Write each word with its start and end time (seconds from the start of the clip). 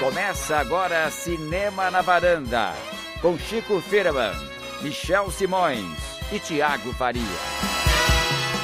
Começa 0.00 0.56
agora 0.58 1.08
Cinema 1.10 1.90
na 1.90 2.02
Varanda, 2.02 2.72
com 3.22 3.38
Chico 3.38 3.80
Firman, 3.80 4.32
Michel 4.82 5.30
Simões 5.30 5.86
e 6.32 6.38
Tiago 6.40 6.92
Faria. 6.94 7.22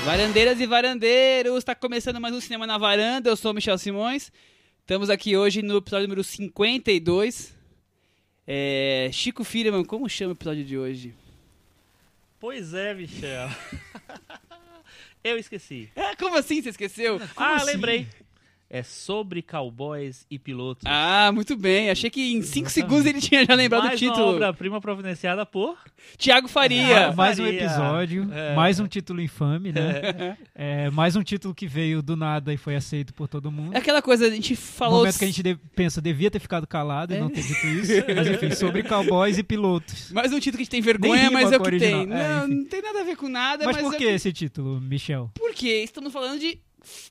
Varandeiras 0.04 0.60
e 0.60 0.66
varandeiros, 0.66 1.58
está 1.58 1.74
começando 1.74 2.20
mais 2.20 2.34
um 2.34 2.40
Cinema 2.40 2.66
na 2.66 2.76
Varanda, 2.76 3.30
eu 3.30 3.36
sou 3.36 3.52
o 3.52 3.54
Michel 3.54 3.78
Simões. 3.78 4.32
Estamos 4.80 5.08
aqui 5.08 5.36
hoje 5.36 5.62
no 5.62 5.76
episódio 5.76 6.08
número 6.08 6.24
52. 6.24 7.54
É, 8.46 9.08
Chico 9.12 9.44
Firman, 9.44 9.84
como 9.84 10.08
chama 10.08 10.32
o 10.32 10.34
episódio 10.34 10.64
de 10.64 10.76
hoje? 10.76 11.14
Pois 12.40 12.74
é, 12.74 12.92
Michel. 12.92 13.48
Eu 15.22 15.38
esqueci. 15.38 15.90
Ah, 15.94 16.16
como 16.18 16.36
assim 16.36 16.60
você 16.60 16.70
esqueceu? 16.70 17.20
ah, 17.36 17.56
assim? 17.56 17.66
lembrei. 17.66 18.08
É 18.72 18.84
sobre 18.84 19.42
cowboys 19.42 20.24
e 20.30 20.38
pilotos. 20.38 20.84
Ah, 20.86 21.32
muito 21.34 21.56
bem. 21.56 21.90
Achei 21.90 22.08
que 22.08 22.20
em 22.32 22.40
5 22.40 22.68
Exatamente. 22.68 22.70
segundos 22.72 23.04
ele 23.06 23.20
tinha 23.20 23.44
já 23.44 23.54
lembrado 23.54 23.82
mais 23.86 24.00
o 24.00 24.04
uma 24.04 24.12
título. 24.12 24.34
obra-prima 24.36 24.80
providenciada 24.80 25.44
por... 25.44 25.76
Tiago 26.16 26.46
Faria. 26.46 27.08
Ma- 27.08 27.16
mais 27.16 27.38
um 27.40 27.44
Faria. 27.44 27.64
episódio, 27.64 28.28
É. 28.32 28.54
mais 28.54 28.78
um 28.78 28.86
título 28.86 29.20
infame, 29.20 29.72
né? 29.72 30.36
É, 30.54 30.88
mais 30.90 31.16
um 31.16 31.22
título 31.22 31.52
que 31.52 31.66
veio 31.66 32.00
do 32.00 32.14
nada 32.14 32.54
e 32.54 32.56
foi 32.56 32.76
aceito 32.76 33.12
por 33.12 33.26
todo 33.26 33.50
mundo. 33.50 33.74
É 33.74 33.78
aquela 33.78 34.00
coisa, 34.00 34.26
a 34.26 34.30
gente 34.30 34.52
No 34.52 34.56
falou. 34.56 34.98
momento 35.00 35.18
que 35.18 35.24
a 35.24 35.26
gente 35.28 35.42
de- 35.42 35.56
pensa, 35.74 36.00
devia 36.00 36.30
ter 36.30 36.38
ficado 36.38 36.64
calado 36.66 37.12
e 37.12 37.18
não 37.18 37.28
ter 37.28 37.42
dito 37.42 37.66
isso. 37.66 37.92
Mas 38.14 38.28
enfim, 38.28 38.54
sobre 38.54 38.84
cowboys 38.84 39.36
e 39.36 39.42
pilotos. 39.42 40.12
Mais 40.12 40.32
um 40.32 40.38
título 40.38 40.58
que 40.58 40.62
a 40.62 40.64
gente 40.64 40.70
tem 40.70 40.80
vergonha, 40.80 41.28
mas 41.30 41.50
é 41.50 41.56
o 41.56 41.60
que 41.60 41.68
o 41.74 41.78
tem. 41.78 41.94
original. 41.94 42.18
É, 42.18 42.28
não, 42.40 42.48
não 42.48 42.64
tem 42.66 42.80
nada 42.82 43.00
a 43.00 43.04
ver 43.04 43.16
com 43.16 43.28
nada, 43.28 43.64
Mas 43.64 43.76
mas, 43.76 43.84
por 43.84 43.94
é 43.94 43.98
que 43.98 44.04
esse 44.04 44.32
título, 44.32 44.80
Michel? 44.80 45.30
Porque 45.34 45.68
estamos 45.82 46.12
falando 46.12 46.38
de 46.38 46.58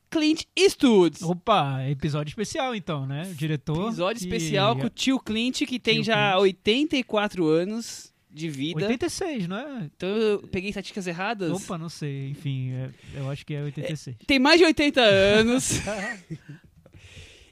Clint 0.09 0.43
Eastwood. 0.55 1.23
Opa, 1.23 1.83
episódio 1.89 2.29
especial 2.31 2.73
então, 2.75 3.05
né? 3.05 3.29
O 3.31 3.35
diretor. 3.35 3.87
Episódio 3.87 4.19
que- 4.21 4.27
especial 4.27 4.75
com 4.75 4.85
o 4.87 4.89
tio 4.89 5.19
Clint, 5.19 5.63
que 5.65 5.79
tem 5.79 5.95
Tio 5.95 6.03
já 6.05 6.31
Clint. 6.31 6.41
84 6.41 7.47
anos 7.47 8.13
de 8.31 8.49
vida. 8.49 8.81
86, 8.81 9.47
não 9.47 9.57
é? 9.57 9.89
Então 9.95 10.09
eu 10.09 10.39
peguei 10.47 10.69
estatísticas 10.69 11.07
erradas. 11.07 11.51
Opa, 11.51 11.77
não 11.77 11.89
sei. 11.89 12.29
Enfim, 12.29 12.71
é- 12.71 12.89
eu 13.15 13.29
acho 13.29 13.45
que 13.45 13.53
é 13.53 13.63
86. 13.63 14.15
Tem 14.27 14.39
mais 14.39 14.59
de 14.59 14.65
80 14.65 15.01
anos. 15.01 15.79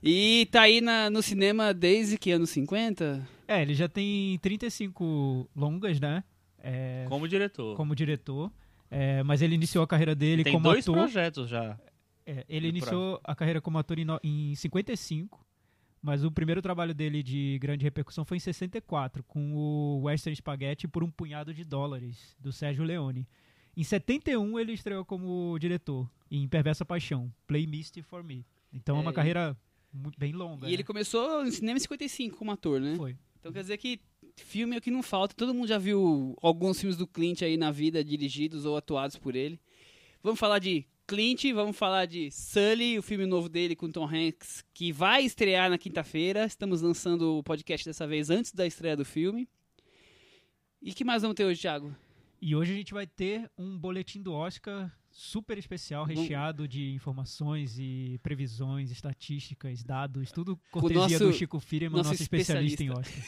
e 0.01 0.47
tá 0.51 0.61
aí 0.61 0.81
na- 0.81 1.09
no 1.09 1.21
cinema 1.21 1.73
desde 1.73 2.17
que 2.17 2.31
anos 2.31 2.49
50? 2.51 3.27
É, 3.47 3.61
ele 3.61 3.73
já 3.73 3.87
tem 3.87 4.37
35 4.39 5.49
longas, 5.55 5.99
né? 5.99 6.23
É, 6.59 7.05
Como 7.07 7.27
diretor. 7.27 7.75
como 7.75 7.95
diretor. 7.95 8.51
É, 8.89 9.21
mas 9.23 9.41
ele 9.41 9.55
iniciou 9.55 9.83
a 9.83 9.87
carreira 9.87 10.15
dele 10.15 10.43
Tem 10.43 10.53
como 10.53 10.63
dois 10.63 10.83
ator. 10.85 10.95
projetos 10.95 11.49
já. 11.49 11.77
É, 12.29 12.45
ele 12.49 12.67
iniciou 12.67 13.21
a 13.23 13.33
carreira 13.33 13.61
como 13.61 13.77
ator 13.77 13.97
em, 13.97 14.03
no- 14.03 14.19
em 14.21 14.53
55, 14.53 15.45
mas 16.01 16.23
o 16.25 16.31
primeiro 16.31 16.61
trabalho 16.61 16.93
dele 16.93 17.23
de 17.23 17.57
grande 17.59 17.83
repercussão 17.85 18.25
foi 18.25 18.35
em 18.37 18.39
64, 18.41 19.23
com 19.23 19.55
o 19.55 20.01
Western 20.03 20.35
Spaghetti 20.35 20.87
por 20.89 21.03
um 21.03 21.09
punhado 21.09 21.53
de 21.53 21.63
dólares, 21.63 22.35
do 22.39 22.51
Sérgio 22.51 22.83
Leone. 22.83 23.25
Em 23.77 23.83
71 23.83 24.59
ele 24.59 24.73
estreou 24.73 25.05
como 25.05 25.57
diretor, 25.57 26.09
em 26.29 26.47
Perversa 26.47 26.83
Paixão, 26.85 27.33
Play 27.47 27.65
Misty 27.65 28.01
for 28.01 28.21
Me. 28.23 28.45
Então 28.73 28.97
é, 28.97 28.99
É, 28.99 29.01
uma 29.03 29.11
e- 29.11 29.13
carreira 29.13 29.57
bem 30.17 30.33
longa. 30.33 30.67
E 30.67 30.73
ele 30.73 30.83
né? 30.83 30.87
começou 30.87 31.45
no 31.45 31.51
cinema 31.51 31.77
em 31.77 31.81
55 31.81 32.35
como 32.37 32.51
ator, 32.51 32.81
né? 32.81 32.95
Foi. 32.97 33.15
Então 33.39 33.53
quer 33.53 33.61
dizer 33.61 33.77
que 33.77 34.01
filme 34.35 34.75
é 34.75 34.79
o 34.79 34.81
que 34.81 34.91
não 34.91 35.01
falta. 35.01 35.33
Todo 35.33 35.53
mundo 35.53 35.67
já 35.67 35.77
viu 35.77 36.35
alguns 36.41 36.79
filmes 36.79 36.97
do 36.97 37.07
Clint 37.07 37.41
aí 37.41 37.55
na 37.55 37.71
vida, 37.71 38.03
dirigidos 38.03 38.65
ou 38.65 38.75
atuados 38.75 39.15
por 39.15 39.35
ele. 39.35 39.59
Vamos 40.21 40.39
falar 40.39 40.59
de 40.59 40.85
Clint, 41.07 41.45
vamos 41.53 41.77
falar 41.77 42.05
de 42.05 42.29
Sully, 42.29 42.99
o 42.99 43.01
filme 43.01 43.25
novo 43.25 43.47
dele 43.47 43.77
com 43.77 43.89
Tom 43.89 44.05
Hanks, 44.05 44.61
que 44.73 44.91
vai 44.91 45.23
estrear 45.23 45.69
na 45.69 45.77
quinta-feira. 45.77 46.43
Estamos 46.45 46.81
lançando 46.81 47.37
o 47.37 47.43
podcast 47.43 47.87
dessa 47.87 48.05
vez 48.05 48.29
antes 48.29 48.51
da 48.51 48.67
estreia 48.67 48.97
do 48.97 49.05
filme. 49.05 49.47
E 50.81 50.93
que 50.93 51.05
mais 51.05 51.21
vamos 51.21 51.35
ter 51.35 51.45
hoje, 51.45 51.61
Thiago? 51.61 51.95
E 52.41 52.53
hoje 52.53 52.73
a 52.73 52.75
gente 52.75 52.93
vai 52.93 53.07
ter 53.07 53.49
um 53.57 53.79
boletim 53.79 54.21
do 54.21 54.33
Oscar 54.33 54.91
super 55.19 55.57
especial, 55.57 56.05
recheado 56.05 56.67
de 56.67 56.91
informações 56.93 57.75
e 57.79 58.19
previsões, 58.21 58.91
estatísticas, 58.91 59.83
dados, 59.83 60.31
tudo 60.31 60.59
cortesia 60.71 61.01
nosso- 61.01 61.25
do 61.25 61.33
Chico 61.33 61.59
Firman, 61.59 61.97
nosso 61.97 62.11
nosso, 62.11 62.21
especialista 62.21 62.83
em 62.83 62.91
Oscar. 62.91 63.23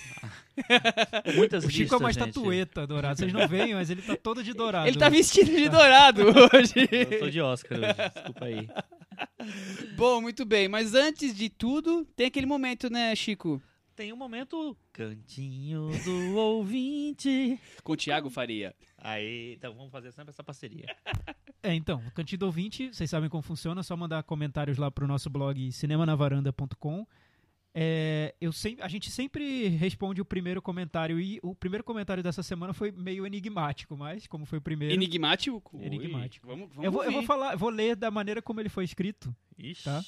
Muitas 1.35 1.65
O 1.65 1.69
Chico 1.71 1.95
é 1.95 1.97
uma 1.97 2.13
gente. 2.13 2.27
estatueta 2.29 2.85
dourada. 2.85 3.15
Vocês 3.15 3.33
não 3.33 3.47
veem, 3.47 3.73
mas 3.73 3.89
ele 3.89 4.03
tá 4.03 4.15
todo 4.15 4.43
de 4.43 4.53
dourado. 4.53 4.87
Ele 4.87 4.97
tá 4.99 5.09
vestido 5.09 5.49
de 5.51 5.67
dourado 5.67 6.21
hoje. 6.53 6.87
Eu 7.11 7.19
tô 7.19 7.29
de 7.29 7.41
Oscar 7.41 7.79
hoje, 7.79 8.11
desculpa 8.13 8.45
aí. 8.45 8.69
Bom, 9.95 10.21
muito 10.21 10.45
bem. 10.45 10.67
Mas 10.67 10.93
antes 10.93 11.33
de 11.35 11.49
tudo, 11.49 12.05
tem 12.15 12.27
aquele 12.27 12.45
momento, 12.45 12.89
né, 12.89 13.15
Chico? 13.15 13.61
Tem 13.99 14.13
um 14.13 14.15
momento... 14.15 14.77
Cantinho 14.93 15.89
do 16.05 16.37
ouvinte. 16.37 17.59
Com 17.83 17.91
o 17.91 17.97
Thiago 17.97 18.29
Faria. 18.29 18.73
Aí, 18.97 19.55
então 19.55 19.75
vamos 19.75 19.91
fazer 19.91 20.13
sempre 20.13 20.29
essa 20.29 20.41
parceria. 20.41 20.85
É, 21.61 21.73
então, 21.73 22.01
Cantinho 22.15 22.39
do 22.39 22.45
Ouvinte, 22.45 22.87
vocês 22.87 23.09
sabem 23.09 23.29
como 23.29 23.43
funciona, 23.43 23.81
é 23.81 23.83
só 23.83 23.97
mandar 23.97 24.23
comentários 24.23 24.77
lá 24.77 24.89
pro 24.89 25.05
nosso 25.05 25.29
blog 25.29 25.73
cinemanavaranda.com. 25.73 27.05
É, 27.75 28.33
eu 28.39 28.53
sempre, 28.53 28.81
a 28.81 28.87
gente 28.87 29.11
sempre 29.11 29.67
responde 29.67 30.21
o 30.21 30.25
primeiro 30.25 30.61
comentário 30.61 31.19
e 31.19 31.37
o 31.43 31.53
primeiro 31.53 31.83
comentário 31.83 32.23
dessa 32.23 32.41
semana 32.41 32.71
foi 32.71 32.93
meio 32.93 33.27
enigmático, 33.27 33.97
mas 33.97 34.25
como 34.25 34.45
foi 34.45 34.59
o 34.59 34.61
primeiro, 34.61 34.93
Enigmático? 34.93 35.77
Enigmático. 35.81 36.47
Ui, 36.47 36.55
Vamos, 36.55 36.69
vamos 36.69 36.85
eu 36.85 36.91
vou, 36.93 37.03
eu 37.03 37.11
vou 37.11 37.23
falar, 37.23 37.57
vou 37.57 37.69
ler 37.69 37.97
da 37.97 38.09
maneira 38.09 38.41
como 38.41 38.61
ele 38.61 38.69
foi 38.69 38.85
escrito. 38.85 39.35
Ixi. 39.57 39.83
Tá. 39.83 40.01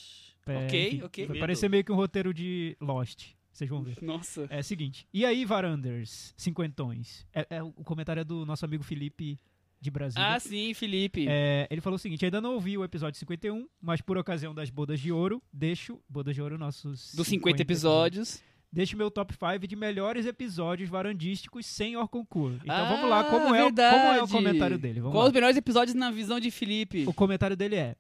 É, 0.48 0.66
Ok, 0.66 0.88
enfim, 0.88 1.02
ok. 1.02 1.28
Vai 1.28 1.40
parecer 1.40 1.70
meio 1.70 1.84
que 1.84 1.92
um 1.92 1.96
roteiro 1.96 2.34
de 2.34 2.78
Lost. 2.80 3.36
Vocês 3.52 3.70
vão 3.70 3.82
ver. 3.84 3.98
Nossa. 4.02 4.48
É 4.50 4.60
o 4.60 4.64
seguinte. 4.64 5.08
E 5.14 5.26
aí, 5.26 5.44
Varanders, 5.46 6.34
cinquentões? 6.38 7.26
É, 7.34 7.46
é, 7.50 7.64
o 7.64 7.72
comentário 7.84 8.22
é 8.22 8.24
do 8.24 8.46
nosso 8.46 8.64
amigo 8.66 8.84
Felipe 8.84 9.40
de 9.80 9.90
Brasília. 9.92 10.26
Ah, 10.36 10.40
sim, 10.40 10.74
Felipe. 10.74 11.26
É, 11.28 11.68
ele 11.70 11.82
falou 11.82 11.96
o 11.96 12.00
seguinte: 12.00 12.24
ainda 12.24 12.40
não 12.40 12.54
ouvi 12.54 12.78
o 12.78 12.84
episódio 12.84 13.20
51, 13.20 13.68
mas 13.82 14.00
por 14.02 14.18
ocasião 14.18 14.54
das 14.56 14.70
bodas 14.70 15.00
de 15.00 15.12
ouro, 15.12 15.42
deixo. 15.52 16.00
Bodas 16.08 16.34
de 16.36 16.42
ouro, 16.42 16.58
nossos. 16.58 17.14
Dos 17.14 17.28
50 17.28 17.62
episódios. 17.62 18.42
Deixo 18.74 18.96
meu 18.96 19.12
top 19.12 19.34
5 19.34 19.68
de 19.68 19.76
melhores 19.76 20.26
episódios 20.26 20.88
varandísticos 20.90 21.66
sem 21.66 21.98
Orconcourt. 21.98 22.56
Então 22.64 22.74
Ah, 22.74 22.88
vamos 22.90 23.10
lá, 23.10 23.24
como 23.26 23.54
é, 23.54 23.66
o- 23.66 23.70
como 23.70 23.82
é 23.82 24.12
o 24.12 24.12
verdade. 24.14 24.32
comentário 24.32 24.78
dele? 24.80 25.02
Vamos 25.02 25.14
Qual 25.14 25.24
lá. 25.24 25.28
os 25.28 25.34
melhores 25.34 25.58
episódios 25.58 25.94
na 25.94 26.10
visão 26.10 26.40
de 26.40 26.50
Felipe? 26.50 27.04
O 27.06 27.14
comentário 27.14 27.58
dele 27.58 27.76
é 27.76 27.96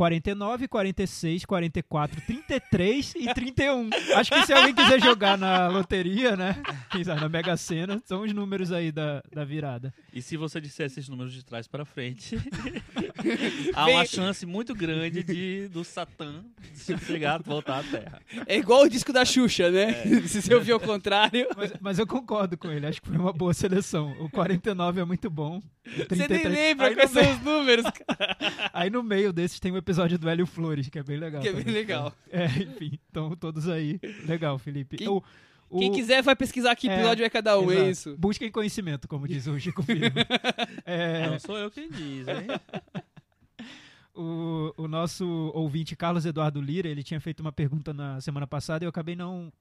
49, 0.00 0.66
46, 0.66 1.44
44, 1.44 2.22
33 2.22 3.14
e 3.16 3.34
31. 3.34 3.90
Acho 4.16 4.30
que 4.30 4.46
se 4.46 4.52
alguém 4.54 4.74
quiser 4.74 4.98
jogar 4.98 5.36
na 5.36 5.68
loteria, 5.68 6.34
né? 6.34 6.56
Quem 6.90 7.04
sabe, 7.04 7.20
na 7.20 7.28
Mega 7.28 7.54
Sena, 7.54 8.00
são 8.06 8.22
os 8.22 8.32
números 8.32 8.72
aí 8.72 8.90
da, 8.90 9.22
da 9.30 9.44
virada. 9.44 9.92
E 10.10 10.22
se 10.22 10.38
você 10.38 10.58
disser 10.58 10.86
esses 10.86 11.06
números 11.06 11.34
de 11.34 11.44
trás 11.44 11.68
para 11.68 11.84
frente, 11.84 12.34
há 13.74 13.86
uma 13.88 14.04
chance 14.04 14.44
muito 14.46 14.74
grande 14.74 15.22
de 15.22 15.68
do 15.68 15.84
Satã 15.84 16.44
se 16.74 16.96
chegar 16.98 17.42
voltar 17.42 17.80
à 17.80 17.82
Terra. 17.82 18.20
É 18.46 18.56
igual 18.56 18.82
o 18.82 18.88
disco 18.88 19.12
da 19.12 19.24
Xuxa, 19.24 19.70
né? 19.70 19.90
É. 19.90 20.20
Se 20.26 20.42
você 20.42 20.54
ouvir 20.54 20.72
ao 20.72 20.80
contrário. 20.80 21.46
Mas, 21.56 21.72
mas 21.80 21.98
eu 21.98 22.06
concordo 22.06 22.56
com 22.56 22.70
ele, 22.70 22.86
acho 22.86 23.00
que 23.02 23.08
foi 23.08 23.16
uma 23.18 23.32
boa 23.32 23.52
seleção. 23.54 24.14
O 24.20 24.28
49 24.30 25.00
é 25.00 25.04
muito 25.04 25.28
bom. 25.30 25.58
o 25.58 25.90
Você 25.90 26.04
33 26.06 26.42
nem 26.44 26.52
lembra 26.52 26.86
aí, 26.88 26.94
quais 26.94 27.10
são 27.10 27.22
meio, 27.22 27.34
os 27.36 27.42
números, 27.42 27.84
cara, 28.06 28.36
aí 28.72 28.90
no 28.90 29.02
meio 29.02 29.32
desses 29.32 29.58
tem 29.60 29.72
o 29.72 29.76
episódio 29.76 30.18
do 30.18 30.28
Hélio 30.28 30.46
Flores, 30.46 30.88
que 30.88 30.98
é 30.98 31.02
bem 31.02 31.16
legal. 31.18 31.40
que 31.42 31.48
é 31.48 31.52
bem 31.52 31.60
também. 31.64 31.74
legal. 31.80 32.12
É, 32.30 32.46
enfim, 32.46 32.98
então 33.10 33.34
todos 33.36 33.68
aí. 33.68 34.00
Legal, 34.26 34.58
Felipe. 34.58 34.96
Quem- 34.96 35.08
O- 35.08 35.22
o- 35.68 35.78
Quem 35.78 35.92
quiser 35.92 36.22
vai 36.22 36.34
pesquisar 36.34 36.74
que 36.74 36.88
É, 36.88 36.94
episódio 36.94 37.24
é 37.24 37.30
cada 37.30 37.58
um, 37.58 37.70
é 37.70 37.74
Exato. 37.74 37.90
isso. 37.90 38.16
Busquem 38.18 38.50
conhecimento, 38.50 39.06
como 39.06 39.28
diz 39.28 39.46
o 39.46 39.58
Chico 39.58 39.82
Firmo. 39.84 40.16
É, 40.84 41.28
Não 41.28 41.38
sou 41.38 41.56
eu 41.56 41.70
quem 41.70 41.88
diz, 41.88 42.26
hein? 42.26 42.46
O, 44.20 44.74
o 44.76 44.88
nosso 44.88 45.26
ouvinte 45.54 45.96
Carlos 45.96 46.26
Eduardo 46.26 46.60
Lira, 46.60 46.88
ele 46.88 47.02
tinha 47.02 47.20
feito 47.20 47.40
uma 47.40 47.52
pergunta 47.52 47.92
na 47.94 48.20
semana 48.20 48.46
passada 48.46 48.84
e 48.84 48.86
eu 48.86 48.90
acabei 48.90 49.16
não 49.16 49.52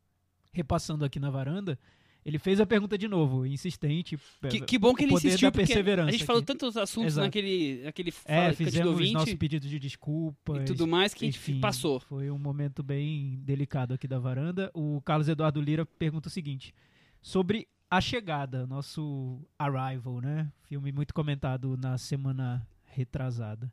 repassando 0.51 1.05
aqui 1.05 1.19
na 1.19 1.29
varanda. 1.29 1.77
Ele 2.25 2.37
fez 2.37 2.59
a 2.59 2.65
pergunta 2.65 2.97
de 2.97 3.07
novo, 3.07 3.45
insistente. 3.45 4.19
Que, 4.49 4.59
que 4.59 4.77
bom 4.77 4.93
que 4.93 5.05
ele 5.05 5.13
insistiu, 5.13 5.49
porque 5.51 5.65
perseverança 5.65 6.09
a 6.09 6.11
gente 6.11 6.25
falou 6.25 6.39
aqui. 6.41 6.47
tantos 6.47 6.75
assuntos 6.75 7.13
Exato. 7.13 7.25
naquele, 7.25 7.81
naquele 7.83 8.13
É, 8.25 8.51
fizemos 8.51 8.89
ouvinte 8.91 9.13
nosso 9.13 9.37
pedido 9.37 9.65
de 9.67 9.79
desculpas. 9.79 10.63
e 10.63 10.65
tudo 10.65 10.85
mais 10.85 11.13
que 11.13 11.25
Enfim, 11.25 11.61
passou. 11.61 11.99
Foi 12.01 12.29
um 12.29 12.37
momento 12.37 12.83
bem 12.83 13.39
delicado 13.45 13.93
aqui 13.93 14.05
da 14.07 14.19
varanda. 14.19 14.69
O 14.73 15.01
Carlos 15.01 15.29
Eduardo 15.29 15.61
Lira 15.61 15.85
pergunta 15.85 16.27
o 16.27 16.31
seguinte: 16.31 16.73
sobre 17.21 17.67
A 17.89 18.01
Chegada, 18.01 18.67
nosso 18.67 19.39
Arrival, 19.57 20.19
né? 20.19 20.51
Filme 20.67 20.91
muito 20.91 21.13
comentado 21.13 21.77
na 21.77 21.97
semana 21.97 22.67
retrasada. 22.85 23.71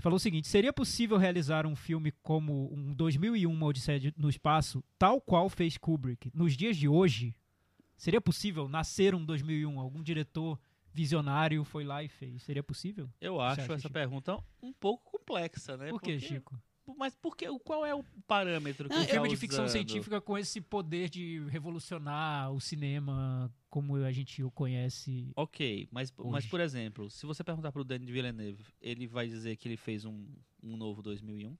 Falou 0.00 0.16
o 0.16 0.20
seguinte: 0.20 0.48
seria 0.48 0.72
possível 0.72 1.16
realizar 1.16 1.66
um 1.66 1.76
filme 1.76 2.10
como 2.22 2.72
um 2.72 2.92
2001 2.94 3.50
Uma 3.50 3.66
Odisseia 3.66 4.12
no 4.16 4.28
Espaço, 4.28 4.82
tal 4.98 5.20
qual 5.20 5.48
fez 5.48 5.76
Kubrick, 5.76 6.30
nos 6.34 6.56
dias 6.56 6.76
de 6.76 6.88
hoje? 6.88 7.34
Seria 7.96 8.20
possível 8.20 8.66
nascer 8.66 9.14
um 9.14 9.24
2001? 9.24 9.78
Algum 9.78 10.02
diretor 10.02 10.58
visionário 10.92 11.62
foi 11.64 11.84
lá 11.84 12.02
e 12.02 12.08
fez? 12.08 12.42
Seria 12.42 12.62
possível? 12.62 13.10
Eu 13.20 13.40
acho 13.40 13.60
acha, 13.60 13.72
essa 13.74 13.82
Chico? 13.82 13.92
pergunta 13.92 14.38
um 14.62 14.72
pouco 14.72 15.04
complexa, 15.10 15.76
né? 15.76 15.90
Por 15.90 16.00
que, 16.00 16.12
Porque 16.12 16.26
Chico? 16.26 16.58
Mas 16.96 17.14
por 17.14 17.36
que, 17.36 17.46
qual 17.60 17.86
é 17.86 17.94
o 17.94 18.02
parâmetro 18.26 18.88
que 18.88 18.94
Não, 18.94 19.02
ele 19.02 19.06
tá 19.06 19.14
filme 19.14 19.28
de 19.28 19.36
ficção 19.36 19.68
científica 19.68 20.20
com 20.20 20.36
esse 20.36 20.60
poder 20.60 21.08
de 21.08 21.40
revolucionar 21.48 22.52
o 22.52 22.60
cinema 22.60 23.52
como 23.68 23.96
a 23.96 24.12
gente 24.12 24.42
o 24.42 24.50
conhece. 24.50 25.30
Ok, 25.36 25.88
mas, 25.90 26.12
mas 26.16 26.46
por 26.46 26.60
exemplo, 26.60 27.08
se 27.08 27.24
você 27.24 27.44
perguntar 27.44 27.70
pro 27.70 27.84
Denis 27.84 28.08
Villeneuve, 28.08 28.64
ele 28.80 29.06
vai 29.06 29.28
dizer 29.28 29.56
que 29.56 29.68
ele 29.68 29.76
fez 29.76 30.04
um, 30.04 30.26
um 30.62 30.76
novo 30.76 31.00
2001? 31.02 31.56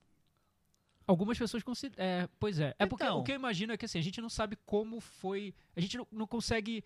Algumas 1.06 1.38
pessoas 1.38 1.62
consideram. 1.62 2.04
É, 2.04 2.28
pois 2.38 2.58
é. 2.58 2.74
É 2.78 2.86
porque 2.86 3.04
Então. 3.04 3.20
o 3.20 3.24
que 3.24 3.32
eu 3.32 3.36
imagino 3.36 3.72
é 3.72 3.76
que 3.76 3.84
assim, 3.84 3.98
a 3.98 4.02
gente 4.02 4.20
não 4.20 4.28
sabe 4.28 4.56
como 4.66 5.00
foi. 5.00 5.54
A 5.74 5.80
gente 5.80 5.96
não, 5.96 6.06
não 6.12 6.26
consegue 6.26 6.84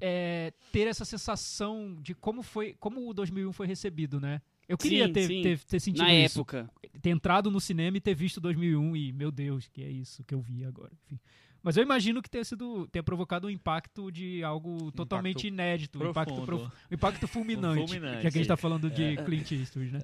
é, 0.00 0.52
ter 0.72 0.86
essa 0.86 1.04
sensação 1.04 1.96
de 2.00 2.14
como 2.14 2.42
foi. 2.42 2.74
Como 2.74 3.08
o 3.08 3.14
2001 3.14 3.52
foi 3.52 3.66
recebido, 3.66 4.20
né? 4.20 4.40
Eu 4.68 4.76
queria 4.76 5.06
Sim, 5.06 5.12
ter, 5.14 5.26
sim. 5.26 5.42
ter, 5.42 5.58
ter 5.64 5.80
sentido 5.80 6.02
Na 6.04 6.12
isso. 6.14 6.40
época. 6.40 6.70
Ter 7.00 7.10
entrado 7.10 7.50
no 7.50 7.60
cinema 7.60 7.96
e 7.96 8.00
ter 8.00 8.14
visto 8.14 8.40
2001 8.40 8.96
e, 8.96 9.12
meu 9.12 9.30
Deus, 9.30 9.66
que 9.68 9.82
é 9.82 9.88
isso 9.88 10.22
que 10.24 10.34
eu 10.34 10.40
vi 10.40 10.64
agora. 10.64 10.92
Enfim. 11.06 11.18
Mas 11.62 11.76
eu 11.76 11.82
imagino 11.82 12.20
que 12.22 12.28
tenha 12.30 12.44
sido. 12.44 12.86
tenha 12.88 13.02
provocado 13.02 13.46
um 13.46 13.50
impacto 13.50 14.12
de 14.12 14.44
algo 14.44 14.92
totalmente 14.92 15.46
inédito. 15.48 16.02
Um 16.02 16.10
impacto, 16.10 16.42
prof- 16.42 16.66
um 16.90 16.94
impacto 16.94 17.26
fulminante. 17.28 17.86
Fulminante. 17.86 18.22
Já 18.22 18.30
que 18.30 18.36
a 18.38 18.40
gente 18.40 18.46
tá 18.48 18.56
falando 18.56 18.90
de 18.90 19.16
Clint 19.24 19.50
Eastwood, 19.52 19.90
né? 19.92 20.00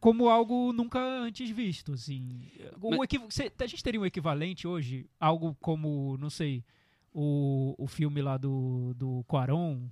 Como 0.00 0.28
algo 0.28 0.72
nunca 0.72 0.98
antes 0.98 1.48
visto, 1.50 1.92
assim. 1.92 2.50
Um 2.82 2.90
Mas- 2.90 3.02
equiv- 3.04 3.26
cê- 3.30 3.52
a 3.60 3.66
gente 3.66 3.82
teria 3.82 4.00
um 4.00 4.04
equivalente 4.06 4.66
hoje? 4.66 5.06
Algo 5.20 5.56
como, 5.60 6.16
não 6.18 6.28
sei, 6.30 6.64
o, 7.14 7.74
o 7.78 7.86
filme 7.86 8.20
lá 8.20 8.36
do, 8.36 8.92
do 8.94 9.22
Quaron 9.28 9.88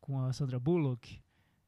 com 0.00 0.20
a 0.20 0.32
Sandra 0.32 0.58
Bullock? 0.58 1.20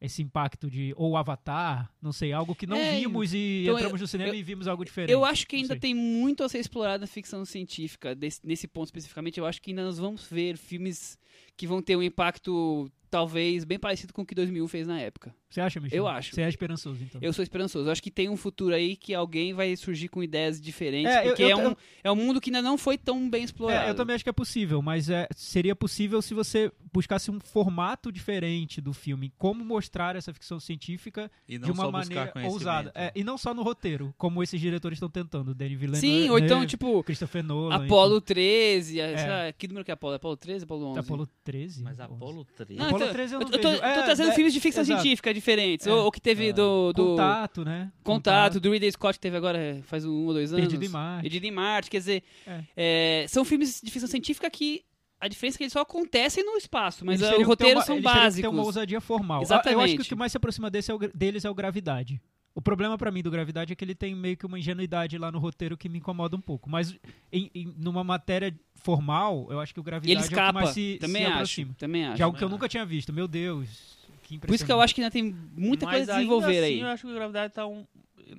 Esse 0.04 0.20
impacto 0.20 0.68
de. 0.68 0.92
Ou 0.96 1.16
Avatar, 1.16 1.88
não 2.02 2.12
sei, 2.12 2.32
algo 2.32 2.54
que 2.56 2.66
não 2.66 2.76
É, 2.76 2.98
vimos 2.98 3.32
e 3.32 3.60
então 3.62 3.76
entramos 3.76 4.00
eu- 4.00 4.04
no 4.04 4.08
cinema 4.08 4.30
eu- 4.30 4.34
e 4.34 4.42
vimos 4.42 4.66
algo 4.66 4.84
diferente. 4.84 5.12
Eu 5.12 5.24
acho 5.24 5.46
que 5.46 5.54
ainda 5.56 5.76
tem 5.78 5.94
muito 5.94 6.42
a 6.42 6.48
ser 6.48 6.58
explorado 6.58 7.02
na 7.02 7.06
ficção 7.06 7.44
científica. 7.44 8.12
Desse- 8.14 8.40
nesse 8.44 8.66
ponto 8.66 8.86
especificamente, 8.86 9.38
eu 9.38 9.46
acho 9.46 9.62
que 9.62 9.70
ainda 9.70 9.84
nós 9.84 9.98
vamos 9.98 10.24
ver 10.28 10.56
filmes 10.56 11.16
que 11.56 11.66
vão 11.68 11.80
ter 11.80 11.94
um 11.96 12.02
impacto, 12.02 12.90
talvez, 13.12 13.62
bem 13.62 13.78
parecido 13.78 14.10
com 14.14 14.22
o 14.22 14.26
que 14.26 14.34
2001 14.34 14.66
fez 14.68 14.86
na 14.86 14.98
época. 14.98 15.34
Você 15.50 15.60
acha, 15.60 15.78
Michel? 15.78 15.98
Eu 15.98 16.08
acho. 16.08 16.34
Você 16.34 16.40
é 16.40 16.48
esperançoso, 16.48 16.98
então. 17.04 17.20
Eu 17.22 17.30
sou 17.30 17.42
esperançoso. 17.42 17.86
Eu 17.86 17.92
acho 17.92 18.02
que 18.02 18.10
tem 18.10 18.30
um 18.30 18.38
futuro 18.38 18.74
aí 18.74 18.96
que 18.96 19.12
alguém 19.12 19.52
vai 19.52 19.76
surgir 19.76 20.08
com 20.08 20.22
ideias 20.22 20.58
diferentes, 20.58 21.12
É, 21.12 21.20
eu- 21.20 21.24
porque 21.28 21.42
eu- 21.42 21.50
é, 21.50 21.56
um, 21.56 21.62
eu- 21.64 21.76
é 22.04 22.10
um 22.10 22.16
mundo 22.16 22.40
que 22.40 22.48
ainda 22.48 22.62
não 22.62 22.78
foi 22.78 22.96
tão 22.96 23.28
bem 23.28 23.44
explorado. 23.44 23.86
É, 23.86 23.90
eu 23.90 23.94
também 23.94 24.14
acho 24.14 24.24
que 24.24 24.30
é 24.30 24.32
possível, 24.32 24.80
mas 24.80 25.10
é, 25.10 25.28
seria 25.36 25.76
possível 25.76 26.22
se 26.22 26.32
você 26.32 26.72
buscasse 26.90 27.30
um 27.30 27.38
formato 27.38 28.10
diferente 28.10 28.80
do 28.80 28.94
filme, 28.94 29.30
como 29.36 29.62
mostrar 29.62 30.16
essa 30.16 30.32
ficção 30.32 30.58
científica 30.58 31.30
E 31.46 31.58
não 31.58 31.66
de 31.66 31.70
uma 31.72 31.90
maneira 31.90 32.32
ousada. 32.46 32.90
É, 32.94 33.12
e 33.14 33.22
não 33.22 33.36
só 33.36 33.52
no 33.52 33.62
roteiro, 33.62 34.14
como 34.16 34.42
esses 34.42 34.58
diretores 34.58 34.96
estão 34.96 35.10
tentando, 35.10 35.54
Denis 35.54 35.78
Villeneuve, 35.78 36.06
Sim, 36.06 36.30
ou 36.30 36.38
então, 36.38 36.64
tipo, 36.66 37.02
Christopher 37.04 37.44
Nolan, 37.44 37.74
Apolo 37.84 38.22
13, 38.22 39.00
É. 39.00 39.18
sei 39.18 39.28
lá, 39.28 39.52
que 39.52 39.68
número 39.68 39.84
que 39.84 39.90
é 39.90 39.94
Apolo? 39.94 40.14
Apolo 40.14 40.36
13 40.38 40.64
Apolo 40.64 40.86
11? 40.86 40.98
enfim. 41.00 41.08
Apolo 41.08 41.28
13? 41.44 41.82
Mas. 41.82 42.00
Apolo 42.00 42.46
13. 42.56 42.74
Não, 42.80 42.88
Apolo 43.02 43.10
então, 43.10 43.12
13 43.14 43.34
eu 43.34 43.40
não 43.40 43.46
eu 43.46 43.50
tô, 43.60 43.68
vejo. 43.70 43.74
eu 43.74 43.80
tô 43.80 44.00
É, 44.00 44.02
trazendo 44.04 44.30
é, 44.30 44.34
filmes 44.34 44.52
de 44.52 44.60
ficção 44.60 44.82
exato. 44.82 45.00
científica 45.02 45.34
diferentes. 45.34 45.86
É. 45.86 45.92
Ou, 45.92 46.04
ou 46.04 46.10
que 46.12 46.20
teve 46.20 46.48
É. 46.48 46.52
do, 46.52 46.92
do 46.92 47.04
Contato, 47.04 47.64
né? 47.64 47.92
Contato, 48.02 48.60
do 48.60 48.70
Ridley 48.70 48.92
Scott, 48.92 49.14
que 49.18 49.20
teve 49.20 49.36
agora 49.36 49.80
faz 49.84 50.04
um 50.04 50.26
ou 50.26 50.32
dois 50.32 50.52
anos. 50.52 50.64
Perdido 50.66 50.84
em 50.84 50.88
Marte. 50.88 51.22
Perdido 51.22 51.44
em 51.46 51.50
Marte, 51.50 51.90
quer 51.90 51.98
dizer, 51.98 52.22
É. 52.46 52.60
é, 52.76 53.26
são 53.28 53.44
filmes 53.44 53.80
de 53.82 53.90
ficção 53.90 54.08
científica 54.08 54.48
que 54.50 54.82
a 55.20 55.28
diferença 55.28 55.56
é 55.56 55.58
que 55.58 55.64
eles 55.64 55.72
só 55.72 55.80
acontecem 55.82 56.44
no 56.44 56.56
espaço, 56.56 57.04
mas 57.04 57.20
ter 57.20 57.42
roteiros 57.42 57.80
uma- 57.82 57.86
são 57.86 57.94
eles 57.94 58.04
básicos. 58.04 58.40
ter 58.40 58.48
uma 58.48 58.64
ousadia 58.64 59.00
formal. 59.00 59.38
Ah, 59.38 59.40
Eu 59.40 59.44
Exatamente. 59.44 59.84
acho 59.84 59.94
que 59.96 60.02
o 60.02 60.04
que 60.04 60.14
mais 60.16 60.32
se 60.32 60.36
aproxima 60.36 60.68
desse 60.68 60.90
é 60.90 60.94
o 60.94 60.98
deles 60.98 61.44
é 61.44 61.50
o 61.50 61.54
Gravidade. 61.54 62.20
O 62.54 62.60
problema 62.60 62.98
pra 62.98 63.10
mim 63.10 63.22
do 63.22 63.30
Gravidade 63.30 63.72
é 63.72 63.76
que 63.76 63.82
ele 63.84 63.94
tem 63.94 64.14
meio 64.14 64.36
que 64.36 64.44
uma 64.44 64.58
ingenuidade 64.58 65.16
lá 65.16 65.32
no 65.32 65.38
roteiro 65.38 65.76
que 65.76 65.88
me 65.88 65.98
incomoda 65.98 66.36
um 66.36 66.40
pouco. 66.40 66.68
Mas 66.68 66.94
em, 67.32 67.50
em- 67.54 67.74
numa 67.78 68.04
matéria 68.04 68.54
formal, 68.74 69.46
eu 69.50 69.58
acho 69.58 69.72
que 69.72 69.80
o 69.80 69.82
Gravidade 69.82 70.12
ele 70.12 70.20
é 70.20 70.24
o 70.24 70.28
que 70.28 70.34
escapa, 70.34 70.52
mais 70.52 70.70
se, 70.70 70.98
também 71.00 71.22
se 71.22 71.26
acho, 71.26 71.34
aproxima. 71.34 71.74
também 71.78 72.04
acho. 72.04 72.16
De 72.16 72.22
algo 72.22 72.36
que 72.36 72.44
eu 72.44 72.48
Também 72.48 72.58
nunca 72.58 72.68
tinha 72.68 72.84
visto. 72.84 73.10
Meu 73.12 73.26
Deus, 73.26 73.96
que 74.22 74.38
Por 74.38 74.54
isso 74.54 74.66
que 74.66 74.72
eu 74.72 74.80
acho 74.82 74.94
que 74.94 75.00
ainda 75.00 75.10
tem 75.10 75.22
muita 75.56 75.86
Mas 75.86 75.96
coisa 75.96 76.12
a 76.12 76.16
desenvolver 76.16 76.58
assim, 76.58 76.74
aí. 76.74 76.80
Eu 76.80 76.86
acho 76.88 77.06
que 77.06 77.10
o 77.10 77.14
Gravidade 77.14 77.54
tá 77.54 77.66
um. 77.66 77.86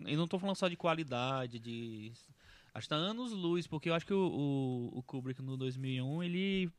Eu 0.05 0.17
não 0.17 0.27
tô 0.27 0.37
falando 0.37 0.55
só 0.55 0.67
de 0.67 0.75
qualidade, 0.75 1.59
de. 1.59 2.11
Acho 2.73 2.85
que 2.85 2.89
tá 2.89 2.95
anos 2.95 3.31
luz, 3.31 3.65
porque 3.67 3.89
eu 3.89 3.93
acho 3.95 4.05
que 4.05 4.13
o, 4.13 4.91
o, 4.93 4.99
o 4.99 5.03
Kubrick 5.03 5.41
no 5.41 5.57
2001 5.57 6.23
ele 6.23 6.71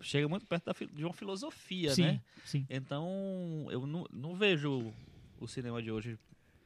chega 0.00 0.28
muito 0.28 0.46
perto 0.46 0.64
da 0.66 0.72
de 0.92 1.04
uma 1.04 1.12
filosofia, 1.12 1.94
Sim, 1.94 2.02
né? 2.02 2.20
sim. 2.44 2.66
Então 2.68 3.66
eu 3.70 3.86
não, 3.86 4.04
não 4.12 4.34
vejo 4.34 4.92
o 5.40 5.46
cinema 5.48 5.80
de 5.82 5.90
hoje 5.90 6.18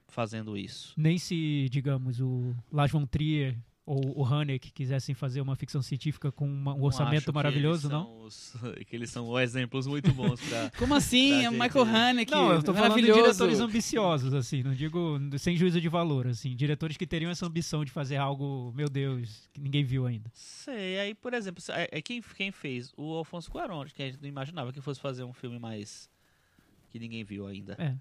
fazendo 0.09 0.57
isso. 0.57 0.93
Nem 0.97 1.19
se, 1.19 1.69
digamos, 1.71 2.21
o 2.21 2.55
Lars 2.73 2.93
von 2.93 3.07
Trier 3.07 3.57
ou 3.89 4.19
o 4.19 4.25
Haneke 4.25 4.73
quisessem 4.73 5.15
fazer 5.15 5.41
uma 5.41 5.55
ficção 5.55 5.81
científica 5.81 6.33
com 6.33 6.45
uma- 6.45 6.73
um 6.75 6.79
Não 6.79 6.89
acho 6.89 6.99
orçamento 7.01 7.27
que 7.27 7.33
maravilhoso, 7.33 7.87
eles 7.87 7.93
não? 7.93 8.05
são 8.05 8.25
os- 8.25 8.53
que 8.89 8.97
eles 8.97 9.11
são 9.11 9.39
exemplos 9.39 9.87
muito 9.87 10.13
bons 10.13 10.41
pra. 10.41 10.71
Como 10.77 10.93
assim? 10.93 11.29
Pra 11.31 11.43
É 11.45 11.51
Michael 11.51 11.85
Haneke, 11.85 12.33
Não, 12.33 12.51
eu 12.53 12.63
tô 12.65 12.75
falando 12.75 12.95
de 12.97 13.03
maravilhoso. 13.03 13.23
diretores 13.23 13.61
ambiciosos, 13.61 14.35
assim, 14.35 14.65
não 14.65 14.75
digo 14.75 15.21
sem 15.39 15.57
juízo 15.57 15.81
de 15.81 15.89
valor, 15.89 16.27
assim, 16.27 16.57
diretores 16.57 16.97
que 16.97 17.07
teriam 17.07 17.31
essa 17.31 17.47
ambição 17.47 17.85
de 17.85 17.93
fazer 17.93 18.17
algo, 18.17 18.73
meu 18.75 18.89
Deus, 18.89 19.49
que 19.53 19.61
ninguém 19.61 19.85
viu 19.85 20.05
ainda. 20.05 20.29
Sei, 20.35 20.99
aí, 20.99 21.15
por 21.15 21.33
exemplo, 21.33 21.63
é, 21.69 21.89
é 21.93 22.03
quem, 22.03 22.21
quem 22.21 22.51
fez? 22.51 22.93
O 22.97 23.13
Alfonso 23.15 23.49
Cuarón, 23.49 23.85
que 23.95 24.03
a 24.03 24.07
gente 24.07 24.21
não 24.21 24.29
imaginava 24.29 24.73
que 24.73 24.81
fosse 24.81 25.01
fazer 25.01 25.23
um 25.23 25.33
filme 25.33 25.61
mais. 25.61 26.11
que 26.91 26.99
ninguém 26.99 27.23
viu 27.23 27.47
ainda. 27.47 27.77
É. 27.79 27.95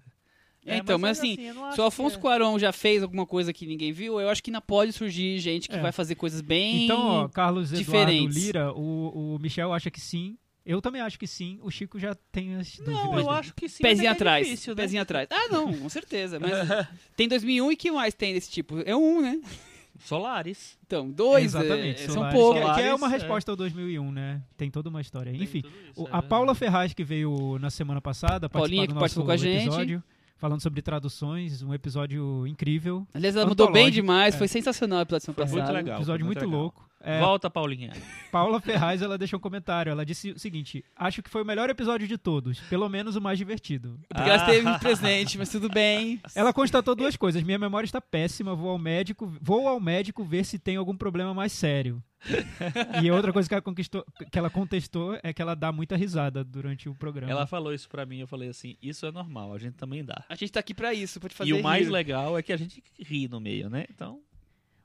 É, 0.66 0.78
então, 0.78 0.98
mas 0.98 1.18
assim, 1.18 1.36
eu 1.40 1.54
não 1.54 1.64
acho 1.66 1.74
Se 1.76 1.80
o 1.80 1.84
Afonso 1.84 2.16
que 2.16 2.18
é. 2.18 2.22
Cuarón 2.22 2.58
já 2.58 2.72
fez 2.72 3.02
alguma 3.02 3.24
coisa 3.26 3.52
que 3.52 3.66
ninguém 3.66 3.92
viu, 3.92 4.20
eu 4.20 4.28
acho 4.28 4.42
que 4.42 4.50
ainda 4.50 4.60
pode 4.60 4.92
surgir 4.92 5.38
gente 5.38 5.68
que 5.68 5.76
É. 5.76 5.80
vai 5.80 5.92
fazer 5.92 6.14
coisas 6.16 6.40
bem... 6.40 6.84
Então, 6.84 6.98
ó, 7.06 7.28
Carlos 7.28 7.72
Eduardo 7.72 7.84
diferentes. 7.84 8.36
Lira, 8.36 8.72
o, 8.72 9.34
o 9.34 9.38
Michel 9.38 9.72
acha 9.72 9.90
que 9.90 10.00
sim, 10.00 10.36
eu 10.64 10.82
também 10.82 11.00
acho 11.00 11.18
que 11.18 11.26
sim, 11.26 11.58
o 11.62 11.70
Chico 11.70 11.98
já 11.98 12.14
tem 12.32 12.56
as 12.56 12.76
dúvidas. 12.76 12.94
Não, 12.94 13.12
eu 13.18 13.24
dele. 13.24 13.28
acho 13.38 13.54
que 13.54 13.68
sim. 13.68 13.82
Pezinho 13.82 13.98
mas 13.98 14.00
é 14.00 14.02
que 14.02 14.06
é 14.06 14.10
atrás, 14.10 14.46
difícil, 14.46 14.74
né? 14.74 14.82
pezinho 14.82 15.02
atrás. 15.02 15.28
Ah, 15.30 15.48
não, 15.50 15.72
com 15.72 15.88
certeza. 15.88 16.40
Mas 16.40 16.50
tem 17.16 17.28
2001 17.28 17.70
e 17.72 17.76
que 17.76 17.90
mais 17.92 18.14
tem 18.14 18.34
desse 18.34 18.50
tipo? 18.50 18.80
É 18.84 18.96
um, 18.96 19.20
né? 19.22 19.40
Solaris. 20.00 20.76
Então, 20.86 21.10
dois, 21.10 21.44
Exatamente, 21.54 22.02
é, 22.02 22.06
são 22.06 22.14
Solaris, 22.16 22.38
poucos. 22.38 22.60
Que, 22.68 22.74
que 22.74 22.80
é 22.82 22.94
uma 22.94 23.06
é. 23.06 23.10
resposta 23.10 23.50
ao 23.50 23.56
2001, 23.56 24.12
né? 24.12 24.42
Tem 24.56 24.70
toda 24.70 24.88
uma 24.88 25.00
história. 25.00 25.32
Tem 25.32 25.42
Enfim, 25.42 25.62
isso, 25.90 26.02
o- 26.02 26.06
é 26.06 26.10
a 26.12 26.22
Paula. 26.22 26.54
Ferraz, 26.54 26.92
que 26.92 27.02
veio 27.04 27.58
na 27.60 27.70
semana 27.70 28.00
passada, 28.00 28.48
Paulinha, 28.48 28.86
que 28.86 28.94
participou 28.94 29.24
nosso 29.24 29.42
com 29.42 29.48
a 29.48 29.52
gente. 29.52 29.62
episódio, 29.68 30.02
falando 30.36 30.60
sobre 30.60 30.82
traduções, 30.82 31.62
um 31.62 31.72
episódio 31.72 32.46
incrível. 32.46 33.06
Aliás, 33.14 33.36
ela 33.36 33.46
mandou 33.46 33.70
bem 33.72 33.90
demais, 33.90 34.34
é. 34.34 34.38
foi 34.38 34.48
sensacional 34.48 35.00
a 35.00 35.02
episódio 35.02 35.26
Foi 35.26 35.34
muito 35.44 35.52
passada. 35.52 35.72
legal. 35.72 35.96
episódio 35.96 36.26
muito 36.26 36.38
muito, 36.38 36.50
legal. 36.50 36.62
louco. 36.62 36.86
É, 37.00 37.20
Volta, 37.20 37.48
Paulinha. 37.48 37.92
Paula 38.32 38.60
Ferraz, 38.60 39.00
ela 39.00 39.16
deixou 39.16 39.38
um 39.38 39.40
comentário. 39.40 39.90
Ela 39.90 40.04
disse 40.04 40.32
o 40.32 40.38
seguinte: 40.38 40.84
Acho 40.96 41.22
que 41.22 41.30
foi 41.30 41.42
o 41.42 41.44
melhor 41.44 41.70
episódio 41.70 42.08
de 42.08 42.18
todos, 42.18 42.58
pelo 42.62 42.88
menos 42.88 43.14
o 43.14 43.20
mais 43.20 43.38
divertido. 43.38 44.00
Porque 44.08 44.28
ela 44.28 44.36
esteve 44.36 44.78
presente, 44.80 45.38
mas 45.38 45.48
tudo 45.48 45.68
bem. 45.68 46.20
Ela 46.34 46.52
constatou 46.52 46.94
duas 46.96 47.16
coisas. 47.16 47.42
Minha 47.42 47.58
memória 47.58 47.84
está 47.84 48.00
péssima, 48.00 48.54
vou 48.54 48.70
ao 48.70 48.78
médico, 48.78 49.32
vou 49.40 49.68
ao 49.68 49.78
médico 49.78 50.24
ver 50.24 50.44
se 50.44 50.58
tem 50.58 50.76
algum 50.76 50.96
problema 50.96 51.32
mais 51.32 51.52
sério. 51.52 52.02
e 53.02 53.10
outra 53.10 53.32
coisa 53.32 53.48
que 53.48 53.54
ela, 53.54 53.62
conquistou, 53.62 54.04
que 54.30 54.38
ela 54.38 54.50
contestou 54.50 55.18
é 55.22 55.32
que 55.32 55.40
ela 55.40 55.54
dá 55.54 55.70
muita 55.72 55.96
risada 55.96 56.42
durante 56.44 56.88
o 56.88 56.94
programa. 56.94 57.30
Ela 57.30 57.46
falou 57.46 57.72
isso 57.72 57.88
pra 57.88 58.04
mim, 58.06 58.18
eu 58.18 58.26
falei 58.26 58.48
assim, 58.48 58.76
isso 58.82 59.06
é 59.06 59.12
normal, 59.12 59.52
a 59.54 59.58
gente 59.58 59.74
também 59.74 60.04
dá. 60.04 60.24
A 60.28 60.34
gente 60.34 60.52
tá 60.52 60.60
aqui 60.60 60.74
pra 60.74 60.92
isso, 60.94 61.20
pra 61.20 61.28
te 61.28 61.34
fazer 61.34 61.50
E 61.50 61.52
o 61.54 61.62
mais 61.62 61.86
rir. 61.86 61.92
legal 61.92 62.36
é 62.38 62.42
que 62.42 62.52
a 62.52 62.56
gente 62.56 62.82
ri 62.98 63.28
no 63.28 63.40
meio, 63.40 63.68
né? 63.70 63.84
Então, 63.90 64.20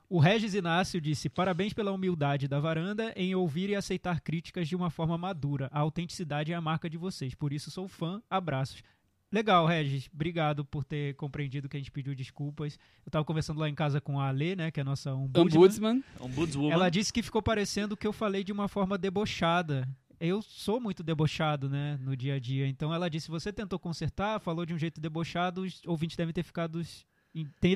O 0.08 0.18
Regis 0.18 0.54
Inácio 0.54 1.00
disse: 1.00 1.28
Parabéns 1.30 1.72
pela 1.72 1.90
humildade 1.90 2.46
da 2.46 2.60
varanda 2.60 3.12
em 3.16 3.34
ouvir 3.34 3.70
e 3.70 3.74
aceitar 3.74 4.20
críticas 4.20 4.68
de 4.68 4.76
uma 4.76 4.90
forma 4.90 5.16
madura. 5.16 5.68
A 5.72 5.80
autenticidade 5.80 6.52
é 6.52 6.54
a 6.54 6.60
marca 6.60 6.88
de 6.90 6.98
vocês. 6.98 7.34
Por 7.34 7.50
isso 7.52 7.70
sou 7.70 7.88
fã. 7.88 8.20
Abraços. 8.28 8.82
Legal, 9.32 9.66
Regis. 9.66 10.10
Obrigado 10.12 10.62
por 10.64 10.84
ter 10.84 11.14
compreendido 11.14 11.66
que 11.68 11.76
a 11.76 11.80
gente 11.80 11.90
pediu 11.90 12.14
desculpas. 12.14 12.78
Eu 13.04 13.10
tava 13.10 13.24
conversando 13.24 13.58
lá 13.60 13.68
em 13.68 13.74
casa 13.74 13.98
com 14.00 14.20
a 14.20 14.28
Ale, 14.28 14.54
né? 14.54 14.70
Que 14.70 14.78
é 14.80 14.82
a 14.82 14.84
nossa 14.84 15.14
ombudsman. 15.14 15.44
Ombudsman. 15.58 16.04
Ombudswoman. 16.20 16.70
Ela 16.72 16.90
disse 16.90 17.10
que 17.12 17.22
ficou 17.22 17.40
parecendo 17.42 17.96
que 17.96 18.06
eu 18.06 18.12
falei 18.12 18.44
de 18.44 18.52
uma 18.52 18.68
forma 18.68 18.98
debochada. 18.98 19.88
Eu 20.20 20.40
sou 20.42 20.78
muito 20.80 21.02
debochado, 21.02 21.68
né, 21.68 21.98
no 22.00 22.16
dia 22.16 22.34
a 22.34 22.38
dia. 22.38 22.68
Então 22.68 22.92
ela 22.94 23.08
disse: 23.08 23.28
você 23.30 23.52
tentou 23.52 23.78
consertar, 23.78 24.38
falou 24.38 24.64
de 24.66 24.74
um 24.74 24.78
jeito 24.78 25.00
debochado, 25.00 25.62
os 25.62 25.80
ouvintes 25.86 26.16
devem 26.16 26.32
ter 26.34 26.42
ficado, 26.44 26.80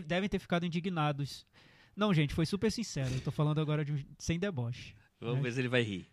devem 0.07 0.29
ter 0.29 0.39
ficado 0.39 0.65
indignados. 0.67 1.47
Não, 1.97 2.13
gente, 2.13 2.35
foi 2.35 2.45
super 2.45 2.71
sincero. 2.71 3.09
Eu 3.15 3.21
tô 3.23 3.31
falando 3.31 3.61
agora 3.61 3.83
de 3.85 3.93
um- 3.93 4.05
sem 4.19 4.39
deboche. 4.39 4.95
Vamos 5.19 5.39
É. 5.39 5.43
ver 5.45 5.53
se 5.53 5.61
ele 5.61 5.69
vai 5.69 5.83
rir. 5.83 6.07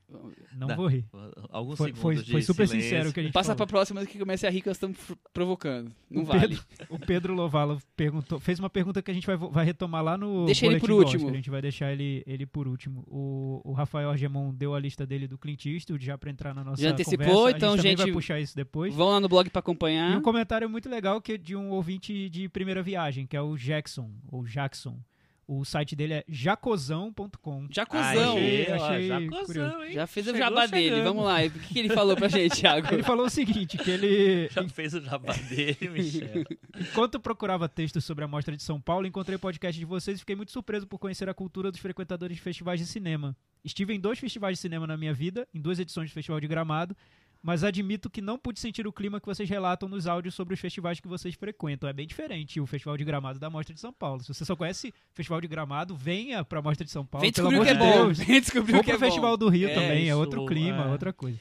Não 0.55 0.67
Dá. 0.67 0.75
vou 0.75 0.87
rir. 0.87 1.05
Alguns 1.49 1.77
Foi, 1.77 1.87
segundos 1.87 2.01
foi, 2.01 2.15
de 2.23 2.31
foi 2.31 2.41
super 2.41 2.67
silêncio. 2.67 2.89
sincero 2.89 3.09
o 3.09 3.13
que 3.13 3.19
a 3.19 3.23
gente 3.23 3.33
Passa 3.33 3.47
falou. 3.47 3.57
pra 3.57 3.67
próxima 3.67 4.05
que 4.05 4.17
comece 4.17 4.47
a 4.47 4.49
rir 4.49 4.61
que 4.61 4.67
nós 4.67 4.77
estamos 4.77 4.97
provocando. 5.33 5.91
Não 6.09 6.21
o 6.21 6.25
vale. 6.25 6.57
Pedro, 6.57 6.63
o 6.89 6.99
Pedro 6.99 7.33
Lovalo 7.33 7.81
perguntou, 7.97 8.39
fez 8.39 8.59
uma 8.59 8.69
pergunta 8.69 9.01
que 9.01 9.11
a 9.11 9.13
gente 9.13 9.27
vai, 9.27 9.35
vai 9.35 9.65
retomar 9.65 10.01
lá 10.03 10.17
no. 10.17 10.45
Deixa 10.45 10.65
ele 10.67 10.79
por 10.79 10.91
último. 10.91 11.23
Oscar, 11.23 11.33
A 11.33 11.35
gente 11.35 11.49
vai 11.49 11.61
deixar 11.61 11.91
ele, 11.91 12.23
ele 12.25 12.45
por 12.45 12.65
último. 12.67 13.03
O, 13.07 13.61
o 13.65 13.73
Rafael 13.73 14.09
Argemon 14.09 14.53
deu 14.53 14.73
a 14.73 14.79
lista 14.79 15.05
dele 15.05 15.27
do 15.27 15.37
Clint 15.37 15.65
Eastwood 15.65 16.05
já 16.05 16.17
pra 16.17 16.29
entrar 16.31 16.53
na 16.53 16.63
nossa 16.63 16.81
Já 16.81 16.91
antecipou, 16.91 17.25
conversa. 17.27 17.57
então, 17.57 17.69
a 17.73 17.75
gente, 17.75 17.81
também 17.83 17.97
gente, 17.97 18.05
vai 18.05 18.13
puxar 18.13 18.39
isso 18.39 18.55
depois. 18.55 18.93
Vão 18.95 19.09
lá 19.09 19.19
no 19.19 19.27
blog 19.27 19.49
pra 19.49 19.59
E 19.59 19.61
acompanhar. 19.61 20.17
um 20.17 20.21
comentário 20.21 20.69
muito 20.69 20.87
legal 20.87 21.19
que 21.21 21.33
é 21.33 21.37
de 21.37 21.55
um 21.57 21.71
ouvinte 21.71 22.29
de 22.29 22.47
primeira 22.47 22.81
viagem, 22.81 23.25
que 23.27 23.35
é 23.35 23.41
o 23.41 23.57
Jackson, 23.57 24.09
ou 24.31 24.45
Jackson. 24.45 24.97
O 25.59 25.65
site 25.65 25.95
dele 25.95 26.13
é 26.15 26.23
jacozão.com. 26.27 27.67
Ó, 28.79 28.85
achei 28.85 29.07
já 29.07 29.19
curioso. 29.45 29.83
hein? 29.83 29.93
Já 29.93 30.07
fez 30.07 30.27
o 30.27 30.35
jabá 30.35 30.65
dele. 30.65 30.89
chegando. 30.89 31.03
Vamos 31.03 31.25
lá. 31.25 31.43
O 31.43 31.49
que, 31.51 31.73
que 31.73 31.79
ele 31.79 31.89
falou 31.89 32.15
pra 32.15 32.27
gente, 32.27 32.55
Thiago? 32.61 32.93
Ele 32.93 33.03
falou 33.03 33.25
o 33.25 33.29
seguinte, 33.29 33.77
que 33.77 33.91
ele, 33.91 34.49
Já 34.53 34.67
fez 34.69 34.93
o 34.93 35.01
jabá 35.01 35.33
dele, 35.33 35.89
Michel. 35.89 36.43
Enquanto 36.79 37.15
eu 37.15 37.19
procurava 37.19 37.67
textos 37.69 38.03
sobre 38.05 38.23
a 38.23 38.27
Mostra 38.27 38.55
de 38.55 38.63
São 38.63 38.79
Paulo, 38.81 39.05
encontrei 39.07 39.35
o 39.35 39.39
podcast 39.39 39.79
de 39.79 39.85
vocês 39.85 40.17
e 40.17 40.19
fiquei 40.19 40.35
muito 40.35 40.51
surpreso 40.51 40.87
por 40.87 40.97
conhecer 40.99 41.29
a 41.29 41.33
cultura 41.33 41.71
dos 41.71 41.79
frequentadores 41.79 42.35
de 42.37 42.41
festivais 42.41 42.79
de 42.79 42.85
cinema. 42.85 43.35
Estive 43.63 43.93
em 43.93 43.99
dois 43.99 44.19
festivais 44.19 44.57
de 44.57 44.61
cinema 44.61 44.85
na 44.87 44.97
minha 44.97 45.13
vida, 45.13 45.47
em 45.53 45.61
duas 45.61 45.79
edições 45.79 46.09
do 46.09 46.13
Festival 46.13 46.39
de 46.39 46.47
Gramado, 46.47 46.95
mas 47.43 47.61
admito 47.61 48.09
que 48.09 48.21
não 48.21 48.39
pude 48.39 48.57
sentir 48.57 48.87
o 48.87 48.93
clima 48.93 49.19
que 49.19 49.25
vocês 49.25 49.49
relatam 49.49 49.89
nos 49.89 50.07
áudios 50.07 50.33
sobre 50.33 50.53
os 50.53 50.59
festivais 50.61 51.01
que 51.01 51.07
vocês 51.09 51.35
frequentam. 51.35 51.89
É 51.89 51.93
bem 51.93 52.07
diferente 52.07 52.61
o 52.61 52.65
Festival 52.65 52.95
de 52.95 53.03
Gramado 53.03 53.37
da 53.37 53.49
Mostra 53.49 53.73
de 53.73 53.81
São 53.81 53.91
Paulo. 53.91 54.23
Se 54.23 54.33
você 54.33 54.45
só 54.45 54.55
conhece 54.55 54.93
Festival 55.13 55.41
de 55.41 55.47
Gramado, 55.49 55.93
venha 55.93 56.45
pra 56.45 56.61
Mostra 56.61 56.85
de 56.85 56.91
São 56.91 57.05
Paulo. 57.05 57.21
Vem 57.21 57.33
pelo 57.33 57.49
descobrir 57.49 57.69
o 57.69 57.77
amor 57.77 57.91
que 57.91 57.93
é 57.93 58.03
bom. 58.03 58.13
Vem 58.13 58.39
descobrir 58.39 58.75
o 58.77 58.83
que 58.83 58.91
é 58.91 58.93
pro 58.93 58.99
bom. 59.01 59.05
Festival 59.05 59.37
do 59.37 59.49
Rio 59.49 59.67
É, 59.69 59.73
também, 59.73 59.89
é 59.89 60.07
isso, 60.07 60.17
outro 60.17 60.45
clima, 60.45 60.85
é. 60.85 60.91
outra 60.91 61.11
coisa. 61.11 61.37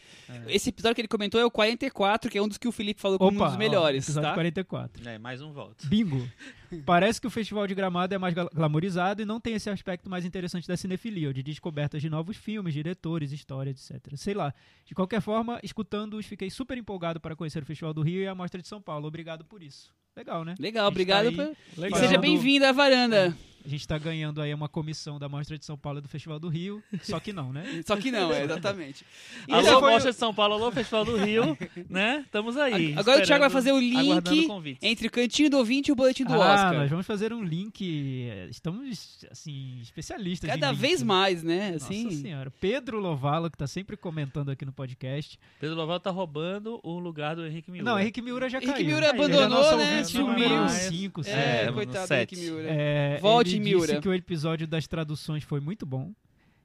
Esse 0.49 0.71
episódio 0.71 0.97
que 0.97 1.00
ele 1.02 1.09
comentou 1.09 1.40
é 1.40 1.44
o 1.44 1.50
44, 1.50 2.28
que 2.28 2.37
é 2.37 2.42
um 2.42 2.49
dos 2.49 2.59
que 2.59 2.66
o 2.66 2.73
Felipe 2.73 3.00
falou 3.00 3.18
como 3.18 3.30
um 3.30 3.37
Opa, 3.37 3.47
dos 3.47 3.54
ó, 3.54 3.59
melhores, 3.59 4.04
episódio 4.04 4.28
tá? 4.30 4.35
44. 4.35 5.09
É, 5.09 5.18
mais 5.18 5.40
um 5.40 5.52
voto. 5.52 5.87
Bingo. 5.87 6.28
Parece 6.87 7.21
que 7.21 7.26
o 7.26 7.31
Festival 7.31 7.67
de 7.67 7.75
Gramado 7.75 8.14
é 8.14 8.19
mais 8.19 8.35
gla- 8.35 8.49
glamorizado 8.55 9.23
e 9.23 9.25
não 9.25 9.41
tem 9.41 9.55
esse 9.55 9.69
aspecto 9.71 10.09
mais 10.09 10.25
interessante 10.25 10.67
da 10.67 10.76
cinefilia, 10.76 11.29
ou 11.29 11.33
de 11.33 11.43
descobertas 11.43 12.00
de 12.00 12.09
novos 12.09 12.37
filmes, 12.37 12.73
diretores, 12.75 13.33
história, 13.33 13.71
etc. 13.71 14.00
Sei 14.17 14.35
lá. 14.35 14.55
De 14.85 14.95
qualquer 14.95 15.21
forma, 15.21 15.59
escutando-os, 15.62 16.26
fiquei 16.26 16.50
super 16.50 16.76
empolgado 16.79 17.21
para 17.21 17.37
conhecer 17.37 17.62
o 17.62 17.67
Festival 17.67 17.93
do 17.95 18.02
Rio 18.02 18.23
e 18.23 18.26
a 18.26 18.35
Mostra 18.35 18.61
de 18.61 18.69
São 18.69 18.81
Paulo. 18.81 19.07
Obrigado 19.07 19.45
por 19.45 19.62
isso. 19.62 19.93
Legal, 20.17 20.45
né? 20.45 20.55
Legal, 20.59 20.85
gente 20.87 20.93
obrigado. 20.93 21.35
tá 21.37 21.45
por- 21.47 21.57
E 21.76 21.81
Legal. 21.81 21.99
seja 22.00 22.19
bem-vindo 22.19 22.67
à 22.67 22.73
varanda. 22.73 23.37
A 23.64 23.69
gente 23.69 23.87
tá 23.87 23.97
ganhando 23.99 24.40
aí 24.42 24.52
uma 24.52 24.69
comissão 24.69 25.19
da 25.19 25.28
Mostra 25.28 25.57
de 25.57 25.64
São 25.64 25.76
Paulo 25.78 25.99
e 25.99 26.02
do 26.02 26.09
Festival 26.09 26.38
do 26.40 26.49
Rio, 26.49 26.83
só 27.02 27.21
que 27.21 27.33
não, 27.33 27.52
né? 27.52 27.83
Só 27.87 27.97
que 27.97 28.11
não, 28.11 28.33
é, 28.33 28.45
exatamente. 28.45 29.04
E 29.49 29.52
Esse 29.54 29.69
Alô, 29.69 29.81
foi 29.81 29.88
o- 29.88 29.92
Mostra 29.92 30.12
de 30.12 30.19
São 30.19 30.35
Paulo, 30.35 30.54
alô, 30.54 30.71
Festival 30.73 31.04
do 31.04 31.16
Rio, 31.16 31.57
né? 31.88 32.23
Estamos 32.26 32.57
aí. 32.57 32.95
Agora 32.97 33.23
o 33.23 33.26
Thiago 33.26 33.40
vai 33.42 33.50
fazer 33.50 33.73
o 33.73 33.78
link 33.81 34.49
entre 34.83 35.07
o 35.09 35.11
cantinho 35.11 35.50
do 35.50 35.59
ouvinte 35.59 35.88
e 35.88 35.92
o 35.92 35.97
boletim 35.97 36.25
do 36.25 36.33
ah, 36.35 36.38
Oscar. 36.54 36.75
nós 36.75 36.90
vamos 36.90 37.07
fazer 37.07 37.33
um 37.33 37.42
link. 37.42 38.28
eh, 38.31 38.49
Estamos, 38.50 39.25
assim, 39.31 39.78
especialistas 39.83 40.49
Cada 40.50 40.71
link. 40.71 40.81
vez 40.81 41.02
mais, 41.02 41.42
né? 41.42 41.73
Nossa 41.73 41.87
Assim, 41.87 42.11
senhora. 42.11 42.50
Pedro 42.61 42.99
Lovalo, 42.99 43.50
que 43.50 43.57
tá 43.59 43.66
sempre 43.66 43.97
comentando 43.97 44.50
aqui 44.50 44.64
no 44.64 44.73
podcast. 44.73 45.38
Pedro 45.61 45.76
Loval 45.76 46.00
tá 46.00 46.11
roubando 46.11 46.81
o 46.83 46.99
lugar 46.99 47.37
do 47.37 47.47
Henrique 47.47 47.71
Miura. 47.71 47.90
Não, 47.90 47.99
Henrique 47.99 48.21
Miura 48.23 48.49
já 48.49 48.59
Henrique 48.59 48.73
caiu. 48.73 48.87
Miura 48.87 49.07
Ele 49.07 49.07
é 49.07 49.19
abandonou, 49.19 49.49
nosso 49.49 49.76
né? 49.76 50.04
Sumiu. 50.04 50.69
5, 50.69 51.21
é, 51.21 51.25
6. 51.25 51.37
É, 51.37 51.66
no 51.66 51.73
coitado 51.75 52.04
do 52.04 52.09
sete. 52.09 52.35
Henrique 52.35 52.50
Miura. 52.50 52.66
É, 52.71 53.19
Volte, 53.21 53.51
ele 53.56 53.64
Miura. 53.64 53.87
disse 53.87 54.00
que 54.00 54.09
o 54.09 54.14
episódio 54.14 54.66
das 54.66 54.87
traduções 54.87 55.44
foi 55.44 55.61
muito 55.61 55.85
bom. 55.87 56.12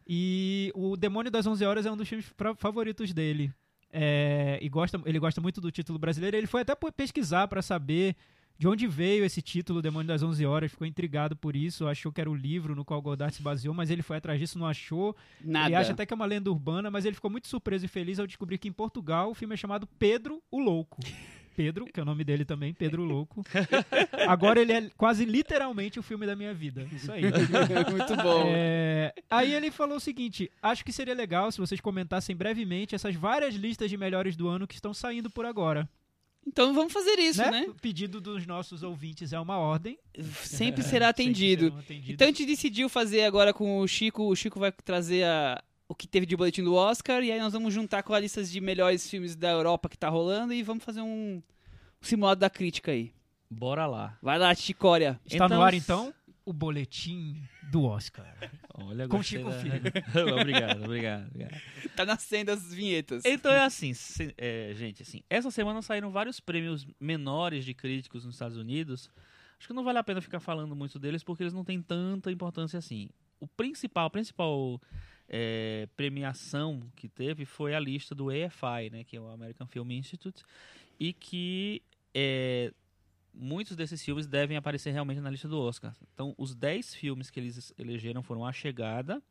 E 0.07 0.71
o 0.73 0.95
Demônio 0.95 1.29
das 1.29 1.45
11 1.45 1.65
Horas 1.65 1.85
é 1.85 1.91
um 1.91 1.97
dos 1.97 2.07
filmes 2.07 2.25
favoritos 2.57 3.11
dele. 3.13 3.51
É, 3.91 4.59
e 4.61 4.69
gosta, 4.69 5.01
ele 5.05 5.19
gosta 5.19 5.41
muito 5.41 5.59
do 5.59 5.71
título 5.71 5.99
brasileiro. 5.99 6.37
Ele 6.37 6.47
foi 6.47 6.61
até 6.61 6.73
pesquisar 6.95 7.47
pra 7.47 7.61
saber 7.61 8.15
de 8.57 8.67
onde 8.67 8.87
veio 8.87 9.23
esse 9.23 9.41
título, 9.41 9.81
Demônio 9.81 10.07
das 10.07 10.23
11 10.23 10.45
Horas. 10.45 10.71
Ficou 10.71 10.87
intrigado 10.87 11.35
por 11.35 11.55
isso. 11.55 11.87
Achou 11.87 12.11
que 12.11 12.21
era 12.21 12.29
o 12.29 12.35
livro 12.35 12.75
no 12.75 12.83
qual 12.83 13.01
Godard 13.01 13.33
se 13.35 13.41
baseou, 13.41 13.73
mas 13.73 13.89
ele 13.89 14.01
foi 14.01 14.17
atrás 14.17 14.39
disso, 14.39 14.57
não 14.57 14.65
achou. 14.65 15.15
Nada. 15.43 15.67
Ele 15.67 15.75
acha 15.75 15.91
até 15.91 16.05
que 16.05 16.13
é 16.13 16.15
uma 16.15 16.25
lenda 16.25 16.49
urbana, 16.49 16.89
mas 16.89 17.05
ele 17.05 17.15
ficou 17.15 17.29
muito 17.29 17.47
surpreso 17.47 17.85
e 17.85 17.87
feliz 17.87 18.19
ao 18.19 18.25
descobrir 18.27 18.57
que 18.57 18.67
em 18.67 18.73
Portugal 18.73 19.31
o 19.31 19.35
filme 19.35 19.53
é 19.53 19.57
chamado 19.57 19.87
Pedro 19.99 20.41
o 20.49 20.59
Louco. 20.59 20.99
Pedro, 21.57 21.85
que 21.85 21.99
é 21.99 22.03
o 22.03 22.05
nome 22.05 22.23
dele 22.23 22.45
também, 22.45 22.71
Pedro 22.71 23.03
Louco. 23.03 23.43
Agora 24.29 24.61
ele 24.61 24.71
é 24.71 24.91
quase 24.95 25.25
literalmente 25.25 25.97
o 25.99 26.03
filme 26.03 26.27
da 26.27 26.35
minha 26.35 26.53
vida. 26.53 26.87
Isso 26.93 27.11
aí. 27.11 27.23
Muito 27.91 28.15
bom. 28.21 28.43
É, 28.55 29.11
aí 29.27 29.55
ele 29.55 29.71
falou 29.71 29.97
o 29.97 29.99
seguinte: 29.99 30.51
acho 30.61 30.85
que 30.85 30.93
seria 30.93 31.15
legal 31.15 31.51
se 31.51 31.57
vocês 31.57 31.81
comentassem 31.81 32.35
brevemente 32.35 32.93
essas 32.93 33.15
várias 33.15 33.55
listas 33.55 33.89
de 33.89 33.97
melhores 33.97 34.35
do 34.35 34.47
ano 34.47 34.67
que 34.67 34.75
estão 34.75 34.93
saindo 34.93 35.31
por 35.31 35.47
agora. 35.47 35.89
Então 36.45 36.73
vamos 36.75 36.93
fazer 36.93 37.17
isso, 37.19 37.41
né? 37.41 37.49
né? 37.51 37.65
O 37.67 37.73
pedido 37.73 38.21
dos 38.21 38.45
nossos 38.45 38.83
ouvintes 38.83 39.33
é 39.33 39.39
uma 39.39 39.57
ordem. 39.57 39.97
Sempre 40.43 40.83
será 40.83 41.09
atendido. 41.09 41.73
Sempre. 41.87 42.13
Então 42.13 42.25
a 42.27 42.29
gente 42.29 42.45
decidiu 42.45 42.87
fazer 42.87 43.23
agora 43.23 43.51
com 43.51 43.79
o 43.79 43.87
Chico. 43.87 44.23
O 44.29 44.35
Chico 44.35 44.59
vai 44.59 44.71
trazer 44.71 45.25
a- 45.25 45.61
o 45.87 45.95
que 45.95 46.07
teve 46.07 46.25
de 46.25 46.35
boletim 46.35 46.63
do 46.63 46.73
Oscar. 46.75 47.23
E 47.23 47.31
aí 47.31 47.39
nós 47.39 47.53
vamos 47.53 47.73
juntar 47.73 48.03
com 48.03 48.13
a 48.13 48.19
lista 48.19 48.43
de 48.43 48.59
melhores 48.61 49.09
filmes 49.09 49.35
da 49.35 49.49
Europa 49.51 49.87
que 49.89 49.97
tá 49.97 50.09
rolando. 50.09 50.53
E 50.53 50.61
vamos 50.63 50.83
fazer 50.83 51.01
um, 51.01 51.35
um 51.37 51.43
simulado 52.01 52.39
da 52.41 52.49
crítica 52.49 52.91
aí. 52.91 53.13
Bora 53.49 53.85
lá. 53.85 54.17
Vai 54.21 54.37
lá, 54.37 54.53
Chicória. 54.53 55.19
Está 55.25 55.45
Então, 55.45 55.57
no 55.57 55.63
ar 55.63 55.73
então 55.73 56.13
o 56.45 56.53
boletim 56.53 57.41
do 57.71 57.83
Oscar. 57.83 58.25
Olha, 58.73 59.07
Com 59.07 59.21
Chico 59.21 59.49
da- 59.49 59.59
Filho. 59.59 59.75
obrigado, 60.39 60.83
obrigado, 60.83 61.27
obrigado. 61.27 61.61
Tá 61.95 62.05
nascendo 62.05 62.51
as 62.51 62.73
vinhetas. 62.73 63.23
Então 63.25 63.51
é 63.51 63.59
assim, 63.65 63.93
se- 63.93 64.33
é, 64.37 64.71
gente, 64.75 65.01
assim, 65.03 65.21
essa 65.29 65.51
semana 65.51 65.81
saíram 65.81 66.09
vários 66.11 66.39
prêmios 66.39 66.85
menores 66.99 67.65
de 67.65 67.73
críticos 67.73 68.23
nos 68.25 68.35
Estados 68.35 68.55
Unidos. 68.57 69.09
Acho 69.59 69.67
que 69.67 69.73
não 69.73 69.83
vale 69.83 69.97
a 69.97 70.03
pena 70.03 70.21
ficar 70.21 70.39
falando 70.39 70.75
muito 70.75 70.97
deles 70.99 71.23
porque 71.23 71.43
eles 71.43 71.53
não 71.53 71.65
têm 71.65 71.81
tanta 71.81 72.31
importância 72.31 72.77
assim. 72.79 73.09
O 73.41 73.47
principal, 73.47 74.09
principal 74.09 74.79
é, 75.27 75.87
premiação 75.95 76.81
que 76.95 77.07
teve 77.07 77.45
foi 77.45 77.75
a 77.75 77.79
lista 77.79 78.15
do 78.15 78.29
AFI, 78.29 78.89
né, 78.91 79.03
que 79.03 79.17
é 79.17 79.19
o 79.19 79.27
American 79.27 79.67
Film 79.67 79.91
Institute, 79.91 80.43
e 80.99 81.13
que 81.13 81.81
é, 82.13 82.71
muitos 83.33 83.75
desses 83.75 84.03
filmes 84.03 84.25
devem 84.25 84.57
aparecer 84.57 84.91
realmente 84.91 85.21
na 85.21 85.29
lista 85.29 85.47
do 85.47 85.59
Oscar. 85.59 85.93
Então, 86.13 86.33
os 86.37 86.55
10 86.55 86.95
filmes 86.95 87.29
que 87.29 87.39
eles 87.39 87.73
elegeram 87.77 88.23
foram 88.23 88.45
A 88.45 88.51
Chegada, 88.51 89.21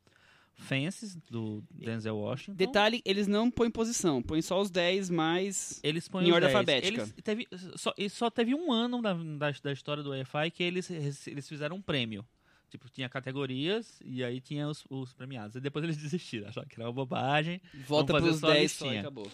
Fences, 0.53 1.15
do 1.29 1.63
Denzel 1.69 2.17
Washington. 2.17 2.55
Detalhe, 2.55 3.01
eles 3.05 3.27
não 3.27 3.51
põem 3.51 3.69
posição, 3.69 4.23
põem 4.23 4.41
só 4.41 4.59
os 4.59 4.71
10 4.71 5.09
mais. 5.09 5.79
Eles 5.83 6.07
põem 6.07 6.27
Em 6.27 6.31
ordem 6.31 6.49
10. 6.49 6.55
alfabética. 6.55 7.01
Eles 7.01 7.13
teve, 7.23 7.47
só, 7.75 7.93
só 8.09 8.29
teve 8.31 8.55
um 8.55 8.71
ano 8.71 8.99
da, 9.01 9.13
da, 9.13 9.51
da 9.51 9.71
história 9.71 10.01
do 10.01 10.15
EFI 10.15 10.49
que 10.51 10.63
eles, 10.63 10.89
eles 11.27 11.47
fizeram 11.47 11.75
um 11.75 11.81
prêmio. 11.81 12.25
Tipo, 12.69 12.89
tinha 12.89 13.07
categorias 13.07 13.99
e 14.03 14.23
aí 14.23 14.41
tinha 14.41 14.67
os, 14.67 14.85
os 14.89 15.13
premiados. 15.13 15.55
E 15.55 15.61
depois 15.61 15.83
eles 15.83 15.97
desistiram, 16.01 16.49
acharam 16.49 16.67
que 16.67 16.75
era 16.75 16.87
uma 16.87 16.93
bobagem. 16.93 17.61
Volta 17.87 18.13
fazer 18.13 18.27
pros 18.27 18.39
só 18.39 18.49
a 18.49 18.53
10 18.53 18.71
só 18.71 18.93
e 18.93 18.97
acabou. 18.97 19.31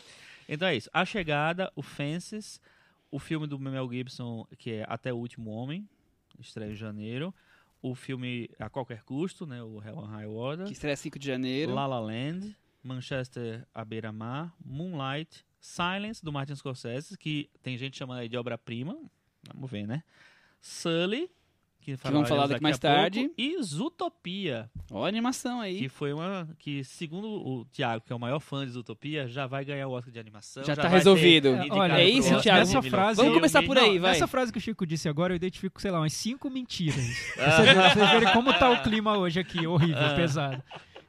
Então 0.48 0.68
é 0.68 0.76
isso. 0.76 0.90
A 0.94 1.06
Chegada, 1.06 1.72
o 1.76 1.82
Fences, 1.82 2.62
o 3.10 3.20
filme 3.20 3.48
do 3.48 3.58
Mel 3.58 3.90
Gibson, 3.90 4.46
que 4.58 4.72
é 4.72 4.86
Até 4.88 5.12
o 5.12 5.18
Último 5.18 5.52
Homem, 5.52 5.88
estreia 6.40 6.72
em 6.72 6.76
janeiro. 6.76 7.34
O 7.82 7.96
filme 7.96 8.50
A 8.60 8.70
Qualquer 8.70 9.04
Custo, 9.04 9.46
né? 9.46 9.62
O 9.62 9.82
Hell 9.82 10.00
and 10.00 10.08
High 10.08 10.28
Water. 10.28 10.66
Que 10.68 10.74
estreia 10.74 10.96
5 10.96 11.20
de 11.20 11.28
janeiro. 11.28 11.74
La 11.74 11.86
La 11.86 12.00
Land, 12.00 12.56
Manchester 12.82 13.68
à 13.74 13.84
beira-mar, 13.84 14.54
Moonlight, 14.64 15.46
Silence, 15.60 16.24
do 16.24 16.32
Martin 16.32 16.56
Scorsese, 16.56 17.18
que 17.18 17.50
tem 17.62 17.78
gente 17.78 17.98
chamando 17.98 18.20
aí 18.20 18.30
de 18.30 18.38
obra-prima, 18.38 18.98
vamos 19.54 19.72
ver, 19.72 19.88
né? 19.88 20.04
Sully, 20.62 21.30
que, 21.84 21.96
vamos 21.96 22.28
falar 22.30 22.48
daqui 22.48 22.64
mais 22.64 22.78
a 22.78 22.80
pouco, 22.80 22.96
tarde. 22.96 23.32
e 23.38 23.62
Zootopia, 23.62 24.70
Ó 24.92 25.06
a 25.06 25.08
animação 25.08 25.62
aí. 25.62 25.78
que 25.78 25.90
foi 25.90 26.14
uma 26.14 26.48
que, 26.58 26.84
segundo 26.84 27.28
o 27.28 27.66
Thiago, 27.66 28.04
que 28.06 28.12
é 28.12 28.16
o 28.16 28.20
maior 28.20 28.40
fã 28.40 28.66
de 28.66 28.72
Zootopia, 28.72 29.28
já 29.28 29.46
vai 29.46 29.64
ganhar 29.66 29.88
o 29.88 29.92
Oscar 29.92 30.12
de 30.12 30.20
animação. 30.20 30.64
Já 30.64 30.76
tá 30.76 30.84
vai 30.84 30.92
resolvido. 30.92 31.50
É, 31.50 31.68
olha, 31.72 31.94
é 32.02 32.10
isso, 32.10 32.40
Thiago? 32.42 32.62
Essa 32.62 32.82
frase- 32.82 33.18
Vamos 33.18 33.34
começar 33.34 33.62
por 33.64 33.78
aí, 33.78 33.96
Não, 33.96 34.02
vai. 34.02 34.12
Essa 34.12 34.28
frase 34.28 34.52
que 34.52 34.58
o 34.58 34.62
Chico 34.62 34.86
disse 34.86 35.08
agora, 35.10 35.34
eu 35.34 35.36
identifico, 35.36 35.82
sei 35.82 35.92
lá, 35.92 36.00
umas 36.00 36.14
cinco 36.14 36.50
mentiras. 36.50 37.06
Ah. 37.38 37.52
Vocês, 37.52 37.76
vocês 37.94 38.10
verem 38.12 38.34
como 38.34 38.54
tá 38.54 38.70
o 38.70 38.82
clima 38.82 39.18
hoje 39.18 39.40
aqui, 39.40 39.66
horrível, 39.68 40.16
pesado. 40.16 40.62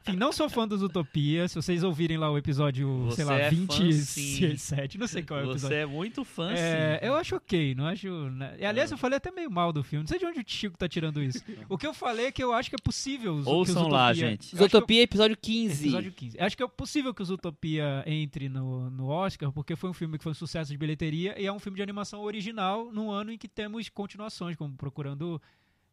Enfim, 0.07 0.17
não 0.17 0.31
sou 0.31 0.49
fã 0.49 0.67
dos 0.67 0.81
Utopia. 0.83 1.47
Se 1.47 1.55
vocês 1.55 1.83
ouvirem 1.83 2.17
lá 2.17 2.29
o 2.31 2.37
episódio, 2.37 3.05
Você 3.05 3.17
sei 3.17 3.25
lá, 3.25 3.35
é 3.39 3.49
fã, 3.51 3.55
27, 3.55 4.97
não 4.97 5.07
sei 5.07 5.23
qual 5.23 5.39
é 5.39 5.43
o 5.43 5.45
Você 5.47 5.51
episódio. 5.53 5.77
é 5.77 5.85
muito 5.85 6.23
fã, 6.23 6.51
É, 6.51 6.99
sim. 6.99 7.07
eu 7.07 7.15
acho 7.15 7.35
ok, 7.35 7.73
não 7.75 7.87
acho. 7.87 8.07
né? 8.29 8.55
E, 8.59 8.65
aliás, 8.65 8.91
eu 8.91 8.97
falei 8.97 9.17
até 9.17 9.31
meio 9.31 9.49
mal 9.49 9.73
do 9.73 9.83
filme. 9.83 10.03
Não 10.03 10.07
sei 10.07 10.19
de 10.19 10.25
onde 10.25 10.39
o 10.39 10.43
Chico 10.45 10.77
tá 10.77 10.87
tirando 10.87 11.21
isso. 11.21 11.43
O 11.69 11.77
que 11.77 11.87
eu 11.87 11.93
falei 11.93 12.27
é 12.27 12.31
que 12.31 12.43
eu 12.43 12.53
acho 12.53 12.69
que 12.69 12.75
é 12.75 12.81
possível. 12.83 13.33
os- 13.35 13.47
Ouçam 13.47 13.87
lá, 13.87 14.11
Utopia- 14.11 14.29
gente. 14.29 14.55
eu 14.55 14.65
acho 14.65 14.69
que 14.85 14.93
eu- 14.93 15.01
episódio 15.03 15.37
15. 15.37 15.83
Episódio 15.85 16.11
15. 16.11 16.39
Acho 16.39 16.57
que 16.57 16.63
é 16.63 16.67
possível 16.67 17.13
que 17.13 17.21
os 17.21 17.29
Utopia 17.29 18.03
entre 18.05 18.47
no, 18.49 18.89
no 18.89 19.07
Oscar, 19.07 19.51
porque 19.51 19.75
foi 19.75 19.89
um 19.89 19.93
filme 19.93 20.17
que 20.17 20.23
foi 20.23 20.31
um 20.31 20.35
sucesso 20.35 20.71
de 20.71 20.77
bilheteria 20.77 21.39
e 21.39 21.45
é 21.45 21.51
um 21.51 21.59
filme 21.59 21.75
de 21.77 21.81
animação 21.83 22.21
original 22.21 22.91
num 22.91 23.09
ano 23.11 23.31
em 23.31 23.37
que 23.37 23.47
temos 23.47 23.89
continuações, 23.89 24.55
como 24.55 24.75
Procurando 24.75 25.41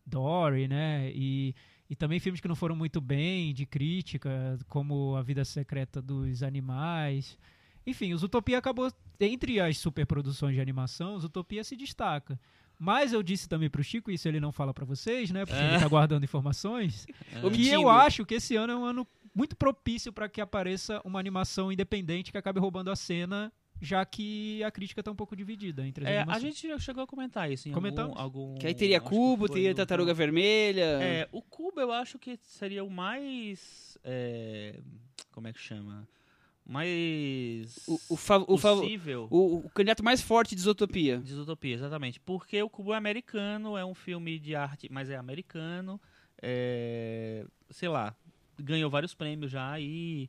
Dory, 0.07 0.69
né? 0.69 1.11
E, 1.15 1.55
E 1.93 1.95
também 1.95 2.19
filmes 2.19 2.41
que 2.41 2.49
não 2.49 2.57
foram 2.57 2.75
muito 2.75 3.03
bem, 3.03 3.53
de 3.53 3.67
crítica, 3.67 4.59
como 4.67 5.15
A 5.15 5.21
Vida 5.21 5.45
Secreta 5.45 6.01
dos 6.01 6.43
Animais. 6.43 7.37
Enfim, 7.87 8.15
os 8.15 8.23
Utopia 8.23 8.57
acabou, 8.57 8.91
entre 9.21 9.61
as 9.61 9.77
superproduções 9.77 10.55
de 10.55 10.61
animação, 10.63 11.17
os 11.17 11.25
Utopia 11.25 11.63
se 11.63 11.77
destaca. 11.77 12.41
Mas 12.79 13.13
eu 13.13 13.23
disse 13.23 13.47
também 13.47 13.69
pro 13.69 13.85
Chico, 13.85 14.11
isso 14.11 14.27
ele 14.27 14.41
não 14.41 14.53
fala 14.53 14.73
pra 14.73 14.87
vocês, 14.87 15.31
né? 15.31 15.45
Porque 15.45 15.63
ele 15.63 15.79
tá 15.79 15.87
guardando 15.87 16.25
informações. 16.25 17.05
Que 17.29 17.45
Omitindo. 17.45 17.75
eu 17.75 17.91
acho 17.91 18.25
que 18.25 18.37
esse 18.37 18.57
ano 18.57 18.73
é 18.73 18.77
um 18.77 18.87
ano 18.87 19.07
muito 19.35 19.55
propício 19.55 20.11
para 20.11 20.31
que 20.31 20.41
apareça 20.41 20.99
uma 21.05 21.21
animação 21.21 21.71
independente 21.71 22.33
que 22.33 22.39
acabe 22.39 22.59
roubando 22.59 22.91
a 22.91 22.97
cena, 22.97 23.53
já 23.85 24.07
que 24.07 24.63
a 24.63 24.71
crítica 24.71 25.03
tá 25.03 25.11
um 25.11 25.17
pouco 25.17 25.35
dividida 25.35 25.85
entre 25.85 26.05
as 26.07 26.11
É, 26.11 26.25
a 26.29 26.39
gente 26.39 26.69
já 26.69 26.79
chegou 26.79 27.03
a 27.03 27.07
comentar 27.07 27.51
isso 27.51 27.69
em 27.69 27.73
Comentamos. 27.73 28.17
algum, 28.17 28.45
algum... 28.47 28.59
Que 28.59 28.69
aí 28.69 28.75
teria 28.75 29.01
Cubo, 29.01 29.49
teria 29.49 29.75
Tartaruga 29.75 30.15
Vermelha. 30.15 30.85
É, 31.03 31.29
o 31.33 31.43
Cubo 31.43 31.81
eu 31.81 31.91
acho 31.91 32.17
que 32.17 32.39
seria 32.45 32.85
o 32.85 32.89
mais... 32.91 33.99
é, 34.05 34.79
como 35.33 35.49
é 35.49 35.53
que 35.53 35.59
chama? 35.59 36.07
Mais... 36.65 37.77
O, 37.89 37.99
o, 38.11 38.17
possível 38.57 39.27
o- 39.31 39.57
o 39.67 39.71
candidato 39.71 40.05
mais 40.05 40.23
forte 40.23 40.55
de 40.55 40.61
Isotopia. 40.61 41.19
de 41.19 41.33
Zootopia, 41.35 41.75
exatamente. 41.75 42.21
Porque 42.21 42.63
o 42.63 42.71
Cubo 42.71 42.95
é 42.95 42.97
americano, 42.97 43.77
é 43.77 43.85
um 43.85 43.95
filme 43.95 44.39
de 44.39 44.55
arte, 44.55 44.89
mas 44.91 45.11
é 45.11 45.17
americano. 45.17 46.01
é, 46.41 47.45
sei 47.69 47.89
lá, 47.89 48.15
ganhou 48.59 48.89
vários 48.91 49.13
prêmios 49.15 49.51
já 49.51 49.79
e 49.81 50.29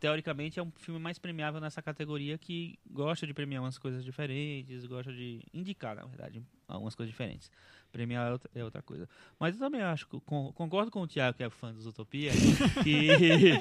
teoricamente 0.00 0.58
é 0.58 0.62
um 0.62 0.70
filme 0.76 1.00
mais 1.00 1.18
premiável 1.18 1.60
nessa 1.60 1.80
categoria 1.82 2.36
que 2.38 2.78
gosta 2.90 3.26
de 3.26 3.32
premiar 3.34 3.62
umas 3.62 3.78
coisas 3.78 4.04
diferentes, 4.04 4.84
gosta 4.86 5.12
de 5.12 5.40
indicar, 5.54 5.96
na 5.96 6.04
verdade, 6.04 6.42
algumas 6.68 6.94
coisas 6.94 7.10
diferentes. 7.10 7.50
Premiar 7.92 8.28
é 8.28 8.32
outra, 8.32 8.50
é 8.54 8.64
outra 8.64 8.82
coisa. 8.82 9.08
Mas 9.40 9.54
eu 9.54 9.60
também 9.60 9.80
acho, 9.80 10.06
con- 10.26 10.52
concordo 10.52 10.90
com 10.90 11.00
o 11.00 11.06
Thiago, 11.06 11.36
que 11.36 11.42
é 11.44 11.48
fã 11.48 11.72
dos 11.72 11.86
Utopia, 11.86 12.30
que, 12.84 13.60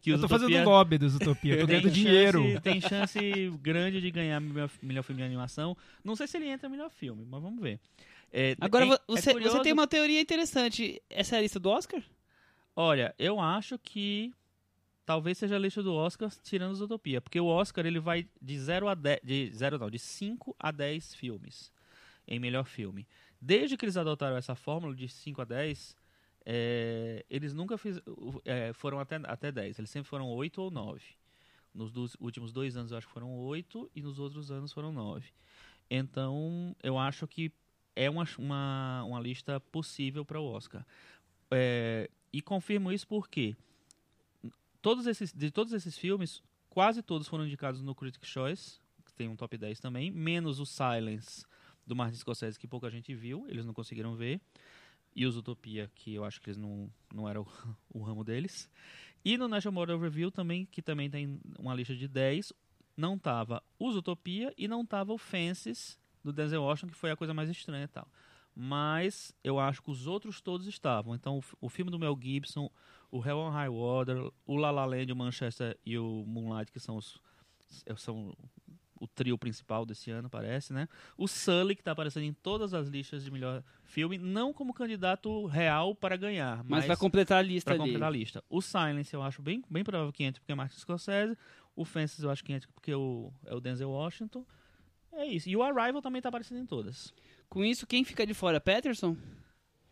que 0.00 0.10
Eu 0.10 0.20
tô 0.20 0.26
fazendo 0.28 0.48
Zootopia- 0.50 0.64
lobby 0.64 0.98
dos 0.98 1.14
Utopia, 1.14 1.60
tô 1.60 1.66
ganhando 1.66 1.84
chance- 1.84 1.94
dinheiro. 1.94 2.60
Tem 2.60 2.80
chance 2.80 3.18
grande 3.60 4.00
de 4.00 4.10
ganhar 4.10 4.40
melhor, 4.40 4.70
melhor 4.82 5.02
filme 5.02 5.20
de 5.22 5.26
animação. 5.26 5.76
Não 6.02 6.16
sei 6.16 6.26
se 6.26 6.36
ele 6.38 6.48
entra 6.48 6.68
melhor 6.68 6.90
filme, 6.90 7.24
mas 7.28 7.40
vamos 7.42 7.60
ver. 7.62 7.78
É, 8.32 8.56
Agora, 8.60 8.84
é- 8.84 8.88
é 8.88 8.98
você, 9.06 9.32
curioso- 9.32 9.56
você 9.58 9.62
tem 9.62 9.72
uma 9.72 9.86
teoria 9.86 10.20
interessante. 10.20 11.00
Essa 11.08 11.36
é 11.36 11.38
a 11.38 11.42
lista 11.42 11.60
do 11.60 11.68
Oscar? 11.70 12.02
Olha, 12.74 13.14
eu 13.18 13.40
acho 13.40 13.78
que 13.78 14.32
talvez 15.08 15.38
seja 15.38 15.56
a 15.56 15.58
lista 15.58 15.82
do 15.82 15.94
Oscar 15.94 16.30
tirando 16.42 16.72
os 16.72 16.82
Utopia, 16.82 17.18
porque 17.18 17.40
o 17.40 17.46
Oscar 17.46 17.86
ele 17.86 17.98
vai 17.98 18.28
de 18.42 18.58
0 18.58 18.88
a 18.88 18.94
10, 18.94 19.20
de 19.24 19.50
0 19.54 19.78
não, 19.78 19.88
de 19.88 19.98
5 19.98 20.54
a 20.58 20.70
10 20.70 21.14
filmes 21.14 21.72
em 22.26 22.38
melhor 22.38 22.66
filme. 22.66 23.08
Desde 23.40 23.74
que 23.74 23.86
eles 23.86 23.96
adotaram 23.96 24.36
essa 24.36 24.54
fórmula 24.54 24.94
de 24.94 25.08
5 25.08 25.40
a 25.40 25.44
10, 25.46 25.96
é, 26.44 27.24
eles 27.30 27.54
nunca 27.54 27.78
fiz, 27.78 27.98
é, 28.44 28.74
foram 28.74 29.00
até, 29.00 29.16
até 29.24 29.50
10, 29.50 29.78
eles 29.78 29.88
sempre 29.88 30.10
foram 30.10 30.28
8 30.28 30.60
ou 30.60 30.70
9. 30.70 31.00
Nos 31.72 31.90
dos 31.90 32.14
últimos 32.20 32.52
dois 32.52 32.76
anos 32.76 32.92
eu 32.92 32.98
acho 32.98 33.06
que 33.06 33.12
foram 33.14 33.34
8 33.34 33.90
e 33.96 34.02
nos 34.02 34.18
outros 34.18 34.50
anos 34.50 34.74
foram 34.74 34.92
9. 34.92 35.26
Então 35.88 36.76
eu 36.82 36.98
acho 36.98 37.26
que 37.26 37.50
é 37.96 38.10
uma, 38.10 38.28
uma, 38.36 39.04
uma 39.04 39.20
lista 39.20 39.58
possível 39.58 40.22
para 40.22 40.38
o 40.38 40.44
Oscar. 40.44 40.84
É, 41.50 42.10
e 42.30 42.42
confirmo 42.42 42.92
isso 42.92 43.08
porque 43.08 43.56
todos 44.80 45.06
esses, 45.06 45.32
de 45.32 45.50
todos 45.50 45.72
esses 45.72 45.96
filmes, 45.96 46.42
quase 46.68 47.02
todos 47.02 47.28
foram 47.28 47.46
indicados 47.46 47.82
no 47.82 47.94
Critics' 47.94 48.28
Choice, 48.28 48.80
que 49.04 49.12
tem 49.14 49.28
um 49.28 49.36
top 49.36 49.56
10 49.56 49.80
também, 49.80 50.10
menos 50.10 50.60
o 50.60 50.66
Silence 50.66 51.44
do 51.86 51.96
Martin 51.96 52.18
Scorsese, 52.18 52.58
que 52.58 52.68
pouca 52.68 52.90
gente 52.90 53.14
viu, 53.14 53.46
eles 53.48 53.64
não 53.64 53.72
conseguiram 53.72 54.14
ver, 54.14 54.40
e 55.14 55.26
os 55.26 55.36
Utopia, 55.36 55.90
que 55.94 56.14
eu 56.14 56.24
acho 56.24 56.40
que 56.40 56.50
eles 56.50 56.58
não, 56.58 56.90
não 57.12 57.28
era 57.28 57.40
o, 57.40 57.46
o 57.92 58.02
ramo 58.02 58.22
deles. 58.22 58.70
E 59.24 59.36
no 59.36 59.48
National 59.48 59.74
Model 59.74 59.98
Review 59.98 60.30
também, 60.30 60.66
que 60.66 60.80
também 60.80 61.10
tem 61.10 61.40
uma 61.58 61.74
lista 61.74 61.96
de 61.96 62.06
10, 62.06 62.52
não 62.96 63.18
tava 63.18 63.62
os 63.78 63.96
Utopia 63.96 64.52
e 64.56 64.68
não 64.68 64.84
tava 64.84 65.12
o 65.12 65.18
Fences 65.18 65.98
do 66.22 66.32
Denzel 66.32 66.62
Washington, 66.62 66.92
que 66.92 66.98
foi 66.98 67.10
a 67.10 67.16
coisa 67.16 67.32
mais 67.34 67.48
estranha 67.48 67.84
e 67.84 67.88
tal. 67.88 68.08
Mas 68.60 69.32
eu 69.44 69.60
acho 69.60 69.80
que 69.80 69.88
os 69.88 70.08
outros 70.08 70.40
todos 70.40 70.66
estavam. 70.66 71.14
Então, 71.14 71.38
o, 71.38 71.66
o 71.66 71.68
filme 71.68 71.92
do 71.92 71.98
Mel 71.98 72.18
Gibson, 72.20 72.68
o 73.08 73.24
Hell 73.24 73.38
on 73.38 73.50
High 73.50 73.68
Water, 73.68 74.32
o 74.44 74.56
La 74.56 74.72
La 74.72 74.84
Land, 74.84 75.12
o 75.12 75.16
Manchester 75.16 75.78
e 75.86 75.96
o 75.96 76.24
Moonlight, 76.26 76.72
que 76.72 76.80
são 76.80 76.96
os 76.96 77.20
são 77.96 78.34
o 79.00 79.06
trio 79.06 79.38
principal 79.38 79.86
desse 79.86 80.10
ano, 80.10 80.28
parece, 80.28 80.72
né? 80.72 80.88
O 81.16 81.28
Sully, 81.28 81.76
que 81.76 81.82
está 81.82 81.92
aparecendo 81.92 82.24
em 82.24 82.32
todas 82.32 82.74
as 82.74 82.88
listas 82.88 83.22
de 83.22 83.30
melhor 83.30 83.62
filme, 83.84 84.18
não 84.18 84.52
como 84.52 84.74
candidato 84.74 85.46
real 85.46 85.94
para 85.94 86.16
ganhar, 86.16 86.58
Mas 86.64 86.80
mas, 86.80 86.86
vai 86.86 86.96
completar 86.96 87.38
a 87.38 87.42
lista 87.42 87.70
para 87.70 87.78
completar 87.78 88.08
a 88.08 88.10
lista. 88.10 88.42
O 88.50 88.60
Silence 88.60 89.14
eu 89.14 89.22
acho 89.22 89.40
bem, 89.40 89.62
bem 89.70 89.84
provável 89.84 90.12
que 90.12 90.24
entre 90.24 90.40
porque 90.40 90.50
é 90.50 90.54
Martin 90.56 90.78
Scorsese. 90.78 91.36
O 91.76 91.84
Fences 91.84 92.24
eu 92.24 92.30
acho 92.30 92.42
que 92.42 92.52
entra 92.52 92.68
porque 92.74 92.92
o, 92.92 93.32
é 93.46 93.54
o 93.54 93.60
Denzel 93.60 93.90
Washington. 93.90 94.44
É 95.12 95.26
isso. 95.26 95.48
E 95.48 95.56
o 95.56 95.62
Arrival 95.62 96.02
também 96.02 96.18
está 96.18 96.28
aparecendo 96.28 96.60
em 96.60 96.66
todas. 96.66 97.14
Com 97.48 97.64
isso, 97.64 97.86
quem 97.86 98.04
fica 98.04 98.26
de 98.26 98.34
fora? 98.34 98.60
Peterson? 98.60 99.16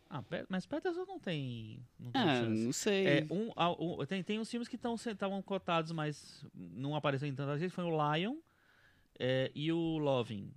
Ah, 0.09 0.23
mas 0.47 0.65
Peterson 0.65 1.05
não 1.05 1.19
tem, 1.19 1.79
não 1.99 2.11
tem 2.11 2.21
Ah, 2.21 2.39
chance. 2.39 2.65
não 2.65 2.71
sei. 2.71 3.07
É, 3.07 3.27
um, 3.29 3.51
um- 3.79 4.05
tem, 4.05 4.23
tem 4.23 4.39
uns 4.39 4.49
filmes 4.49 4.67
que 4.67 4.77
estavam 4.77 5.41
cotados, 5.41 5.91
mas 5.91 6.45
não 6.53 6.95
apareceram 6.95 7.31
em 7.31 7.35
tantas 7.35 7.59
vezes. 7.59 7.75
Foi 7.75 7.83
o 7.83 7.89
Lion 8.15 8.37
é, 9.19 9.51
e 9.53 9.71
o 9.71 9.97
Loving. 9.97 10.53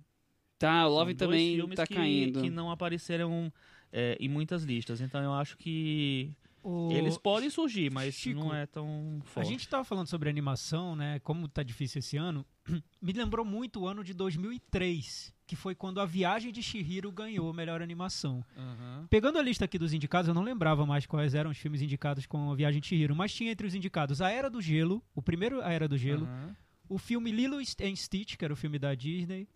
Tá, 0.57 0.87
o 0.87 1.05
dois 1.05 1.17
também 1.17 1.55
filmes 1.55 1.75
tá 1.75 1.87
que, 1.87 1.93
caindo. 1.95 2.39
que 2.41 2.49
não 2.49 2.69
apareceram 2.71 3.51
é, 3.91 4.15
em 4.19 4.29
muitas 4.29 4.63
listas. 4.63 5.01
Então 5.01 5.21
eu 5.21 5.33
acho 5.33 5.57
que 5.57 6.31
O- 6.63 6.91
eles 6.91 7.17
podem 7.17 7.49
surgir, 7.49 7.91
mas 7.91 8.13
Chico, 8.13 8.39
não 8.39 8.53
é 8.53 8.65
tão 8.65 9.19
A 9.21 9.25
forte. 9.25 9.47
gente 9.49 9.67
tava 9.67 9.83
falando 9.83 10.07
sobre 10.07 10.29
animação, 10.29 10.95
né? 10.95 11.19
Como 11.19 11.47
tá 11.47 11.63
difícil 11.63 11.99
esse 11.99 12.17
ano. 12.17 12.45
Me 13.01 13.13
lembrou 13.13 13.43
muito 13.45 13.81
o 13.81 13.87
ano 13.87 14.03
de 14.03 14.13
2003, 14.13 15.33
que 15.47 15.55
foi 15.55 15.73
quando 15.75 15.99
a 15.99 16.05
Viagem 16.05 16.51
de 16.51 16.61
Chihiro 16.61 17.11
ganhou 17.11 17.49
a 17.49 17.53
melhor 17.53 17.81
animação. 17.81 18.43
Aham. 18.55 19.07
Pegando 19.09 19.37
a 19.37 19.41
lista 19.41 19.65
aqui 19.65 19.77
dos 19.77 19.93
indicados, 19.93 20.27
eu 20.27 20.33
não 20.33 20.43
lembrava 20.43 20.85
mais 20.85 21.05
quais 21.05 21.33
eram 21.33 21.49
os 21.51 21.57
filmes 21.57 21.81
indicados 21.81 22.25
com 22.25 22.51
a 22.51 22.55
Viagem 22.55 22.79
de 22.79 22.87
Chihiro, 22.87 23.15
mas 23.15 23.33
tinha 23.33 23.51
entre 23.51 23.67
os 23.67 23.75
indicados 23.75 24.21
A 24.21 24.29
Era 24.29 24.49
do 24.49 24.61
Gelo, 24.61 25.03
o 25.15 25.21
primeiro 25.21 25.61
A 25.61 25.71
Era 25.71 25.87
do 25.87 25.97
Gelo, 25.97 26.25
Aham. 26.25 26.55
o 26.87 26.97
filme 26.97 27.31
Lilo 27.31 27.57
and 27.57 27.95
Stitch, 27.95 28.35
que 28.37 28.45
era 28.45 28.53
o 28.53 28.57
filme 28.57 28.77
da 28.79 28.93
Disney, 28.95 29.47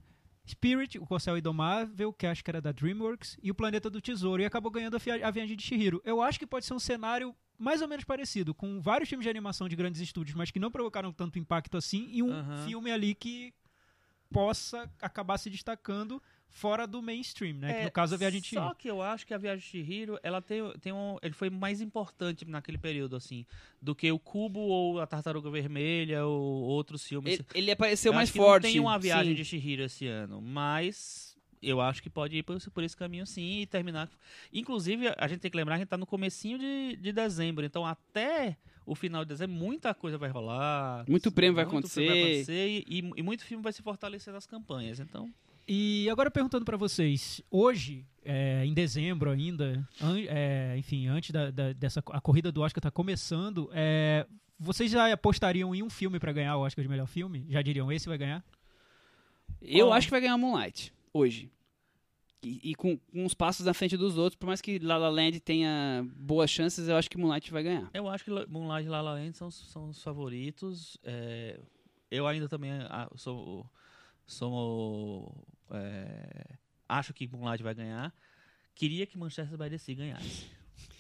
Spirit, 0.48 0.98
o 1.00 1.06
Corcel 1.06 1.38
Indomável, 1.38 2.14
que 2.14 2.28
acho 2.28 2.44
que 2.44 2.52
era 2.52 2.62
da 2.62 2.72
DreamWorks, 2.72 3.38
e 3.42 3.50
o 3.50 3.56
Planeta 3.56 3.90
do 3.90 4.00
Tesouro, 4.00 4.42
e 4.42 4.46
acabou 4.46 4.72
ganhando 4.72 4.96
a, 4.96 5.28
a 5.28 5.32
Viagem 5.32 5.58
de 5.58 5.64
Chihiro. 5.64 6.02
Eu 6.06 6.22
acho 6.22 6.38
que 6.38 6.46
pode 6.46 6.66
ser 6.66 6.74
um 6.74 6.80
cenário 6.80 7.36
mais 7.58 7.82
ou 7.82 7.88
menos 7.88 8.04
parecido, 8.04 8.54
com 8.54 8.82
vários 8.82 9.10
filmes 9.10 9.24
de 9.24 9.30
animação 9.30 9.70
de 9.70 9.76
grandes 9.76 10.02
estúdios, 10.02 10.36
mas 10.36 10.52
que 10.52 10.60
não 10.60 10.70
provocaram 10.70 11.12
tanto 11.12 11.40
impacto 11.40 11.78
assim, 11.78 12.10
e 12.12 12.22
um 12.22 12.66
filme 12.66 12.92
ali 12.92 13.16
que 13.16 13.54
possa 14.30 14.92
acabar 15.02 15.38
se 15.38 15.50
destacando 15.50 16.22
fora 16.50 16.88
do 16.88 17.02
mainstream, 17.02 17.58
né? 17.58 17.74
que 17.74 17.80
É, 17.80 17.84
no 17.84 17.92
caso 17.92 18.16
a 18.16 18.18
Viagem 18.18 18.40
de 18.40 18.48
Só 18.48 18.62
Chihiro. 18.62 18.76
que 18.76 18.90
eu 18.90 19.02
acho 19.02 19.28
que 19.28 19.34
a 19.34 19.38
Viagem 19.38 19.60
de 19.60 19.66
Chihiro, 19.66 20.18
ela 20.24 20.42
tem, 20.42 20.62
tem 20.80 20.94
um, 20.94 21.18
ele 21.22 21.34
foi 21.34 21.50
mais 21.50 21.82
importante 21.82 22.46
naquele 22.46 22.78
período, 22.78 23.16
assim, 23.16 23.46
do 23.82 23.94
que 23.94 24.10
o 24.12 24.18
Cubo 24.18 24.60
ou 24.60 25.02
a 25.02 25.06
Tartaruga 25.06 25.50
Vermelha 25.50 26.26
ou 26.26 26.64
outros 26.64 27.06
filmes. 27.06 27.34
Ele, 27.34 27.46
ele 27.54 27.72
apareceu 27.72 28.12
Eu 28.12 28.16
mais 28.16 28.30
acho 28.30 28.34
que 28.34 28.40
forte. 28.40 28.64
Não 28.64 28.72
tem 28.72 28.80
uma 28.80 28.98
viagem 28.98 29.34
sim. 29.34 29.36
de 29.36 29.46
Chihiro 29.46 29.84
esse 29.84 30.08
ano, 30.08 30.42
mas 30.42 31.36
eu 31.62 31.82
acho 31.82 32.02
que 32.02 32.10
pode 32.10 32.38
ir 32.38 32.44
por, 32.44 32.58
por 32.72 32.84
esse 32.84 32.96
caminho 32.96 33.26
sim 33.26 33.62
e 33.62 33.66
terminar. 33.66 34.10
Inclusive, 34.54 35.14
a 35.18 35.28
gente 35.28 35.40
tem 35.40 35.52
que 35.52 35.58
lembrar 35.58 35.76
que 35.76 35.82
a 35.82 35.84
gente 35.84 35.90
tá 35.90 35.98
no 35.98 36.06
comecinho 36.06 36.58
de, 36.58 36.96
de 36.96 37.12
dezembro, 37.12 37.66
então 37.66 37.86
até 37.86 38.58
o 38.86 38.96
final 38.96 39.26
de 39.26 39.30
dezembro 39.30 39.56
muita 39.56 39.94
coisa 39.94 40.18
vai 40.18 40.30
rolar. 40.30 41.06
Muito 41.08 41.32
prêmio 41.32 41.56
vai 41.56 41.66
muito 41.66 41.80
acontecer. 41.80 42.08
acontecer 42.08 42.84
e, 42.88 43.00
e 43.18 43.22
muito 43.24 43.44
filme 43.44 43.64
vai 43.64 43.74
se 43.74 43.82
fortalecer 43.82 44.34
nas 44.34 44.46
campanhas, 44.46 45.00
então... 45.00 45.34
E 45.68 46.08
agora 46.10 46.30
perguntando 46.30 46.64
pra 46.64 46.78
vocês, 46.78 47.42
hoje, 47.50 48.06
é, 48.24 48.64
em 48.66 48.74
dezembro 48.74 49.32
ainda, 49.32 49.88
an- 50.00 50.20
é, 50.28 50.76
enfim, 50.78 51.08
antes 51.08 51.32
da, 51.32 51.50
da- 51.50 51.74
dessa 51.74 52.04
a 52.12 52.22
corrida 52.22 52.52
do 52.52 52.62
Oscar 52.62 52.82
tá 52.82 52.92
começando, 52.92 53.70
é, 53.74 54.28
vocês 54.60 54.92
já 54.92 55.12
apostariam 55.12 55.74
em 55.74 55.82
um 55.82 55.90
filme 55.90 56.20
pra 56.20 56.32
ganhar 56.32 56.56
o 56.58 56.62
Oscar 56.62 56.84
de 56.84 56.90
melhor 56.90 57.08
filme? 57.08 57.46
Já 57.50 57.62
diriam 57.64 57.92
esse 57.92 58.08
vai 58.08 58.18
ganhar? 58.18 58.44
Eu 59.62 59.92
acho 59.92 60.08
que 60.08 60.12
vai 60.12 60.22
ganhar 60.22 60.38
Moonlight, 60.38 60.94
hoje. 61.12 61.50
E, 62.44 62.72
e 62.72 62.76
com, 62.76 62.96
com 62.96 63.26
uns 63.26 63.34
passos 63.34 63.66
na 63.66 63.74
frente 63.74 63.98
dos 63.98 64.18
outros, 64.20 64.38
por 64.38 64.46
mais 64.46 64.62
que 64.62 64.78
La 64.78 64.98
La 64.98 65.10
Land 65.10 65.40
tenha 65.40 66.06
boas 66.16 66.52
chances, 66.52 66.88
eu 66.88 66.96
acho 66.96 67.10
que 67.10 67.18
Moonlight 67.18 67.52
vai 67.52 67.64
ganhar. 67.64 67.90
Eu 67.92 68.08
acho 68.08 68.24
que 68.24 68.30
Moonlight 68.48 68.86
e 68.86 68.90
La 68.90 69.02
La 69.02 69.14
Land 69.14 69.36
são, 69.36 69.50
são 69.50 69.90
os 69.90 70.04
favoritos. 70.04 70.96
É, 71.04 71.60
eu 72.12 72.28
ainda 72.28 72.48
também 72.48 72.72
ah, 72.72 73.10
sou, 73.16 73.66
sou 74.26 75.46
é, 75.72 76.56
acho 76.88 77.14
que 77.14 77.28
Moonlight 77.28 77.64
vai 77.64 77.74
ganhar. 77.74 78.14
Queria 78.74 79.06
que 79.06 79.18
Manchester 79.18 79.58
by 79.58 79.70
the 79.70 79.78
Sea 79.78 79.96
ganhasse. 79.96 80.46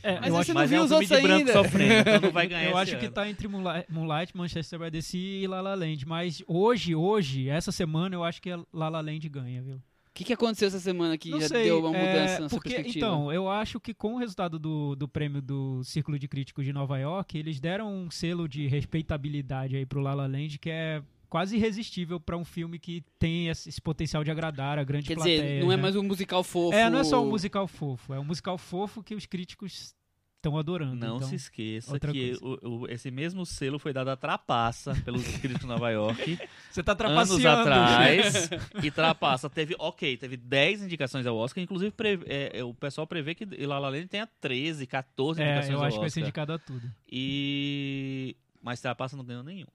É, 0.01 0.19
Mas 0.19 0.27
eu 0.27 0.35
você 0.35 0.41
acho, 0.41 0.53
não 0.53 0.61
Mas 0.61 0.69
viu 0.69 0.79
é 0.79 0.81
um 0.81 0.85
os 0.85 0.91
outros 0.91 1.09
de 1.09 1.21
branco 1.21 1.39
ainda. 1.39 1.53
sofrendo, 1.53 1.93
então 2.09 2.21
não 2.21 2.31
vai 2.31 2.47
ganhar 2.47 2.63
eu 2.63 2.69
esse 2.69 2.79
acho 2.91 2.99
que 2.99 3.05
ano. 3.05 3.13
tá 3.13 3.29
entre 3.29 3.47
Moonlight, 3.47 4.37
Manchester 4.37 4.79
by 4.79 4.91
the 4.91 5.01
Sea 5.01 5.43
e 5.43 5.47
La 5.47 5.59
La 5.61 5.75
Land, 5.75 6.05
mas 6.05 6.41
hoje, 6.47 6.95
hoje, 6.95 7.49
essa 7.49 7.71
semana, 7.71 8.15
eu 8.15 8.23
acho 8.23 8.41
que 8.41 8.51
a 8.51 8.57
La 8.71 8.87
La 8.87 9.01
Land 9.01 9.27
ganha, 9.27 9.61
viu? 9.61 9.81
que, 10.15 10.23
que 10.23 10.31
aconteceu 10.33 10.69
essa 10.69 10.79
semana 10.79 11.17
que 11.17 11.29
Não 11.29 11.41
já 11.41 11.49
sei, 11.49 11.65
deu 11.65 11.79
uma 11.79 11.95
é, 11.95 11.99
mudança 11.99 12.39
na 12.39 12.49
sua 12.49 12.57
porque, 12.57 12.69
perspectiva? 12.69 13.05
Então, 13.05 13.33
eu 13.33 13.49
acho 13.49 13.81
que 13.81 13.93
com 13.93 14.15
o 14.15 14.17
resultado 14.17 14.57
do, 14.57 14.95
do 14.95 15.09
prêmio 15.09 15.41
do 15.41 15.83
Círculo 15.83 16.17
de 16.17 16.25
Críticos 16.25 16.63
de 16.63 16.71
Nova 16.71 16.97
York, 16.97 17.37
eles 17.37 17.59
deram 17.59 17.93
um 17.93 18.09
selo 18.09 18.47
de 18.47 18.65
respeitabilidade 18.65 19.75
aí 19.75 19.85
pro 19.85 19.99
La 19.99 20.13
La 20.13 20.25
Land 20.25 20.57
que 20.57 20.69
é 20.69 21.03
quase 21.29 21.55
irresistível 21.57 22.19
pra 22.19 22.37
um 22.37 22.45
filme 22.45 22.77
que 22.79 23.03
tem 23.19 23.47
esse, 23.49 23.69
esse 23.69 23.81
potencial 23.81 24.23
de 24.23 24.31
agradar 24.31 24.77
a 24.79 24.83
grande 24.83 25.07
Quer 25.07 25.15
plateia. 25.15 25.41
dizer, 25.41 25.63
não 25.63 25.71
é 25.71 25.75
né? 25.75 25.81
mais 25.81 25.95
um 25.95 26.03
musical 26.03 26.43
fofo. 26.43 26.75
É, 26.75 26.89
não 26.89 26.99
é 26.99 27.03
só 27.03 27.23
um 27.23 27.29
musical 27.29 27.67
fofo, 27.67 28.13
é 28.13 28.19
um 28.19 28.25
musical 28.25 28.57
fofo 28.57 29.03
que 29.03 29.13
os 29.15 29.25
críticos 29.25 29.93
estão 30.37 30.59
adorando. 30.59 30.95
Não 30.95 31.15
então, 31.17 31.27
se 31.27 31.33
esqueça 31.35 31.99
que 31.99 32.37
o- 32.39 32.81
o- 32.83 32.87
esse 32.87 33.09
mesmo 33.09 33.45
selo 33.47 33.79
foi 33.79 33.91
dado 33.91 34.09
a 34.09 34.15
trapaça 34.15 34.93
pelos 35.03 35.23
críticos 35.23 35.61
de 35.61 35.65
Nova 35.65 35.89
York 35.89 36.37
Você 36.69 36.83
tá 36.83 36.91
anos 36.91 36.97
trapaceando. 37.39 37.61
atrás. 37.61 38.49
e 38.83 38.91
trapaça 38.91 39.49
teve, 39.49 39.75
ok, 39.79 40.15
teve 40.17 40.37
10 40.37 40.83
indicações 40.83 41.25
ao 41.25 41.35
Oscar, 41.35 41.63
inclusive 41.63 41.89
pre- 41.91 42.19
é, 42.27 42.59
é, 42.59 42.63
o 42.63 42.75
pessoal 42.75 43.07
prevê 43.07 43.33
que 43.33 43.43
La 43.65 43.79
La 43.79 43.89
Land 43.89 44.07
tenha 44.07 44.27
13, 44.39 44.85
14 44.85 45.41
É, 45.41 45.45
indicações 45.45 45.73
eu 45.73 45.79
ao 45.79 45.85
acho 45.85 45.95
que 45.97 46.01
vai 46.01 46.09
ser 46.11 46.19
Oscar. 46.19 46.27
indicado 46.27 46.53
a 46.53 46.59
tudo. 46.59 46.91
E 47.11 48.35
mas 48.61 48.81
trapaça 48.81 49.15
não 49.17 49.23
ganhou 49.23 49.43
nenhum. 49.43 49.67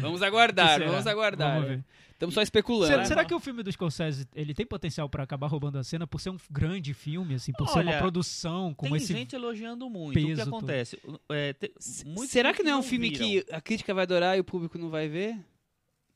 Vamos 0.00 0.22
aguardar, 0.22 0.80
vamos 0.84 1.06
aguardar. 1.06 1.54
Vamos 1.54 1.68
ver. 1.68 1.84
Estamos 2.12 2.34
só 2.34 2.42
especulando. 2.42 2.86
Será, 2.86 3.02
né? 3.02 3.08
será 3.08 3.24
que 3.24 3.34
o 3.34 3.40
filme 3.40 3.62
do 3.62 3.70
Scorsese 3.72 4.26
ele 4.36 4.54
tem 4.54 4.64
potencial 4.64 5.08
pra 5.08 5.24
acabar 5.24 5.48
roubando 5.48 5.78
a 5.78 5.84
cena 5.84 6.06
por 6.06 6.20
ser 6.20 6.30
um 6.30 6.36
grande 6.50 6.94
filme, 6.94 7.34
assim, 7.34 7.52
por 7.52 7.68
ser 7.68 7.80
uma 7.80 7.90
Olha, 7.90 7.98
produção 7.98 8.72
com 8.72 8.86
Tem 8.86 8.96
esse 8.96 9.12
gente 9.12 9.34
elogiando 9.34 9.90
muito. 9.90 10.18
O 10.18 10.34
que 10.34 10.40
acontece? 10.40 10.98
É, 11.28 11.52
te- 11.54 11.72
Será 12.28 12.52
que 12.54 12.62
não 12.62 12.70
é 12.72 12.76
um 12.76 12.78
críticos 12.82 12.88
filme 12.88 13.10
viram. 13.10 13.46
que 13.46 13.52
a 13.54 13.60
crítica 13.60 13.92
vai 13.92 14.04
adorar 14.04 14.36
e 14.36 14.40
o 14.40 14.44
público 14.44 14.78
não 14.78 14.90
vai 14.90 15.08
ver? 15.08 15.36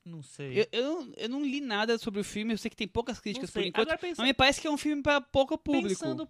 Não 0.05 0.23
sei. 0.23 0.61
Eu, 0.61 0.67
eu, 0.71 0.83
não, 0.83 1.13
eu 1.17 1.29
não 1.29 1.43
li 1.43 1.59
nada 1.59 1.97
sobre 1.97 2.21
o 2.21 2.23
filme, 2.23 2.53
eu 2.53 2.57
sei 2.57 2.69
que 2.69 2.77
tem 2.77 2.87
poucas 2.87 3.17
Não 3.17 3.21
críticas 3.21 3.51
por 3.51 3.61
enquanto, 3.61 3.87
Agora, 3.87 3.97
pensa- 3.99 4.21
mas 4.21 4.27
me 4.29 4.33
parece 4.33 4.61
que 4.61 4.67
é 4.67 4.71
um 4.71 4.77
filme 4.77 5.03
para 5.03 5.19
pouco 5.19 5.57
público. 5.57 5.89
Pensando 5.89 6.27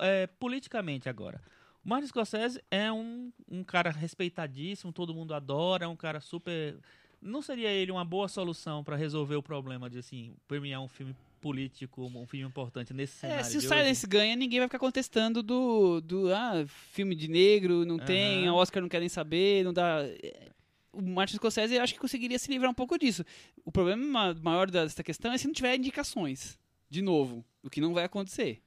é, 0.00 0.26
politicamente 0.26 1.08
agora. 1.08 1.40
O 1.84 1.88
Martin 1.88 2.06
Scorsese 2.06 2.62
é 2.70 2.92
um, 2.92 3.32
um 3.50 3.64
cara 3.64 3.90
respeitadíssimo, 3.90 4.92
todo 4.92 5.14
mundo 5.14 5.34
adora, 5.34 5.84
é 5.84 5.88
um 5.88 5.96
cara 5.96 6.20
super. 6.20 6.76
Não 7.20 7.42
seria 7.42 7.70
ele 7.70 7.90
uma 7.90 8.04
boa 8.04 8.28
solução 8.28 8.82
para 8.84 8.96
resolver 8.96 9.36
o 9.36 9.42
problema 9.42 9.90
de 9.90 9.98
assim 9.98 10.34
premiar 10.46 10.80
um 10.80 10.88
filme 10.88 11.14
político, 11.40 12.04
um 12.04 12.26
filme 12.26 12.46
importante 12.46 12.94
nesse 12.94 13.14
cenário? 13.16 13.40
É, 13.40 13.44
se 13.44 13.56
o 13.56 13.60
Silence 13.60 14.06
ganha, 14.06 14.36
ninguém 14.36 14.60
vai 14.60 14.68
ficar 14.68 14.78
contestando 14.78 15.42
do, 15.42 16.00
do 16.00 16.32
ah, 16.32 16.64
filme 16.92 17.16
de 17.16 17.26
negro, 17.26 17.84
não 17.84 17.98
tem, 17.98 18.46
a 18.46 18.50
Aham. 18.52 18.60
Oscar 18.60 18.80
não 18.80 18.88
quer 18.88 19.00
nem 19.00 19.08
saber, 19.08 19.64
não 19.64 19.72
dá. 19.72 20.02
É, 20.22 20.50
O 20.92 21.02
Martin 21.02 21.34
Scorsese 21.36 21.74
eu 21.74 21.82
acho 21.82 21.94
que 21.94 22.00
conseguiria 22.00 22.38
se 22.38 22.48
livrar 22.50 22.70
um 22.70 22.74
pouco 22.74 22.96
disso. 22.96 23.24
O 23.64 23.72
problema 23.72 24.04
ma- 24.04 24.34
maior 24.34 24.70
dessa 24.70 25.02
questão 25.02 25.32
é 25.32 25.38
se 25.38 25.46
não 25.48 25.54
tiver 25.54 25.74
indicações. 25.76 26.56
De 26.88 27.02
novo, 27.02 27.44
o 27.62 27.68
que 27.70 27.80
não 27.80 27.92
vai 27.92 28.04
acontecer. 28.04 28.61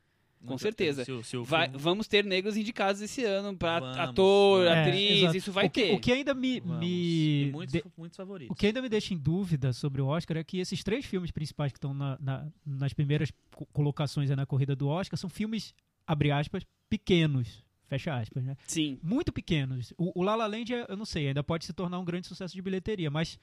Com 0.46 0.58
certeza. 0.58 1.04
Se 1.06 1.24
se 1.24 1.38
Vai- 1.38 1.70
vamos 1.70 2.08
ter 2.08 2.24
negros 2.24 2.56
indicados 2.58 3.02
esse 3.02 3.24
ano 3.24 3.56
para 3.58 4.04
ator, 4.04 4.64
vamos. 4.64 4.72
É, 4.78 4.82
atriz, 4.82 5.18
exato. 5.20 5.38
isso 5.38 5.52
vai 5.52 5.66
o 5.66 5.70
que, 5.70 5.82
ter. 5.84 5.94
O 5.96 6.00
que 6.00 6.12
ainda 6.12 6.34
me, 6.34 6.62
me 6.62 7.48
E 7.48 7.52
muitos, 7.52 7.74
de- 7.74 7.84
muitos 7.98 8.16
favoritos. 8.18 8.52
o 8.52 8.56
que 8.56 8.68
ainda 8.68 8.82
me 8.82 8.90
deixa 8.90 9.14
em 9.14 9.18
dúvida 9.18 9.74
sobre 9.74 10.02
o 10.02 10.08
Oscar 10.08 10.38
é 10.38 10.44
que 10.44 10.60
esses 10.60 10.84
três 10.84 11.06
filmes 11.06 11.32
principais 11.32 11.72
que 11.72 11.78
estão 11.78 11.94
na- 11.94 12.18
na- 12.20 12.48
nas 12.66 12.94
primeiras 12.94 13.32
co- 13.54 13.66
colocações 13.74 14.30
aí 14.30 14.36
na 14.36 14.46
corrida 14.46 14.76
do 14.76 14.88
Oscar 14.88 15.18
são 15.20 15.30
filmes 15.30 15.74
abre 16.08 16.32
aspas 16.32 16.64
pequenos 16.90 17.64
fecha 17.88 18.16
aspas, 18.18 18.44
né? 18.44 18.58
Sim. 18.66 18.98
Muito 19.04 19.32
pequenos. 19.32 19.94
O, 19.96 20.20
o 20.20 20.24
La 20.24 20.36
La 20.36 20.48
Land, 20.48 20.74
é- 20.74 20.86
eu 20.90 20.98
não 20.98 21.06
sei, 21.06 21.28
ainda 21.28 21.44
pode 21.44 21.66
se 21.66 21.72
tornar 21.72 22.00
um 22.00 22.04
grande 22.06 22.26
sucesso 22.28 22.54
de 22.56 22.62
bilheteria, 22.62 23.12
mas 23.12 23.38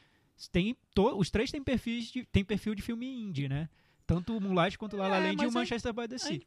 tem 0.51 0.77
to- 0.95 1.17
os 1.17 1.31
três 1.31 1.51
têm 1.53 1.63
perfis 1.63 2.11
de, 2.11 2.25
têm 2.27 2.45
perfil 2.45 2.75
de 2.75 2.83
filme 2.83 3.07
indie, 3.07 3.49
né? 3.49 3.69
Tanto 4.05 4.37
o 4.37 4.41
Moonlight 4.41 4.77
quanto 4.77 4.95
o 4.95 4.97
La 4.99 5.07
La 5.07 5.17
É, 5.19 5.21
Land 5.21 5.35
e 5.35 5.37
mas 5.37 5.47
o 5.47 5.49
aí- 5.49 5.55
Manchester 5.55 5.93
by 5.93 6.09
the 6.09 6.19
Sea. 6.19 6.33
aí- 6.33 6.43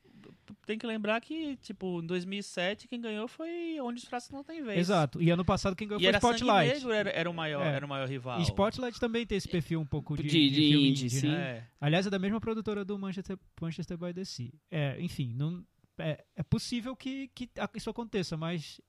Tem 0.66 0.78
que 0.78 0.86
lembrar 0.86 1.20
que, 1.22 1.56
tipo, 1.58 2.02
em 2.02 2.06
2007, 2.06 2.88
quem 2.88 3.00
ganhou 3.02 3.28
foi 3.28 3.80
Onde 3.82 4.00
os 4.02 4.06
Fracos 4.06 4.30
Não 4.30 4.44
Tem 4.44 4.64
Vez. 4.64 4.80
Exato. 4.80 5.22
E 5.22 5.30
ano 5.30 5.44
passado 5.46 5.76
quem 5.76 5.88
ganhou 5.88 6.00
E 6.00 6.04
foi 6.04 6.10
era 6.10 6.18
Spotlight. 6.18 6.74
Negro, 6.74 6.92
era, 6.92 7.10
era, 7.10 7.30
o 7.30 7.34
maior, 7.34 7.66
É. 7.66 7.70
era 7.76 7.86
o 7.86 7.90
maior 7.90 8.08
rival. 8.08 8.40
E 8.40 8.44
Spotlight 8.44 9.00
também 9.00 9.26
tem 9.26 9.38
esse 9.38 9.48
perfil 9.48 9.80
um 9.80 9.86
pouco 9.86 10.16
de, 10.18 10.24
De- 10.24 10.30
de 10.30 10.50
de 10.50 10.56
filme 10.70 10.90
indie, 10.90 11.10
sim. 11.10 11.28
né? 11.30 11.38
É. 11.58 11.64
Aliás, 11.80 12.06
é 12.06 12.10
da 12.10 12.20
mesma 12.20 12.40
produtora 12.40 12.84
do 12.86 12.98
Manchester, 13.00 13.38
Manchester 13.62 13.98
by 13.98 14.14
the 14.14 14.24
Sea. 14.26 14.52
É, 14.70 14.98
enfim, 15.00 15.34
não, 15.36 15.64
é, 15.98 16.24
é 16.36 16.44
possível 16.44 16.96
que, 16.96 17.30
que 17.34 17.50
a- 17.58 17.70
isso 17.76 17.90
aconteça, 17.90 18.36
mas 18.38 18.80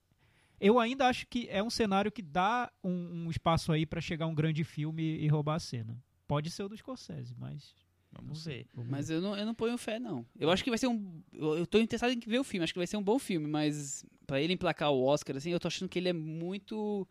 eu 0.60 0.78
ainda 0.78 1.06
acho 1.06 1.26
que 1.26 1.46
é 1.50 1.62
um 1.62 1.70
cenário 1.70 2.10
que 2.10 2.22
dá 2.22 2.70
um, 2.82 3.26
um 3.26 3.30
espaço 3.30 3.72
aí 3.72 3.84
pra 3.86 4.00
chegar 4.00 4.26
um 4.26 4.34
grande 4.34 4.64
filme 4.64 5.02
e 5.02 5.28
roubar 5.28 5.54
a 5.56 5.60
cena. 5.60 6.02
Pode 6.26 6.50
ser 6.50 6.64
o 6.64 6.68
do 6.68 6.76
Scorsese, 6.76 7.34
mas. 7.38 7.74
Vamos 8.22 8.44
ver. 8.44 8.66
Mas 8.74 9.10
eu 9.10 9.20
não, 9.20 9.36
eu 9.36 9.44
não 9.46 9.54
ponho 9.54 9.76
fé, 9.78 9.98
não. 9.98 10.24
Eu 10.38 10.50
acho 10.50 10.62
que 10.64 10.70
vai 10.70 10.78
ser 10.78 10.86
um. 10.88 11.22
Eu 11.32 11.58
eu 11.58 11.66
tô 11.66 11.78
interessado 11.78 12.12
em 12.12 12.18
ver 12.18 12.38
o 12.38 12.44
filme, 12.44 12.64
acho 12.64 12.72
que 12.72 12.78
vai 12.78 12.86
ser 12.86 12.96
um 12.96 13.02
bom 13.02 13.18
filme, 13.18 13.46
mas 13.46 14.04
pra 14.26 14.40
ele 14.40 14.52
emplacar 14.52 14.90
o 14.92 15.02
Oscar, 15.04 15.36
assim, 15.36 15.50
eu 15.50 15.60
tô 15.60 15.68
achando 15.68 15.88
que 15.88 15.98
ele 15.98 16.08
é 16.08 16.12
muito. 16.12 17.06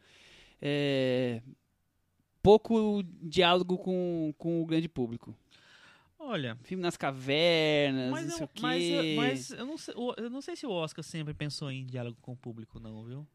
é, 0.61 1.41
pouco 2.41 3.01
diálogo 3.21 3.77
com, 3.77 4.33
com 4.37 4.61
o 4.61 4.65
grande 4.65 4.87
público. 4.87 5.35
Olha, 6.17 6.57
Filme 6.63 6.81
nas 6.81 6.97
cavernas, 6.97 8.09
mas 8.11 8.23
não 8.27 8.31
sei 8.37 8.41
eu, 8.41 8.45
o 8.45 8.47
quê. 8.49 8.61
mas, 8.61 8.89
eu- 8.89 9.15
mas 9.15 9.49
eu, 9.51 9.65
não 9.65 9.77
sei, 9.77 9.93
eu 10.17 10.29
não 10.29 10.41
sei 10.41 10.55
se 10.55 10.65
o 10.65 10.71
Oscar 10.71 11.03
sempre 11.03 11.33
pensou 11.33 11.71
em 11.71 11.85
diálogo 11.85 12.17
com 12.21 12.31
o 12.31 12.37
público, 12.37 12.79
não, 12.79 13.03
viu? 13.03 13.27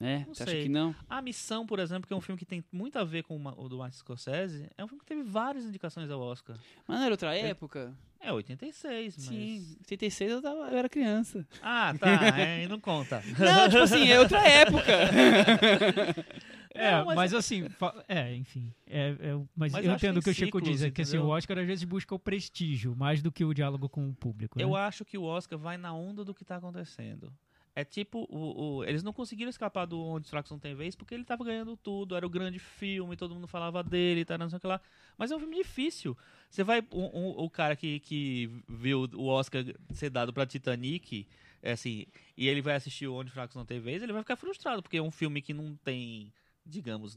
É, 0.00 0.20
não 0.26 0.34
você 0.34 0.42
acha 0.44 0.52
sei. 0.52 0.62
que 0.62 0.68
não? 0.70 0.94
A 1.08 1.20
Missão, 1.20 1.66
por 1.66 1.78
exemplo, 1.78 2.06
que 2.06 2.12
é 2.14 2.16
um 2.16 2.20
filme 2.22 2.38
que 2.38 2.46
tem 2.46 2.64
muito 2.72 2.98
a 2.98 3.04
ver 3.04 3.22
com 3.22 3.36
o 3.36 3.68
do 3.68 3.78
Martin 3.78 3.98
Scorsese, 3.98 4.66
é 4.76 4.82
um 4.82 4.88
filme 4.88 5.00
que 5.00 5.06
teve 5.06 5.22
várias 5.22 5.64
indicações 5.66 6.10
ao 6.10 6.20
Oscar. 6.20 6.56
Mas 6.88 6.96
não 6.98 7.04
era 7.04 7.12
outra 7.12 7.36
época? 7.36 7.94
É 8.18 8.32
86, 8.32 9.16
mas... 9.16 9.26
Sim, 9.26 9.76
86 9.80 10.30
eu, 10.30 10.42
tava, 10.42 10.70
eu 10.70 10.78
era 10.78 10.88
criança. 10.88 11.46
Ah, 11.62 11.94
tá, 11.98 12.08
é, 12.38 12.66
não 12.66 12.80
conta. 12.80 13.22
Não, 13.38 13.68
tipo 13.68 13.82
assim, 13.82 14.08
é 14.10 14.18
outra 14.18 14.46
época. 14.46 14.84
É, 16.72 16.92
Não, 16.92 17.06
mas, 17.06 17.16
mas- 17.16 17.34
assim, 17.34 17.66
é, 18.06 18.32
enfim. 18.36 18.72
É, 18.86 19.08
é, 19.08 19.34
mas, 19.56 19.72
Mas 19.72 19.84
eu 19.84 19.92
entendo 19.92 20.18
o 20.18 20.22
que 20.22 20.30
o 20.30 20.34
Chico 20.34 20.60
diz, 20.60 20.82
é 20.82 20.90
que 20.90 21.02
assim, 21.02 21.18
o? 21.18 21.26
Oscar 21.26 21.58
às 21.58 21.66
vezes 21.66 21.82
busca 21.82 22.14
o 22.14 22.18
prestígio 22.18 22.94
mais 22.94 23.20
do 23.20 23.32
que 23.32 23.44
o 23.44 23.52
diálogo 23.52 23.88
com 23.88 24.08
o 24.08 24.14
público. 24.14 24.56
né? 24.56 24.64
Eu 24.64 24.76
acho 24.76 25.04
que 25.04 25.18
o 25.18 25.24
Oscar 25.24 25.58
vai 25.58 25.76
na 25.76 25.92
onda 25.92 26.24
do 26.24 26.32
que 26.32 26.44
tá 26.44 26.56
acontecendo. 26.56 27.32
É 27.74 27.84
tipo, 27.84 28.26
o, 28.28 28.78
o- 28.78 28.84
eles 28.84 29.02
não 29.02 29.12
conseguiram 29.12 29.48
escapar 29.48 29.86
do 29.86 30.00
Onde 30.00 30.24
os 30.24 30.30
Fracos 30.30 30.50
Não 30.50 30.58
Tem 30.58 30.74
Vez 30.74 30.96
porque 30.96 31.14
ele 31.14 31.24
tava 31.24 31.44
ganhando 31.44 31.76
tudo, 31.76 32.16
era 32.16 32.26
o 32.26 32.30
grande 32.30 32.58
filme, 32.58 33.16
todo 33.16 33.34
mundo 33.34 33.46
falava 33.46 33.82
dele, 33.82 34.24
tá, 34.24 34.36
não 34.36 34.48
sei 34.50 34.56
o 34.58 34.60
que 34.60 34.66
lá. 34.66 34.80
Mas 35.16 35.30
é 35.30 35.36
um 35.36 35.38
filme 35.38 35.56
difícil. 35.56 36.16
Você 36.50 36.64
vai, 36.64 36.80
um- 36.92 37.10
um- 37.18 37.30
o 37.44 37.48
cara 37.48 37.76
que, 37.76 38.00
que 38.00 38.50
viu 38.68 39.08
o 39.14 39.26
Oscar 39.28 39.64
ser 39.92 40.10
dado 40.10 40.32
pra 40.32 40.46
Titanic, 40.46 41.26
é 41.62 41.72
assim, 41.72 42.06
e 42.36 42.48
ele 42.48 42.60
vai 42.60 42.74
assistir 42.74 43.06
Onde 43.06 43.28
os 43.28 43.34
Fracos 43.34 43.54
Não 43.56 43.64
Tem 43.64 43.78
Vez, 43.80 44.02
ele 44.02 44.12
vai 44.12 44.22
ficar 44.22 44.36
frustrado, 44.36 44.82
porque 44.82 44.96
é 44.96 45.02
um 45.02 45.10
filme 45.10 45.40
que 45.40 45.54
não 45.54 45.76
tem, 45.76 46.32
digamos, 46.66 47.16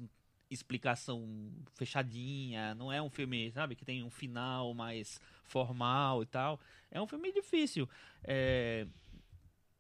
explicação 0.51 1.51
fechadinha, 1.73 2.75
não 2.75 2.91
é 2.91 3.01
um 3.01 3.09
filme, 3.09 3.51
sabe, 3.51 3.75
que 3.75 3.83
tem 3.85 4.03
um 4.03 4.09
final 4.09 4.73
mais 4.73 5.19
formal 5.45 6.21
e 6.21 6.25
tal. 6.25 6.59
É 6.91 7.01
um 7.01 7.07
filme 7.07 7.31
difícil. 7.31 7.89
É, 8.23 8.85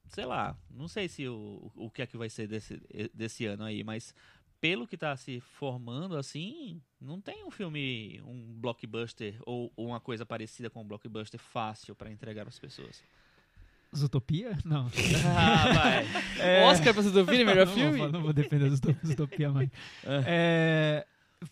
sei 0.07 0.25
lá, 0.25 0.55
não 0.69 0.87
sei 0.87 1.07
se 1.07 1.27
o, 1.27 1.71
o 1.75 1.89
que 1.89 2.01
é 2.01 2.07
que 2.07 2.17
vai 2.17 2.29
ser 2.29 2.47
desse, 2.47 2.81
desse 3.13 3.45
ano 3.45 3.63
aí, 3.63 3.83
mas 3.83 4.13
pelo 4.63 4.87
que 4.87 4.95
tá 4.95 5.15
se 5.17 5.41
formando 5.41 6.15
assim, 6.15 6.81
não 7.01 7.19
tem 7.19 7.43
um 7.43 7.51
filme, 7.51 8.21
um 8.25 8.53
blockbuster 8.59 9.35
ou, 9.45 9.71
ou 9.75 9.87
uma 9.87 9.99
coisa 9.99 10.25
parecida 10.25 10.69
com 10.69 10.81
um 10.81 10.87
blockbuster 10.87 11.39
fácil 11.39 11.93
para 11.93 12.09
entregar 12.09 12.47
às 12.47 12.57
pessoas. 12.57 13.03
Zootopia? 13.93 14.57
Não. 14.63 14.87
ah, 15.37 15.73
vai. 15.73 16.63
Oscar 16.71 16.93
pra 16.93 17.03
Zutopia, 17.03 17.45
melhor 17.45 17.67
não, 17.67 17.73
filme? 17.73 17.97
Vou, 17.97 18.11
não 18.11 18.21
vou 18.21 18.33
defender 18.33 18.67
a 18.67 18.69
Zootopia, 18.69 19.05
Zootopia 19.05 19.51
mais. 19.51 19.69
É, 20.25 21.05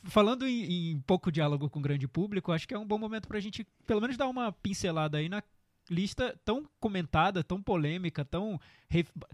falando 0.06 0.48
em, 0.48 0.92
em 0.92 1.00
pouco 1.02 1.32
diálogo 1.32 1.70
com 1.70 1.80
o 1.80 1.82
grande 1.82 2.08
público, 2.08 2.52
acho 2.52 2.68
que 2.68 2.74
é 2.74 2.80
um 2.80 2.88
bom 2.88 2.98
momento 2.98 3.28
pra 3.28 3.40
gente, 3.40 3.68
pelo 3.86 4.02
menos, 4.02 4.18
dar 4.18 4.28
uma 4.28 4.52
pincelada 4.52 5.18
aí 5.18 5.30
na 5.30 5.44
lista 5.92 6.40
tão 6.46 6.66
comentada, 6.80 7.44
tão 7.44 7.62
polêmica, 7.62 8.24
tão 8.24 8.58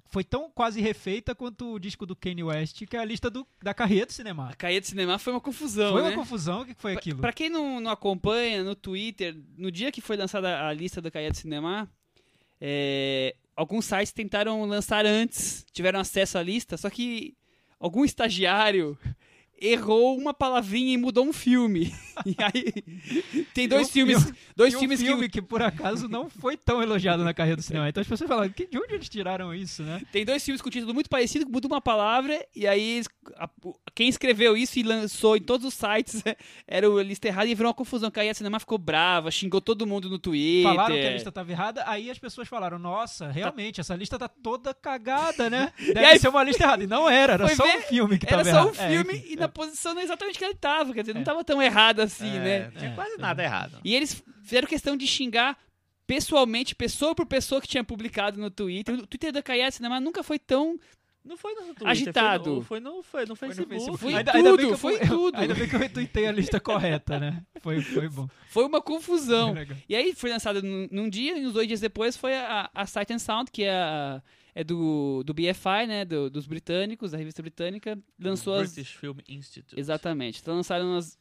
foi 0.09 0.23
tão 0.23 0.49
quase 0.49 0.81
refeita 0.81 1.35
quanto 1.35 1.73
o 1.73 1.79
disco 1.79 2.05
do 2.05 2.15
Kanye 2.15 2.43
West, 2.43 2.83
que 2.85 2.97
é 2.97 2.99
a 2.99 3.05
lista 3.05 3.29
do, 3.29 3.45
da 3.61 3.73
carreira 3.73 4.07
do 4.07 4.11
cinema. 4.11 4.49
A 4.49 4.55
caia 4.55 4.81
de 4.81 4.87
cinema 4.87 5.19
foi 5.19 5.33
uma 5.33 5.41
confusão, 5.41 5.93
Foi 5.93 6.01
né? 6.01 6.09
uma 6.09 6.15
confusão, 6.15 6.61
o 6.61 6.65
que 6.65 6.73
foi 6.73 6.93
aquilo? 6.93 7.21
Pra 7.21 7.31
quem 7.31 7.49
não, 7.49 7.79
não 7.79 7.91
acompanha, 7.91 8.63
no 8.63 8.75
Twitter, 8.75 9.35
no 9.55 9.71
dia 9.71 9.91
que 9.91 10.01
foi 10.01 10.17
lançada 10.17 10.67
a 10.67 10.73
lista 10.73 10.99
do 10.99 11.11
Caia 11.11 11.31
de 11.31 11.37
Cinema, 11.37 11.89
é, 12.59 13.35
alguns 13.55 13.85
sites 13.85 14.11
tentaram 14.11 14.65
lançar 14.65 15.05
antes, 15.05 15.65
tiveram 15.71 15.99
acesso 15.99 16.37
à 16.37 16.43
lista, 16.43 16.75
só 16.75 16.89
que 16.89 17.35
algum 17.79 18.03
estagiário 18.03 18.97
errou 19.59 20.17
uma 20.17 20.33
palavrinha 20.33 20.93
e 20.93 20.97
mudou 20.97 21.25
um 21.25 21.33
filme. 21.33 21.93
E 22.25 22.35
aí 22.43 23.43
tem 23.53 23.67
dois 23.67 23.87
E 23.87 23.89
um 23.91 23.93
filmes, 23.93 24.23
filme- 24.23 24.37
dois 24.55 24.73
E 24.73 24.75
um 24.75 24.79
filmes 24.79 24.99
filme 24.99 25.29
que 25.29 25.39
que... 25.39 25.41
por 25.47 25.61
acaso 25.61 26.07
não 26.09 26.27
foi 26.27 26.57
tão 26.57 26.81
elogiado 26.81 27.23
na 27.23 27.31
carreira 27.31 27.57
do 27.57 27.61
cinema. 27.61 27.87
Então 27.87 28.01
as 28.01 28.07
pessoas 28.07 28.27
falam, 28.27 28.49
"Que- 28.49 28.65
de 28.65 28.75
onde 28.75 28.95
eles 28.95 29.07
tiraram 29.07 29.53
isso, 29.53 29.83
né? 29.83 30.01
tem 30.11 30.25
dois 30.25 30.43
filmes 30.43 30.59
com 30.59 30.67
título 30.71 30.95
muito 30.95 31.11
parecido, 31.11 31.45
que 31.45 31.51
muda 31.51 31.67
uma 31.67 31.79
palavra 31.79 32.43
e 32.55 32.65
aí 32.65 33.03
a- 33.35 33.47
quem 33.93 34.09
escreveu 34.09 34.57
isso 34.57 34.79
e 34.79 34.83
lançou 34.83 35.37
em 35.37 35.41
todos 35.41 35.63
os 35.67 35.75
sites 35.75 36.23
era 36.67 36.89
o 36.89 36.99
lista 36.99 37.27
errada 37.27 37.47
e 37.49 37.53
virou 37.53 37.69
uma 37.69 37.75
confusão. 37.75 38.09
Que 38.09 38.19
aí 38.19 38.29
a 38.29 38.33
cinema 38.33 38.59
ficou 38.59 38.79
brava, 38.79 39.29
xingou 39.29 39.61
todo 39.61 39.85
mundo 39.85 40.09
no 40.09 40.17
Twitter. 40.17 40.63
Falaram 40.73 40.95
que 40.95 41.05
a 41.05 41.11
lista 41.13 41.29
estava 41.29 41.51
errada, 41.51 41.83
aí 41.85 42.09
as 42.09 42.17
pessoas 42.17 42.47
falaram, 42.47 42.79
nossa, 42.79 43.29
realmente, 43.29 43.79
essa 43.79 43.95
lista 43.95 44.17
tá 44.17 44.27
toda 44.27 44.73
cagada, 44.73 45.51
né? 45.51 45.71
Deve 45.77 46.03
aí- 46.03 46.17
ser 46.17 46.29
uma 46.29 46.41
lista 46.43 46.63
errada. 46.63 46.83
E 46.83 46.87
não 46.87 47.07
era, 47.07 47.33
era 47.33 47.47
só 47.49 47.63
ver, 47.63 47.77
um 47.77 47.81
filme 47.81 48.17
que 48.17 48.25
Era 48.25 48.37
tava 48.43 48.49
só 48.49 48.57
um 48.71 48.73
errado. 48.73 48.91
É, 48.91 48.95
filme 48.97 49.17
enfim, 49.19 49.27
e 49.29 49.33
é. 49.33 49.37
Na 49.47 49.51
posição 49.51 49.93
não 49.93 50.01
exatamente 50.01 50.37
que 50.37 50.45
ele 50.45 50.55
tava, 50.55 50.93
quer 50.93 51.01
dizer, 51.01 51.13
não 51.13 51.21
É. 51.21 51.25
tava 51.25 51.43
tão 51.43 51.61
errado 51.61 51.99
assim, 52.01 52.35
É, 52.37 52.39
né? 52.39 52.59
Não 52.65 52.71
tinha 52.79 52.91
É, 52.91 52.95
quase 52.95 53.17
nada 53.17 53.43
errado. 53.43 53.79
E 53.83 53.95
eles 53.95 54.23
fizeram 54.43 54.67
questão 54.67 54.95
de 54.95 55.05
xingar 55.07 55.57
pessoalmente, 56.05 56.73
pessoa 56.75 57.13
por 57.13 57.25
pessoa 57.25 57.59
que 57.61 57.67
tinha 57.67 57.83
publicado 57.83 58.39
no 58.39 58.49
Twitter. 58.49 58.95
O 58.95 59.05
Twitter 59.07 59.31
da 59.31 59.41
Caia 59.43 59.69
Cinema 59.71 59.99
nunca 59.99 60.23
foi 60.23 60.39
tão. 60.39 60.79
Não 61.25 61.35
foi 61.35 61.53
no 61.55 61.61
Twitter, 61.63 61.87
Agitado. 61.89 62.61
Foi 62.61 62.79
no, 62.79 63.03
foi 63.03 63.25
no, 63.25 63.35
foi 63.35 63.49
no 63.49 63.55
Foi 63.55 63.65
no 63.65 63.67
Facebook. 63.67 63.97
Foi 63.99 64.13
ainda, 64.13 64.31
tudo, 64.31 64.37
ainda 64.37 64.55
bem 64.57 64.65
que 64.67 64.71
eu, 64.73 64.77
foi 64.77 64.93
eu- 64.95 65.07
tudo. 65.07 65.37
Ainda 65.37 65.53
bem 65.55 65.67
que 65.67 65.75
eu 65.75 65.79
retuitei 65.79 66.25
a 66.25 66.31
lista 66.31 66.57
correta, 66.57 67.19
né? 67.19 67.43
Foi, 67.61 67.81
foi 67.81 68.07
bom. 68.07 68.29
Foi 68.49 68.63
uma 68.65 68.81
confusão. 68.81 69.53
E 69.89 69.95
aí 69.95 70.15
foi 70.15 70.29
lançado 70.29 70.63
num, 70.63 70.87
num 70.89 71.09
dia, 71.09 71.37
e 71.37 71.45
uns 71.45 71.51
dois 71.51 71.67
dias 71.67 71.81
depois 71.81 72.15
foi 72.15 72.33
a, 72.33 72.69
a 72.73 72.85
Sight 72.85 73.11
and 73.11 73.19
Sound, 73.19 73.51
que 73.51 73.63
é, 73.63 73.71
a- 73.73 74.21
é 74.59 74.63
do, 74.63 75.23
do 75.23 75.33
BFI, 75.33 75.85
né? 75.87 76.03
do- 76.03 76.29
dos 76.29 76.47
britânicos, 76.47 77.11
da 77.11 77.17
revista 77.17 77.41
britânica. 77.43 77.97
Lançou 78.19 78.55
as. 78.55 78.73
British 78.73 78.93
Film 78.93 79.17
Institute. 79.29 79.79
Exatamente. 79.79 80.39
Então 80.41 80.55
lançaram 80.55 80.95
as. 80.97 81.17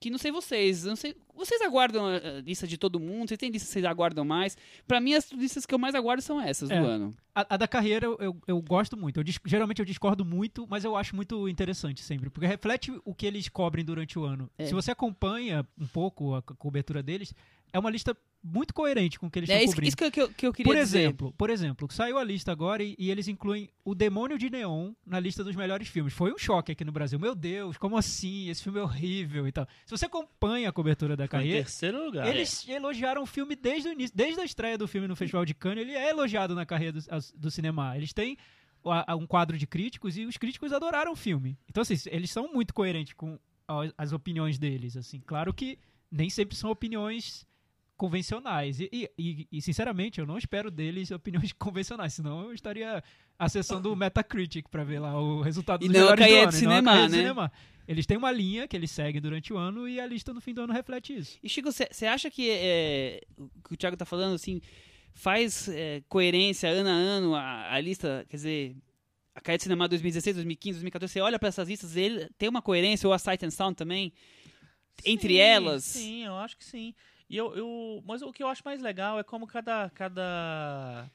Que 0.00 0.08
não 0.08 0.16
sei 0.16 0.32
vocês, 0.32 0.84
não 0.84 0.96
sei. 0.96 1.14
Vocês 1.34 1.60
aguardam 1.60 2.06
a 2.06 2.40
lista 2.40 2.66
de 2.66 2.78
todo 2.78 2.98
mundo? 2.98 3.28
Vocês 3.28 3.36
têm 3.36 3.50
lista 3.50 3.66
que 3.66 3.72
vocês 3.74 3.84
aguardam 3.84 4.24
mais? 4.24 4.56
Pra 4.88 4.98
mim, 4.98 5.12
as 5.12 5.30
listas 5.30 5.66
que 5.66 5.74
eu 5.74 5.78
mais 5.78 5.94
aguardo 5.94 6.22
são 6.22 6.40
essas 6.40 6.70
É. 6.70 6.80
do 6.80 6.86
ano. 6.86 7.14
A, 7.34 7.54
a 7.54 7.56
da 7.58 7.68
carreira 7.68 8.06
eu, 8.06 8.16
eu, 8.18 8.36
eu 8.46 8.62
gosto 8.62 8.96
muito. 8.96 9.20
Eu 9.20 9.24
geralmente 9.44 9.78
eu 9.80 9.84
discordo 9.84 10.24
muito, 10.24 10.66
mas 10.70 10.84
eu 10.86 10.96
acho 10.96 11.14
muito 11.14 11.46
interessante 11.50 12.00
sempre. 12.00 12.30
Porque 12.30 12.46
reflete 12.46 12.90
o 13.04 13.14
que 13.14 13.26
eles 13.26 13.46
cobrem 13.50 13.84
durante 13.84 14.18
o 14.18 14.24
ano. 14.24 14.48
É. 14.56 14.64
Se 14.64 14.72
você 14.72 14.90
acompanha 14.90 15.66
um 15.78 15.86
pouco 15.86 16.34
a 16.34 16.40
co- 16.40 16.54
cobertura 16.56 17.02
deles, 17.02 17.34
é 17.72 17.78
uma 17.78 17.90
lista 17.90 18.16
muito 18.42 18.72
coerente 18.72 19.18
com 19.18 19.26
o 19.26 19.30
que 19.30 19.38
eles 19.38 19.50
É 19.50 19.52
estão 19.62 19.64
isso, 19.64 19.74
cobrindo. 19.74 19.88
isso 19.88 19.96
que, 19.96 20.04
eu- 20.04 20.10
que 20.10 20.20
eu, 20.22 20.28
que 20.32 20.46
eu 20.46 20.52
queria 20.52 20.72
Por 20.72 20.78
dizer. 20.78 20.98
exemplo, 21.00 21.34
por 21.36 21.50
exemplo, 21.50 21.88
saiu 21.92 22.16
a 22.18 22.24
lista 22.24 22.50
agora 22.50 22.82
e, 22.82 22.96
e 22.98 23.10
eles 23.10 23.28
incluem 23.28 23.68
O 23.84 23.94
Demônio 23.94 24.38
de 24.38 24.48
Neon 24.48 24.92
na 25.04 25.20
lista 25.20 25.44
dos 25.44 25.54
melhores 25.54 25.88
filmes. 25.88 26.14
Foi 26.14 26.32
um 26.32 26.38
choque 26.38 26.72
aqui 26.72 26.82
no 26.84 26.90
Brasil. 26.90 27.18
Meu 27.18 27.34
Deus, 27.34 27.76
como 27.76 27.98
assim? 27.98 28.48
Esse 28.48 28.62
filme 28.62 28.78
é 28.78 28.82
horrível 28.82 29.46
e 29.46 29.52
tal. 29.52 29.66
Se 29.84 29.90
você 29.90 30.06
acompanha 30.06 30.68
a 30.70 30.72
cobertura 30.72 31.16
da 31.16 31.28
carreira, 31.28 31.58
terceiro 31.58 32.02
lugar. 32.02 32.26
eles 32.28 32.66
elogiaram 32.66 33.22
o 33.22 33.26
filme 33.26 33.54
desde 33.54 33.90
o 33.90 33.92
início, 33.92 34.16
desde 34.16 34.40
a 34.40 34.44
estreia 34.44 34.78
do 34.78 34.88
filme 34.88 35.06
no 35.06 35.14
Festival 35.14 35.44
de 35.44 35.52
Cannes, 35.52 35.82
ele 35.82 35.92
é 35.92 36.08
elogiado 36.08 36.54
na 36.54 36.64
carreira 36.64 36.98
do, 36.98 37.04
do 37.36 37.50
cinema. 37.50 37.94
Eles 37.94 38.12
têm 38.14 38.38
a- 38.86 39.12
a- 39.12 39.16
um 39.16 39.26
quadro 39.26 39.58
de 39.58 39.66
críticos 39.66 40.16
e 40.16 40.24
os 40.24 40.38
críticos 40.38 40.72
adoraram 40.72 41.12
o 41.12 41.16
filme. 41.16 41.58
Então, 41.68 41.82
assim, 41.82 41.94
eles 42.06 42.30
são 42.30 42.50
muito 42.52 42.72
coerentes 42.72 43.12
com 43.12 43.38
as 43.98 44.12
opiniões 44.12 44.58
deles, 44.58 44.96
assim. 44.96 45.20
Claro 45.20 45.52
que 45.52 45.78
nem 46.10 46.28
sempre 46.30 46.56
são 46.56 46.70
opiniões 46.70 47.46
convencionais. 48.00 48.80
E, 48.80 49.10
e- 49.18 49.46
e- 49.52 49.60
sinceramente, 49.60 50.18
eu 50.20 50.26
não 50.26 50.38
espero 50.38 50.70
deles 50.70 51.10
opiniões 51.10 51.52
convencionais, 51.60 52.14
senão 52.14 52.44
eu 52.44 52.54
estaria 52.54 53.04
acessando 53.38 53.92
o 53.92 53.96
Metacritic 53.96 54.66
para 54.70 54.82
ver 54.84 55.00
lá 55.00 55.20
o 55.20 55.42
resultado 55.42 55.84
E 55.84 55.88
dos 55.88 55.94
não 55.94 56.08
a 56.08 56.16
melhores 56.16 56.24
do 56.24 56.28
Cahiers 56.28 56.48
ano, 56.48 56.58
de 56.58 56.64
e 56.64 56.66
não 56.66 56.72
a 56.72 56.76
Cinema, 56.78 56.90
Cahiers 56.92 57.10
de 57.10 57.16
né? 57.16 57.22
Cinema. 57.22 57.52
Eles 57.86 58.06
têm 58.06 58.16
uma 58.16 58.32
linha 58.32 58.66
que 58.66 58.74
eles 58.74 58.90
seguem 58.90 59.20
durante 59.20 59.52
o 59.52 59.58
ano 59.58 59.86
e 59.86 60.00
a 60.00 60.06
lista 60.06 60.32
no 60.32 60.40
fim 60.40 60.54
do 60.54 60.62
ano 60.62 60.72
reflete 60.72 61.14
isso. 61.14 61.38
E 61.42 61.48
Chico, 61.48 61.70
você 61.70 62.06
acha 62.06 62.30
que 62.30 62.48
é, 62.50 63.20
o 63.36 63.50
que 63.68 63.74
o 63.74 63.76
Thiago 63.76 63.98
tá 63.98 64.06
falando, 64.06 64.34
assim, 64.34 64.62
faz 65.12 65.68
é, 65.68 66.02
coerência 66.08 66.70
ano 66.70 66.88
a 66.88 66.92
ano 66.92 67.34
a, 67.34 67.74
a 67.74 67.80
lista, 67.80 68.24
quer 68.30 68.36
dizer, 68.36 68.76
a 69.34 69.42
Caia 69.42 69.58
de 69.58 69.64
Cinema 69.64 69.86
2016, 69.88 70.36
2015, 70.36 70.78
2014, 70.78 71.12
você 71.12 71.20
olha 71.20 71.38
pra 71.38 71.48
essas 71.50 71.68
listas, 71.68 71.96
ele 71.96 72.30
tem 72.38 72.48
uma 72.48 72.62
coerência, 72.62 73.06
ou 73.06 73.12
a 73.12 73.18
Sight 73.18 73.44
and 73.44 73.50
Sound 73.50 73.76
também, 73.76 74.10
entre 75.04 75.34
Sim, 75.34 75.40
elas? 75.40 75.84
Sim, 75.84 76.24
eu 76.24 76.36
acho 76.36 76.56
que 76.56 76.64
sim. 76.64 76.94
E 77.30 77.36
eu, 77.36 77.54
eu, 77.56 78.02
mas 78.04 78.20
o 78.22 78.32
que 78.32 78.42
eu 78.42 78.48
acho 78.48 78.60
mais 78.64 78.82
legal 78.82 79.16
é 79.18 79.22
como 79.22 79.46
cada, 79.46 79.88
cada 79.90 81.08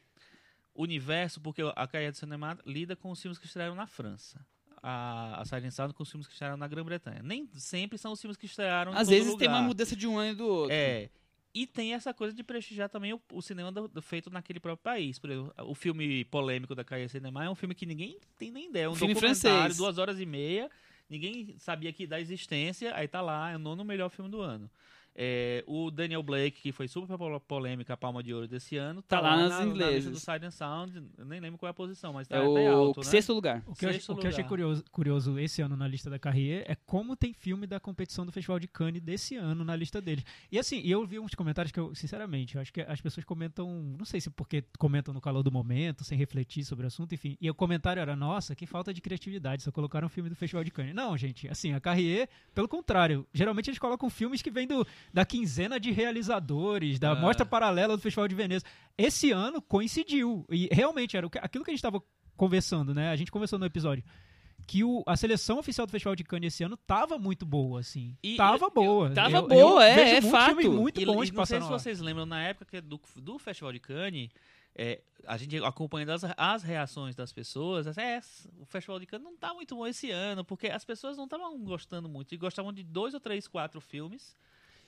universo, 0.73 1.39
porque 1.41 1.61
a 1.75 1.87
Caia 1.87 2.11
de 2.11 2.17
Cinema 2.17 2.57
lida 2.65 2.95
com 2.95 3.11
os 3.11 3.21
filmes 3.21 3.37
que 3.37 3.45
estrearam 3.45 3.75
na 3.75 3.85
França. 3.85 4.39
A, 4.81 5.41
a 5.41 5.45
Silent 5.45 5.71
Sound 5.71 5.93
com 5.93 6.03
os 6.03 6.09
filmes 6.11 6.27
que 6.27 6.33
estrearam 6.33 6.57
na 6.57 6.67
Grã-Bretanha. 6.67 7.21
Nem 7.23 7.49
sempre 7.53 7.97
são 7.97 8.11
os 8.11 8.21
filmes 8.21 8.37
que 8.37 8.45
estrearam 8.45 8.93
Às 8.93 9.09
vezes 9.09 9.25
tem 9.35 9.47
lugar. 9.47 9.49
uma 9.49 9.61
mudança 9.67 9.95
de 9.95 10.07
um 10.07 10.17
ano 10.17 10.31
e 10.31 10.35
do 10.35 10.47
outro. 10.47 10.73
É. 10.75 11.09
E 11.53 11.65
tem 11.65 11.93
essa 11.93 12.13
coisa 12.13 12.35
de 12.35 12.43
prestigiar 12.43 12.87
também 12.89 13.13
o, 13.13 13.21
o 13.31 13.41
cinema 13.41 13.71
do- 13.71 13.87
do- 13.87 14.01
feito 14.01 14.29
naquele 14.29 14.59
próprio 14.59 14.83
país. 14.83 15.17
Por 15.17 15.29
exemplo, 15.31 15.53
o 15.63 15.73
filme 15.73 16.23
polêmico 16.25 16.75
da 16.75 16.83
Caia 16.83 17.07
Cinema 17.09 17.45
é 17.45 17.49
um 17.49 17.55
filme 17.55 17.73
que 17.73 17.85
ninguém 17.85 18.19
tem 18.37 18.51
nem 18.51 18.69
ideia. 18.69 18.83
É 18.85 18.89
um 18.89 18.95
Filme 18.95 19.13
documentário, 19.13 19.51
francês. 19.59 19.77
duas 19.77 19.97
horas 19.97 20.19
e 20.19 20.25
meia. 20.25 20.69
Ninguém 21.09 21.55
sabia 21.57 21.91
que 21.93 22.05
da 22.05 22.19
existência. 22.21 22.93
Aí 22.95 23.07
tá 23.07 23.21
lá, 23.21 23.51
é 23.51 23.55
o 23.55 23.59
nono 23.59 23.83
melhor 23.85 24.09
filme 24.09 24.29
do 24.29 24.41
ano. 24.41 24.69
É, 25.17 25.63
o 25.65 25.89
Daniel 25.89 26.21
Blake, 26.21 26.61
que 26.61 26.71
foi 26.73 26.87
super 26.89 27.17
pol- 27.17 27.39
polêmica, 27.39 27.93
a 27.93 27.97
Palma 27.97 28.21
de 28.21 28.33
Ouro 28.33 28.47
desse 28.49 28.75
ano, 28.75 29.01
tá, 29.01 29.15
Tá 29.17 29.21
lá 29.21 29.37
nas 29.37 29.49
na, 29.49 29.59
na 29.59 29.63
lista 29.65 29.85
inglesas. 29.85 30.11
do 30.11 30.19
Silent 30.19 30.51
Sound. 30.51 31.03
Nem 31.25 31.39
lembro 31.39 31.57
qual 31.57 31.67
é 31.67 31.71
a 31.71 31.73
posição, 31.73 32.11
mas 32.11 32.27
tá 32.27 32.35
É 32.35 32.39
até 32.39 32.49
o 32.49 32.75
alto, 32.75 32.99
né? 32.99 33.05
sexto 33.05 33.31
lugar. 33.33 33.63
O 33.65 33.73
que, 33.73 33.85
eu, 33.85 33.93
Sexto 33.93 34.11
o 34.11 34.15
que 34.17 34.25
eu 34.25 34.29
achei 34.29 34.43
lugar. 34.43 34.49
curioso, 34.49 34.83
curioso 34.91 35.39
esse 35.39 35.61
ano 35.61 35.77
na 35.77 35.87
lista 35.87 36.09
da 36.09 36.19
Carrier 36.19 36.65
é 36.67 36.75
como 36.75 37.15
tem 37.15 37.33
filme 37.33 37.65
da 37.65 37.79
competição 37.79 38.25
do 38.25 38.31
Festival 38.31 38.59
de 38.59 38.67
Cannes 38.67 39.01
desse 39.01 39.37
ano 39.37 39.63
na 39.63 39.75
lista 39.75 40.01
deles. 40.01 40.25
E 40.51 40.59
assim, 40.59 40.81
e 40.83 40.91
eu 40.91 41.05
vi 41.05 41.17
uns 41.17 41.33
comentários 41.33 41.71
que 41.71 41.79
eu, 41.79 41.95
sinceramente, 41.95 42.55
eu 42.55 42.61
acho 42.61 42.73
que 42.73 42.81
as 42.81 42.99
pessoas 42.99 43.23
comentam, 43.25 43.69
não 43.97 44.03
sei 44.05 44.19
se 44.19 44.29
porque 44.29 44.65
comentam 44.77 45.13
no 45.13 45.21
calor 45.21 45.43
do 45.43 45.51
momento, 45.51 46.03
sem 46.03 46.17
refletir 46.17 46.65
sobre 46.65 46.83
o 46.83 46.87
assunto, 46.87 47.15
enfim. 47.15 47.37
E 47.39 47.49
o 47.49 47.55
comentário 47.55 48.01
era, 48.01 48.15
nossa, 48.17 48.53
que 48.53 48.65
falta 48.65 48.93
de 48.93 48.99
criatividade, 48.99 49.63
só 49.63 49.71
colocaram 49.71 50.07
um 50.07 50.09
filme 50.09 50.29
do 50.29 50.35
Festival 50.35 50.63
de 50.63 50.71
Cannes. 50.71 50.93
Não, 50.93 51.15
gente, 51.17 51.47
assim, 51.47 51.71
a 51.73 51.79
Carrier, 51.79 52.27
pelo 52.53 52.67
contrário, 52.67 53.25
geralmente 53.33 53.69
eles 53.69 53.79
colocam 53.79 54.09
filmes 54.09 54.41
que 54.41 54.51
vêm 54.51 54.67
do, 54.67 54.85
da 55.13 55.25
quinzena 55.25 55.79
de 55.79 55.91
realizadores, 55.91 56.99
da 56.99 57.11
Ah. 57.11 57.15
mostra 57.15 57.45
paralela 57.45 57.95
do 57.95 58.01
Festival 58.01 58.27
de 58.27 58.35
Veneza. 58.35 58.65
Esse 58.97 59.31
ano 59.31 59.61
coincidiu. 59.61 60.45
E 60.49 60.67
realmente 60.71 61.15
era 61.17 61.27
aquilo 61.41 61.63
que 61.63 61.71
a 61.71 61.73
gente 61.73 61.79
estava 61.79 62.01
conversando, 62.35 62.93
né? 62.93 63.09
A 63.11 63.15
gente 63.15 63.31
conversou 63.31 63.57
no 63.59 63.65
episódio. 63.65 64.03
Que 64.67 64.83
o, 64.83 65.03
a 65.05 65.15
seleção 65.15 65.59
oficial 65.59 65.85
do 65.85 65.91
Festival 65.91 66.15
de 66.15 66.23
Cannes 66.23 66.53
esse 66.53 66.63
ano 66.63 66.75
tava 66.75 67.19
muito 67.19 67.45
boa, 67.45 67.79
assim. 67.81 68.17
E 68.23 68.35
tava 68.35 68.65
eu- 68.65 68.71
boa. 68.71 69.11
Tava 69.11 69.37
Eu- 69.37 69.47
boa, 69.47 69.59
eu 69.59 69.81
é, 69.81 70.09
é 70.17 70.21
fato. 70.21 70.71
muito 70.71 70.99
E, 70.99 71.05
bons 71.05 71.29
e 71.29 71.31
não 71.31 71.45
sei 71.45 71.61
se 71.61 71.67
vocês 71.67 71.99
lembram, 71.99 72.25
na 72.25 72.41
época 72.41 72.65
que 72.65 72.81
do, 72.81 72.99
do 73.17 73.37
Festival 73.37 73.71
de 73.73 73.79
Cannes, 73.79 74.29
é, 74.75 75.01
a 75.27 75.37
gente 75.37 75.55
acompanhando 75.57 76.09
as, 76.11 76.23
as 76.35 76.63
reações 76.63 77.15
das 77.15 77.31
pessoas, 77.31 77.95
é, 77.95 78.19
o 78.59 78.65
Festival 78.65 78.99
de 78.99 79.05
Cannes 79.05 79.23
não 79.23 79.37
tá 79.37 79.53
muito 79.53 79.75
bom 79.75 79.85
esse 79.85 80.09
ano, 80.09 80.43
porque 80.43 80.67
as 80.67 80.83
pessoas 80.83 81.15
não 81.15 81.25
estavam 81.25 81.57
gostando 81.59 82.09
muito, 82.09 82.33
e 82.33 82.37
gostavam 82.37 82.73
de 82.73 82.81
dois 82.81 83.13
ou 83.13 83.19
três, 83.19 83.47
quatro 83.47 83.79
filmes, 83.79 84.35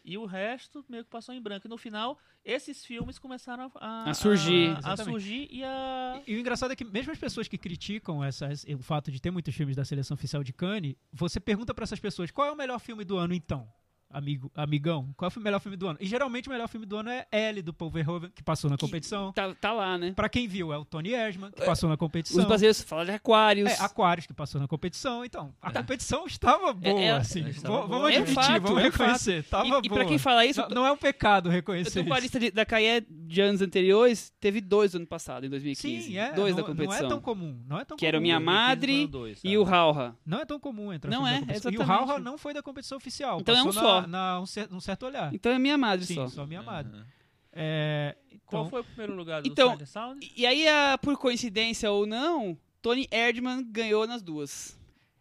e 0.07 0.17
o 0.17 0.25
resto 0.25 0.83
meio 0.87 1.03
que 1.03 1.09
passou 1.09 1.35
em 1.35 1.41
branco. 1.41 1.67
E 1.67 1.69
no 1.69 1.77
final, 1.77 2.17
esses 2.45 2.85
filmes 2.85 3.19
começaram 3.19 3.69
a, 3.75 4.09
A 4.09 4.13
surgir. 4.13 4.69
a, 4.81 4.93
a 4.93 4.97
surgir 4.97 5.49
e 5.51 5.63
a... 5.65 6.21
E 6.25 6.33
o 6.35 6.39
engraçado 6.39 6.71
é 6.71 6.75
que 6.77 6.85
mesmo 6.85 7.11
as 7.11 7.19
pessoas 7.19 7.47
que 7.49 7.57
criticam 7.57 8.23
essas, 8.23 8.63
o 8.63 8.81
fato 8.81 9.11
de 9.11 9.21
ter 9.21 9.31
muitos 9.31 9.53
filmes 9.53 9.75
da 9.75 9.83
seleção 9.83 10.15
oficial 10.15 10.43
de 10.45 10.53
Cannes, 10.53 10.95
você 11.11 11.41
pergunta 11.41 11.73
pra 11.73 11.83
essas 11.83 11.99
pessoas 11.99 12.31
qual 12.31 12.47
é 12.47 12.51
o 12.51 12.55
melhor 12.55 12.79
filme 12.79 13.03
do 13.03 13.17
ano 13.17 13.33
então? 13.33 13.67
Amigo, 14.09 14.49
amigão, 14.55 15.13
qual 15.17 15.29
foi 15.29 15.41
o 15.41 15.43
melhor 15.43 15.59
filme 15.59 15.75
do 15.75 15.85
ano? 15.85 15.97
E 16.01 16.07
geralmente 16.07 16.47
o 16.47 16.51
melhor 16.51 16.69
filme 16.69 16.85
do 16.85 16.95
ano 16.97 17.09
é 17.09 17.27
L 17.29 17.61
do 17.61 17.73
Paul 17.73 17.91
Verhoeven, 17.91 18.29
que 18.33 18.41
passou 18.41 18.69
na 18.69 18.77
competição. 18.77 19.33
Tá, 19.33 19.53
tá 19.53 19.73
lá, 19.73 19.97
né? 19.97 20.13
Pra 20.15 20.29
quem 20.29 20.47
viu, 20.47 20.71
é 20.71 20.77
o 20.77 20.85
Tony 20.85 21.11
Erdman, 21.13 21.51
que 21.51 21.65
passou 21.65 21.89
na 21.89 21.97
competição. 21.97 22.39
Os 22.39 22.45
brasileiros 22.47 22.81
falam 22.83 23.03
de 23.03 23.11
Aquários. 23.11 23.69
É, 23.69 23.83
Aquários, 23.83 24.25
que 24.25 24.33
passou 24.33 24.61
na 24.61 24.67
competição. 24.67 25.25
Então, 25.25 25.53
a 25.61 25.71
competição 25.73 26.25
estava 26.25 26.71
boa, 26.71 26.99
é- 27.01 27.11
assim. 27.11 27.45
estava 27.49 27.81
V- 27.81 27.87
boa. 27.87 27.99
Vamos 27.99 28.11
É 28.15 28.17
admitir, 28.19 28.33
fato, 28.35 28.61
vamos 28.61 28.79
é 28.79 28.83
reconhecer. 28.83 29.43
Tava 29.43 29.65
e, 29.67 29.69
boa. 29.71 29.81
e 29.83 29.89
pra 29.89 30.05
quem 30.05 30.17
fala 30.17 30.45
isso, 30.45 30.61
não, 30.61 30.69
não 30.69 30.85
é 30.85 30.91
um 30.93 30.97
pecado 30.97 31.49
eu 31.49 31.53
reconhecer 31.53 32.01
tô 32.03 32.07
com 32.07 32.13
a 32.13 32.19
lista 32.19 32.39
de- 32.39 32.51
da 32.51 32.65
Caia 32.65 33.05
de 33.09 33.41
anos 33.41 33.61
anteriores, 33.61 34.31
teve 34.39 34.61
dois 34.61 34.93
no 34.93 34.99
ano 34.99 35.07
passado, 35.07 35.45
em 35.45 35.49
2015. 35.49 36.07
Sim, 36.07 36.17
é. 36.17 36.31
dois 36.31 36.55
não, 36.55 36.63
da 36.63 36.67
competição. 36.69 36.99
Não 37.01 37.05
é 37.07 37.09
tão 37.09 37.19
comum. 37.21 37.61
Não 37.67 37.77
é 37.79 37.83
tão 37.83 37.97
Que 37.97 38.05
era 38.05 38.15
o 38.17 38.19
comum. 38.19 38.23
Minha 38.23 38.39
2015 38.39 38.67
Madre 38.67 39.07
dois, 39.07 39.39
E 39.43 39.57
o 39.57 39.63
Rauha. 39.63 40.15
Não 40.25 40.39
é 40.39 40.45
tão 40.45 40.57
comum 40.59 40.93
entrar 40.93 41.11
Não 41.11 41.27
é. 41.27 41.43
E 41.71 41.77
o. 41.77 41.83
Rauha 41.83 42.19
não 42.19 42.37
foi 42.37 42.53
da 42.53 42.63
competição 42.63 42.97
oficial. 42.97 43.39
Então 43.41 43.53
é 43.55 43.61
um 43.61 43.65
passou 43.65 43.96
só. 44.01 44.07
Na, 44.07 44.07
na 44.33 44.39
um, 44.41 44.45
cer- 44.45 44.67
um 44.71 44.79
certo 44.79 45.05
olhar. 45.05 45.33
Então 45.33 45.51
é 45.51 45.59
Minha 45.59 45.77
Madre 45.77 46.05
Sim, 46.05 46.15
só. 46.15 46.27
só 46.27 46.45
minha 46.45 46.59
amada. 46.61 46.89
Aham. 46.89 47.05
É, 47.59 48.15
Qual 48.45 48.63
então, 48.67 48.69
foi 48.69 48.81
o 48.81 48.83
primeiro 48.83 49.15
lugar 49.15 49.41
do 49.41 49.47
Então, 49.47 49.71
Silent 49.71 49.87
Sound? 49.89 50.31
E 50.35 50.45
aí, 50.45 50.67
a- 50.67 50.97
por 51.01 51.17
coincidência 51.17 51.89
ou 51.91 52.05
não, 52.05 52.57
Tony 52.81 53.07
Erdman 53.11 53.63
ganhou 53.71 54.05
nas 54.05 54.21
duas. 54.21 54.77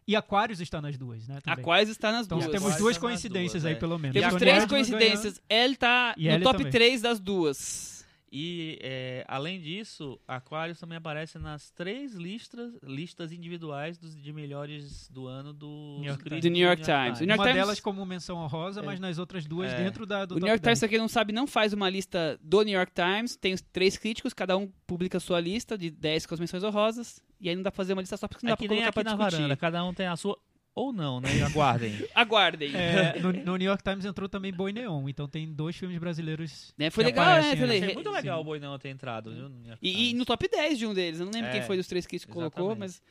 E 0.07 0.15
Aquários 0.15 0.61
está 0.61 0.81
nas 0.81 0.97
duas, 0.97 1.27
né? 1.27 1.41
também. 1.43 1.61
Aquários 1.63 1.91
está 1.91 2.13
nas 2.13 2.27
Então 2.27 2.39
duas. 2.39 2.51
temos 2.51 2.67
Aquários 2.67 2.81
duas 2.83 2.97
está 2.97 3.07
coincidências 3.07 3.63
duas, 3.63 3.71
aí, 3.71 3.73
é. 3.73 3.79
pelo 3.81 3.99
menos. 3.99 4.21
Temos 4.21 4.37
três 4.37 4.65
coincidências. 4.67 5.41
Ele 5.49 5.75
tá 5.77 6.15
E 6.17 6.29
no 6.29 6.35
ele 6.35 6.45
top 6.45 6.59
também. 6.59 6.71
3 6.73 7.01
das 7.03 7.19
duas. 7.19 7.96
E, 8.39 8.79
é, 8.83 9.25
além 9.27 9.59
disso, 9.59 10.21
Aquarius 10.29 10.79
também 10.79 10.99
aparece 10.99 11.39
nas 11.39 11.71
três 11.71 12.13
listas, 12.15 12.75
listas 12.83 13.33
individuais 13.33 13.97
dos, 13.97 14.15
de 14.15 14.31
melhores 14.31 15.09
do 15.09 15.27
ano 15.27 15.55
do 15.55 15.97
New 16.01 16.05
York. 16.11 16.29
Do 16.41 16.49
New 16.51 16.67
York 16.67 16.83
Times. 16.83 17.21
O 17.21 17.25
New 17.25 17.29
York 17.31 17.41
Uma 17.41 17.45
Times- 17.47 17.55
delas 17.55 17.81
como 17.81 18.05
menção 18.05 18.37
honrosa, 18.37 18.83
mas 18.83 19.01
nas 19.01 19.17
outras 19.19 19.47
duas 19.47 19.73
É. 19.73 19.83
dentro 19.83 20.05
da, 20.05 20.27
do 20.27 20.35
O 20.37 20.39
New 20.39 20.49
York 20.49 20.61
10. 20.63 20.63
Times, 20.63 20.79
pra 20.81 20.89
quem 20.91 20.99
não 20.99 21.09
sabe, 21.09 21.33
não 21.33 21.47
faz 21.47 21.73
uma 21.73 21.89
lista 21.89 22.39
do 22.43 22.61
New 22.63 22.75
York 22.75 22.93
Times. 22.93 23.37
Tem 23.37 23.55
os 23.55 23.63
três 23.63 23.97
críticos, 23.97 24.35
cada 24.35 24.55
um 24.55 24.71
publica 24.87 25.17
a 25.17 25.21
sua 25.21 25.41
lista 25.41 25.79
de 25.79 25.91
10 25.91 26.27
com 26.27 26.35
as 26.35 26.41
menções 26.41 26.63
honrosas. 26.63 27.23
E 27.41 27.49
aí 27.49 27.57
não 27.57 27.63
dá 27.63 27.71
pra 27.71 27.77
fazer 27.77 27.95
uma 27.95 28.03
lista 28.03 28.19
só 28.19 28.29
porque 28.29 28.45
não 28.45 28.51
É 28.51 28.53
dá 28.53 28.57
pra 28.59 28.63
nem 28.67 28.69
colocar 28.69 28.89
aqui 28.89 28.95
pra 28.95 29.03
na 29.05 29.17
discutir. 29.17 29.37
varanda, 29.37 29.57
cada 29.57 29.83
um 29.85 29.95
tem 29.95 30.07
a 30.09 30.17
sua. 30.17 30.39
Ou 30.77 30.93
não, 30.93 31.21
né? 31.23 31.43
Aguardem. 31.43 32.07
Aguardem. 32.15 32.71
É, 32.77 33.19
no, 33.19 33.33
no 33.33 33.57
New 33.57 33.67
York 33.67 33.83
Times 33.83 34.05
entrou 34.05 34.29
também 34.29 34.53
Boi 34.53 34.73
Neon, 34.75 35.09
então 35.09 35.27
tem 35.27 35.51
dois 35.51 35.75
filmes 35.75 35.97
brasileiros. 35.99 36.75
Né, 36.77 36.91
Foi 36.91 37.03
que 37.03 37.11
legal, 37.11 37.25
aparecem, 37.25 37.51
né? 37.53 37.57
Falei, 37.57 37.77
Achei 37.79 37.89
re- 37.89 37.95
muito 37.95 38.11
legal 38.11 38.41
o 38.43 38.45
Boi 38.45 38.61
não 38.61 38.79
ter 38.79 38.91
entrado, 38.91 39.33
viu? 39.35 39.49
no 39.49 39.79
E, 39.81 40.11
e 40.11 40.15
no 40.15 40.27
top 40.27 40.47
10 40.47 40.79
de 40.79 40.87
um 40.87 40.93
deles. 40.93 41.19
Eu 41.19 41.25
não 41.27 41.33
lembro 41.33 41.49
É, 41.49 41.53
quem 41.53 41.63
foi 41.63 41.79
dos 41.79 41.87
três 41.87 42.07
que 42.07 42.19
colocou, 42.27 42.67
exatamente. 42.73 42.79
mas. 42.79 43.03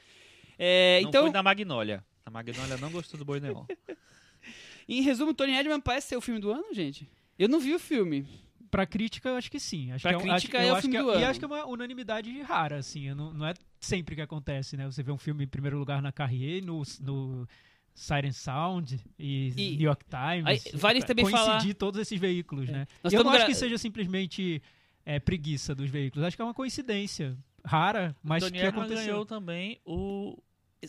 É, 0.59 0.99
Não 1.01 1.09
então, 1.09 1.23
foi 1.23 1.31
da 1.33 1.41
Magnólia. 1.41 2.05
A 2.23 2.29
Magnólia 2.29 2.77
não 2.77 2.91
gostou 2.91 3.17
do 3.17 3.25
Boi 3.25 3.39
Neon. 3.39 3.65
em 4.87 5.01
resumo, 5.01 5.33
Tony 5.33 5.55
Edman 5.57 5.79
parece 5.81 6.09
ser 6.09 6.17
o 6.17 6.21
filme 6.21 6.39
do 6.39 6.51
ano, 6.51 6.65
gente. 6.71 7.09
Eu 7.37 7.49
não 7.49 7.59
vi 7.59 7.73
o 7.73 7.79
filme. 7.79 8.27
Pra 8.69 8.85
crítica, 8.85 9.29
eu 9.29 9.35
acho 9.37 9.49
que 9.49 9.59
sim. 9.59 9.91
Acho 9.91 10.01
Pra 10.03 10.11
que 10.11 10.15
é, 10.15 10.17
um- 10.17 10.21
crítica 10.35 10.57
acho, 10.59 10.67
é 10.67 10.71
o 10.71 10.75
acho 10.75 10.81
filme 10.81 10.97
que 10.97 11.03
do 11.03 11.11
E 11.11 11.15
ano. 11.15 11.25
acho 11.27 11.39
que 11.39 11.45
é 11.45 11.47
uma 11.47 11.65
unanimidade 11.65 12.41
rara, 12.41 12.77
assim. 12.77 13.13
Não, 13.13 13.33
não 13.33 13.47
é 13.47 13.53
sempre 13.85 14.15
que 14.15 14.21
acontece, 14.21 14.75
né? 14.75 14.85
Você 14.85 15.01
vê 15.03 15.11
um 15.11 15.17
filme 15.17 15.43
em 15.43 15.47
primeiro 15.47 15.77
lugar 15.77 16.01
na 16.01 16.11
Carrier, 16.11 16.63
no, 16.63 16.81
no 17.01 17.47
Siren 17.93 18.31
Sound 18.31 18.99
e, 19.17 19.53
E- 19.55 19.71
New 19.77 19.85
York 19.87 20.03
Times. 20.09 20.45
Aí, 20.45 20.61
vale 20.77 21.01
também 21.03 21.23
coincidir 21.25 21.45
falar- 21.45 21.73
todos 21.75 21.99
esses 22.01 22.19
veículos, 22.19 22.67
né? 22.69 22.85
Nós 23.03 23.13
E 23.13 23.15
eu 23.15 23.23
não 23.23 23.31
estamos 23.31 23.33
acho 23.33 23.39
gra- 23.39 23.47
que 23.47 23.55
seja 23.55 23.77
simplesmente 23.77 24.61
é, 25.05 25.19
preguiça 25.19 25.73
dos 25.75 25.89
veículos. 25.89 26.25
Acho 26.27 26.35
que 26.35 26.41
é 26.41 26.45
uma 26.45 26.53
coincidência 26.53 27.37
rara, 27.63 28.15
mas 28.23 28.43
Tony 28.43 28.59
que 28.59 28.65
aconteceu. 28.65 29.05
ganhou 29.05 29.25
também 29.25 29.79
o 29.85 30.37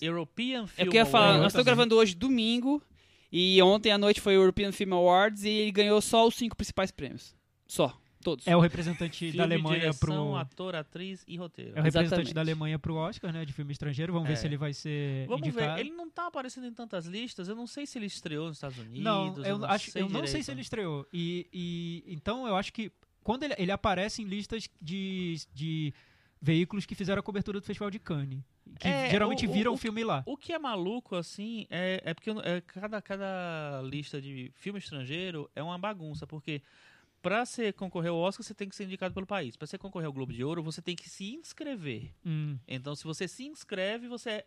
European 0.00 0.64
É 0.64 0.66
Film 0.66 0.88
o 0.88 0.90
que 0.90 0.96
eu 0.98 1.00
ia 1.02 1.06
falar. 1.06 1.26
Award. 1.26 1.42
Nós 1.42 1.52
estamos 1.52 1.64
gravando 1.64 1.96
hoje 1.96 2.14
domingo. 2.14 2.82
E 3.32 3.60
ontem 3.60 3.90
à 3.90 3.98
noite 3.98 4.20
foi 4.20 4.36
o 4.36 4.40
European 4.40 4.70
Film 4.72 4.94
Awards 4.94 5.42
e 5.44 5.48
ele 5.48 5.72
ganhou 5.72 6.00
só 6.00 6.26
os 6.26 6.34
cinco 6.36 6.56
principais 6.56 6.90
prêmios. 6.90 7.34
Só. 7.66 7.98
Todos. 8.26 8.46
É 8.46 8.56
o 8.56 8.60
representante 8.60 9.18
Filme, 9.18 9.36
da 9.38 9.44
Alemanha 9.44 9.78
direção, 9.80 9.98
pro. 10.30 10.36
ator, 10.36 10.74
atriz 10.74 11.24
e 11.28 11.36
roteiro. 11.36 11.70
É 11.70 11.80
o 11.80 11.82
representante 11.84 12.06
Exatamente. 12.06 12.34
da 12.34 12.40
Alemanha 12.40 12.78
pro 12.78 12.94
Oscar, 12.96 13.32
né? 13.32 13.44
De 13.44 13.52
filme 13.52 13.70
estrangeiro. 13.70 14.12
Vamos 14.12 14.28
É. 14.28 14.32
ver 14.32 14.36
se 14.38 14.46
ele 14.48 14.56
vai 14.56 14.72
ser 14.72 15.26
Vamos 15.28 15.46
indicado. 15.46 15.74
ver, 15.76 15.80
ele 15.80 15.90
não 15.92 16.10
tá 16.10 16.26
aparecendo 16.26 16.66
em 16.66 16.72
tantas 16.72 17.06
listas. 17.06 17.48
Eu 17.48 17.54
não 17.54 17.66
sei 17.68 17.86
se 17.86 17.98
ele 17.98 18.06
estreou 18.06 18.48
nos 18.48 18.56
Estados 18.56 18.78
Unidos. 18.78 18.98
Não, 19.00 19.36
eu, 19.44 19.58
não 19.58 19.68
acho, 19.68 19.90
sei 19.92 20.02
eu 20.02 20.08
não 20.08 20.14
sei 20.20 20.26
direito. 20.26 20.44
se 20.44 20.50
ele 20.50 20.60
estreou. 20.60 21.06
E, 21.12 21.46
e- 21.52 22.04
então 22.12 22.48
eu 22.48 22.56
acho 22.56 22.72
que 22.72 22.90
quando 23.22 23.44
ele, 23.44 23.54
ele 23.58 23.70
aparece 23.70 24.22
em 24.22 24.24
listas 24.24 24.68
de, 24.82 25.36
de 25.54 25.94
veículos 26.42 26.84
que 26.84 26.94
fizeram 26.94 27.20
a 27.20 27.22
cobertura 27.22 27.60
do 27.60 27.64
Festival 27.66 27.90
de 27.90 27.98
Cannes, 27.98 28.40
que 28.78 28.86
É, 28.88 29.08
geralmente 29.10 29.46
o- 29.46 29.52
viram 29.52 29.70
o 29.72 29.74
o- 29.74 29.78
filme 29.78 30.02
lá. 30.04 30.22
O 30.26 30.36
que 30.36 30.52
é 30.52 30.58
maluco, 30.58 31.14
assim, 31.16 31.66
é, 31.70 32.02
é 32.04 32.12
porque 32.14 32.30
é, 32.30 32.60
cada, 32.66 33.00
cada 33.00 33.82
lista 33.84 34.20
de 34.20 34.50
filme 34.56 34.78
estrangeiro 34.78 35.48
é 35.54 35.62
uma 35.62 35.78
bagunça, 35.78 36.26
porque 36.26 36.60
pra 37.26 37.44
você 37.44 37.72
concorrer 37.72 38.10
ao 38.12 38.18
Oscar, 38.18 38.44
você 38.46 38.54
tem 38.54 38.68
que 38.68 38.76
ser 38.76 38.84
indicado 38.84 39.12
pelo 39.12 39.26
país. 39.26 39.56
Pra 39.56 39.66
você 39.66 39.76
concorrer 39.76 40.06
ao 40.06 40.12
Globo 40.12 40.32
de 40.32 40.44
Ouro, 40.44 40.62
você 40.62 40.80
tem 40.80 40.94
que 40.94 41.08
se 41.08 41.34
inscrever. 41.34 42.14
Hum, 42.24 42.56
Então, 42.68 42.94
se 42.94 43.02
você 43.02 43.26
se 43.26 43.44
inscreve, 43.44 44.06
você 44.06 44.30
é, 44.30 44.46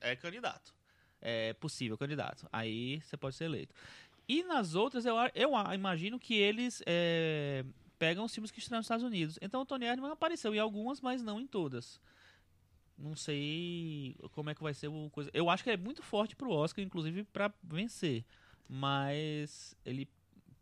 é 0.00 0.16
candidato. 0.16 0.74
É 1.20 1.52
possível 1.54 1.96
candidato. 1.96 2.48
Aí 2.52 3.00
você 3.00 3.16
pode 3.16 3.36
ser 3.36 3.44
eleito. 3.44 3.72
E 4.28 4.42
nas 4.42 4.74
outras, 4.74 5.06
eu, 5.06 5.14
eu 5.36 5.50
imagino 5.72 6.18
que 6.18 6.34
eles 6.34 6.82
é, 6.84 7.64
pegam 7.96 8.24
os 8.24 8.34
filmes 8.34 8.50
que 8.50 8.58
estão 8.58 8.78
nos 8.78 8.86
Estados 8.86 9.04
Unidos. 9.04 9.38
Então, 9.40 9.60
o 9.60 9.64
Tony 9.64 9.86
Erdmann 9.86 10.10
apareceu 10.10 10.52
em 10.52 10.58
algumas, 10.58 11.00
mas 11.00 11.22
não 11.22 11.40
em 11.40 11.46
todas. 11.46 12.00
Não 12.98 13.14
sei 13.14 14.16
como 14.32 14.50
é 14.50 14.54
que 14.56 14.64
vai 14.64 14.74
ser 14.74 14.88
o 14.88 15.08
coisa. 15.10 15.30
Eu 15.32 15.48
acho 15.48 15.62
que 15.62 15.70
é 15.70 15.76
muito 15.76 16.02
forte 16.02 16.34
pro 16.34 16.50
Oscar, 16.50 16.84
inclusive, 16.84 17.22
pra 17.22 17.54
vencer. 17.62 18.24
Mas 18.68 19.76
ele 19.84 20.08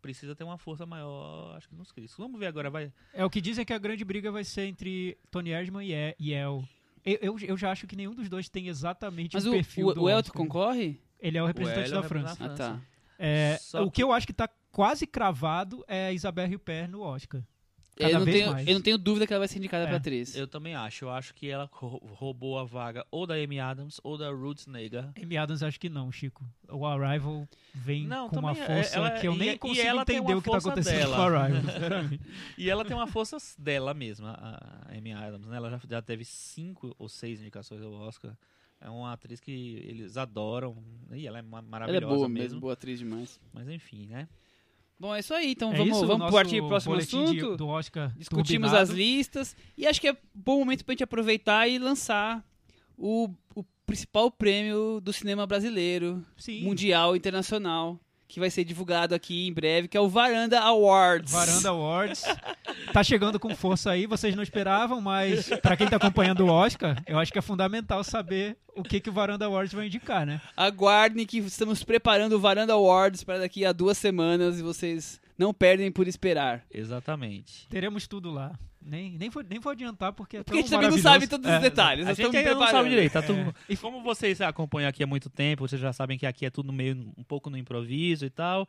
precisa 0.05 0.35
ter 0.35 0.43
uma 0.43 0.57
força 0.59 0.85
maior, 0.85 1.55
acho 1.57 1.67
que 1.67 1.73
nos 1.75 1.91
críticos. 1.91 2.17
Vamos 2.23 2.39
ver 2.39 2.45
agora, 2.45 2.69
vai. 2.69 2.93
É 3.11 3.25
o 3.25 3.29
que 3.29 3.41
dizem 3.41 3.65
que 3.65 3.73
a 3.73 3.77
grande 3.79 4.05
briga 4.05 4.31
vai 4.31 4.43
ser 4.43 4.65
entre 4.67 5.17
Tony 5.31 5.49
Erdmann 5.49 5.83
e 5.87 5.93
E- 6.19 6.33
El. 6.33 6.63
Eu, 7.03 7.17
eu, 7.21 7.39
eu 7.39 7.57
já 7.57 7.71
acho 7.71 7.87
que 7.87 7.95
nenhum 7.95 8.13
dos 8.13 8.29
dois 8.29 8.47
tem 8.47 8.67
exatamente 8.67 9.33
Mas 9.33 9.45
o 9.45 9.49
o, 9.49 9.53
perfil 9.53 9.87
o, 9.87 9.93
do 9.95 10.03
o 10.03 10.09
Elton 10.09 10.31
concorre? 10.31 10.99
Ele 11.19 11.37
é 11.39 11.41
o 11.43 11.47
representante 11.47 11.87
é 11.87 11.91
o 11.91 11.95
da 11.95 12.01
representante 12.01 12.37
França. 12.37 12.47
da 12.59 12.65
Ah, 12.65 12.77
França. 12.77 12.81
tá. 12.81 12.95
É, 13.17 13.59
o 13.81 13.89
que 13.89 14.03
eu 14.03 14.11
acho 14.11 14.27
que 14.27 14.33
tá 14.33 14.47
quase 14.71 15.07
cravado 15.07 15.83
é 15.87 16.07
a 16.07 16.11
Isabelle 16.13 16.55
Huppert 16.55 16.89
no 16.89 17.01
Oscar. 17.01 17.41
Cada 17.97 18.11
Eu 18.11 18.19
não, 18.19 18.25
vez 18.25 18.37
tenho, 18.37 18.51
mais. 18.51 18.67
eu 18.67 18.73
não 18.73 18.81
tenho 18.81 18.97
dúvida 18.97 19.25
que 19.25 19.31
ela 19.31 19.39
vai 19.39 19.47
ser 19.47 19.57
indicada 19.57 19.85
É. 19.85 19.87
pra 19.87 19.95
atriz. 19.95 20.35
Eu 20.35 20.47
também 20.47 20.75
acho. 20.75 21.05
Eu 21.05 21.11
acho 21.11 21.33
que 21.33 21.49
ela 21.49 21.69
rou- 21.71 22.01
roubou 22.13 22.59
a 22.59 22.65
vaga 22.65 23.05
ou 23.09 23.25
da 23.25 23.35
Amy 23.35 23.57
Adams 23.57 24.01
ou 24.03 24.17
da 24.17 24.29
Ruth 24.29 24.67
Negga. 24.67 25.13
Amy 25.21 25.37
Adams 25.37 25.63
acho 25.63 25.79
que 25.79 25.87
não, 25.87 26.11
Chico. 26.11 26.43
O 26.69 26.85
Arrival 26.85 27.47
vem 27.73 28.05
Não, 28.05 28.27
com 28.27 28.39
uma 28.39 28.51
é- 28.51 28.55
força 28.55 28.97
ela- 28.97 29.11
que 29.11 29.25
eu 29.25 29.33
e- 29.33 29.37
nem 29.37 29.49
e 29.51 29.57
consigo 29.57 29.87
entender 30.01 30.35
o 30.35 30.41
que 30.41 30.49
tá 30.51 30.57
acontecendo 30.57 30.97
dela. 30.97 31.15
com 31.15 31.21
o 31.21 31.25
Arrival. 31.25 31.61
E 32.57 32.69
ela 32.69 32.83
tem 32.83 32.95
uma 32.97 33.07
força 33.07 33.37
dela 33.57 33.93
mesma, 33.93 34.31
a 34.41 34.93
Amy 34.97 35.13
Adams, 35.13 35.47
né? 35.47 35.55
Ela 35.55 35.69
já, 35.69 35.79
já 35.89 36.01
teve 36.01 36.25
cinco 36.25 36.93
ou 36.99 37.07
seis 37.07 37.39
indicações 37.39 37.81
ao 37.81 37.93
Oscar. 37.93 38.35
É 38.81 38.89
uma 38.89 39.13
atriz 39.13 39.39
que 39.39 39.81
eles 39.87 40.17
adoram. 40.17 40.75
E 41.13 41.25
ela 41.25 41.39
é 41.39 41.41
ma- 41.41 41.59
Ela 41.59 41.65
é 41.65 41.69
maravilhosa 41.69 42.05
boa 42.07 42.27
mesmo. 42.27 42.43
mesmo, 42.43 42.59
boa 42.59 42.73
atriz 42.73 42.99
demais. 42.99 43.39
Mas 43.53 43.69
enfim, 43.69 44.05
né? 44.07 44.27
Bom, 44.99 45.13
é 45.13 45.19
isso 45.19 45.33
aí. 45.33 45.51
Então 45.51 45.73
É 45.73 45.77
vamos, 45.77 45.97
isso, 45.97 46.07
vamos 46.07 46.31
partir 46.31 46.59
pro 46.59 46.69
próximo 46.69 46.93
boletim 46.93 47.25
de- 47.25 47.39
assunto. 47.39 47.57
do 47.57 47.67
Oscar 47.67 48.13
Discutimos 48.17 48.69
turbinado. 48.71 48.77
as 48.77 48.89
listas. 48.89 49.55
E 49.77 49.85
acho 49.85 49.99
que 49.99 50.07
é 50.07 50.17
bom 50.33 50.59
momento 50.59 50.85
pra 50.85 50.93
gente 50.93 51.03
aproveitar 51.03 51.67
e 51.67 51.77
lançar 51.77 52.43
o, 52.97 53.29
o 53.53 53.63
principal 53.85 54.31
prêmio 54.31 54.99
do 55.01 55.11
cinema 55.11 55.45
brasileiro, 55.45 56.25
Sim. 56.37 56.63
mundial, 56.63 57.15
internacional, 57.15 57.99
que 58.27 58.39
vai 58.39 58.49
ser 58.49 58.63
divulgado 58.63 59.13
aqui 59.13 59.47
em 59.47 59.53
breve, 59.53 59.87
que 59.87 59.97
é 59.97 59.99
o 59.99 60.09
Varanda 60.09 60.59
Awards. 60.59 61.31
Varanda 61.31 61.69
Awards. 61.69 62.23
Tá 62.91 63.03
chegando 63.03 63.39
com 63.39 63.55
força 63.55 63.91
aí, 63.91 64.05
vocês 64.05 64.35
não 64.35 64.43
esperavam, 64.43 64.99
mas 64.99 65.49
pra 65.61 65.77
quem 65.77 65.87
tá 65.87 65.97
acompanhando 65.97 66.45
o 66.45 66.49
Oscar, 66.49 67.01
eu 67.07 67.17
acho 67.19 67.31
que 67.31 67.39
é 67.39 67.41
fundamental 67.41 68.03
saber 68.03 68.57
o 68.75 68.83
que, 68.83 68.99
que 68.99 69.09
o 69.09 69.13
Varanda 69.13 69.45
Awards 69.45 69.73
vai 69.73 69.87
indicar, 69.87 70.25
né? 70.25 70.41
Aguardem 70.55 71.25
que 71.25 71.37
estamos 71.39 71.83
preparando 71.83 72.33
o 72.33 72.39
Varanda 72.39 72.73
Awards 72.73 73.23
para 73.23 73.39
daqui 73.39 73.65
a 73.65 73.71
duas 73.71 73.97
semanas 73.97 74.59
e 74.59 74.63
vocês 74.63 75.19
não 75.37 75.53
perdem 75.53 75.91
por 75.91 76.07
esperar. 76.07 76.65
Exatamente. 76.71 77.67
Teremos 77.69 78.07
tudo 78.07 78.31
lá. 78.31 78.57
Nem, 78.81 79.17
nem, 79.17 79.29
vou, 79.29 79.43
nem 79.43 79.59
vou 79.59 79.71
adiantar 79.71 80.13
porque 80.13 80.37
é 80.37 80.43
Porque 80.43 80.59
a 80.59 80.61
gente 80.61 80.69
também 80.69 80.91
não 80.91 80.97
sabe 80.99 81.27
todos 81.27 81.49
É, 81.49 81.55
os 81.55 81.61
detalhes. 81.61 82.05
A 82.05 82.09
nós 82.09 82.17
gente 82.17 82.37
ainda 82.37 82.53
não 82.53 82.67
sabe 82.67 82.89
direito, 82.89 83.13
tá 83.13 83.21
tudo... 83.23 83.39
É. 83.39 83.53
E 83.67 83.75
como 83.75 84.03
vocês 84.03 84.39
acompanham 84.41 84.87
aqui 84.87 85.03
há 85.03 85.07
muito 85.07 85.27
tempo, 85.27 85.67
vocês 85.67 85.81
já 85.81 85.91
sabem 85.91 86.19
que 86.19 86.25
aqui 86.25 86.45
é 86.45 86.51
tudo 86.51 86.71
meio 86.71 87.11
um 87.17 87.23
pouco 87.23 87.49
no 87.49 87.57
improviso 87.57 88.25
e 88.25 88.29
tal. 88.29 88.67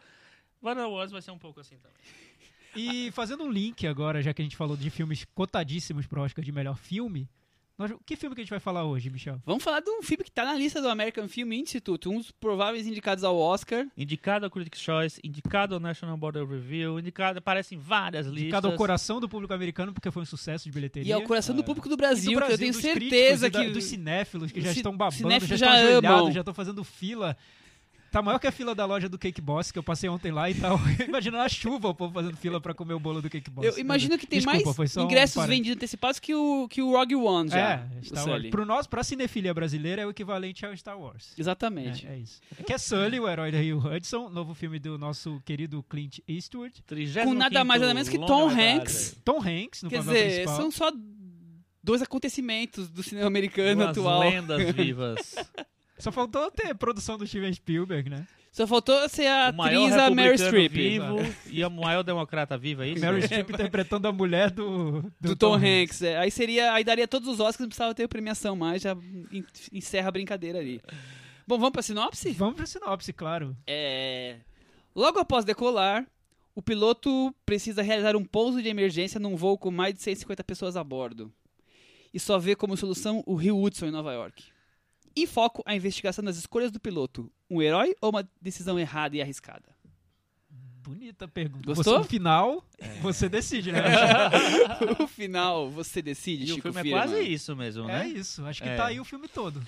Vanilla 0.63 0.89
Wars 0.89 1.13
vai 1.13 1.21
ser 1.21 1.33
um 1.33 1.39
pouco 1.39 1.61
assim 1.61 1.77
também. 1.77 1.99
E 2.75 3.11
fazendo 3.13 3.45
um 3.45 3.51
link 3.51 3.87
agora, 3.87 4.23
já 4.23 4.33
que 4.33 4.41
a 4.41 4.45
gente 4.45 4.57
falou 4.57 4.77
de 4.77 4.89
filmes 4.91 5.27
cotadíssimos 5.35 6.07
pro 6.07 6.23
Oscar 6.23 6.45
de 6.45 6.53
melhor 6.53 6.77
filme, 6.79 7.29
nós, 7.79 7.93
que 8.07 8.17
filme 8.17 8.35
que 8.35 8.41
a 8.41 8.45
gente 8.45 8.51
vai 8.51 8.59
falar 8.59 8.85
hoje, 8.85 9.11
Michel? 9.11 9.39
Vamos 9.45 9.62
falar 9.62 9.81
de 9.81 9.91
um 9.91 10.03
filme 10.03 10.25
que 10.25 10.31
está 10.31 10.45
na 10.47 10.55
lista 10.55 10.81
do 10.81 10.89
American 10.89 11.29
Film 11.29 11.53
Institute, 11.53 12.09
um 12.09 12.17
dos 12.19 12.31
prováveis 12.31 12.87
indicados 12.87 13.23
ao 13.23 13.37
Oscar. 13.37 13.87
Indicado 13.97 14.47
ao 14.47 14.51
Critics' 14.51 14.81
Choice, 14.81 15.21
indicado 15.23 15.75
ao 15.75 15.81
National 15.81 16.17
Board 16.17 16.39
of 16.39 16.51
Review, 16.53 16.99
indicado, 16.99 17.39
aparece 17.39 17.75
em 17.75 17.79
várias 17.79 18.27
listas. 18.27 18.43
Indicado 18.45 18.69
ao 18.69 18.77
coração 18.77 19.21
do 19.21 19.29
público 19.29 19.53
americano, 19.53 19.93
porque 19.93 20.11
foi 20.11 20.23
um 20.23 20.27
sucesso 20.27 20.65
de 20.65 20.71
bilheteria. 20.73 21.11
E 21.11 21.12
ao 21.12 21.21
coração 21.23 21.55
do 21.55 21.61
É. 21.61 21.65
público 21.65 21.87
do 21.89 21.93
E 21.93 21.97
do 21.97 21.99
Brasil, 21.99 22.33
que 22.41 22.53
eu 22.53 22.59
tenho 22.59 22.73
críticos 22.73 22.81
certeza 23.11 23.47
e 23.47 23.51
da- 23.51 23.65
que. 23.65 23.71
dos 23.71 23.85
cinéfilos 23.85 24.51
que 24.53 24.61
já 24.62 24.73
estão 24.73 24.97
babando, 24.97 25.17
já 25.19 25.19
cinéfilos 25.25 25.51
estão 25.53 25.69
já 25.69 25.75
ajoelhados, 25.79 26.21
amam. 26.21 26.33
já 26.33 26.41
estão 26.41 26.55
fazendo 26.55 26.83
fila. 26.83 27.37
Tá 28.11 28.23
maior 28.23 28.38
que 28.38 28.47
a 28.47 28.53
fila 28.53 28.75
da 28.75 28.87
loja 28.87 29.09
do 29.09 29.19
Cake 29.19 29.40
Boss, 29.40 29.71
que 29.71 29.79
eu 29.79 29.83
passei 29.83 30.09
ontem 30.09 30.31
lá 30.33 30.49
e 30.49 30.55
tal. 30.61 30.79
Imagina 31.07 31.42
a 31.42 31.49
chuva 31.49 31.88
o 31.88 31.95
povo 31.95 32.14
fazendo 32.14 32.37
fila 32.37 32.61
pra 32.61 32.73
comer 32.73 32.95
o 32.95 33.01
bolo 33.01 33.21
do 33.21 33.29
Cake 33.29 33.51
Boss. 33.51 33.66
Eu 33.66 33.79
imagino 33.79 34.16
que 34.19 34.27
tem 34.27 34.38
Desculpa, 34.40 34.75
mais 34.79 34.97
um 34.97 35.03
ingressos 35.03 35.35
parênteses. 35.35 35.57
vendidos 35.59 35.77
antecipados 35.77 36.19
que 36.19 36.35
o, 36.35 36.66
que 36.69 36.81
o 36.81 36.92
Rogue 36.92 37.14
One 37.16 37.51
já. 37.51 37.59
É, 37.73 37.87
o 38.01 38.05
Star. 38.05 38.29
Wars. 38.29 38.51
Pro 38.51 38.64
nós, 38.64 38.87
pra 38.87 39.03
cinefilia 39.05 39.53
brasileira, 39.53 40.03
é 40.03 40.07
o 40.07 40.11
equivalente 40.11 40.64
ao 40.64 40.77
Star 40.77 40.99
Wars. 40.99 41.33
Exatamente. 41.37 42.07
É, 42.07 42.14
é 42.14 42.19
isso. 42.19 42.40
Que 42.66 42.73
é 42.73 42.79
Sully, 42.79 43.21
o 43.21 43.29
herói 43.29 43.51
da 43.53 43.59
Rio 43.59 43.79
Hudson, 43.79 44.29
novo 44.31 44.55
filme 44.55 44.79
do 44.79 44.97
nosso 44.97 45.40
querido 45.45 45.83
Clint 45.88 46.21
Eastwood. 46.27 46.83
Com 47.25 47.35
nada 47.35 47.64
mais 47.64 47.81
nada 47.81 47.92
menos 47.92 48.09
que 48.09 48.19
Tom 48.19 48.49
Hanks. 48.49 49.16
Tom 49.25 49.38
Hanks 49.40 49.83
no 49.83 49.90
Quer 49.90 49.99
papel 49.99 50.14
dizer, 50.14 50.25
principal. 50.35 50.57
são 50.57 50.71
só 50.71 50.92
dois 51.83 52.03
acontecimentos 52.03 52.88
do 52.88 53.03
cinema 53.03 53.27
americano 53.27 53.83
Duas 53.85 53.90
atual. 53.90 54.21
lendas 54.21 54.71
vivas. 54.75 55.35
Só 55.99 56.13
faltou 56.13 56.51
ter 56.51 56.75
produção 56.75 57.17
do 57.17 57.27
Steven 57.27 57.53
Spielberg, 57.53 58.11
né? 58.11 58.27
Só 58.53 58.67
faltou 58.67 59.07
ser 59.09 59.27
a 59.27 59.49
atriz 59.49 59.93
a 59.93 60.11
Mary 60.11 60.39
Streep. 60.39 60.73
vivo 60.73 61.17
e 61.51 61.63
o 61.63 61.71
maior 61.71 62.03
democrata 62.03 62.57
vivo, 62.57 62.83
é 62.83 62.89
isso? 62.89 63.01
Meryl 63.03 63.21
Streep 63.23 63.51
interpretando 63.51 64.09
a 64.09 64.13
mulher 64.13 64.51
do, 64.51 65.03
Do, 65.21 65.37
Tom, 65.37 65.57
Hanks. 65.57 66.01
é. 66.01 66.17
Aí 66.17 66.31
seria. 66.31 66.73
Aí 66.73 66.83
daria 66.83 67.07
todos 67.07 67.29
os 67.29 67.39
Oscars, 67.39 67.61
não 67.61 67.69
precisava 67.69 67.95
ter 67.95 68.09
premiação 68.09 68.57
mais, 68.57 68.81
já 68.81 68.97
en- 69.31 69.45
encerra 69.73 70.09
a 70.09 70.13
brincadeira 70.13 70.59
ali. 70.59 70.81
Bom, 71.47 71.59
vamos 71.59 71.73
pra 71.73 71.83
sinopse? 71.83 72.31
Vamos 72.33 72.57
pra 72.57 72.65
sinopse, 72.67 73.13
claro. 73.13 73.55
É... 73.67 74.37
Logo 74.95 75.19
após 75.19 75.45
decolar, 75.45 76.07
O 76.55 76.63
piloto 76.63 77.35
precisa 77.45 77.83
realizar 77.83 78.17
um 78.17 78.25
pouso 78.25 78.63
de 78.63 78.69
emergência 78.71 79.21
num 79.21 79.37
voo 79.37 79.59
com 79.59 79.71
mais 79.71 79.93
de 79.95 80.01
150 80.01 80.43
pessoas 80.43 80.75
a 80.75 80.83
bordo. 80.83 81.31
E 82.15 82.19
só 82.19 82.39
vê 82.39 82.57
como 82.57 82.75
solução 82.79 83.23
o 83.27 83.35
Rio 83.35 83.61
Hudson 83.63 83.85
em 83.87 83.91
Nova 83.91 84.15
York. 84.15 84.45
Em 85.17 85.27
foco 85.27 85.63
a 85.65 85.75
investigação 85.75 86.23
das 86.25 86.37
escolhas 86.37 86.71
do 86.71 86.79
piloto. 86.79 87.33
Um 87.49 87.63
herói 87.63 87.95
ou 88.03 88.11
uma 88.11 88.29
decisão 88.41 88.79
errada 88.79 89.17
e 89.17 89.23
arriscada? 89.23 89.75
Bonita 90.83 91.27
pergunta. 91.27 91.67
Gostou? 91.67 91.95
Você, 91.95 91.99
no 91.99 92.05
final, 92.05 92.65
você 93.03 93.29
decide, 93.29 93.73
né? 93.73 93.81
o 95.01 95.07
final, 95.09 95.69
você 95.69 96.01
decide, 96.01 96.45
E 96.45 96.47
Chico 96.47 96.59
o 96.69 96.73
filme 96.73 96.79
é 96.79 96.83
Firman. 96.83 97.01
quase 97.01 97.23
isso 97.23 97.57
mesmo, 97.57 97.85
é 97.91 98.05
né? 98.05 98.09
isso. 98.09 98.45
Acho 98.45 98.62
que 98.62 98.69
É. 98.69 98.77
tá 98.77 98.87
aí 98.87 99.01
o 99.01 99.05
filme 99.05 99.27
todo. 99.27 99.61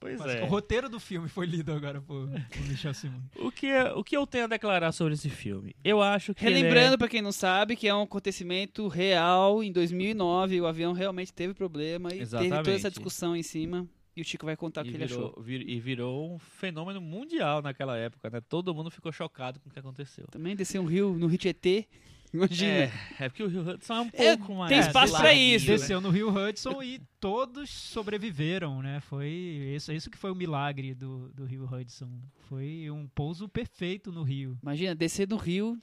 Pois 0.00 0.18
Mas 0.18 0.34
é. 0.34 0.42
O 0.42 0.46
roteiro 0.46 0.88
do 0.88 0.98
filme 0.98 1.28
foi 1.28 1.46
lido 1.46 1.72
agora 1.72 2.00
por, 2.00 2.26
por 2.28 2.60
Michel 2.66 2.94
Simon. 2.94 3.20
O 3.36 3.52
que, 3.52 3.70
o 3.94 4.02
que 4.02 4.16
eu 4.16 4.26
tenho 4.26 4.44
a 4.44 4.48
declarar 4.48 4.90
sobre 4.92 5.14
esse 5.14 5.28
filme? 5.30 5.76
Eu 5.84 6.02
acho 6.02 6.34
que 6.34 6.44
ele 6.44 6.56
Relembrando, 6.56 6.94
é... 6.94 6.96
pra 6.96 7.06
quem 7.08 7.22
não 7.22 7.30
sabe, 7.30 7.76
que 7.76 7.86
é 7.86 7.94
um 7.94 8.02
acontecimento 8.02 8.88
real. 8.88 9.62
Em 9.62 9.70
2009, 9.70 10.60
o 10.60 10.66
avião 10.66 10.92
realmente 10.92 11.32
teve 11.32 11.54
problema 11.54 12.08
e 12.08 12.18
teve 12.18 12.30
toda 12.30 12.46
essa 12.46 12.54
Exatamente. 12.56 12.90
discussão 12.90 13.36
em 13.36 13.42
cima. 13.44 13.86
E 14.16 14.20
o 14.20 14.24
Chico 14.24 14.44
vai 14.44 14.56
contar 14.56 14.82
o 14.82 14.84
que 14.84 14.90
ele 14.94 15.04
achou. 15.04 15.28
virou, 15.30 15.42
vir- 15.42 15.68
e 15.68 15.80
virou 15.80 16.34
um 16.34 16.38
fenômeno 16.38 17.00
mundial 17.00 17.62
naquela 17.62 17.96
época, 17.96 18.28
né? 18.28 18.40
Todo 18.42 18.74
mundo 18.74 18.90
ficou 18.90 19.10
chocado 19.10 19.58
com 19.60 19.70
o 19.70 19.72
que 19.72 19.78
aconteceu. 19.78 20.26
Também 20.30 20.54
descer 20.54 20.78
um 20.80 20.84
rio 20.84 21.14
no 21.18 21.26
Rio 21.26 21.38
Tietê. 21.38 21.86
Imagina. 22.34 22.72
É, 22.72 22.92
é 23.20 23.28
porque 23.28 23.42
o 23.42 23.46
Rio 23.46 23.60
Hudson 23.68 23.94
é 23.94 24.00
um 24.00 24.10
É, 24.14 24.36
pouco 24.36 24.54
mais... 24.54 24.70
tem 24.70 24.78
espaço 24.80 25.12
pra 25.12 25.22
larguinho, 25.24 25.56
isso. 25.56 25.66
né? 25.66 25.72
Desceu 25.76 26.00
no 26.00 26.08
Rio 26.10 26.30
Hudson 26.34 26.82
e 26.82 26.98
todos 27.20 27.68
sobreviveram, 27.68 28.80
né? 28.82 29.00
Foi 29.00 29.28
isso, 29.28 29.92
isso 29.92 30.10
que 30.10 30.16
foi 30.16 30.30
o 30.30 30.34
milagre 30.34 30.94
do, 30.94 31.28
do 31.34 31.44
Rio 31.44 31.64
Hudson. 31.70 32.08
Foi 32.48 32.90
um 32.90 33.06
pouso 33.06 33.48
perfeito 33.48 34.10
no 34.10 34.22
Rio. 34.22 34.58
Imagina, 34.62 34.94
descer 34.94 35.28
no 35.28 35.36
rio, 35.36 35.78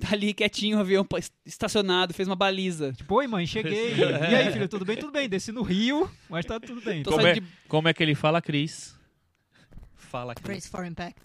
tá 0.00 0.08
ali 0.12 0.34
quietinho, 0.34 0.76
o 0.76 0.80
avião 0.80 1.06
estacionado, 1.44 2.12
fez 2.14 2.28
uma 2.28 2.36
baliza. 2.36 2.92
Tipo, 2.92 3.14
oi 3.16 3.26
mãe, 3.26 3.46
cheguei. 3.46 3.94
E 3.96 4.34
aí, 4.34 4.52
filho, 4.52 4.68
tudo 4.68 4.84
bem? 4.84 4.96
Tudo 4.96 5.12
bem. 5.12 5.28
Desci 5.28 5.52
no 5.52 5.62
Rio, 5.62 6.10
mas 6.28 6.44
tá 6.44 6.58
tudo 6.60 6.80
bem. 6.80 7.02
Como 7.02 7.20
é, 7.26 7.32
de- 7.34 7.42
como 7.68 7.88
é 7.88 7.94
que 7.94 8.02
ele 8.02 8.14
fala, 8.14 8.40
Cris? 8.42 8.94
Fala, 9.94 10.34
Cris. 10.34 10.46
Brace 10.46 10.68
for 10.68 10.84
impact. 10.86 11.20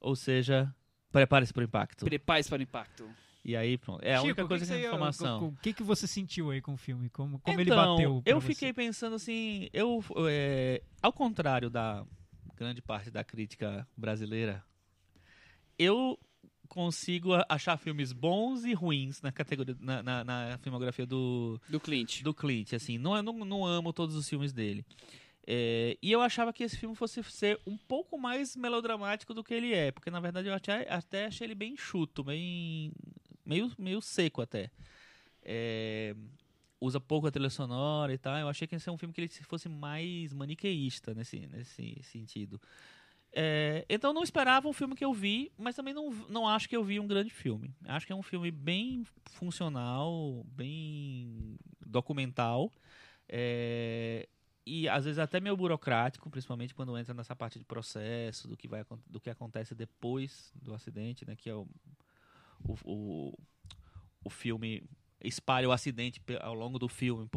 Ou 0.00 0.14
seja, 0.14 0.74
prepare-se 1.10 1.52
para 1.52 1.60
o 1.62 1.64
impacto. 1.64 2.04
Prepare-se 2.04 2.48
para 2.48 2.58
o 2.58 2.62
impacto. 2.62 3.08
E 3.44 3.54
aí, 3.56 3.76
pronto. 3.76 4.02
É 4.02 4.12
a 4.14 4.16
Chico, 4.16 4.26
única 4.26 4.46
coisa 4.46 4.64
que 4.64 4.72
que, 4.72 4.78
você- 4.80 4.86
informação. 4.86 5.48
O 5.48 5.56
que, 5.62 5.72
que 5.74 5.82
você 5.82 6.06
sentiu 6.06 6.50
aí 6.50 6.60
com 6.62 6.74
o 6.74 6.76
filme? 6.78 7.08
Como, 7.10 7.38
como 7.38 7.60
ele 7.60 7.70
Então, 7.70 7.94
bateu? 7.96 8.22
pra 8.22 8.32
Eu 8.32 8.40
você? 8.40 8.46
fiquei 8.48 8.72
pensando 8.72 9.16
assim, 9.16 9.68
eu, 9.72 10.02
é, 10.28 10.82
ao 11.02 11.12
contrário 11.12 11.68
da 11.70 12.04
grande 12.56 12.80
parte 12.80 13.10
da 13.10 13.22
crítica 13.24 13.86
brasileira, 13.96 14.64
eu 15.78 16.18
consigo 16.68 17.30
achar 17.48 17.76
filmes 17.76 18.12
bons 18.12 18.64
e 18.64 18.72
ruins 18.74 19.20
na 19.22 19.30
categoria 19.30 19.76
na, 19.80 20.02
na- 20.02 20.24
na 20.24 20.58
filmografia 20.58 21.06
do, 21.06 21.60
Do 21.68 21.78
Clint. 21.80 22.22
do 22.22 22.32
Clint. 22.34 22.72
Assim, 22.72 22.98
não, 22.98 23.22
não, 23.22 23.44
não 23.44 23.64
amo 23.66 23.92
todos 23.92 24.14
os 24.16 24.28
filmes 24.28 24.52
dele. 24.52 24.84
É, 25.46 25.96
e 26.00 26.10
eu 26.10 26.22
achava 26.22 26.52
que 26.52 26.64
esse 26.64 26.76
filme 26.78 26.96
fosse 26.96 27.22
ser 27.24 27.60
um 27.66 27.76
pouco 27.76 28.16
mais 28.18 28.56
melodramático 28.56 29.34
do 29.34 29.44
que 29.44 29.52
ele 29.52 29.74
é, 29.74 29.92
porque 29.92 30.10
na 30.10 30.18
verdade 30.18 30.48
eu 30.48 30.54
até, 30.54 30.90
até 30.90 31.26
achei 31.26 31.46
ele 31.46 31.54
bem 31.54 31.74
enxuto, 31.74 32.24
bem 32.24 32.90
meio, 33.44 33.70
meio 33.78 34.00
seco 34.00 34.40
até. 34.40 34.70
É, 35.42 36.14
usa 36.80 36.98
pouco 36.98 37.26
a 37.26 37.30
trilha 37.30 37.50
sonora 37.50 38.12
e 38.12 38.18
tal. 38.18 38.36
Eu 38.38 38.48
achei 38.48 38.66
que 38.66 38.74
esse 38.74 38.88
é 38.88 38.92
um 38.92 38.96
filme 38.98 39.12
que 39.12 39.20
ele 39.20 39.28
fosse 39.28 39.68
mais 39.68 40.32
maniqueísta 40.32 41.14
nesse, 41.14 41.46
nesse 41.46 42.02
sentido. 42.04 42.60
É, 43.36 43.84
então 43.88 44.12
não 44.12 44.22
esperava 44.22 44.68
um 44.68 44.72
filme 44.72 44.94
que 44.94 45.04
eu 45.04 45.12
vi, 45.12 45.50
mas 45.58 45.74
também 45.74 45.92
não, 45.92 46.10
não 46.28 46.48
acho 46.48 46.68
que 46.68 46.76
eu 46.76 46.84
vi 46.84 47.00
um 47.00 47.06
grande 47.06 47.30
filme. 47.30 47.74
Acho 47.86 48.06
que 48.06 48.12
é 48.12 48.16
um 48.16 48.22
filme 48.22 48.50
bem 48.50 49.04
funcional, 49.32 50.44
bem 50.52 51.58
documental. 51.84 52.72
é, 53.28 54.28
e 54.66 54.88
às 54.88 55.04
vezes 55.04 55.18
até 55.18 55.40
meio 55.40 55.56
burocrático, 55.56 56.30
principalmente 56.30 56.74
quando 56.74 56.96
entra 56.96 57.12
nessa 57.12 57.36
parte 57.36 57.58
de 57.58 57.64
processo, 57.64 58.48
do 58.48 58.56
que, 58.56 58.66
vai, 58.66 58.84
do 59.06 59.20
que 59.20 59.28
acontece 59.28 59.74
depois 59.74 60.52
do 60.62 60.72
acidente, 60.72 61.26
né? 61.26 61.36
Que 61.36 61.50
é 61.50 61.54
o, 61.54 61.66
o, 62.64 62.74
o, 62.84 63.38
o 64.24 64.30
filme 64.30 64.82
espalha 65.22 65.68
o 65.68 65.72
acidente 65.72 66.20
ao 66.40 66.54
longo 66.54 66.78
do 66.78 66.88
filme, 66.88 67.28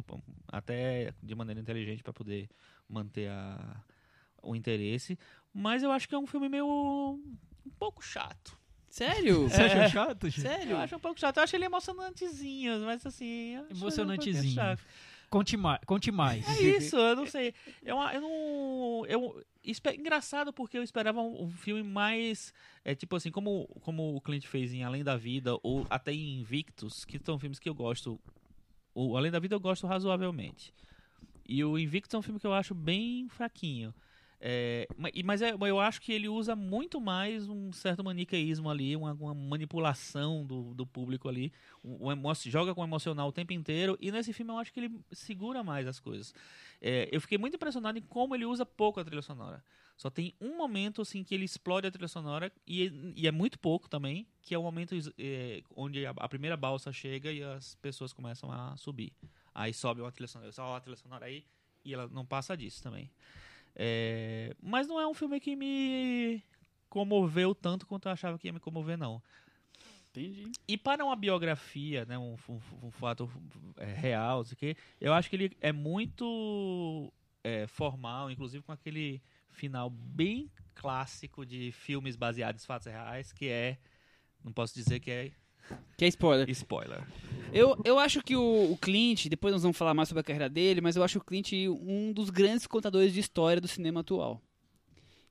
até 0.47 1.13
de 1.21 1.35
maneira 1.35 1.59
inteligente 1.59 2.03
para 2.03 2.13
poder 2.13 2.49
manter 2.87 3.29
a, 3.29 3.83
o 4.41 4.55
interesse. 4.55 5.17
Mas 5.59 5.81
eu 5.81 5.91
acho 5.91 6.07
que 6.07 6.13
é 6.13 6.19
um 6.19 6.27
filme 6.27 6.47
meio 6.47 6.67
um 6.67 7.71
pouco 7.79 7.99
chato. 8.05 8.55
Sério? 8.87 9.49
Você 9.49 9.63
achou 9.63 9.89
chato, 9.89 10.29
Chico? 10.29 10.47
Sério? 10.47 10.73
Eu 10.73 10.77
acho 10.77 10.95
um 10.95 10.99
pouco 10.99 11.19
chato. 11.19 11.37
Eu 11.37 11.43
acho 11.43 11.55
ele 11.55 11.65
emocionantezinho, 11.65 12.79
mas 12.81 13.03
assim. 13.03 13.57
um 13.57 13.65
Emocionantezinho. 13.71 14.53
chato. 14.53 14.83
Conte, 15.31 15.57
ma 15.57 15.79
conte 15.79 16.11
mais. 16.11 16.47
É 16.47 16.61
isso, 16.61 16.95
eu 16.95 17.15
não 17.15 17.25
sei. 17.25 17.55
Eu, 17.83 17.97
eu 17.97 18.21
não. 18.21 19.05
Eu, 19.07 19.43
engraçado 19.95 20.53
porque 20.53 20.77
eu 20.77 20.83
esperava 20.83 21.21
um, 21.21 21.45
um 21.45 21.49
filme 21.49 21.81
mais. 21.81 22.53
É, 22.85 22.93
tipo 22.93 23.15
assim, 23.15 23.31
como, 23.31 23.67
como 23.81 24.15
o 24.15 24.21
Clint 24.21 24.45
fez 24.45 24.71
em 24.71 24.83
Além 24.83 25.03
da 25.03 25.17
Vida, 25.17 25.57
ou 25.63 25.87
até 25.89 26.13
em 26.13 26.39
Invictus, 26.39 27.03
que 27.03 27.19
são 27.25 27.39
filmes 27.39 27.57
que 27.57 27.67
eu 27.67 27.73
gosto. 27.73 28.19
O 28.93 29.17
Além 29.17 29.31
da 29.31 29.39
Vida 29.39 29.55
eu 29.55 29.59
gosto 29.59 29.87
razoavelmente. 29.87 30.71
E 31.49 31.63
o 31.63 31.79
Invictus 31.79 32.13
é 32.13 32.17
um 32.19 32.21
filme 32.21 32.39
que 32.39 32.45
eu 32.45 32.53
acho 32.53 32.75
bem 32.75 33.27
fraquinho. 33.27 33.91
É, 34.39 34.87
ma- 34.95 35.09
mas 35.25 35.41
é- 35.41 35.55
eu 35.59 35.79
acho 35.79 35.99
que 35.99 36.11
ele 36.13 36.27
usa 36.29 36.55
muito 36.55 37.01
mais 37.01 37.49
um 37.49 37.71
certo 37.71 38.03
maniqueísmo 38.03 38.69
ali, 38.69 38.95
uma, 38.95 39.13
uma 39.13 39.33
manipulação 39.33 40.45
do, 40.45 40.75
do 40.75 40.85
público 40.85 41.27
ali, 41.27 41.51
emo- 41.83 42.33
joga 42.45 42.73
com 42.75 42.81
o 42.81 42.83
emocional 42.83 43.29
o 43.29 43.31
tempo 43.31 43.53
inteiro, 43.53 43.97
e 43.99 44.11
nesse 44.11 44.31
filme 44.33 44.51
eu 44.51 44.59
acho 44.59 44.71
que 44.71 44.79
ele 44.79 44.99
segura 45.11 45.63
mais 45.63 45.87
as 45.87 45.99
coisas. 45.99 46.33
É, 46.79 47.09
eu 47.11 47.19
fiquei 47.19 47.37
muito 47.37 47.55
impressionado 47.55 47.97
em 47.97 48.01
como 48.01 48.35
ele 48.35 48.45
usa 48.45 48.65
pouco 48.65 48.99
a 48.99 49.03
trilha 49.03 49.21
sonora. 49.21 49.63
Só 49.97 50.11
tem 50.11 50.35
um 50.39 50.55
momento 50.55 51.01
assim 51.01 51.23
que 51.23 51.33
ele 51.33 51.43
explode 51.45 51.87
a 51.87 51.91
trilha 51.91 52.07
sonora, 52.07 52.51
e, 52.67 53.13
e 53.15 53.27
é 53.27 53.31
muito 53.31 53.57
pouco 53.57 53.89
também, 53.89 54.27
que 54.43 54.53
é 54.53 54.57
o 54.57 54.61
momento 54.63 54.93
é, 55.17 55.63
onde 55.75 56.05
a, 56.05 56.11
a 56.11 56.29
primeira 56.29 56.55
balsa 56.55 56.93
chega 56.93 57.31
e 57.31 57.41
as 57.43 57.73
pessoas 57.75 58.13
começam 58.13 58.51
a 58.51 58.77
subir. 58.77 59.11
Aí 59.53 59.73
sobe 59.73 60.01
uma 60.01 60.11
trilha 60.11 60.27
sonora, 60.27 60.51
só 60.51 60.75
a 60.75 60.79
trilha 60.79 60.97
sonora 60.97 61.25
aí, 61.25 61.43
e 61.83 61.93
ela 61.93 62.07
não 62.07 62.23
passa 62.25 62.55
disso 62.55 62.83
também. 62.83 63.09
É, 63.79 64.55
mas 64.59 64.87
não 64.87 64.99
é 64.99 65.07
um 65.07 65.13
filme 65.13 65.39
que 65.39 65.55
me 65.55 66.43
comoveu 66.89 67.53
tanto 67.53 67.85
quanto 67.85 68.07
eu 68.07 68.11
achava 68.11 68.37
que 68.39 68.47
ia 68.47 68.53
me 68.53 68.59
comover, 68.59 68.97
não. 68.97 69.21
Entendi. 70.09 70.51
E 70.67 70.75
para 70.77 71.05
uma 71.05 71.15
biografia, 71.15 72.03
né, 72.05 72.17
um, 72.17 72.35
um- 72.49 72.87
um 72.87 72.91
fato 72.91 73.29
é, 73.77 73.85
real, 73.93 74.41
isso 74.41 74.53
aqui, 74.53 74.75
eu 74.99 75.13
acho 75.13 75.29
que 75.29 75.35
ele 75.35 75.55
é 75.61 75.71
muito 75.71 77.13
é, 77.43 77.67
formal, 77.67 78.31
inclusive 78.31 78.63
com 78.63 78.71
aquele 78.71 79.21
final 79.51 79.91
bem 79.91 80.51
clássico 80.73 81.45
de 81.45 81.71
filmes 81.71 82.15
baseados 82.15 82.63
em 82.63 82.65
fatos 82.67 82.87
reais, 82.87 83.31
que 83.31 83.47
é, 83.47 83.77
não 84.43 84.51
posso 84.51 84.73
dizer 84.73 84.99
que 84.99 85.11
é 85.11 85.31
Que 85.97 86.05
é 86.05 86.07
spoiler. 86.07 86.49
spoiler. 86.49 87.03
Eu, 87.51 87.79
eu 87.83 87.97
acho 87.97 88.21
que 88.21 88.35
o, 88.35 88.71
o 88.71 88.77
Clint, 88.77 89.27
depois 89.27 89.53
nós 89.53 89.63
vamos 89.63 89.77
falar 89.77 89.93
mais 89.93 90.09
sobre 90.09 90.21
a 90.21 90.23
carreira 90.23 90.49
dele, 90.49 90.81
mas 90.81 90.95
eu 90.95 91.03
acho 91.03 91.19
o 91.19 91.23
Clint 91.23 91.53
um 91.53 92.11
dos 92.11 92.29
grandes 92.29 92.67
contadores 92.67 93.13
de 93.13 93.19
história 93.19 93.61
do 93.61 93.67
cinema 93.67 94.01
atual. 94.01 94.41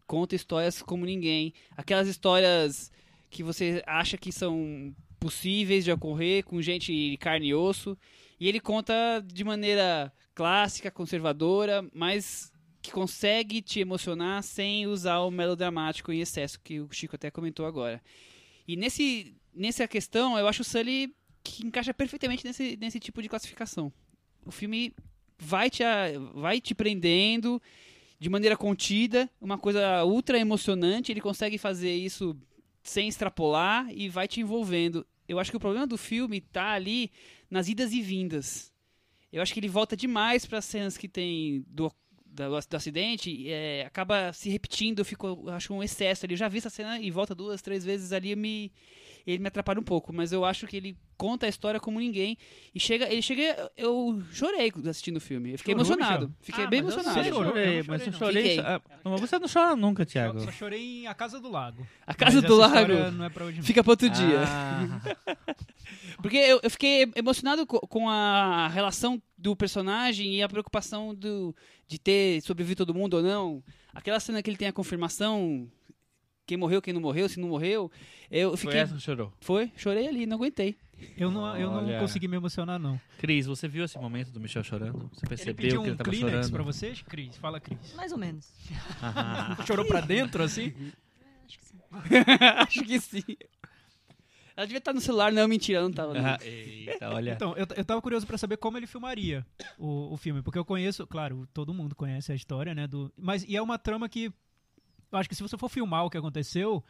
Conta 0.06 0.34
histórias 0.34 0.82
como 0.82 1.04
ninguém. 1.04 1.52
Aquelas 1.76 2.08
histórias 2.08 2.90
que 3.30 3.42
você 3.42 3.82
acha 3.86 4.16
que 4.16 4.32
são 4.32 4.94
possíveis 5.18 5.84
de 5.84 5.92
ocorrer 5.92 6.44
com 6.44 6.62
gente 6.62 6.92
de 6.92 7.16
carne 7.16 7.48
e 7.48 7.54
osso. 7.54 7.96
E 8.38 8.48
ele 8.48 8.60
conta 8.60 9.24
de 9.24 9.44
maneira 9.44 10.12
clássica, 10.34 10.90
conservadora, 10.90 11.88
mas 11.92 12.52
que 12.82 12.92
consegue 12.92 13.60
te 13.60 13.80
emocionar 13.80 14.42
sem 14.42 14.86
usar 14.86 15.20
o 15.20 15.30
melodramático 15.30 16.12
em 16.12 16.20
excesso, 16.20 16.60
que 16.60 16.80
o 16.80 16.88
Chico 16.92 17.16
até 17.16 17.30
comentou 17.30 17.66
agora. 17.66 18.00
E 18.68 18.76
nesse, 18.76 19.34
nessa 19.56 19.88
questão, 19.88 20.38
eu 20.38 20.46
acho 20.46 20.62
o 20.62 20.64
Sully 20.64 21.14
que 21.42 21.66
encaixa 21.66 21.94
perfeitamente 21.94 22.44
nesse, 22.44 22.76
nesse 22.76 23.00
tipo 23.00 23.22
de 23.22 23.28
classificação. 23.28 23.92
O 24.44 24.50
filme 24.50 24.94
vai 25.38 25.70
te, 25.70 25.82
vai 26.34 26.60
te 26.60 26.74
prendendo 26.74 27.60
de 28.18 28.28
maneira 28.28 28.56
contida, 28.56 29.28
uma 29.40 29.58
coisa 29.58 30.04
ultra 30.04 30.38
emocionante, 30.38 31.12
ele 31.12 31.20
consegue 31.20 31.58
fazer 31.58 31.94
isso 31.94 32.36
sem 32.82 33.08
extrapolar 33.08 33.88
e 33.92 34.08
vai 34.08 34.26
te 34.26 34.40
envolvendo. 34.40 35.06
Eu 35.28 35.38
acho 35.38 35.50
que 35.50 35.56
o 35.56 35.60
problema 35.60 35.86
do 35.86 35.98
filme 35.98 36.40
tá 36.40 36.70
ali 36.70 37.10
nas 37.50 37.68
idas 37.68 37.92
e 37.92 38.00
vindas. 38.00 38.72
Eu 39.32 39.42
acho 39.42 39.52
que 39.52 39.60
ele 39.60 39.68
volta 39.68 39.96
demais 39.96 40.46
para 40.46 40.62
cenas 40.62 40.96
que 40.96 41.08
tem 41.08 41.64
do, 41.68 41.92
do, 42.24 42.48
do 42.48 42.76
acidente, 42.76 43.50
é, 43.50 43.84
acaba 43.84 44.32
se 44.32 44.48
repetindo, 44.48 45.04
ficou, 45.04 45.50
acho 45.50 45.74
um 45.74 45.82
excesso 45.82 46.24
ali. 46.24 46.34
Eu 46.34 46.38
já 46.38 46.48
vi 46.48 46.58
essa 46.58 46.70
cena 46.70 46.98
e 47.00 47.10
volta 47.10 47.34
duas, 47.34 47.60
três 47.60 47.84
vezes 47.84 48.12
ali, 48.12 48.34
me, 48.34 48.72
ele 49.26 49.38
me 49.42 49.48
atrapalha 49.48 49.80
um 49.80 49.82
pouco, 49.82 50.12
mas 50.12 50.32
eu 50.32 50.44
acho 50.44 50.66
que 50.66 50.76
ele 50.76 50.96
conta 51.16 51.46
a 51.46 51.48
história 51.48 51.80
como 51.80 51.98
ninguém. 51.98 52.36
E 52.74 52.78
chega, 52.78 53.10
ele 53.10 53.22
chega, 53.22 53.70
eu 53.76 54.22
chorei 54.30 54.72
assistindo 54.88 55.16
o 55.16 55.20
filme. 55.20 55.52
Eu 55.52 55.58
fiquei 55.58 55.74
Chorou, 55.74 55.86
emocionado. 55.86 56.26
Michel? 56.28 56.36
Fiquei 56.40 56.64
Ah, 56.64 56.66
bem 56.68 56.82
mas 56.82 56.94
eu 56.94 57.00
emocionado. 57.00 57.28
Chorou? 57.28 57.48
chorei, 57.50 57.64
Eu 57.64 57.68
não 57.84 57.84
mas 57.88 58.06
eu 58.06 58.12
chorei, 58.12 58.56
mas 59.04 59.20
você 59.20 59.38
não 59.38 59.48
chora 59.48 59.76
nunca, 59.76 60.06
Thiago. 60.06 60.38
Só, 60.40 60.46
só 60.46 60.52
chorei 60.52 60.80
em 61.02 61.06
A 61.06 61.14
Casa 61.14 61.40
do 61.40 61.50
Lago. 61.50 61.86
A 62.06 62.14
Casa 62.14 62.40
Mas 62.40 62.48
do 62.48 62.62
essa 62.62 62.72
Lago 62.74 63.10
Não 63.16 63.24
é 63.24 63.28
pra 63.30 63.52
fica 63.62 63.82
para 63.82 63.92
outro 63.92 64.08
dia. 64.10 64.42
Ah, 64.46 65.00
Porque 66.22 66.36
eu, 66.36 66.60
eu 66.62 66.70
fiquei 66.70 67.10
emocionado 67.14 67.66
co- 67.66 67.80
com 67.86 68.08
a 68.08 68.68
relação 68.68 69.20
do 69.36 69.54
personagem 69.54 70.34
e 70.36 70.42
a 70.42 70.48
preocupação 70.48 71.14
do, 71.14 71.54
de 71.86 71.98
ter 71.98 72.40
sobrevivido 72.42 72.84
todo 72.86 72.96
mundo 72.96 73.14
ou 73.14 73.22
não. 73.22 73.62
Aquela 73.94 74.18
cena 74.20 74.42
que 74.42 74.50
ele 74.50 74.56
tem 74.56 74.68
a 74.68 74.72
confirmação, 74.72 75.70
quem 76.46 76.56
morreu, 76.56 76.80
quem 76.80 76.94
não 76.94 77.00
morreu, 77.00 77.28
se 77.28 77.40
não 77.40 77.48
morreu. 77.48 77.90
Eu 78.30 78.50
foi 78.50 78.58
fiquei. 78.58 78.78
essa 78.80 78.94
que 78.94 79.00
chorou. 79.00 79.32
Foi, 79.40 79.70
chorei 79.76 80.06
ali, 80.08 80.26
não 80.26 80.36
aguentei. 80.36 80.76
Eu 81.18 81.30
não, 81.30 81.54
eu 81.56 81.70
não 81.70 81.98
consegui 81.98 82.26
me 82.26 82.36
emocionar, 82.36 82.78
não. 82.78 82.98
Cris, 83.18 83.44
você 83.46 83.68
viu 83.68 83.84
esse 83.84 83.98
momento 83.98 84.30
do 84.30 84.40
Michel 84.40 84.64
chorando? 84.64 85.10
Você 85.12 85.26
Ele 85.26 85.28
percebeu 85.28 85.54
pediu 85.56 85.82
que 85.82 85.86
ele 85.88 85.94
um 85.94 85.96
tava 85.96 86.08
Kleenex 86.10 86.32
chorando? 86.32 86.52
pra 86.52 86.62
vocês? 86.62 87.02
Cris, 87.02 87.36
fala, 87.36 87.60
Cris. 87.60 87.94
Mais 87.94 88.12
ou 88.12 88.18
menos. 88.18 88.50
Ah, 89.02 89.58
Chorou 89.66 89.84
pra 89.86 90.00
dentro, 90.00 90.42
assim? 90.42 90.72
Acho 91.46 91.58
que 91.58 91.64
sim. 91.64 91.78
Acho 92.56 92.84
que 92.84 93.00
sim. 93.00 93.36
Ela 94.56 94.66
devia 94.66 94.78
estar 94.78 94.94
no 94.94 95.02
celular, 95.02 95.30
não, 95.30 95.46
mentira, 95.46 95.82
não 95.82 95.92
tava. 95.92 96.14
não. 96.14 96.24
ah, 96.24 96.38
eita, 96.42 97.10
olha. 97.10 97.32
Então, 97.32 97.54
eu, 97.58 97.66
eu 97.76 97.84
tava 97.84 98.00
curioso 98.00 98.26
pra 98.26 98.38
saber 98.38 98.56
como 98.56 98.78
ele 98.78 98.86
filmaria 98.86 99.44
o, 99.78 100.14
o 100.14 100.16
filme, 100.16 100.40
porque 100.40 100.58
eu 100.58 100.64
conheço, 100.64 101.06
claro, 101.06 101.46
todo 101.52 101.74
mundo 101.74 101.94
conhece 101.94 102.32
a 102.32 102.34
história, 102.34 102.74
né, 102.74 102.86
do, 102.86 103.12
mas 103.18 103.44
e 103.44 103.54
é 103.54 103.60
uma 103.60 103.78
trama 103.78 104.08
que 104.08 104.32
eu 105.16 105.20
acho 105.20 105.28
que 105.28 105.34
se 105.34 105.42
você 105.42 105.56
for 105.58 105.68
filmar 105.68 106.04
o 106.04 106.10
que 106.10 106.16
aconteceu, 106.18 106.82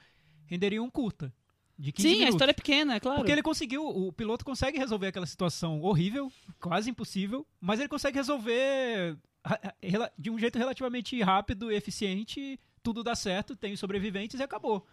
renderia 0.46 0.82
um 0.82 0.90
curta 0.90 1.32
de 1.78 1.92
15 1.92 2.08
Sim, 2.08 2.14
a 2.14 2.18
minutos. 2.18 2.34
história 2.34 2.50
é 2.50 2.54
pequena, 2.54 2.94
é 2.96 3.00
claro. 3.00 3.18
Porque 3.18 3.32
ele 3.32 3.42
conseguiu, 3.42 3.86
o 3.86 4.12
piloto 4.12 4.44
consegue 4.44 4.78
resolver 4.78 5.08
aquela 5.08 5.26
situação 5.26 5.80
horrível, 5.82 6.32
quase 6.60 6.88
impossível, 6.90 7.46
mas 7.60 7.78
ele 7.80 7.88
consegue 7.88 8.16
resolver 8.16 9.16
ra- 9.44 9.74
rela- 9.82 10.12
de 10.18 10.30
um 10.30 10.38
jeito 10.38 10.58
relativamente 10.58 11.20
rápido 11.22 11.70
e 11.70 11.74
eficiente, 11.76 12.58
tudo 12.82 13.02
dá 13.04 13.14
certo, 13.14 13.54
tem 13.54 13.72
os 13.72 13.80
sobreviventes 13.80 14.40
e 14.40 14.42
acabou. 14.42 14.86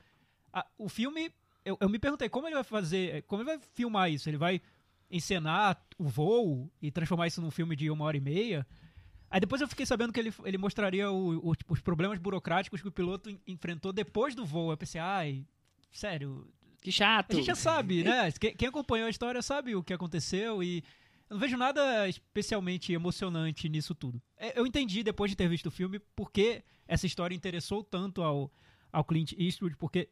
A- 0.51 0.65
o 0.77 0.89
filme, 0.89 1.31
eu, 1.63 1.77
eu 1.79 1.87
me 1.89 1.97
perguntei 1.99 2.27
como 2.27 2.47
ele 2.47 2.55
vai 2.55 2.63
fazer, 2.63 3.23
como 3.23 3.41
ele 3.43 3.51
vai 3.57 3.59
filmar 3.73 4.11
isso? 4.11 4.27
Ele 4.29 4.37
vai 4.37 4.61
encenar 5.09 5.81
o 5.97 6.05
voo 6.05 6.69
e 6.81 6.91
transformar 6.91 7.27
isso 7.27 7.41
num 7.41 7.51
filme 7.51 7.75
de 7.75 7.89
uma 7.89 8.03
hora 8.05 8.17
e 8.17 8.21
meia? 8.21 8.65
Aí 9.33 9.39
depois 9.39 9.59
eu 9.59 9.67
fiquei 9.67 9.83
sabendo 9.83 10.13
que 10.13 10.19
ele, 10.19 10.31
ele 10.45 10.59
mostraria 10.59 11.09
o- 11.09 11.49
o- 11.49 11.55
tipo, 11.55 11.73
os 11.73 11.81
problemas 11.81 12.19
burocráticos 12.19 12.81
que 12.83 12.87
o 12.87 12.91
piloto 12.91 13.31
en- 13.31 13.39
enfrentou 13.47 13.91
depois 13.91 14.35
do 14.35 14.45
voo. 14.45 14.69
Eu 14.71 14.77
pensei, 14.77 15.01
ai, 15.01 15.43
sério, 15.91 16.47
Que 16.83 16.91
chato. 16.91 17.31
a 17.31 17.35
gente 17.37 17.45
já 17.47 17.55
sabe, 17.55 18.03
né? 18.03 18.31
Quem, 18.33 18.55
quem 18.55 18.67
acompanhou 18.67 19.07
a 19.07 19.09
história 19.09 19.41
sabe 19.41 19.75
o 19.75 19.81
que 19.83 19.91
aconteceu 19.91 20.61
e 20.61 20.83
eu 21.27 21.33
não 21.33 21.39
vejo 21.39 21.57
nada 21.57 22.07
especialmente 22.07 22.93
emocionante 22.93 23.67
nisso 23.67 23.95
tudo. 23.95 24.21
É, 24.37 24.59
Eu 24.59 24.67
entendi 24.67 25.01
depois 25.01 25.31
de 25.31 25.35
ter 25.35 25.49
visto 25.49 25.65
o 25.65 25.71
filme 25.71 25.97
porque 26.15 26.63
essa 26.87 27.07
história 27.07 27.33
interessou 27.33 27.83
tanto 27.83 28.21
ao, 28.21 28.53
ao 28.91 29.03
Clint 29.03 29.31
Eastwood, 29.35 29.75
porque 29.77 30.09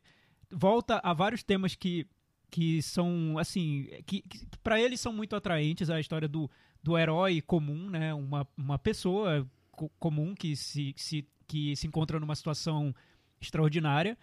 volta 0.49 0.99
a 1.03 1.13
vários 1.13 1.43
temas 1.43 1.75
que, 1.75 2.07
que 2.51 2.81
são, 2.81 3.37
assim, 3.39 3.87
que, 4.05 4.21
que 4.21 4.45
para 4.61 4.79
ele 4.79 4.97
são 4.97 5.11
muito 5.11 5.35
atraentes. 5.35 5.89
A 5.89 5.99
história 5.99 6.27
do, 6.27 6.51
do 6.83 6.97
herói 6.97 7.41
comum, 7.41 7.89
né? 7.89 8.13
Uma, 8.13 8.47
uma 8.55 8.77
pessoa 8.77 9.49
co- 9.71 9.89
comum 9.97 10.35
que 10.35 10.55
se, 10.55 10.93
se, 10.97 11.25
que 11.47 11.75
se 11.75 11.87
encontra 11.87 12.19
numa 12.19 12.35
situação 12.35 12.93
extraordinária 13.39 14.17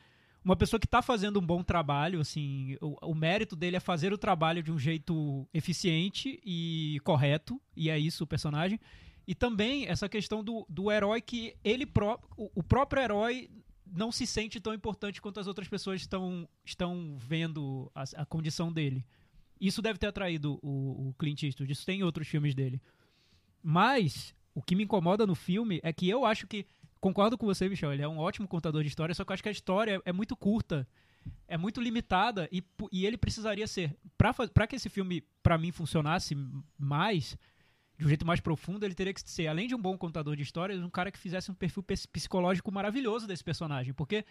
uma 0.45 0.57
pessoa 0.57 0.79
que 0.81 0.87
está 0.87 1.03
fazendo 1.03 1.39
um 1.39 1.45
bom 1.45 1.63
trabalho, 1.63 2.21
assim, 2.21 2.77
o, 2.81 3.11
o 3.11 3.15
mérito 3.15 3.55
dele 3.55 3.77
é 3.77 3.81
fazer 3.81 4.13
o 4.13 4.19
trabalho 4.19 4.63
de 4.63 4.73
um 4.73 4.79
jeito 4.79 5.47
eficiente 5.53 6.41
e 6.45 6.99
correto, 7.05 7.61
e 7.77 7.91
é 7.91 7.99
isso 7.99 8.25
o 8.25 8.27
personagem. 8.27 8.81
E 9.27 9.35
também 9.35 9.87
essa 9.87 10.09
questão 10.09 10.43
do, 10.43 10.65
do 10.69 10.91
herói 10.91 11.21
que 11.21 11.55
ele 11.63 11.85
pró 11.85 12.19
o, 12.37 12.51
o 12.55 12.63
próprio 12.63 13.03
herói 13.03 13.51
não 13.93 14.13
se 14.13 14.27
sente 14.27 14.61
tão 14.61 14.75
importante 14.75 15.21
quanto 15.21 15.41
as 15.41 15.47
outras 15.47 15.69
pessoas 15.69 16.01
estão, 16.01 16.49
estão 16.65 17.17
vendo 17.19 17.91
a, 17.95 18.05
a 18.17 18.27
condição 18.27 18.73
dele. 18.73 19.05
Isso 19.61 19.83
deve 19.83 19.99
ter 19.99 20.07
atraído 20.07 20.59
o, 20.63 21.09
o 21.09 21.15
Clint 21.19 21.43
Eastwood, 21.43 21.73
isso 21.73 21.85
tem 21.85 22.01
em 22.01 22.03
outros 22.03 22.29
filmes 22.29 22.55
dele. 22.55 22.81
Mas 23.63 24.35
o 24.55 24.63
que 24.63 24.77
me 24.77 24.85
incomoda 24.85 25.27
no 25.27 25.35
filme 25.35 25.81
é 25.83 25.93
que 25.93 26.09
eu 26.09 26.25
acho 26.25 26.47
que 26.47 26.67
concordo 27.01 27.37
com 27.37 27.47
você, 27.47 27.69
Michel. 27.69 27.93
Ele 27.93 28.03
é 28.03 28.09
um 28.09 28.19
ótimo 28.19 28.47
contador 28.47 28.83
de 28.83 28.89
história, 28.89 29.15
só 29.15 29.25
que 29.25 29.33
eu 29.33 29.35
acho 29.35 29.43
que 29.43 29.49
a 29.49 29.53
história 29.53 30.01
é 30.05 30.13
muito 30.13 30.37
curta, 30.37 30.87
é 31.47 31.57
muito 31.57 31.81
limitada 31.81 32.49
e, 32.53 32.63
e 32.93 33.07
ele 33.07 33.17
precisaria 33.17 33.67
ser 33.67 33.97
pra 34.17 34.67
que 34.67 34.77
esse 34.77 34.89
filme 34.89 35.23
pra 35.43 35.59
mim 35.59 35.73
funcionasse 35.73 36.37
mais 36.79 37.37
de 37.99 38.05
um 38.05 38.09
jeito 38.09 38.25
mais 38.25 38.41
profundo, 38.41 38.85
ele 38.85 38.95
teria 38.95 39.13
que 39.13 39.21
ser 39.29 39.49
além 39.49 39.67
de 39.67 39.75
um 39.75 39.81
bom 39.81 39.99
contador 39.99 40.37
de 40.37 40.43
histórias, 40.43 40.81
um 40.83 40.89
cara 40.89 41.11
que 41.11 41.19
fizesse 41.19 41.51
um 41.51 41.55
perfil 41.55 41.83
psicológico 42.13 42.71
maravilhoso 42.71 43.27
desse 43.27 43.43
personagem, 43.43 43.93
porque 43.93 44.25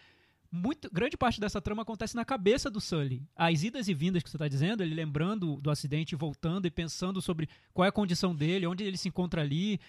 muito, 0.50 0.90
grande 0.92 1.18
parte 1.18 1.42
dessa 1.42 1.62
trama 1.62 1.82
acontece 1.82 2.16
na 2.16 2.24
cabeça 2.24 2.70
do 2.70 2.80
Sully. 2.80 3.28
As 3.36 3.64
idas 3.64 3.90
e 3.90 3.94
vindas 3.94 4.24
que 4.24 4.30
você 4.30 4.38
está 4.38 4.48
dizendo, 4.48 4.82
ele 4.82 4.96
lembrando 4.96 5.58
do 5.58 5.70
acidente, 5.70 6.16
voltando 6.16 6.66
e 6.66 6.72
pensando 6.72 7.22
sobre 7.22 7.50
qual 7.74 7.86
é 7.86 7.90
a 7.90 7.92
condição 7.92 8.34
dele, 8.34 8.66
onde 8.66 8.86
ele 8.86 8.96
se 8.96 9.10
encontra 9.10 9.42
ali, 9.42 9.80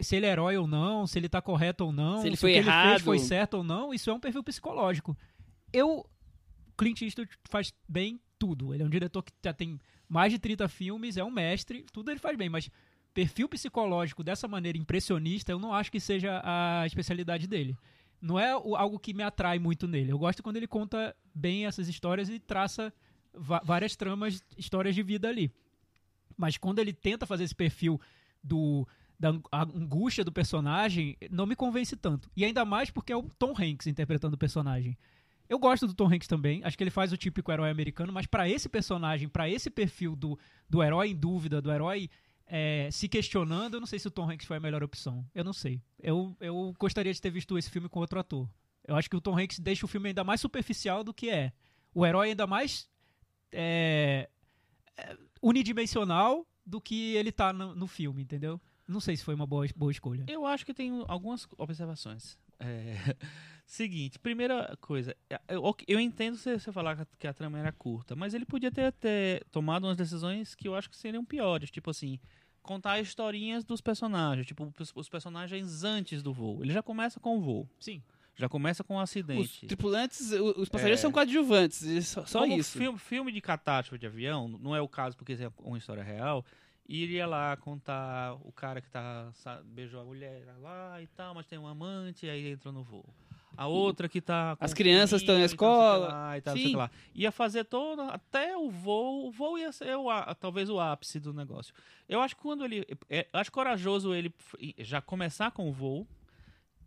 se 0.00 0.16
ele 0.16 0.26
é 0.26 0.30
herói 0.30 0.56
ou 0.56 0.66
não, 0.66 1.06
se 1.06 1.18
ele 1.18 1.28
tá 1.28 1.40
correto 1.40 1.84
ou 1.84 1.92
não, 1.92 2.20
Se 2.20 2.26
ele 2.26 2.34
o 2.34 2.38
foi 2.38 2.52
que 2.52 2.58
ele 2.58 2.68
errado. 2.68 2.90
fez 2.90 3.02
foi 3.02 3.18
certo 3.20 3.54
ou 3.54 3.64
não, 3.64 3.94
isso 3.94 4.10
é 4.10 4.12
um 4.12 4.20
perfil 4.20 4.42
psicológico. 4.42 5.16
Eu 5.72 6.04
Clint 6.76 7.02
Eastwood 7.02 7.30
faz 7.48 7.72
bem 7.88 8.20
tudo. 8.38 8.74
Ele 8.74 8.82
é 8.82 8.86
um 8.86 8.90
diretor 8.90 9.22
que 9.22 9.32
já 9.44 9.52
tem 9.52 9.80
mais 10.08 10.32
de 10.32 10.38
30 10.38 10.68
filmes, 10.68 11.16
é 11.16 11.22
um 11.22 11.30
mestre, 11.30 11.86
tudo 11.92 12.10
ele 12.10 12.18
faz 12.18 12.36
bem, 12.36 12.48
mas 12.48 12.68
perfil 13.12 13.48
psicológico 13.48 14.22
dessa 14.22 14.48
maneira 14.48 14.78
impressionista, 14.78 15.52
eu 15.52 15.58
não 15.58 15.72
acho 15.72 15.90
que 15.90 16.00
seja 16.00 16.40
a 16.44 16.86
especialidade 16.86 17.46
dele. 17.46 17.76
Não 18.20 18.38
é 18.38 18.50
algo 18.50 18.98
que 18.98 19.12
me 19.12 19.22
atrai 19.22 19.58
muito 19.58 19.88
nele. 19.88 20.12
Eu 20.12 20.18
gosto 20.18 20.42
quando 20.42 20.56
ele 20.56 20.66
conta 20.66 21.14
bem 21.34 21.66
essas 21.66 21.88
histórias 21.88 22.28
e 22.28 22.38
traça 22.38 22.92
várias 23.34 23.96
tramas, 23.96 24.42
histórias 24.56 24.94
de 24.94 25.02
vida 25.02 25.28
ali. 25.28 25.50
Mas 26.36 26.56
quando 26.56 26.78
ele 26.78 26.92
tenta 26.92 27.26
fazer 27.26 27.44
esse 27.44 27.54
perfil 27.54 28.00
do 28.42 28.86
da 29.18 29.30
angústia 29.52 30.24
do 30.24 30.32
personagem, 30.32 31.16
não 31.30 31.46
me 31.46 31.54
convence 31.54 31.94
tanto. 31.94 32.28
E 32.36 32.44
ainda 32.44 32.64
mais 32.64 32.90
porque 32.90 33.12
é 33.12 33.16
o 33.16 33.22
Tom 33.22 33.54
Hanks 33.56 33.86
interpretando 33.86 34.34
o 34.34 34.38
personagem. 34.38 34.98
Eu 35.48 35.60
gosto 35.60 35.86
do 35.86 35.94
Tom 35.94 36.12
Hanks 36.12 36.26
também, 36.26 36.60
acho 36.64 36.76
que 36.76 36.82
ele 36.82 36.90
faz 36.90 37.12
o 37.12 37.16
típico 37.16 37.52
herói 37.52 37.70
americano, 37.70 38.12
mas 38.12 38.26
pra 38.26 38.48
esse 38.48 38.68
personagem, 38.68 39.28
pra 39.28 39.48
esse 39.48 39.70
perfil 39.70 40.16
do, 40.16 40.36
do 40.68 40.82
herói 40.82 41.10
em 41.10 41.14
dúvida, 41.14 41.62
do 41.62 41.70
herói 41.70 42.10
é, 42.54 42.90
se 42.90 43.08
questionando, 43.08 43.74
eu 43.74 43.80
não 43.80 43.86
sei 43.86 43.98
se 43.98 44.06
o 44.06 44.10
Tom 44.10 44.30
Hanks 44.30 44.46
foi 44.46 44.58
a 44.58 44.60
melhor 44.60 44.82
opção. 44.82 45.24
Eu 45.34 45.42
não 45.42 45.54
sei. 45.54 45.80
Eu, 45.98 46.36
eu 46.38 46.74
gostaria 46.78 47.10
de 47.10 47.18
ter 47.18 47.30
visto 47.30 47.56
esse 47.56 47.70
filme 47.70 47.88
com 47.88 47.98
outro 47.98 48.20
ator. 48.20 48.46
Eu 48.86 48.94
acho 48.94 49.08
que 49.08 49.16
o 49.16 49.22
Tom 49.22 49.38
Hanks 49.38 49.58
deixa 49.58 49.86
o 49.86 49.88
filme 49.88 50.08
ainda 50.08 50.22
mais 50.22 50.42
superficial 50.42 51.02
do 51.02 51.14
que 51.14 51.30
é. 51.30 51.50
O 51.94 52.04
herói 52.04 52.28
ainda 52.28 52.46
mais 52.46 52.90
é, 53.50 54.28
é, 54.98 55.16
unidimensional 55.40 56.46
do 56.66 56.78
que 56.78 57.14
ele 57.16 57.32
tá 57.32 57.54
no, 57.54 57.74
no 57.74 57.86
filme, 57.86 58.22
entendeu? 58.22 58.60
Não 58.86 59.00
sei 59.00 59.16
se 59.16 59.24
foi 59.24 59.34
uma 59.34 59.46
boa, 59.46 59.66
boa 59.74 59.90
escolha. 59.90 60.26
Eu 60.28 60.44
acho 60.44 60.66
que 60.66 60.74
tem 60.74 61.02
algumas 61.08 61.48
observações. 61.56 62.36
É, 62.58 63.16
Seguinte, 63.64 64.18
primeira 64.18 64.76
coisa, 64.82 65.16
eu, 65.48 65.64
ok, 65.64 65.86
eu 65.88 65.98
entendo 65.98 66.36
você, 66.36 66.58
você 66.58 66.70
falar 66.70 66.96
que 66.96 67.02
a, 67.02 67.06
que 67.20 67.26
a 67.26 67.32
trama 67.32 67.58
era 67.58 67.72
curta, 67.72 68.14
mas 68.14 68.34
ele 68.34 68.44
podia 68.44 68.70
ter, 68.70 68.92
ter 68.92 69.44
tomado 69.50 69.86
umas 69.86 69.96
decisões 69.96 70.54
que 70.54 70.68
eu 70.68 70.74
acho 70.74 70.90
que 70.90 70.96
seriam 70.96 71.24
piores, 71.24 71.70
tipo 71.70 71.88
assim, 71.88 72.20
contar 72.62 73.00
historinhas 73.00 73.64
dos 73.64 73.80
personagens, 73.80 74.46
tipo 74.46 74.72
os, 74.78 74.92
os 74.94 75.08
personagens 75.08 75.82
antes 75.84 76.22
do 76.22 76.32
voo. 76.32 76.62
Ele 76.62 76.72
já 76.72 76.82
começa 76.82 77.18
com 77.20 77.36
o 77.38 77.40
voo, 77.40 77.68
Sim. 77.80 78.02
já 78.36 78.48
começa 78.48 78.82
com 78.84 78.94
o 78.94 78.98
Os 78.98 79.02
acidente. 79.10 79.66
tripulantes, 79.66 80.32
o- 80.32 80.60
os 80.60 80.68
passageiros 80.68 81.00
É. 81.00 81.02
são 81.02 81.12
coadjuvantes, 81.12 82.06
só, 82.08 82.24
só 82.24 82.40
Como 82.40 82.56
isso. 82.58 82.78
Filme, 82.78 82.98
filme 82.98 83.32
de 83.32 83.40
catástrofe 83.40 83.98
de 84.00 84.06
avião, 84.06 84.48
não 84.48 84.74
é 84.76 84.80
o 84.80 84.88
caso 84.88 85.16
porque 85.16 85.32
é 85.32 85.50
uma 85.58 85.78
história 85.78 86.02
real, 86.02 86.44
iria 86.88 87.26
lá 87.26 87.56
contar 87.56 88.34
o 88.42 88.52
cara 88.52 88.80
que 88.80 88.88
tá, 88.90 89.32
beijou 89.64 90.00
a 90.00 90.04
mulher 90.04 90.44
lá 90.60 91.00
e 91.02 91.06
tal, 91.08 91.34
mas 91.34 91.46
tem 91.46 91.58
um 91.58 91.66
amante, 91.66 92.26
e 92.26 92.30
aí 92.30 92.50
entrou 92.52 92.72
no 92.72 92.82
voo. 92.82 93.04
A 93.56 93.66
outra 93.66 94.08
que 94.08 94.20
tá. 94.20 94.56
com 94.56 94.64
As 94.64 94.72
crianças 94.72 95.20
estão 95.20 95.34
na 95.36 95.42
e 95.42 95.44
escola. 95.44 96.08
lá, 96.08 96.38
e 96.38 96.40
tal, 96.40 96.54
sei 96.56 96.66
Sim. 96.68 96.76
lá. 96.76 96.90
Ia 97.14 97.30
fazer 97.30 97.64
todo. 97.64 98.00
Até 98.02 98.56
o 98.56 98.70
voo. 98.70 99.26
O 99.28 99.30
voo 99.30 99.58
ia 99.58 99.70
ser 99.72 99.96
o, 99.96 100.08
á- 100.10 100.34
talvez 100.34 100.70
o 100.70 100.80
ápice 100.80 101.20
do 101.20 101.32
negócio. 101.32 101.74
Eu 102.08 102.20
acho 102.20 102.34
que 102.34 102.42
quando 102.42 102.64
ele. 102.64 102.86
é, 103.10 103.26
acho 103.32 103.52
corajoso 103.52 104.14
ele 104.14 104.32
já 104.78 105.00
começar 105.02 105.50
com 105.50 105.68
o 105.68 105.72
voo 105.72 106.06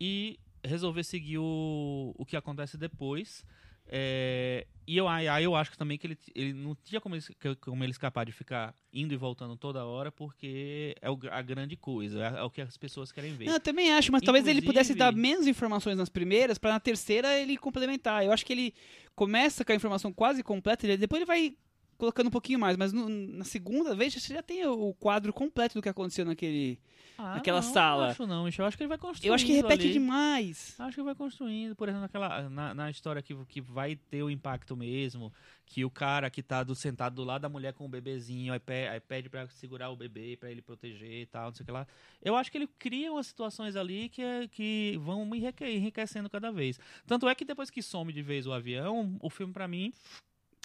e 0.00 0.38
resolver 0.64 1.04
seguir 1.04 1.38
o, 1.38 2.12
o 2.18 2.24
que 2.26 2.36
acontece 2.36 2.76
depois. 2.76 3.44
É, 3.86 4.66
e 4.86 4.96
eu, 4.96 5.08
aí 5.08 5.42
eu 5.44 5.54
acho 5.56 5.70
que 5.70 5.76
também 5.78 5.98
que 5.98 6.06
ele, 6.06 6.18
ele 6.34 6.52
não 6.52 6.76
tinha 6.84 7.00
como 7.00 7.14
ele, 7.16 7.24
como 7.60 7.82
ele 7.84 7.90
escapar 7.90 8.24
de 8.24 8.32
ficar 8.32 8.74
indo 8.92 9.12
e 9.12 9.16
voltando 9.16 9.56
toda 9.56 9.84
hora, 9.84 10.12
porque 10.12 10.94
é 11.02 11.10
o, 11.10 11.18
a 11.30 11.42
grande 11.42 11.76
coisa, 11.76 12.22
é, 12.22 12.38
é, 12.38 12.42
o 12.42 12.50
que 12.50 12.60
as 12.60 12.76
pessoas 12.76 13.10
querem 13.10 13.34
ver. 13.34 13.46
Não, 13.46 13.54
eu 13.54 13.60
também 13.60 13.92
acho, 13.92 14.12
mas 14.12 14.22
talvez 14.22 14.44
ele 14.46 14.58
Inclusive- 14.60 14.72
pudesse 14.72 14.94
dar 14.94 15.12
menos 15.12 15.46
informações 15.46 15.96
nas 15.98 16.08
primeiras, 16.08 16.56
pra 16.58 16.72
na 16.72 16.80
terceira 16.80 17.38
ele 17.38 17.56
complementar. 17.56 18.24
Eu 18.24 18.32
acho 18.32 18.46
que 18.46 18.52
ele 18.52 18.74
começa 19.14 19.64
com 19.64 19.72
a 19.72 19.74
informação 19.74 20.12
quase 20.12 20.42
completa, 20.42 20.86
ele- 20.86 20.96
depois 20.96 21.18
ele 21.20 21.26
vai 21.26 21.54
colocando 21.98 22.28
um 22.28 22.30
pouquinho 22.30 22.58
mais, 22.58 22.76
mas 22.76 22.92
no- 22.92 23.08
na 23.08 23.44
segunda 23.44 23.94
vez 23.94 24.14
você 24.14 24.34
já 24.34 24.42
tem 24.42 24.66
o 24.66 24.94
quadro 24.94 25.32
completo 25.32 25.74
do 25.74 25.82
que 25.82 25.88
aconteceu 25.88 26.24
naquele. 26.24 26.78
Ah, 27.18 27.36
naquela 27.36 27.62
não, 27.62 27.72
sala. 27.72 28.02
Não 28.04 28.10
acho 28.10 28.26
não. 28.26 28.48
Eu 28.58 28.64
acho 28.66 28.76
que 28.76 28.82
ele 28.82 28.88
vai 28.88 28.98
construindo 28.98 29.28
Eu 29.30 29.34
acho 29.34 29.46
que 29.46 29.52
repete 29.52 29.84
ali. 29.84 29.92
demais. 29.94 30.74
Acho 30.78 30.96
que 30.96 31.02
vai 31.02 31.14
construindo, 31.14 31.74
por 31.74 31.88
exemplo, 31.88 32.02
naquela, 32.02 32.48
na, 32.50 32.74
na 32.74 32.90
história 32.90 33.22
que, 33.22 33.34
que 33.46 33.58
vai 33.62 33.96
ter 33.96 34.22
o 34.22 34.28
impacto 34.28 34.76
mesmo, 34.76 35.32
que 35.64 35.82
o 35.82 35.88
cara 35.90 36.28
que 36.28 36.42
tá 36.42 36.62
do, 36.62 36.74
sentado 36.74 37.14
do 37.14 37.24
lado 37.24 37.40
da 37.40 37.48
mulher 37.48 37.72
com 37.72 37.86
o 37.86 37.88
bebezinho, 37.88 38.52
aí, 38.52 38.58
pe- 38.60 38.86
aí 38.88 39.00
pede 39.00 39.30
pra 39.30 39.48
segurar 39.48 39.88
o 39.88 39.96
bebê, 39.96 40.36
pra 40.38 40.50
ele 40.50 40.60
proteger 40.60 41.22
e 41.22 41.26
tal, 41.26 41.46
não 41.46 41.54
sei 41.54 41.62
o 41.64 41.66
que 41.66 41.72
lá. 41.72 41.86
Eu 42.22 42.36
acho 42.36 42.52
que 42.52 42.58
ele 42.58 42.68
cria 42.78 43.10
umas 43.10 43.26
situações 43.28 43.76
ali 43.76 44.10
que, 44.10 44.22
que 44.52 44.98
vão 45.02 45.34
enrique- 45.34 45.64
enriquecendo 45.64 46.28
cada 46.28 46.52
vez. 46.52 46.78
Tanto 47.06 47.26
é 47.30 47.34
que 47.34 47.46
depois 47.46 47.70
que 47.70 47.80
some 47.80 48.12
de 48.12 48.20
vez 48.20 48.46
o 48.46 48.52
avião, 48.52 49.16
o 49.22 49.30
filme 49.30 49.54
pra 49.54 49.66
mim 49.66 49.90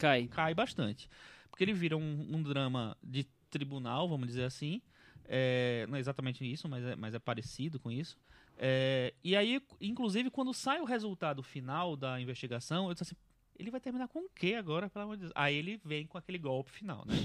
Cai. 0.02 0.28
cai 0.28 0.54
bastante. 0.54 1.10
Porque 1.49 1.64
ele 1.64 1.74
vira 1.74 1.95
um, 1.95 2.28
um 2.32 2.41
drama 2.41 2.97
de 3.04 3.26
tribunal, 3.49 4.08
vamos 4.10 4.28
dizer 4.28 4.43
assim. 4.43 4.82
É, 5.26 5.86
não 5.88 5.97
é 5.97 5.99
exatamente 5.99 6.49
isso, 6.49 6.68
mas 6.68 6.84
é, 6.84 6.95
mas 6.95 7.14
é 7.14 7.20
parecido 7.20 7.80
com 7.80 7.91
isso. 7.91 8.18
É, 8.58 9.14
e 9.24 9.36
aí, 9.36 9.62
inclusive, 9.80 10.30
quando 10.30 10.54
sai 10.54 10.82
o 10.82 10.86
resultado 10.86 11.41
final 11.41 11.95
da 11.95 12.20
investigação, 12.20 12.88
eu 12.88 12.93
disse 12.93 13.04
assim, 13.04 13.16
ele 13.58 13.72
vai 13.72 13.80
terminar 13.80 14.08
com 14.08 14.20
o 14.20 14.30
quê 14.36 14.56
agora, 14.56 14.89
pelo 14.89 15.06
amor 15.06 15.16
de 15.16 15.22
Deus? 15.22 15.34
Aí 15.36 15.56
ele 15.56 15.80
vem 15.84 16.06
com 16.06 16.18
aquele 16.18 16.38
golpe 16.38 16.72
final, 16.72 17.04
né? 17.06 17.16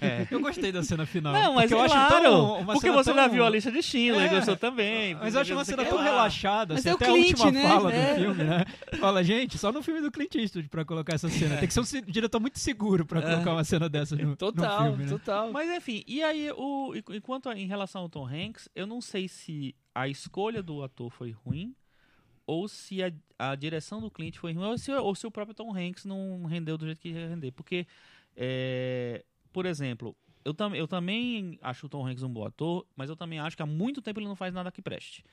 É. 0.00 0.26
Eu 0.30 0.40
gostei 0.40 0.70
da 0.72 0.82
cena 0.82 1.06
final. 1.06 1.32
Não, 1.32 1.54
mas 1.54 1.62
porque 1.70 1.74
eu 1.74 1.80
acho 1.80 1.94
claro, 1.94 2.22
tão, 2.24 2.58
uma 2.60 2.72
porque 2.74 2.80
cena 2.88 2.92
você 2.94 3.10
tão- 3.12 3.22
já 3.22 3.28
viu 3.28 3.44
a 3.44 3.50
lista 3.50 3.70
de 3.72 3.82
Schindler, 3.82 4.22
É. 4.26 4.28
gostou 4.34 4.56
também. 4.56 5.14
Mas 5.14 5.34
eu 5.34 5.40
acho 5.40 5.52
uma 5.52 5.64
cena 5.64 5.84
tão 5.84 5.98
lá. 5.98 6.04
relaxada, 6.04 6.74
Mas 6.74 6.80
assim, 6.86 6.88
é 6.88 6.92
o 6.92 6.96
até 6.96 7.04
a 7.06 7.12
Clint, 7.12 7.28
última 7.38 7.50
né? 7.52 7.62
fala 7.68 7.92
É. 7.94 8.14
do 8.14 8.20
filme, 8.20 8.44
né? 8.44 8.64
Fala, 8.98 9.24
gente, 9.24 9.58
só 9.58 9.70
no 9.72 9.82
filme 9.82 10.00
do 10.00 10.10
Clint 10.10 10.34
Eastwood 10.34 10.68
pra 10.68 10.84
colocar 10.84 11.14
essa 11.14 11.28
cena. 11.28 11.56
Tem 11.58 11.68
que 11.68 11.74
ser 11.74 11.80
um 11.80 12.10
diretor 12.10 12.40
muito 12.40 12.58
seguro 12.58 13.04
pra 13.06 13.22
colocar 13.22 13.52
uma 13.52 13.64
cena 13.64 13.88
dessa 13.88 14.16
no, 14.16 14.30
no 14.30 14.36
Total, 14.36 14.84
filme, 14.88 15.04
né? 15.04 15.10
total. 15.10 15.52
Mas 15.52 15.70
enfim, 15.76 16.02
e 16.06 16.22
aí, 16.22 16.50
o, 16.56 16.94
enqu- 16.94 17.14
enquanto 17.14 17.48
a- 17.48 17.56
em 17.58 17.66
relação 17.66 18.02
ao 18.02 18.08
Tom 18.08 18.26
Hanks, 18.26 18.68
eu 18.74 18.86
não 18.86 19.00
sei 19.00 19.28
se 19.28 19.74
a 19.94 20.08
escolha 20.08 20.62
do 20.62 20.82
ator 20.82 21.10
foi 21.10 21.30
ruim, 21.44 21.74
ou 22.46 22.68
se 22.68 23.02
a, 23.02 23.10
a 23.38 23.54
direção 23.56 24.00
do 24.00 24.10
Clint 24.10 24.36
foi 24.36 24.52
ruim, 24.52 24.66
ou 24.66 24.78
se, 24.78 24.92
ou 24.92 25.14
se 25.14 25.26
o 25.26 25.30
próprio 25.30 25.54
Tom 25.54 25.74
Hanks 25.76 26.04
não 26.04 26.44
rendeu 26.44 26.78
do 26.78 26.84
jeito 26.86 27.00
que 27.00 27.08
ia 27.08 27.28
render. 27.28 27.50
Porque, 27.50 27.86
é, 28.36 29.24
por 29.56 29.64
exemplo, 29.64 30.14
eu, 30.44 30.52
tam, 30.52 30.74
eu 30.74 30.86
também 30.86 31.58
acho 31.62 31.86
o 31.86 31.88
Tom 31.88 32.06
Hanks 32.06 32.22
um 32.22 32.28
bom 32.28 32.44
ator, 32.44 32.86
mas 32.94 33.08
eu 33.08 33.16
também 33.16 33.38
acho 33.38 33.56
que 33.56 33.62
há 33.62 33.66
muito 33.66 34.02
tempo 34.02 34.20
ele 34.20 34.26
não 34.26 34.36
faz 34.36 34.52
nada 34.52 34.70
que 34.70 34.82
preste. 34.82 35.24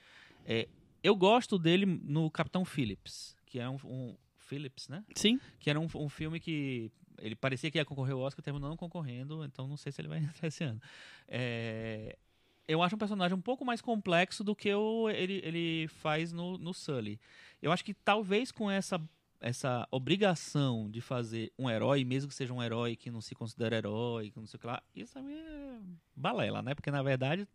É, 0.45 0.65
eu 1.03 1.13
gosto 1.13 1.59
dele 1.59 1.85
no 1.85 2.31
Capitão 2.31 2.63
Phillips, 2.63 3.35
que 3.45 3.59
é 3.59 3.67
um, 3.67 3.75
um 3.83 4.15
Phillips, 4.37 4.87
né? 4.87 5.03
Sim. 5.13 5.41
que 5.59 5.69
era 5.69 5.77
um, 5.77 5.89
um 5.95 6.07
filme 6.07 6.39
que 6.39 6.89
ele 7.17 7.35
parecia 7.35 7.69
que 7.69 7.77
ia 7.77 7.83
concorrer 7.83 8.13
ao 8.13 8.21
Oscar, 8.21 8.41
terminou 8.41 8.69
não 8.69 8.77
concorrendo, 8.77 9.43
então 9.43 9.67
não 9.67 9.75
sei 9.75 9.91
se 9.91 9.99
ele 9.99 10.07
vai 10.07 10.19
entrar 10.23 10.47
esse 10.47 10.63
ano. 10.63 10.81
É, 11.27 12.17
eu 12.65 12.81
acho 12.81 12.95
um 12.95 12.99
personagem 12.99 13.37
um 13.37 13.41
pouco 13.41 13.65
mais 13.65 13.81
complexo 13.81 14.41
do 14.41 14.55
que 14.55 14.73
o, 14.73 15.09
ele, 15.09 15.41
ele 15.43 15.89
faz 15.89 16.31
no, 16.31 16.57
no 16.57 16.73
Sully. 16.73 17.19
Eu 17.61 17.73
acho 17.73 17.83
que 17.83 17.93
talvez 17.93 18.53
com 18.53 18.71
essa, 18.71 18.97
essa 19.43 19.87
obrigação 19.91 20.89
de 20.89 21.01
fazer 21.01 21.51
um 21.59 21.69
herói, 21.69 22.03
mesmo 22.03 22.29
que 22.29 22.35
seja 22.35 22.53
um 22.53 22.63
herói 22.63 22.95
que 22.95 23.11
não 23.11 23.21
se 23.21 23.35
considera 23.35 23.75
herói, 23.77 24.31
que 24.31 24.39
não 24.39 24.47
sei 24.47 24.57
o 24.57 24.61
que 24.61 24.67
lá, 24.67 24.81
isso 24.95 25.13
também 25.13 25.35
é 25.35 25.79
balela, 26.15 26.61
né? 26.61 26.73
Porque 26.73 26.89
na 26.89 27.03
verdade. 27.03 27.47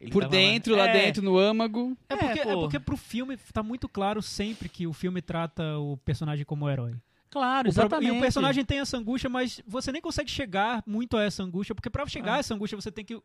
ele 0.00 0.12
Por 0.12 0.22
lá- 0.22 0.28
dentro, 0.28 0.76
lá 0.76 0.86
É, 0.88 0.92
dentro, 0.92 1.22
no 1.22 1.36
âmago. 1.38 1.96
É 2.08 2.16
porque, 2.16 2.40
é, 2.40 2.44
pô. 2.52 2.60
porque 2.60 2.78
pro 2.78 2.96
filme 2.96 3.36
tá 3.52 3.62
muito 3.64 3.88
claro 3.88 4.22
sempre 4.22 4.68
que 4.68 4.86
o 4.86 4.92
filme 4.92 5.20
trata 5.20 5.76
o 5.78 5.96
personagem 5.98 6.44
como 6.44 6.68
herói. 6.70 6.94
Claro, 7.30 7.68
O 7.68 7.70
exatamente. 7.70 8.14
e 8.14 8.16
o 8.16 8.20
personagem 8.20 8.64
tem 8.64 8.78
essa 8.80 8.96
angústia, 8.96 9.28
mas 9.28 9.60
você 9.66 9.92
nem 9.92 10.00
consegue 10.00 10.30
chegar 10.30 10.82
muito 10.86 11.14
a 11.16 11.22
essa 11.24 11.42
angústia, 11.42 11.74
porque 11.74 11.90
pra 11.90 12.06
chegar 12.06 12.32
Ah. 12.32 12.36
a 12.36 12.38
essa 12.38 12.54
angústia 12.54 12.80
você 12.80 12.90
tem 12.92 13.04
que 13.04 13.20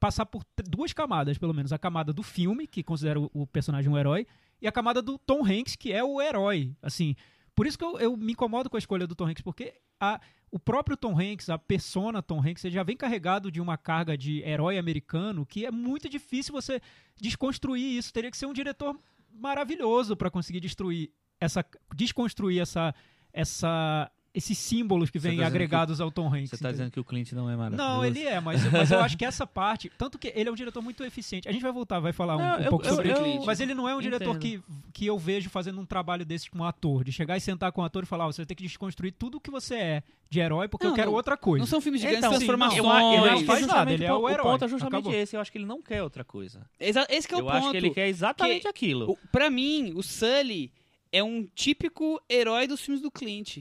passar 0.00 0.24
por 0.24 0.42
duas 0.68 0.92
camadas, 0.94 1.36
pelo 1.36 1.52
menos. 1.52 1.70
A 1.72 1.78
camada 1.78 2.12
do 2.12 2.22
filme, 2.22 2.66
que 2.66 2.82
considera 2.82 3.20
o, 3.20 3.30
o 3.34 3.46
personagem 3.46 3.90
um 3.92 3.98
herói, 3.98 4.26
e 4.62 4.68
a 4.68 4.72
camada 4.72 5.02
do 5.02 5.18
Tom 5.18 5.44
Hanks, 5.44 5.74
que 5.74 5.92
é 5.92 6.02
o 6.04 6.22
herói. 6.22 6.74
Assim, 6.80 7.16
por 7.54 7.66
isso 7.66 7.76
que 7.76 7.84
eu, 7.84 7.98
eu 7.98 8.16
me 8.16 8.32
incomodo 8.32 8.70
com 8.70 8.76
a 8.76 8.78
escolha 8.78 9.06
do 9.06 9.14
Tom 9.14 9.26
Hanks, 9.26 9.42
porque 9.42 9.74
a, 10.00 10.20
o 10.50 10.58
próprio 10.58 10.96
Tom 10.96 11.18
Hanks, 11.18 11.50
a 11.50 11.58
persona 11.58 12.22
Tom 12.22 12.40
Hanks, 12.40 12.64
ele 12.64 12.74
já 12.74 12.84
vem 12.84 12.96
carregado 12.96 13.50
de 13.50 13.60
uma 13.60 13.76
carga 13.76 14.16
de 14.16 14.40
herói 14.42 14.78
americano 14.78 15.44
que 15.44 15.66
é 15.66 15.70
muito 15.70 16.08
difícil 16.08 16.52
você 16.52 16.80
desconstruir 17.20 17.98
isso. 17.98 18.12
Teria 18.12 18.30
que 18.30 18.36
ser 18.36 18.46
um 18.46 18.52
diretor 18.52 18.96
maravilhoso 19.32 20.16
para 20.16 20.30
conseguir 20.30 20.60
destruir 20.60 21.10
essa, 21.40 21.64
desconstruir 21.94 22.60
essa, 22.60 22.94
essa, 23.32 24.10
esses 24.34 24.56
símbolos 24.56 25.10
que 25.10 25.18
vêm 25.18 25.36
tá 25.36 25.46
agregados 25.46 26.00
ao 26.00 26.10
Tom 26.10 26.26
Hanks. 26.26 26.50
Você 26.50 26.56
tá 26.56 26.56
entendeu? 26.56 26.72
dizendo 26.72 26.90
que 26.92 27.00
o 27.00 27.04
Clint 27.04 27.32
não 27.32 27.50
é 27.50 27.56
maravilhoso? 27.56 27.86
Não, 27.88 28.04
ele 28.04 28.22
é, 28.22 28.40
mas, 28.40 28.62
mas 28.72 28.90
eu 28.90 29.00
acho 29.00 29.16
que 29.18 29.24
essa 29.26 29.46
parte. 29.46 29.90
Tanto 29.98 30.18
que 30.18 30.32
ele 30.34 30.48
é 30.48 30.52
um 30.52 30.54
diretor 30.54 30.80
muito 30.82 31.04
eficiente. 31.04 31.48
A 31.48 31.52
gente 31.52 31.60
vai 31.62 31.70
voltar, 31.72 32.00
vai 32.00 32.12
falar 32.12 32.36
um, 32.36 32.40
Não, 32.40 32.58
um 32.58 32.60
eu- 32.62 32.70
pouco 32.70 32.86
eu- 32.86 32.94
sobre 32.94 33.10
eu- 33.12 33.16
Clint. 33.22 33.44
Mas 33.44 33.60
ele 33.60 33.74
não 33.74 33.86
é 33.88 33.94
um 33.94 34.00
diretor 34.00 34.38
que, 34.38 34.62
que 34.92 35.04
eu 35.06 35.18
vejo 35.18 35.50
fazendo 35.50 35.80
um 35.80 35.84
trabalho 35.84 36.24
desse 36.24 36.50
com 36.50 36.60
um 36.60 36.64
ator. 36.64 37.04
De 37.04 37.12
chegar 37.12 37.36
e 37.36 37.40
sentar 37.40 37.70
com 37.72 37.82
o 37.82 37.84
ator 37.84 38.04
e 38.04 38.06
falar: 38.06 38.26
"Ó, 38.26 38.32
você 38.32 38.46
tem 38.46 38.56
que 38.56 38.62
desconstruir 38.62 39.12
tudo 39.12 39.36
o 39.36 39.40
que 39.40 39.50
você 39.50 39.74
é 39.74 40.02
de 40.30 40.40
herói, 40.40 40.66
porque 40.66 40.86
Não, 40.86 40.92
eu 40.92 40.96
quero 40.96 41.10
não- 41.10 41.16
outra 41.16 41.36
coisa. 41.36 41.60
Não 41.62 41.66
são 41.66 41.80
filmes 41.82 42.00
de 42.00 42.06
grandes 42.06 42.24
Então, 42.24 42.32
transformações. 42.38 42.78
Eu, 42.78 42.84
eu 42.86 43.12
Ele 43.26 43.30
não 43.32 43.38
que 43.40 43.44
faz 43.44 43.58
é 43.62 43.66
nada, 43.66 43.72
justamente 43.90 43.94
ele 44.00 44.04
é 44.06 44.12
o 44.14 44.18
o 44.20 44.30
herói. 44.30 44.44
ponto 44.44 44.64
é 44.64 44.68
justamente 44.68 45.00
Acabou. 45.02 45.14
esse. 45.20 45.36
Eu 45.36 45.40
acho 45.42 45.52
que 45.52 45.58
ele 45.58 45.66
não 45.66 45.82
quer 45.82 46.02
outra 46.02 46.24
coisa. 46.24 46.64
Exa- 46.80 47.06
Esse 47.10 47.28
que 47.28 47.34
é 47.34 47.36
o 47.36 47.40
eu 47.40 47.44
ponto. 47.44 47.56
acho 47.58 47.70
que 47.70 47.76
ele 47.76 47.90
quer 47.90 48.08
exatamente 48.08 48.62
Que- 48.62 48.68
aquilo. 48.68 49.10
O- 49.10 49.18
Pra 49.30 49.50
mim, 49.50 49.92
o 49.94 50.02
Sully 50.02 50.72
é 51.12 51.22
um 51.22 51.46
típico 51.54 52.18
herói 52.30 52.66
dos 52.66 52.80
filmes 52.80 53.02
do 53.02 53.10
Clint. 53.10 53.58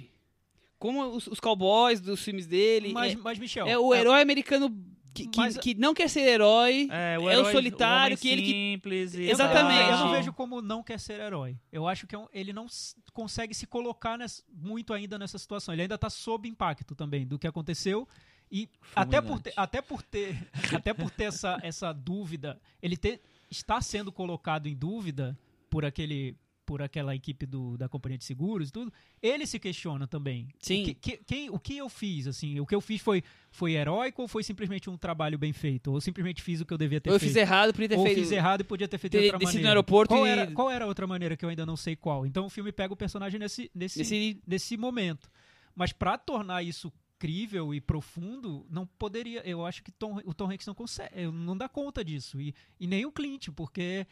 Como 0.81 1.03
os, 1.15 1.27
os 1.27 1.39
cowboys 1.39 2.01
dos 2.01 2.19
filmes 2.23 2.47
dele. 2.47 2.91
mas, 2.91 3.13
é, 3.13 3.15
mas, 3.15 3.37
Michel. 3.37 3.67
é 3.67 3.77
o 3.77 3.93
herói 3.93 4.19
americano 4.19 4.75
que, 5.13 5.27
que, 5.27 5.37
Mas- 5.37 5.57
que 5.57 5.75
não 5.75 5.93
quer 5.93 6.09
ser 6.09 6.21
herói. 6.21 6.87
É, 6.89 7.15
é 7.15 7.37
o 7.39 7.51
solitário, 7.51 8.17
que 8.17 8.27
ele 8.29 8.41
que- 8.41 8.51
simples 8.51 9.13
e 9.13 9.23
Exatamente. 9.29 9.81
Eu 9.83 9.91
não 9.91 9.97
tal. 10.05 10.11
vejo 10.13 10.33
como 10.33 10.59
não 10.61 10.81
quer 10.81 10.99
ser 10.99 11.19
herói. 11.19 11.55
Eu 11.71 11.87
acho 11.87 12.07
que 12.07 12.15
é 12.15 12.25
ele 12.33 12.51
não 12.51 12.65
consegue 13.13 13.53
se 13.53 13.67
colocar 13.67 14.17
ness- 14.17 14.43
muito 14.51 14.91
ainda 14.93 15.19
nessa 15.19 15.37
situação. 15.37 15.73
Ele 15.75 15.83
ainda 15.83 15.95
está 15.95 16.09
sob 16.09 16.47
impacto 16.49 16.95
também 16.95 17.27
do 17.27 17.37
que 17.37 17.45
aconteceu. 17.45 18.07
E 18.49 18.67
até 18.95 19.21
por, 19.21 19.39
ter, 19.39 19.53
até 19.55 19.81
por 19.81 20.01
ter, 20.01 20.35
até 20.83 20.93
por 20.93 21.11
ter 21.11 21.25
essa, 21.25 21.59
essa 21.61 21.93
dúvida, 21.93 22.59
ele 22.81 22.97
ter, 22.97 23.21
está 23.51 23.79
sendo 23.81 24.11
colocado 24.11 24.67
em 24.67 24.75
dúvida 24.75 25.37
por 25.69 25.85
aquele 25.85 26.35
por 26.65 26.81
aquela 26.81 27.13
equipe 27.15 27.45
do, 27.45 27.75
da 27.77 27.89
companhia 27.89 28.17
de 28.17 28.23
seguros 28.23 28.69
e 28.69 28.71
tudo, 28.71 28.93
ele 29.21 29.45
se 29.45 29.59
questiona 29.59 30.07
também. 30.07 30.47
Sim. 30.59 30.83
O 30.83 30.85
que, 30.85 30.93
que- 30.93 31.17
quem, 31.25 31.49
o 31.49 31.59
que 31.59 31.75
eu 31.77 31.89
fiz, 31.89 32.27
assim, 32.27 32.59
o 32.59 32.65
que 32.65 32.73
eu 32.73 32.79
fiz 32.79 33.01
foi, 33.01 33.23
foi 33.51 33.73
heróico 33.73 34.21
ou 34.21 34.27
foi 34.27 34.43
simplesmente 34.43 34.89
um 34.89 34.95
trabalho 34.97 35.37
bem 35.37 35.51
feito? 35.51 35.91
Ou 35.91 35.99
simplesmente 35.99 36.41
fiz 36.41 36.61
o 36.61 36.65
que 36.65 36.73
eu 36.73 36.77
devia 36.77 37.01
ter 37.01 37.09
Ou 37.09 37.15
eu 37.15 37.19
feito? 37.19 37.31
fiz 37.33 37.35
errado, 37.41 37.73
podia 37.73 37.89
ter 37.89 37.97
ou 37.97 38.05
feito. 38.05 38.19
fiz 38.19 38.31
errado 38.31 38.61
e 38.61 38.63
podia 38.63 38.87
ter 38.87 38.97
feito 38.97 39.13
de 39.13 39.19
ter 39.19 39.23
outra 39.25 39.39
descido 39.39 39.53
maneira. 39.57 39.67
no 39.67 39.69
aeroporto 39.71 40.13
qual, 40.13 40.25
e- 40.25 40.29
era, 40.29 40.51
qual 40.51 40.69
era 40.71 40.85
a 40.85 40.87
outra 40.87 41.07
maneira 41.07 41.35
que 41.35 41.43
eu 41.43 41.49
ainda 41.49 41.65
não 41.65 41.75
sei 41.75 41.95
qual? 41.95 42.25
Então 42.25 42.45
o 42.45 42.49
filme 42.49 42.71
pega 42.71 42.93
o 42.93 42.97
personagem 42.97 43.39
nesse, 43.39 43.69
nesse, 43.75 43.99
Nesse- 43.99 44.41
nesse 44.47 44.77
momento. 44.77 45.29
Mas 45.75 45.91
pra 45.91 46.17
tornar 46.17 46.63
isso 46.63 46.91
crível 47.17 47.73
e 47.73 47.79
profundo, 47.79 48.65
não 48.69 48.85
poderia. 48.85 49.41
Eu 49.47 49.63
acho 49.65 49.83
que 49.83 49.91
Tom- 49.91 50.21
o 50.25 50.33
Tom 50.33 50.49
Hanks 50.51 50.65
não 50.65 50.73
consegue, 50.73 51.27
não 51.31 51.55
dá 51.55 51.69
conta 51.69 52.03
disso. 52.03 52.41
E, 52.41 52.53
e 52.79 52.87
nem 52.87 53.05
o 53.05 53.11
Clint, 53.11 53.49
porque 53.55 54.07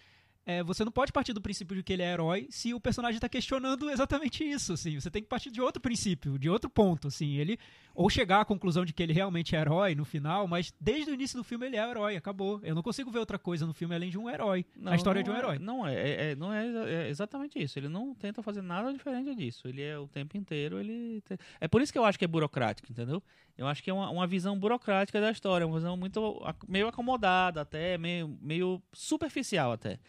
é, 0.46 0.64
você 0.64 0.84
não 0.84 0.92
pode 0.92 1.12
partir 1.12 1.32
do 1.34 1.42
princípio 1.42 1.76
de 1.76 1.84
que 1.84 1.94
ele 1.94 2.02
é 2.02 2.12
herói 2.12 2.48
se 2.50 2.74
o 2.74 2.80
personagem 2.80 3.18
está 3.18 3.30
questionando 3.30 3.90
exatamente 3.90 4.44
isso. 4.44 4.74
Assim. 4.74 5.00
Você 5.00 5.12
tem 5.12 5.22
que 5.22 5.30
partir 5.30 5.52
de 5.52 5.62
outro 5.62 5.80
princípio, 5.82 6.40
de 6.40 6.50
outro 6.50 6.70
ponto. 6.70 7.08
Assim. 7.08 7.36
Ele, 7.36 7.60
ou 7.94 8.10
chegar 8.10 8.42
à 8.42 8.46
conclusão 8.46 8.84
de 8.84 8.92
que 8.92 9.04
ele 9.04 9.14
realmente 9.14 9.56
é 9.56 9.60
herói 9.60 9.94
no 9.94 10.06
final, 10.06 10.48
mas 10.48 10.74
desde 10.80 11.12
o 11.12 11.14
início 11.14 11.38
do 11.38 11.44
filme 11.44 11.68
ele 11.68 11.78
é 11.78 11.88
herói, 11.88 12.16
acabou. 12.16 12.60
Eu 12.64 12.74
não 12.74 12.82
consigo 12.82 13.12
ver 13.12 13.20
outra 13.20 13.38
coisa 13.38 13.66
no 13.68 13.74
filme 13.74 13.94
além 13.94 14.10
de 14.10 14.18
um 14.18 14.28
herói. 14.28 14.66
Não, 14.76 14.92
a 14.92 14.96
história 14.96 15.20
não 15.20 15.24
de 15.26 15.30
um 15.30 15.34
é- 15.36 15.38
herói. 15.38 15.60
Não 15.60 15.88
é, 15.88 15.94
é- 15.96 16.32
é- 16.32 16.36
não 16.36 16.52
é, 16.52 16.66
é 17.06 17.10
exatamente 17.10 17.62
isso. 17.62 17.78
Ele 17.78 17.88
não 17.90 18.16
tenta 18.16 18.42
fazer 18.42 18.62
nada 18.64 18.92
diferente 18.92 19.36
disso. 19.36 19.68
Ele 19.68 19.84
é 19.84 20.00
o 20.00 20.08
tempo 20.08 20.36
inteiro, 20.36 20.80
ele 20.80 21.22
te- 21.22 21.38
é 21.62 21.68
por 21.68 21.80
isso 21.82 21.92
que 21.94 22.00
eu 22.00 22.06
acho 22.06 22.18
que 22.18 22.26
é 22.26 22.28
burocrático, 22.28 22.92
entendeu? 22.92 23.22
Eu 23.56 23.68
acho 23.68 23.84
que 23.84 23.90
é 23.90 23.94
uma, 23.94 24.10
uma 24.10 24.26
visão 24.26 24.58
burocrática 24.58 25.20
da 25.22 25.30
história, 25.30 25.68
uma 25.68 25.76
visão 25.78 25.96
muito 25.98 26.42
meio 26.68 26.88
acomodada 26.88 27.62
até, 27.62 27.98
meio, 27.98 28.36
meio 28.42 28.82
superficial 28.94 29.74
até. 29.74 30.00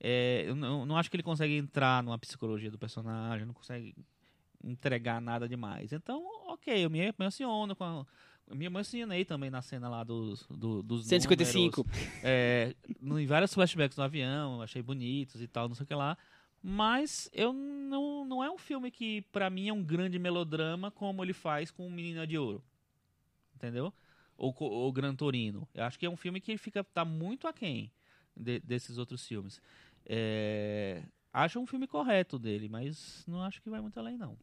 É, 0.00 0.44
eu 0.46 0.56
não, 0.56 0.86
não 0.86 0.96
acho 0.96 1.10
que 1.10 1.16
ele 1.16 1.22
consegue 1.22 1.56
entrar 1.56 2.02
numa 2.02 2.18
psicologia 2.18 2.70
do 2.70 2.78
personagem, 2.78 3.46
não 3.46 3.52
consegue 3.54 3.94
entregar 4.64 5.20
nada 5.20 5.48
demais. 5.48 5.92
Então, 5.92 6.24
ok, 6.48 6.84
eu 6.84 6.88
me 6.90 7.00
emociono 7.18 7.76
com 7.76 7.84
a, 7.84 8.06
eu 8.46 8.56
me 8.56 8.64
emocionei 8.64 9.24
também 9.24 9.50
na 9.50 9.62
cena 9.62 9.88
lá 9.88 10.02
dos, 10.02 10.46
do, 10.48 10.82
dos 10.82 11.06
155. 11.06 11.82
números, 11.82 12.08
é, 12.22 12.74
em 13.00 13.26
vários 13.26 13.54
flashbacks 13.54 13.96
no 13.96 14.02
avião, 14.02 14.60
achei 14.62 14.82
bonitos 14.82 15.40
e 15.40 15.46
tal, 15.46 15.68
não 15.68 15.74
sei 15.74 15.84
o 15.84 15.86
que 15.86 15.94
lá. 15.94 16.16
Mas 16.62 17.30
eu 17.32 17.52
não, 17.52 18.24
não 18.24 18.44
é 18.44 18.50
um 18.50 18.58
filme 18.58 18.90
que, 18.90 19.22
pra 19.32 19.48
mim, 19.48 19.68
é 19.68 19.72
um 19.72 19.82
grande 19.82 20.18
melodrama 20.18 20.90
como 20.90 21.24
ele 21.24 21.32
faz 21.32 21.70
com 21.70 21.86
o 21.86 21.90
Menina 21.90 22.26
de 22.26 22.36
Ouro. 22.36 22.62
Entendeu? 23.54 23.92
Ou 24.36 24.54
o 24.58 24.92
Gran 24.92 25.14
Torino. 25.14 25.68
Eu 25.74 25.84
acho 25.84 25.98
que 25.98 26.04
é 26.04 26.10
um 26.10 26.16
filme 26.16 26.40
que 26.40 26.56
fica 26.58 26.82
tá 26.82 27.04
muito 27.04 27.46
aquém 27.46 27.90
de- 28.36 28.60
desses 28.60 28.98
outros 28.98 29.26
filmes. 29.26 29.60
É, 30.12 31.02
acho 31.32 31.60
um 31.60 31.66
filme 31.66 31.86
correto 31.86 32.36
dele, 32.36 32.68
mas 32.68 33.24
não 33.28 33.40
acho 33.42 33.62
que 33.62 33.70
vai 33.70 33.80
muito 33.80 33.96
além, 33.98 34.18
não. 34.18 34.36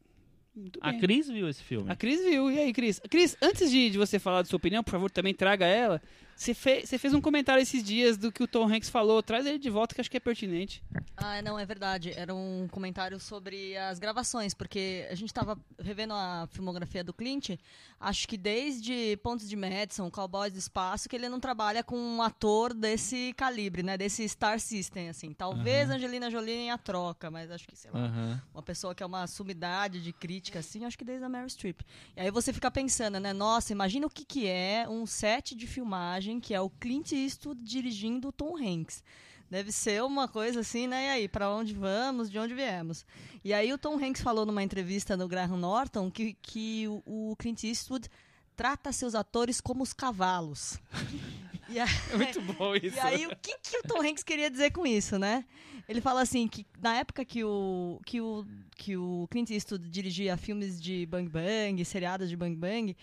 Muito 0.55 0.79
A 0.81 0.91
bem. 0.91 1.01
Cris 1.01 1.27
viu 1.27 1.49
esse 1.49 1.61
filme. 1.61 1.91
A 1.91 1.95
Cris 1.95 2.23
viu. 2.23 2.49
E 2.49 2.57
aí, 2.57 2.71
Cris? 2.73 2.99
Cris, 3.09 3.35
antes 3.41 3.69
de, 3.69 3.89
de 3.89 3.97
você 3.97 4.17
falar 4.17 4.41
da 4.43 4.47
sua 4.47 4.55
opinião, 4.55 4.81
por 4.81 4.91
favor, 4.91 5.11
também 5.11 5.33
traga 5.33 5.65
ela. 5.65 6.01
Você, 6.37 6.53
fe- 6.53 6.85
você 6.85 6.99
fez 6.99 7.13
um 7.15 7.19
comentário 7.19 7.61
esses 7.61 7.83
dias 7.83 8.15
do 8.15 8.31
que 8.31 8.43
o 8.43 8.47
Tom 8.47 8.71
Hanks 8.71 8.89
falou. 8.89 9.23
Traz 9.23 9.45
ele 9.47 9.57
de 9.57 9.71
volta 9.71 9.95
que 9.95 9.99
acho 10.01 10.09
que 10.11 10.17
é 10.17 10.19
pertinente. 10.19 10.83
Ah, 11.17 11.41
não, 11.41 11.57
é 11.57 11.65
verdade. 11.65 12.13
Era 12.15 12.33
um 12.35 12.67
comentário 12.69 13.19
sobre 13.19 13.75
as 13.75 13.97
gravações, 13.97 14.53
porque 14.53 15.07
a 15.09 15.15
gente 15.15 15.33
tava 15.33 15.57
revendo 15.79 16.13
a 16.13 16.47
filmografia 16.51 17.03
do 17.03 17.11
Clint, 17.11 17.57
acho 17.99 18.27
que 18.27 18.37
desde 18.37 19.17
Pontos 19.23 19.49
de 19.49 19.55
Madison, 19.55 20.11
Cowboys 20.11 20.53
do 20.53 20.59
Espaço, 20.59 21.09
que 21.09 21.15
ele 21.15 21.27
não 21.27 21.39
trabalha 21.39 21.83
com 21.83 21.97
um 21.97 22.21
ator 22.21 22.71
desse 22.71 23.33
calibre, 23.35 23.81
né? 23.81 23.97
Desse 23.97 24.29
Star 24.29 24.59
System, 24.59 25.09
assim. 25.09 25.33
Talvez 25.33 25.89
Angelina 25.89 26.29
Jolie 26.29 26.53
em 26.53 26.71
a 26.71 26.77
troca, 26.77 27.31
mas 27.31 27.49
acho 27.49 27.67
que, 27.67 27.75
sei 27.75 27.89
lá, 27.89 27.99
Aham. 28.05 28.41
uma 28.53 28.61
pessoa 28.61 28.93
que 28.93 29.01
é 29.01 29.05
uma 29.05 29.25
sumidade 29.25 30.03
de 30.03 30.13
crítica, 30.13 30.59
assim, 30.59 30.85
acho 30.85 30.95
que 30.97 31.03
desde 31.03 31.25
a 31.25 31.29
Meryl 31.29 31.49
Streep. 31.49 31.81
E 32.15 32.21
aí 32.21 32.29
você 32.29 32.53
fica 32.53 32.69
pensando, 32.69 33.19
né? 33.19 33.33
Nossa, 33.33 33.71
imagina 33.73 34.05
o 34.05 34.09
que, 34.09 34.23
que 34.23 34.45
é 34.47 34.85
um 34.87 35.07
set 35.07 35.55
de 35.55 35.65
filmagem 35.65 36.26
que 36.39 36.53
é 36.53 36.61
o 36.61 36.69
Clint 36.69 37.11
Eastwood 37.13 37.61
dirigindo 37.63 38.27
o 38.27 38.31
Tom 38.31 38.55
Hanks. 38.57 39.03
Deve 39.49 39.71
ser 39.71 40.03
uma 40.03 40.27
coisa 40.27 40.59
assim, 40.59 40.87
né? 40.87 41.05
E 41.05 41.09
aí, 41.09 41.27
pra 41.29 41.49
onde 41.49 41.73
vamos, 41.73 42.29
de 42.29 42.37
onde 42.37 42.53
viemos? 42.53 43.05
E 43.43 43.53
aí 43.53 43.71
o 43.71 43.77
Tom 43.77 43.95
Hanks 43.97 44.21
falou 44.21 44.45
numa 44.45 44.61
entrevista 44.61 45.15
no 45.15 45.27
Graham 45.27 45.55
Norton 45.57 46.11
que, 46.11 46.33
que 46.41 46.85
o, 46.87 47.31
o 47.31 47.35
Clint 47.37 47.63
Eastwood 47.63 48.09
trata 48.57 48.91
seus 48.91 49.15
atores 49.15 49.61
como 49.61 49.83
os 49.83 49.93
cavalos. 49.93 50.77
E 51.69 51.77
aí- 51.81 51.89
É 52.13 52.15
muito 52.15 52.41
bom 52.53 52.73
isso. 52.75 52.95
e 52.95 52.99
aí, 52.99 53.27
o 53.27 53.35
que, 53.35 53.57
que 53.61 53.77
o 53.79 53.83
Tom 53.83 54.01
Hanks 54.01 54.23
queria 54.23 54.49
dizer 54.49 54.71
com 54.71 54.87
isso, 54.87 55.19
né? 55.19 55.43
Ele 55.87 55.99
fala 55.99 56.21
assim, 56.21 56.47
que 56.47 56.65
na 56.81 56.95
época 56.95 57.25
que 57.25 57.43
o, 57.43 57.99
que 58.05 58.21
o, 58.21 58.45
que 58.77 58.95
o 58.95 59.27
Clint 59.29 59.49
Eastwood 59.49 59.89
dirigia 59.89 60.37
filmes 60.37 60.79
de 60.81 61.05
Bang 61.05 61.27
Bang, 61.29 61.83
seriados 61.83 62.29
de 62.29 62.37
Bang 62.37 62.55
Bang, 62.55 62.95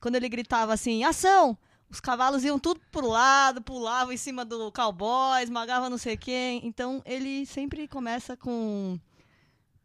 quando 0.00 0.14
ele 0.14 0.28
gritava 0.28 0.72
assim, 0.72 1.02
ação! 1.02 1.58
Os 1.92 2.00
cavalos 2.00 2.42
iam 2.42 2.58
tudo 2.58 2.80
pro 2.90 3.06
lado, 3.06 3.60
pulavam 3.60 4.14
em 4.14 4.16
cima 4.16 4.46
do 4.46 4.72
cowboy, 4.72 5.42
esmagavam 5.42 5.90
não 5.90 5.98
sei 5.98 6.16
quem. 6.16 6.66
Então, 6.66 7.02
ele 7.04 7.44
sempre 7.44 7.86
começa 7.86 8.34
com... 8.34 8.98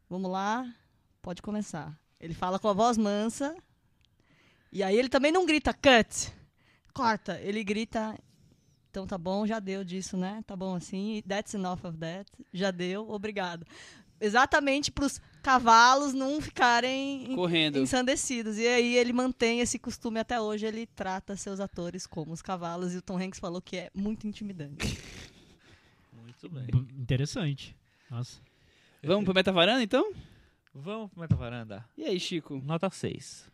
Vamos 0.10 0.32
lá, 0.32 0.66
pode 1.22 1.42
começar. 1.42 2.00
Ele 2.18 2.34
fala 2.34 2.58
com 2.58 2.70
a 2.70 2.74
voz 2.74 2.98
mansa. 2.98 3.54
E 4.72 4.82
aí 4.82 4.98
ele 4.98 5.10
também 5.10 5.34
não 5.34 5.46
grita 5.46 5.74
cut, 5.74 6.32
corta. 6.94 7.40
Ele 7.42 7.62
grita 7.62 8.18
então 8.90 9.06
tá 9.06 9.18
bom, 9.18 9.46
já 9.46 9.60
deu 9.60 9.84
disso, 9.84 10.18
né? 10.18 10.42
Tá 10.48 10.56
bom 10.56 10.76
assim. 10.76 11.22
That's 11.28 11.54
enough 11.54 11.84
of 11.84 11.98
that. 11.98 12.32
Já 12.54 12.72
deu, 12.72 13.08
obrigado. 13.12 13.64
Exatamente 14.20 14.92
para 14.92 15.06
os 15.06 15.20
cavalos 15.52 16.14
não 16.14 16.42
ficarem 16.42 17.32
en- 17.32 17.36
Correndo. 17.36 17.78
ensandecidos. 17.80 18.58
E 18.58 18.68
aí 18.68 18.96
ele 18.98 19.14
mantém 19.14 19.62
esse 19.62 19.80
costume 19.80 20.20
até 20.20 20.42
hoje. 20.42 20.66
Ele 20.66 20.86
trata 20.86 21.38
seus 21.38 21.60
atores 21.62 22.06
como 22.06 22.34
os 22.34 22.42
cavalos. 22.42 22.94
E 22.94 22.98
o 22.98 23.02
Tom 23.02 23.18
Hanks 23.18 23.40
falou 23.40 23.62
que 23.62 23.78
é 23.78 23.90
muito 23.96 24.28
intimidante. 24.28 24.98
Muito 26.14 26.50
bem. 26.50 26.66
B- 26.66 27.02
Interessante. 27.02 27.76
Nossa. 28.12 28.40
Vamos 29.02 29.24
pro 29.26 29.34
Metavaranda, 29.34 29.82
então? 29.82 30.14
Vamos 30.74 31.10
pro 31.12 31.22
Metavaranda. 31.22 31.84
E 31.98 32.04
aí, 32.04 32.20
Chico? 32.20 32.62
Nota 32.64 32.90
6. 32.90 33.50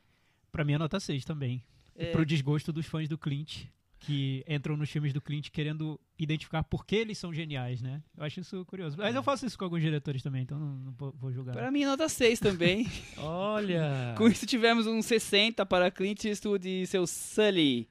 Pra 0.51 0.63
mim 0.65 0.73
é 0.73 0.77
nota 0.77 0.99
6 0.99 1.23
também. 1.23 1.63
É, 1.95 2.11
Pro 2.11 2.25
desgosto 2.25 2.73
dos 2.73 2.85
fãs 2.87 3.07
do 3.07 3.17
Clint, 3.17 3.65
que 4.05 4.43
entram 4.47 4.75
nos 4.75 4.89
filmes 4.89 5.13
do 5.13 5.21
Clint 5.21 5.49
querendo 5.49 5.99
identificar 6.19 6.61
por 6.63 6.85
que 6.85 6.95
eles 6.95 7.17
são 7.17 7.33
geniais, 7.33 7.81
né? 7.81 8.01
Eu 8.17 8.23
acho 8.23 8.39
isso 8.41 8.65
curioso. 8.65 8.97
Mas 8.97 9.15
eu 9.15 9.23
faço 9.23 9.45
isso 9.45 9.57
com 9.57 9.63
alguns 9.63 9.81
diretores 9.81 10.21
também, 10.21 10.43
então 10.43 10.59
não, 10.59 10.75
não 10.75 10.91
vou- 10.91 11.31
julgar. 11.31 11.53
Pra 11.53 11.71
mim, 11.71 11.85
nota 11.85 12.07
6 12.09 12.39
também. 12.39 12.87
Olha! 13.17 14.13
Com 14.17 14.27
isso, 14.27 14.45
tivemos 14.45 14.85
um 14.87 15.01
60 15.01 15.65
para 15.65 15.89
Clint 15.89 16.25
Eastwood 16.25 16.67
e 16.67 16.85
seu 16.85 17.07
Sully. 17.07 17.87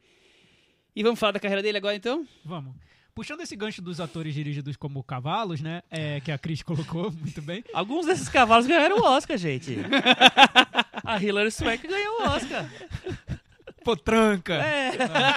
E 0.94 1.02
vamos 1.02 1.18
falar 1.18 1.32
da 1.32 1.40
carreira 1.40 1.62
dele 1.62 1.78
agora, 1.78 1.96
então? 1.96 2.26
Vamos. 2.44 2.74
Puxando 3.14 3.40
esse 3.42 3.54
gancho 3.56 3.82
dos 3.82 4.00
atores 4.00 4.32
dirigidos 4.34 4.74
como 4.76 5.02
cavalos, 5.02 5.60
né? 5.60 5.82
É, 5.90 6.20
que 6.20 6.30
a 6.32 6.38
Cris 6.38 6.62
colocou 6.62 7.10
muito 7.20 7.42
bem. 7.42 7.62
Alguns 7.74 8.06
desses 8.06 8.28
cavalos 8.28 8.66
ganharam 8.66 8.98
o 8.98 9.02
Oscar, 9.04 9.36
gente. 9.36 9.76
A 11.04 11.22
Hilary 11.22 11.50
Swank 11.50 11.86
ganhou 11.86 12.20
o 12.20 12.24
Oscar. 12.24 12.70
Potranca! 13.84 14.54
É. 14.54 14.92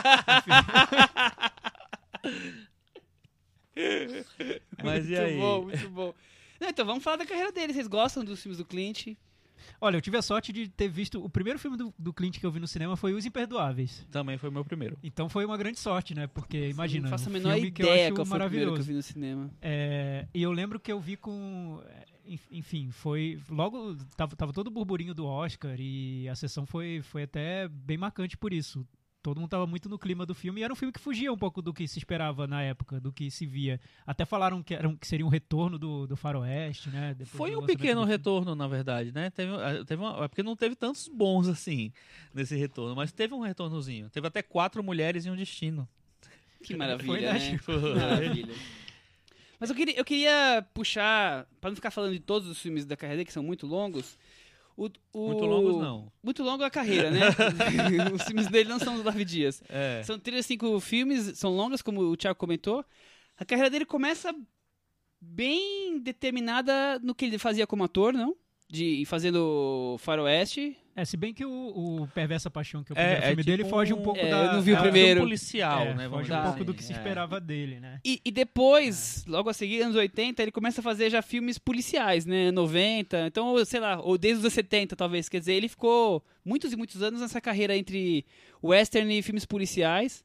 Mas 4.83 5.05
e 5.05 5.09
muito 5.09 5.21
aí? 5.21 5.37
bom, 5.37 5.61
muito 5.63 5.89
bom. 5.89 6.13
Não, 6.59 6.69
então, 6.69 6.85
vamos 6.85 7.03
falar 7.03 7.17
da 7.17 7.25
carreira 7.25 7.51
dele. 7.51 7.73
Vocês 7.73 7.87
gostam 7.87 8.23
dos 8.23 8.41
filmes 8.41 8.57
do 8.57 8.65
Clint? 8.65 9.07
Olha, 9.82 9.97
eu 9.97 10.01
tive 10.01 10.18
a 10.18 10.22
sorte 10.22 10.51
de 10.53 10.68
ter 10.70 10.88
visto. 10.88 11.24
O 11.24 11.30
primeiro 11.30 11.58
filme 11.60 11.78
do, 11.78 11.93
do 11.97 12.14
Clint 12.14 12.39
que 12.39 12.45
eu 12.45 12.51
vi 12.51 12.60
no 12.60 12.68
cinema 12.68 12.95
foi 12.95 13.14
Os 13.14 13.26
Imperdoáveis. 13.26 14.06
Também 14.12 14.38
foi 14.38 14.49
o 14.49 14.51
meu 14.51 14.64
primeiro. 14.66 14.97
Então 15.03 15.28
foi 15.30 15.45
uma 15.45 15.58
grande 15.58 15.80
sorte, 15.80 16.14
né? 16.14 16.28
Porque, 16.28 16.70
imagina, 16.70 17.03
não 17.03 17.10
faço 17.10 17.30
a 17.30 17.32
menor 17.32 17.53
filme 17.53 17.72
que 17.72 17.82
eu 17.84 17.88
ideia 17.88 18.06
acho 18.08 18.16
qual 18.16 18.26
foi 18.26 18.38
o 18.38 18.39
primeiro 18.41 18.74
que 18.74 18.82
eu 18.82 18.86
maravilhoso. 18.86 18.88
vi 18.88 18.93
no 18.93 19.03
cinema. 19.03 19.51
É, 19.62 20.28
e 20.34 20.41
eu 20.41 20.51
lembro 20.51 20.80
que 20.80 20.91
eu 20.91 20.99
vi 20.99 21.16
com. 21.18 21.82
é, 21.88 22.06
enf- 22.26 22.47
Enfim, 22.51 22.89
foi. 22.91 23.39
Logo. 23.49 23.95
Tava, 24.16 24.36
tava 24.36 24.53
todo 24.53 24.68
o 24.68 24.72
burburinho 24.72 25.14
do 25.14 25.26
Oscar 25.26 25.76
e 25.80 26.28
a 26.30 26.36
sessão 26.36 26.66
foi, 26.66 27.01
foi 27.01 27.24
até 27.24 27.68
bem 27.68 27.97
marcante 27.97 28.38
por 28.38 28.53
isso. 28.53 28.86
Todo 29.26 29.39
mundo 29.41 29.49
tava 29.49 29.65
muito 29.65 29.89
no 29.89 29.97
clima 29.97 30.23
do 30.23 30.36
filme 30.36 30.61
e 30.61 30.63
era 30.63 30.71
um 30.71 30.76
filme 30.76 30.91
que 30.93 30.99
fugia 30.99 31.34
um 31.34 31.38
pouco 31.38 31.59
do 31.59 31.73
que 31.73 31.88
se 31.88 31.97
esperava 31.97 32.45
na 32.45 32.61
época, 32.61 32.99
do 32.99 33.11
que 33.11 33.32
se 33.32 33.43
via. 33.43 33.82
Até 34.05 34.23
falaram 34.23 34.61
que, 34.61 34.76
era 34.76 34.88
um- 34.88 34.95
que 34.95 35.07
seria 35.07 35.26
um 35.26 35.30
retorno 35.30 35.80
do, 35.80 36.05
do 36.05 36.15
Faroeste, 36.15 36.89
né? 36.89 37.15
depois 37.17 37.36
Foi 37.36 37.55
um 37.55 37.65
pequeno 37.65 38.03
retorno, 38.03 38.53
na 38.53 38.67
verdade, 38.67 39.11
né? 39.11 39.32
Teve, 39.32 39.51
ah, 39.55 39.84
teve 39.84 39.99
uma, 39.99 40.23
é 40.23 40.28
porque 40.28 40.43
não 40.43 40.55
teve 40.55 40.76
tantos 40.76 41.07
bons 41.07 41.47
assim 41.47 41.91
nesse 42.36 42.55
retorno, 42.55 42.95
mas 42.95 43.11
teve 43.11 43.34
um 43.34 43.39
retornozinho. 43.39 44.11
Teve 44.11 44.28
até 44.28 44.43
quatro 44.43 44.84
mulheres 44.84 45.26
e 45.26 45.30
um 45.32 45.36
destino. 45.36 45.89
Que 46.63 46.76
maravilha, 46.76 47.07
Foi, 47.07 47.21
né, 47.21 47.34
né? 47.51 47.99
Maravilha. 47.99 48.53
Mas 49.59 49.71
eu 49.71 49.76
queria, 49.76 49.97
eu 49.97 50.05
queria 50.05 50.63
puxar, 50.71 51.47
pra 51.59 51.71
não 51.71 51.76
ficar 51.76 51.89
falando 51.89 52.13
de 52.13 52.19
todos 52.19 52.47
os 52.47 52.61
filmes 52.61 52.86
da 52.86 52.95
carreira 52.95 53.26
que 53.26 53.34
são 53.34 53.41
muito 53.41 53.65
longos. 53.65 54.17
O- 54.78 54.89
o- 55.13 55.28
Muito 55.28 55.45
longos, 55.45 55.78
não. 55.82 56.11
Muito 56.23 56.43
longo 56.43 56.63
a 56.63 56.69
carreira, 56.69 57.09
né? 57.11 57.21
os 58.13 58.23
filmes 58.23 58.47
dele 58.47 58.69
não 58.69 58.80
são 58.80 58.95
do 58.97 59.03
Davi 59.03 59.23
Dias. 59.26 59.63
É. 59.69 60.01
São 60.03 60.19
35 60.19 60.80
filmes, 60.80 61.38
são 61.38 61.55
longas, 61.55 61.82
como 61.82 62.01
o 62.01 62.17
Thiago 62.17 62.38
comentou. 62.38 62.84
A 63.38 63.45
carreira 63.45 63.69
dele 63.69 63.86
começa 63.86 64.34
bem 65.21 65.99
determinada 65.99 66.99
no 66.99 67.15
que 67.15 67.26
ele 67.26 67.38
fazia 67.38 67.65
como 67.67 67.84
ator, 67.84 68.13
não? 68.13 68.36
De 68.69 69.03
fazendo 69.05 69.95
faroeste. 69.99 70.78
É, 70.97 71.03
se 71.03 71.17
bem 71.17 71.33
que 71.33 71.43
o, 71.43 71.51
o 72.03 72.07
Perversa 72.07 72.49
Paixão, 72.49 72.81
que 72.81 72.93
é 72.93 72.95
o 72.95 72.97
É, 72.97 73.01
primeiro 73.03 73.23
é 73.25 73.27
filme 73.27 73.43
dele, 73.43 73.63
tipo 73.63 73.69
foge 73.75 73.93
um 73.93 74.01
pouco 74.01 74.17
É, 74.19 74.29
da. 74.29 74.37
eu 74.45 74.53
não 74.53 74.61
vi 74.61 74.71
o 74.71 74.75
É 74.75 74.79
um 74.79 74.81
primeiro. 74.83 75.19
policial, 75.21 75.81
É, 75.81 75.93
né? 75.93 76.09
Foge 76.09 76.31
um 76.31 76.41
pouco 76.43 76.63
do 76.63 76.71
assim, 76.71 76.77
que 76.77 76.83
se 76.85 76.93
é. 76.93 76.95
esperava 76.95 77.41
dele, 77.41 77.81
né? 77.81 77.99
E, 78.05 78.21
e 78.23 78.31
depois, 78.31 79.25
logo 79.27 79.49
a 79.49 79.53
seguir, 79.53 79.81
anos 79.81 79.97
80, 79.97 80.41
ele 80.41 80.51
começa 80.53 80.79
a 80.79 80.83
fazer 80.83 81.09
já 81.09 81.21
filmes 81.21 81.57
policiais, 81.57 82.25
né? 82.25 82.49
90, 82.49 83.27
então, 83.27 83.65
sei 83.65 83.81
lá, 83.81 83.99
ou 84.01 84.17
desde 84.17 84.47
os 84.47 84.53
70, 84.53 84.95
talvez. 84.95 85.27
Quer 85.27 85.39
dizer, 85.39 85.53
ele 85.55 85.67
ficou 85.67 86.23
muitos 86.45 86.71
e 86.71 86.77
muitos 86.77 87.01
anos 87.03 87.19
nessa 87.19 87.41
carreira 87.41 87.75
entre 87.75 88.25
western 88.63 89.17
e 89.17 89.21
filmes 89.21 89.45
policiais, 89.45 90.23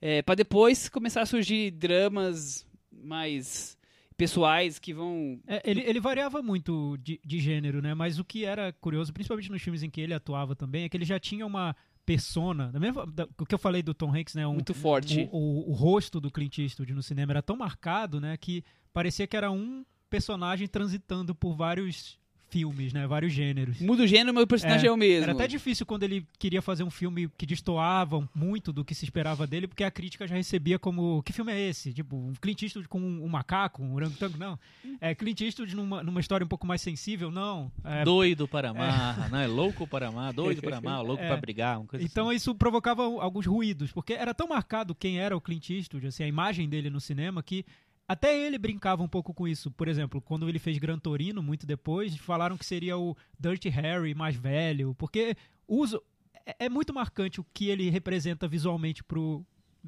é, 0.00 0.22
para 0.22 0.36
depois 0.36 0.88
começar 0.88 1.22
a 1.22 1.26
surgir 1.26 1.72
dramas 1.72 2.64
mais 2.92 3.76
pessoais 4.16 4.78
que 4.78 4.92
vão. 4.94 5.40
É, 5.46 5.62
ele, 5.68 5.80
ele 5.82 6.00
variava 6.00 6.42
muito 6.42 6.96
de, 6.98 7.20
de 7.24 7.38
gênero, 7.40 7.82
né? 7.82 7.94
Mas 7.94 8.18
o 8.18 8.24
que 8.24 8.44
era 8.44 8.72
curioso, 8.72 9.12
principalmente 9.12 9.50
nos 9.50 9.62
filmes 9.62 9.82
em 9.82 9.90
que 9.90 10.00
ele 10.00 10.14
atuava 10.14 10.54
também, 10.54 10.84
é 10.84 10.88
que 10.88 10.96
ele 10.96 11.04
já 11.04 11.18
tinha 11.18 11.46
uma 11.46 11.74
persona, 12.06 12.70
da 12.70 12.78
mesma, 12.78 13.06
da- 13.06 13.26
o 13.38 13.46
que 13.46 13.54
eu 13.54 13.58
falei 13.58 13.82
do 13.82 13.94
Tom 13.94 14.14
Hanks, 14.14 14.34
né? 14.34 14.46
Um, 14.46 14.54
Muito 14.54 14.74
forte. 14.74 15.28
O, 15.32 15.38
o- 15.38 15.70
o 15.70 15.72
rosto 15.72 16.20
do 16.20 16.30
Clint 16.30 16.58
Eastwood 16.58 16.92
no 16.92 17.02
cinema 17.02 17.32
era 17.32 17.42
tão 17.42 17.56
marcado, 17.56 18.20
né? 18.20 18.36
Que 18.36 18.62
parecia 18.92 19.26
que 19.26 19.36
era 19.36 19.50
um 19.50 19.84
personagem 20.10 20.68
transitando 20.68 21.34
por 21.34 21.56
vários 21.56 22.18
filmes, 22.54 22.92
né? 22.92 23.04
Vários 23.04 23.32
gêneros. 23.32 23.80
Muda 23.80 24.04
o 24.04 24.06
gênero, 24.06 24.32
mas 24.32 24.44
o 24.44 24.46
personagem 24.46 24.88
é, 24.88 24.92
o 24.92 24.96
mesmo. 24.96 25.24
Era 25.24 25.32
até 25.32 25.48
difícil 25.48 25.84
quando 25.84 26.04
ele 26.04 26.24
queria 26.38 26.62
fazer 26.62 26.84
um 26.84 26.90
filme 26.90 27.28
que 27.36 27.44
destoava 27.44 28.28
muito 28.32 28.72
do 28.72 28.84
que 28.84 28.94
se 28.94 29.04
esperava 29.04 29.44
dele, 29.44 29.66
porque 29.66 29.82
a 29.82 29.90
crítica 29.90 30.24
já 30.24 30.36
recebia 30.36 30.78
como 30.78 31.20
que 31.24 31.32
filme 31.32 31.52
é 31.52 31.68
esse? 31.68 31.92
Tipo, 31.92 32.16
um 32.16 32.32
Clint 32.40 32.62
Eastwood 32.62 32.86
com 32.88 33.00
um, 33.00 33.24
um 33.24 33.28
macaco, 33.28 33.82
um 33.82 33.92
orangotango? 33.92 34.38
Não. 34.38 34.56
É, 35.00 35.16
Clint 35.16 35.40
Eastwood 35.40 35.74
numa, 35.74 36.00
numa 36.04 36.20
história 36.20 36.44
um 36.44 36.48
pouco 36.48 36.64
mais 36.64 36.80
sensível? 36.80 37.28
Não. 37.28 37.72
É, 37.82 38.04
Doido 38.04 38.46
para 38.46 38.70
amar, 38.70 39.28
não 39.30 39.38
é 39.40 39.48
louco 39.48 39.84
para 39.84 40.06
amar, 40.06 40.32
doido 40.32 40.62
para 40.62 40.78
amar, 40.78 41.02
louco 41.04 41.24
É. 41.24 41.26
para 41.26 41.36
brigar, 41.40 41.82
então 41.98 42.28
assim. 42.28 42.36
isso 42.36 42.54
provocava 42.54 43.02
alguns 43.02 43.46
ruídos, 43.46 43.90
porque 43.90 44.12
era 44.12 44.32
tão 44.32 44.46
marcado 44.46 44.94
quem 44.94 45.18
era 45.18 45.36
o 45.36 45.40
Clint 45.40 45.70
Eastwood, 45.70 46.06
assim, 46.06 46.22
a 46.22 46.28
imagem 46.28 46.68
dele 46.68 46.88
no 46.88 47.00
cinema, 47.00 47.42
que 47.42 47.64
até 48.06 48.38
ele 48.38 48.58
brincava 48.58 49.02
um 49.02 49.08
pouco 49.08 49.32
com 49.32 49.48
isso. 49.48 49.70
Por 49.70 49.88
exemplo, 49.88 50.20
quando 50.20 50.48
ele 50.48 50.58
fez 50.58 50.78
Gran 50.78 50.98
Torino, 50.98 51.42
muito 51.42 51.66
depois, 51.66 52.16
falaram 52.16 52.56
que 52.56 52.66
seria 52.66 52.98
o 52.98 53.16
Dirty 53.38 53.68
Harry 53.68 54.14
mais 54.14 54.36
velho, 54.36 54.94
porque 54.96 55.36
uso, 55.66 56.02
é, 56.46 56.66
é 56.66 56.68
muito 56.68 56.92
marcante 56.92 57.40
o 57.40 57.46
que 57.52 57.68
ele 57.68 57.88
representa 57.88 58.46
visualmente 58.46 59.02
pro, 59.02 59.44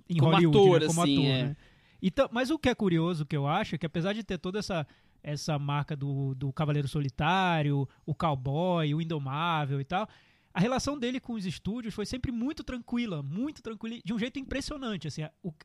em 0.08 0.16
Como 0.18 0.32
Hollywood, 0.32 0.58
ator, 0.58 0.80
né? 0.80 0.86
como 0.86 1.02
assim, 1.02 1.18
ator. 1.18 1.30
é. 1.30 1.42
Né? 1.44 1.56
Então, 2.02 2.28
mas 2.30 2.50
o 2.50 2.58
que 2.58 2.68
é 2.68 2.74
curioso, 2.74 3.26
que 3.26 3.36
eu 3.36 3.46
acho, 3.46 3.74
é 3.74 3.78
que 3.78 3.86
apesar 3.86 4.12
de 4.12 4.22
ter 4.22 4.38
toda 4.38 4.58
essa, 4.58 4.86
essa 5.22 5.58
marca 5.58 5.96
do, 5.96 6.34
do 6.34 6.52
Cavaleiro 6.52 6.88
Solitário, 6.88 7.88
o 8.04 8.14
Cowboy, 8.14 8.94
o 8.94 9.00
Indomável 9.00 9.80
e 9.80 9.84
tal, 9.84 10.08
a 10.57 10.61
relação 10.61 10.98
dele 10.98 11.20
com 11.20 11.34
os 11.34 11.44
estúdios 11.44 11.92
foi 11.92 12.07
sempre 12.07 12.32
muito 12.32 12.64
tranquila, 12.64 13.22
muito 13.22 13.61
tranquila, 13.61 14.00
de 14.02 14.14
um 14.14 14.18
jeito 14.18 14.38
impressionante. 14.38 15.07
Assim, 15.07 15.20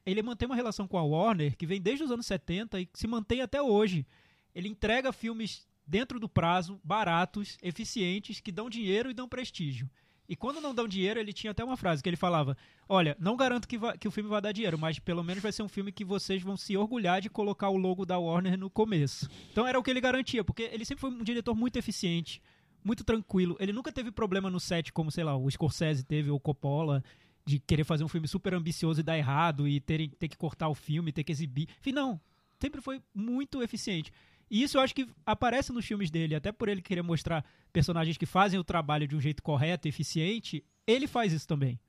ele 0.05 0.21
mantém 0.21 0.45
uma 0.45 0.55
relação 0.55 0.85
com 0.85 0.97
a 0.97 1.01
Warner 1.01 1.55
que 1.55 1.65
vem 1.65 1.81
desde 1.81 2.03
os 2.03 2.11
anos 2.11 2.25
70 2.25 2.77
e 2.81 2.89
se 2.93 3.07
mantém 3.07 3.39
até 3.39 3.61
hoje. 3.61 4.05
Ele 4.53 4.67
entrega 4.67 5.13
filmes 5.13 5.65
dentro 5.87 6.19
do 6.19 6.27
prazo, 6.27 6.77
baratos, 6.83 7.57
eficientes, 7.63 8.41
que 8.41 8.51
dão 8.51 8.69
dinheiro 8.69 9.09
e 9.09 9.13
dão 9.13 9.29
prestígio. 9.29 9.89
E 10.27 10.35
quando 10.35 10.59
não 10.59 10.75
dão 10.75 10.89
dinheiro, 10.89 11.21
ele 11.21 11.31
tinha 11.31 11.51
até 11.51 11.63
uma 11.63 11.77
frase 11.77 12.03
que 12.03 12.09
ele 12.09 12.17
falava: 12.17 12.57
Olha, 12.89 13.15
não 13.17 13.37
garanto 13.37 13.69
que, 13.69 13.77
que 13.97 14.09
o 14.09 14.11
filme 14.11 14.29
vai 14.29 14.41
dar 14.41 14.51
dinheiro, 14.51 14.77
mas 14.77 14.99
pelo 14.99 15.23
menos 15.23 15.41
vai 15.41 15.53
ser 15.53 15.63
um 15.63 15.69
filme 15.69 15.93
que 15.93 16.03
vocês 16.03 16.43
vão 16.43 16.57
se 16.57 16.75
orgulhar 16.75 17.21
de 17.21 17.29
colocar 17.29 17.69
o 17.69 17.77
logo 17.77 18.05
da 18.05 18.19
Warner 18.19 18.57
no 18.57 18.69
começo. 18.69 19.29
Então 19.53 19.65
era 19.65 19.79
o 19.79 19.83
que 19.83 19.89
ele 19.89 20.01
garantia, 20.01 20.43
porque 20.43 20.63
ele 20.63 20.83
sempre 20.83 20.99
foi 20.99 21.11
um 21.11 21.23
diretor 21.23 21.55
muito 21.55 21.77
eficiente, 21.77 22.41
muito 22.83 23.03
tranquilo. 23.03 23.55
Ele 23.59 23.73
nunca 23.73 23.91
teve 23.91 24.11
problema 24.11 24.49
no 24.49 24.59
set, 24.59 24.91
como, 24.91 25.11
sei 25.11 25.23
lá, 25.23 25.35
o 25.35 25.49
Scorsese 25.49 26.03
teve, 26.03 26.29
ou 26.29 26.37
o 26.37 26.39
Coppola, 26.39 27.03
de 27.45 27.59
querer 27.59 27.83
fazer 27.83 28.03
um 28.03 28.07
filme 28.07 28.27
super 28.27 28.53
ambicioso 28.53 28.99
e 28.99 29.03
dar 29.03 29.17
errado, 29.17 29.67
e 29.67 29.79
ter, 29.79 30.09
ter 30.11 30.27
que 30.27 30.37
cortar 30.37 30.69
o 30.69 30.75
filme, 30.75 31.11
ter 31.11 31.23
que 31.23 31.31
exibir. 31.31 31.67
Enfim, 31.79 31.91
não. 31.91 32.19
Sempre 32.59 32.81
foi 32.81 33.01
muito 33.13 33.61
eficiente. 33.63 34.11
E 34.49 34.61
isso 34.63 34.77
eu 34.77 34.81
acho 34.81 34.93
que 34.93 35.07
aparece 35.25 35.71
nos 35.71 35.85
filmes 35.85 36.11
dele, 36.11 36.35
até 36.35 36.51
por 36.51 36.67
ele 36.67 36.81
querer 36.81 37.01
mostrar 37.01 37.45
personagens 37.71 38.17
que 38.17 38.25
fazem 38.25 38.59
o 38.59 38.63
trabalho 38.63 39.07
de 39.07 39.15
um 39.15 39.21
jeito 39.21 39.41
correto 39.41 39.87
eficiente, 39.87 40.61
ele 40.85 41.07
faz 41.07 41.31
isso 41.31 41.47
também. 41.47 41.79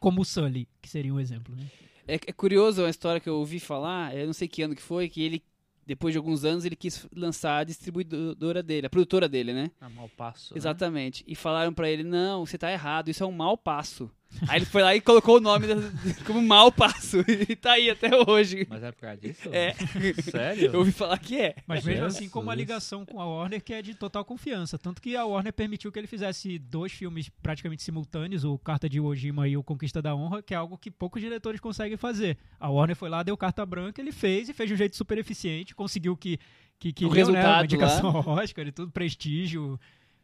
Como 0.00 0.22
o 0.22 0.24
Sully, 0.24 0.66
que 0.80 0.88
seria 0.88 1.12
um 1.12 1.20
exemplo, 1.20 1.54
né? 1.54 1.70
É, 2.08 2.14
é 2.14 2.32
curioso 2.32 2.82
uma 2.82 2.90
história 2.90 3.20
que 3.20 3.28
eu 3.28 3.36
ouvi 3.36 3.60
falar, 3.60 4.16
eu 4.16 4.26
não 4.26 4.32
sei 4.32 4.48
que 4.48 4.62
ano 4.62 4.74
que 4.74 4.82
foi, 4.82 5.08
que 5.08 5.22
ele, 5.22 5.42
depois 5.86 6.12
de 6.12 6.18
alguns 6.18 6.44
anos, 6.44 6.64
ele 6.64 6.76
quis 6.76 7.06
lançar 7.14 7.58
a 7.58 7.64
distribuidora 7.64 8.62
dele, 8.62 8.86
a 8.86 8.90
produtora 8.90 9.28
dele, 9.28 9.52
né? 9.52 9.70
A 9.80 9.88
mal 9.88 10.08
passo. 10.08 10.54
né? 10.54 10.58
Exatamente. 10.58 11.24
E 11.26 11.34
falaram 11.34 11.72
pra 11.72 11.90
ele, 11.90 12.02
não, 12.04 12.46
você 12.46 12.56
tá 12.56 12.70
errado, 12.70 13.08
isso 13.08 13.22
é 13.22 13.26
um 13.26 13.32
mau 13.32 13.56
passo. 13.56 14.10
Aí 14.48 14.58
ele 14.58 14.64
foi 14.66 14.82
lá 14.82 14.94
e 14.94 15.00
colocou 15.00 15.36
o 15.36 15.40
nome 15.40 15.66
da- 15.66 15.74
como 16.26 16.42
mau 16.42 16.70
passo. 16.72 17.18
E 17.48 17.54
tá 17.56 17.72
aí 17.72 17.90
até 17.90 18.10
hoje. 18.26 18.66
Mas 18.68 18.82
é 18.82 18.90
por 18.92 19.00
causa 19.00 19.16
disso? 19.16 19.48
É. 19.52 19.74
Sério? 20.22 20.70
Eu 20.72 20.78
ouvi 20.80 20.92
falar 20.92 21.18
que 21.18 21.40
é. 21.40 21.54
Mas 21.66 21.84
mesmo 21.84 22.02
Jesus. 22.02 22.16
assim, 22.16 22.28
com 22.28 22.40
uma 22.40 22.54
ligação 22.54 23.04
com 23.04 23.20
a 23.20 23.26
Warner 23.26 23.62
que 23.62 23.72
é 23.72 23.82
de 23.82 23.94
total 23.94 24.24
confiança. 24.24 24.78
Tanto 24.78 25.00
que 25.00 25.14
a 25.16 25.24
Warner 25.24 25.52
permitiu 25.52 25.90
que 25.92 25.98
ele 25.98 26.06
fizesse 26.06 26.58
dois 26.58 26.92
filmes 26.92 27.28
praticamente 27.42 27.82
simultâneos, 27.82 28.44
o 28.44 28.58
Carta 28.58 28.88
de 28.88 28.98
Iwo 28.98 29.14
Jima 29.14 29.46
e 29.48 29.56
o 29.56 29.62
Conquista 29.62 30.00
da 30.02 30.14
Honra, 30.14 30.42
que 30.42 30.54
é 30.54 30.56
algo 30.56 30.76
que 30.78 30.90
poucos 30.90 31.20
diretores 31.20 31.60
conseguem 31.60 31.96
fazer. 31.96 32.36
A 32.58 32.68
Warner 32.68 32.96
foi 32.96 33.08
lá, 33.08 33.22
deu 33.22 33.36
carta 33.36 33.64
branca, 33.66 34.00
ele 34.00 34.12
fez 34.12 34.48
e 34.48 34.52
fez 34.52 34.68
de 34.68 34.74
um 34.74 34.78
jeito 34.78 34.96
super 34.96 35.18
eficiente, 35.18 35.74
conseguiu 35.74 36.16
que, 36.16 36.38
que, 36.78 36.92
que 36.92 37.04
O 37.04 37.08
deu, 37.10 37.14
né, 37.28 37.40
resultado 37.40 37.58
uma 37.58 37.64
indicação 37.64 38.16
ao 38.16 38.28
Oscar 38.28 38.66
e 38.66 38.72
tudo, 38.72 38.90
prestígio. 38.90 39.78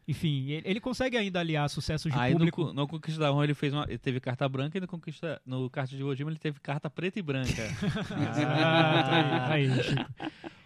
Enfim, 0.09 0.49
ele, 0.51 0.63
ele 0.65 0.81
consegue 0.81 1.19
ainda 1.19 1.39
aliar 1.39 1.69
sucessos 1.69 2.11
de 2.11 2.19
Aí 2.19 2.33
no, 2.33 2.39
público. 2.39 2.65
co- 2.65 2.73
no 2.73 2.89
Conquista 2.89 3.21
da 3.21 3.31
Honra 3.31 3.45
ele 3.45 3.53
fez 3.55 3.75
uma, 3.75 3.85
ele 3.87 3.99
teve 3.99 4.19
carta 4.21 4.49
branca 4.49 4.79
e 4.79 4.81
no 4.81 4.89
Conquista 4.89 5.39
no 5.45 5.69
Carta 5.69 5.95
de 5.95 6.03
Ojima 6.03 6.31
ele 6.31 6.39
teve 6.39 6.59
carta 6.61 6.89
preta 6.89 7.19
e 7.19 7.23
branca. 7.23 7.53
Ah, 8.47 9.49
aí, 9.53 9.71
aí, 9.71 9.83
Chico. 9.83 10.05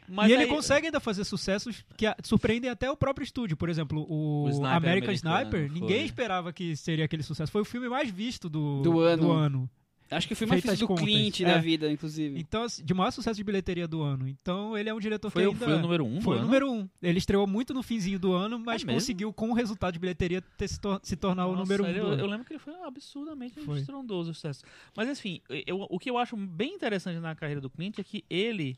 Mas 0.08 0.30
e 0.30 0.34
ele 0.34 0.42
aí- 0.42 0.48
consegue 0.48 0.86
ainda 0.86 1.00
fazer 1.00 1.24
sucessos 1.24 1.84
que 1.96 2.04
surpreendem 2.22 2.70
até 2.70 2.90
o 2.90 2.96
próprio 2.96 3.24
estúdio. 3.24 3.56
Por 3.56 3.68
exemplo, 3.68 4.04
o, 4.08 4.44
O 4.44 4.48
Sniper 4.50 4.76
American 4.76 5.12
Sniper, 5.14 5.68
foi. 5.68 5.80
ninguém 5.80 6.04
esperava 6.04 6.52
que 6.52 6.76
seria 6.76 7.04
aquele 7.04 7.22
sucesso. 7.22 7.50
Foi 7.50 7.62
o 7.62 7.64
filme 7.64 7.88
mais 7.88 8.10
visto 8.10 8.48
do, 8.48 8.82
Do 8.82 9.00
ano. 9.00 9.30
ano. 9.32 9.70
Acho 10.12 10.26
que 10.28 10.34
o 10.34 10.36
filme 10.36 10.50
mais 10.50 10.58
as 10.60 10.64
difícil 10.64 10.86
do 10.86 10.88
contas. 10.88 11.04
Clint 11.04 11.40
É. 11.40 11.44
na 11.46 11.58
vida, 11.58 11.90
inclusive. 11.90 12.38
Então, 12.38 12.62
assim, 12.64 12.84
de 12.84 12.94
maior 12.94 13.10
sucesso 13.10 13.36
de 13.36 13.44
bilheteria 13.44 13.88
do 13.88 14.02
ano. 14.02 14.28
Então, 14.28 14.76
ele 14.76 14.88
é 14.88 14.94
um 14.94 15.00
diretor 15.00 15.30
foi, 15.30 15.42
que 15.42 15.48
o- 15.48 15.52
ainda... 15.52 15.64
foi 15.64 15.74
o 15.74 15.78
número 15.80 16.04
um 16.04 16.20
Foi 16.20 16.34
o 16.34 16.38
ano? 16.38 16.46
número 16.46 16.70
um. 16.70 16.88
Ele 17.02 17.18
estreou 17.18 17.46
muito 17.46 17.72
no 17.74 17.82
finzinho 17.82 18.18
do 18.18 18.32
ano, 18.32 18.58
mas 18.58 18.82
É 18.82 18.86
conseguiu, 18.92 19.32
com 19.32 19.50
o 19.50 19.54
resultado 19.54 19.92
de 19.94 19.98
bilheteria, 19.98 20.40
ter 20.40 20.68
se, 20.68 20.78
tor- 20.80 21.00
se 21.02 21.16
tornar 21.16 21.46
o 21.46 21.52
Nossa, 21.56 21.62
número 21.62 21.84
um 21.84 21.86
ele- 21.88 21.98
eu, 21.98 22.12
eu 22.18 22.26
lembro 22.26 22.44
que 22.46 22.52
ele 22.52 22.58
foi 22.60 22.74
absurdamente 22.82 23.60
Foi. 23.60 23.80
estrondoso 23.80 24.30
o 24.30 24.34
sucesso. 24.34 24.62
Mas 24.96 25.08
enfim, 25.08 25.40
eu- 25.66 25.86
o 25.90 25.98
que 25.98 26.10
eu 26.10 26.18
acho 26.18 26.36
bem 26.36 26.74
interessante 26.74 27.18
na 27.18 27.34
carreira 27.34 27.60
do 27.60 27.70
Clint 27.70 27.98
é 27.98 28.04
que 28.04 28.24
ele, 28.28 28.76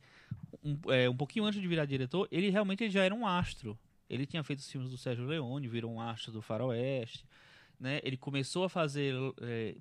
um, 0.63 0.79
é, 0.93 1.11
um 1.11 1.17
pouquinho 1.17 1.45
antes 1.45 1.61
de 1.61 1.67
virar 1.67 1.85
diretor, 1.85 2.29
ele 2.31 2.49
realmente 2.51 2.89
já 2.89 3.03
era 3.03 3.15
um 3.15 3.27
astro. 3.27 3.79
Ele 4.09 4.27
tinha 4.27 4.43
feito 4.45 4.59
os 4.61 4.71
filmes 4.71 4.91
do 4.91 4.97
Sérgio 4.99 5.25
Leone, 5.27 5.67
virou 5.67 5.91
um 5.91 6.01
astro 6.01 6.31
do 6.31 6.41
Faroeste. 6.43 7.25
Né? 7.81 8.01
Ele 8.05 8.17
começou 8.17 8.65
a 8.65 8.69
fazer. 8.69 9.15
é, 9.41 9.75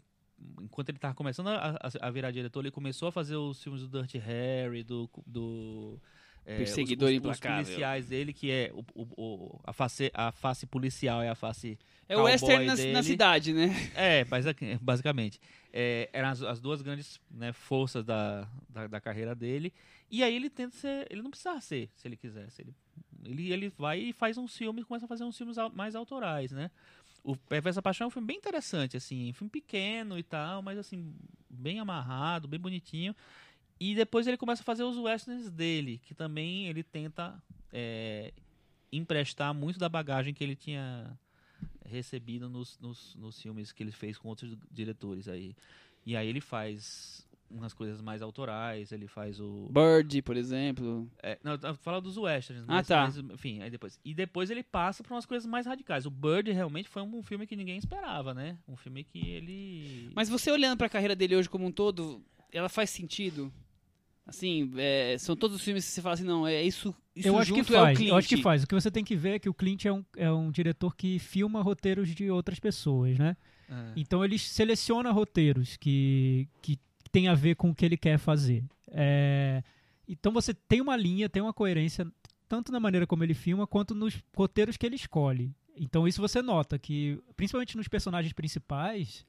enquanto 0.61 0.89
ele 0.89 0.97
estava 0.97 1.13
começando 1.13 1.47
a, 1.47 1.77
a- 2.01 2.11
virar 2.11 2.31
diretor, 2.31 2.59
ele 2.61 2.71
começou 2.71 3.07
a 3.07 3.11
fazer 3.11 3.35
os 3.35 3.61
filmes 3.61 3.81
do 3.87 3.99
Dirty 4.01 4.17
Harry, 4.17 4.83
do. 4.83 5.09
do 5.25 5.99
é, 6.45 6.57
Perseguidor 6.57 7.07
os, 7.07 7.13
os, 7.13 7.17
Implacável. 7.19 7.61
Os 7.61 7.67
policiais 7.69 8.07
dele, 8.09 8.33
que 8.33 8.51
é 8.51 8.69
o, 8.73 8.83
o- 8.93 9.07
o- 9.17 9.59
a, 9.63 9.71
face, 9.71 10.11
a 10.13 10.31
face 10.31 10.65
policial 10.65 11.21
é 11.21 11.29
a 11.29 11.35
face 11.35 11.79
É 12.09 12.17
o 12.17 12.23
western 12.23 12.65
na, 12.65 12.75
na 12.91 13.03
cidade, 13.03 13.53
né? 13.53 13.69
é, 13.95 14.25
basic- 14.25 14.77
basicamente. 14.81 15.39
É, 15.71 16.09
eram 16.11 16.27
as, 16.29 16.41
as 16.43 16.59
duas 16.59 16.81
grandes 16.81 17.19
né, 17.31 17.53
forças 17.53 18.03
da, 18.03 18.47
da, 18.69 18.87
da 18.87 18.99
carreira 18.99 19.33
dele. 19.33 19.73
E 20.11 20.21
aí 20.21 20.35
ele 20.35 20.49
tenta 20.49 20.75
ser. 20.75 21.07
Ele 21.09 21.21
não 21.21 21.29
precisa 21.31 21.59
ser, 21.61 21.89
se 21.95 22.07
ele 22.07 22.17
quisesse. 22.17 22.61
Ele, 22.61 22.75
ele, 23.23 23.51
ele 23.53 23.69
vai 23.69 23.99
e 23.99 24.11
faz 24.13 24.37
uns 24.37 24.55
filmes, 24.57 24.83
começa 24.83 25.05
a 25.05 25.07
fazer 25.07 25.23
uns 25.23 25.37
filmes 25.37 25.55
mais 25.73 25.95
autorais, 25.95 26.51
né? 26.51 26.69
O 27.23 27.37
Perversa 27.37 27.81
Paixão 27.81 28.05
é 28.05 28.07
um 28.07 28.11
filme 28.11 28.27
bem 28.27 28.37
interessante, 28.37 28.97
assim, 28.97 29.29
um 29.29 29.33
filme 29.33 29.49
pequeno 29.49 30.17
e 30.19 30.23
tal, 30.23 30.61
mas 30.61 30.77
assim, 30.77 31.15
bem 31.49 31.79
amarrado, 31.79 32.47
bem 32.47 32.59
bonitinho. 32.59 33.15
E 33.79 33.95
depois 33.95 34.27
ele 34.27 34.37
começa 34.37 34.61
a 34.61 34.65
fazer 34.65 34.83
os 34.83 34.97
westerns 34.97 35.49
dele, 35.49 35.99
que 35.99 36.13
também 36.13 36.67
ele 36.67 36.83
tenta 36.83 37.41
é, 37.71 38.33
emprestar 38.91 39.53
muito 39.53 39.79
da 39.79 39.89
bagagem 39.89 40.33
que 40.33 40.43
ele 40.43 40.55
tinha 40.55 41.17
recebido 41.85 42.49
nos, 42.49 42.77
nos, 42.79 43.15
nos 43.15 43.41
filmes 43.41 43.71
que 43.71 43.83
ele 43.83 43.91
fez 43.91 44.17
com 44.17 44.27
outros 44.29 44.57
diretores 44.71 45.27
aí. 45.27 45.55
E 46.05 46.15
aí 46.15 46.27
ele 46.27 46.41
faz 46.41 47.25
umas 47.53 47.73
coisas 47.73 48.01
mais 48.01 48.21
autorais, 48.21 48.91
ele 48.91 49.07
faz 49.07 49.39
o... 49.39 49.69
Bird, 49.71 50.21
por 50.21 50.35
exemplo. 50.35 51.09
É, 51.21 51.37
não, 51.43 51.53
eu 51.61 51.75
falo 51.75 52.01
dos 52.01 52.17
westerns. 52.17 52.65
Ah, 52.67 52.83
tá. 52.83 53.03
mas, 53.03 53.17
enfim, 53.17 53.61
aí 53.61 53.69
depois. 53.69 53.99
E 54.03 54.13
depois 54.13 54.49
ele 54.49 54.63
passa 54.63 55.03
para 55.03 55.13
umas 55.13 55.25
coisas 55.25 55.45
mais 55.45 55.65
radicais. 55.65 56.05
O 56.05 56.11
Bird 56.11 56.51
realmente 56.51 56.89
foi 56.89 57.01
um 57.01 57.21
filme 57.21 57.45
que 57.45 57.55
ninguém 57.55 57.77
esperava, 57.77 58.33
né? 58.33 58.57
Um 58.67 58.75
filme 58.75 59.03
que 59.03 59.29
ele... 59.29 60.11
Mas 60.15 60.29
você 60.29 60.51
olhando 60.51 60.77
pra 60.77 60.89
carreira 60.89 61.15
dele 61.15 61.35
hoje 61.35 61.49
como 61.49 61.65
um 61.65 61.71
todo, 61.71 62.21
ela 62.51 62.69
faz 62.69 62.89
sentido? 62.89 63.51
Assim, 64.25 64.71
é, 64.77 65.17
são 65.19 65.35
todos 65.35 65.57
os 65.57 65.63
filmes 65.63 65.85
que 65.85 65.91
você 65.91 66.01
fala 66.01 66.13
assim, 66.13 66.23
não, 66.23 66.47
é 66.47 66.63
isso, 66.63 66.95
isso 67.13 67.27
Eu 67.27 67.37
acho 67.37 67.53
que 67.53 67.59
é 67.59 67.63
o 67.63 67.65
faz, 67.65 67.97
Clint. 67.97 68.09
eu 68.09 68.15
acho 68.15 68.27
que 68.29 68.37
faz. 68.37 68.63
O 68.63 68.67
que 68.67 68.73
você 68.73 68.89
tem 68.89 69.03
que 69.03 69.17
ver 69.17 69.35
é 69.35 69.39
que 69.39 69.49
o 69.49 69.53
Clint 69.53 69.85
é 69.85 69.91
um, 69.91 70.05
é 70.15 70.31
um 70.31 70.49
diretor 70.49 70.95
que 70.95 71.19
filma 71.19 71.61
roteiros 71.61 72.09
de 72.09 72.31
outras 72.31 72.57
pessoas, 72.57 73.17
né? 73.17 73.35
É. 73.69 73.93
Então 73.97 74.23
ele 74.23 74.39
seleciona 74.39 75.11
roteiros 75.11 75.75
que, 75.75 76.47
que 76.61 76.79
tem 77.13 77.27
a 77.27 77.35
ver 77.35 77.55
com 77.55 77.69
o 77.69 77.75
que 77.75 77.85
ele 77.85 77.95
quer 77.95 78.17
fazer. 78.17 78.63
É, 78.89 79.63
então 80.07 80.33
você 80.33 80.51
tem 80.53 80.81
uma 80.81 80.97
linha, 80.97 81.29
tem 81.29 81.43
uma 81.43 81.53
coerência, 81.53 82.05
tanto 82.49 82.71
na 82.71 82.79
maneira 82.79 83.05
como 83.05 83.23
ele 83.23 83.35
filma, 83.35 83.67
quanto 83.67 83.93
nos 83.93 84.19
roteiros 84.35 84.75
que 84.75 84.85
ele 84.85 84.95
escolhe. 84.95 85.53
Então 85.77 86.07
isso 86.07 86.19
você 86.19 86.41
nota 86.41 86.77
que, 86.77 87.19
principalmente 87.37 87.77
nos 87.77 87.87
personagens 87.87 88.33
principais, 88.33 89.25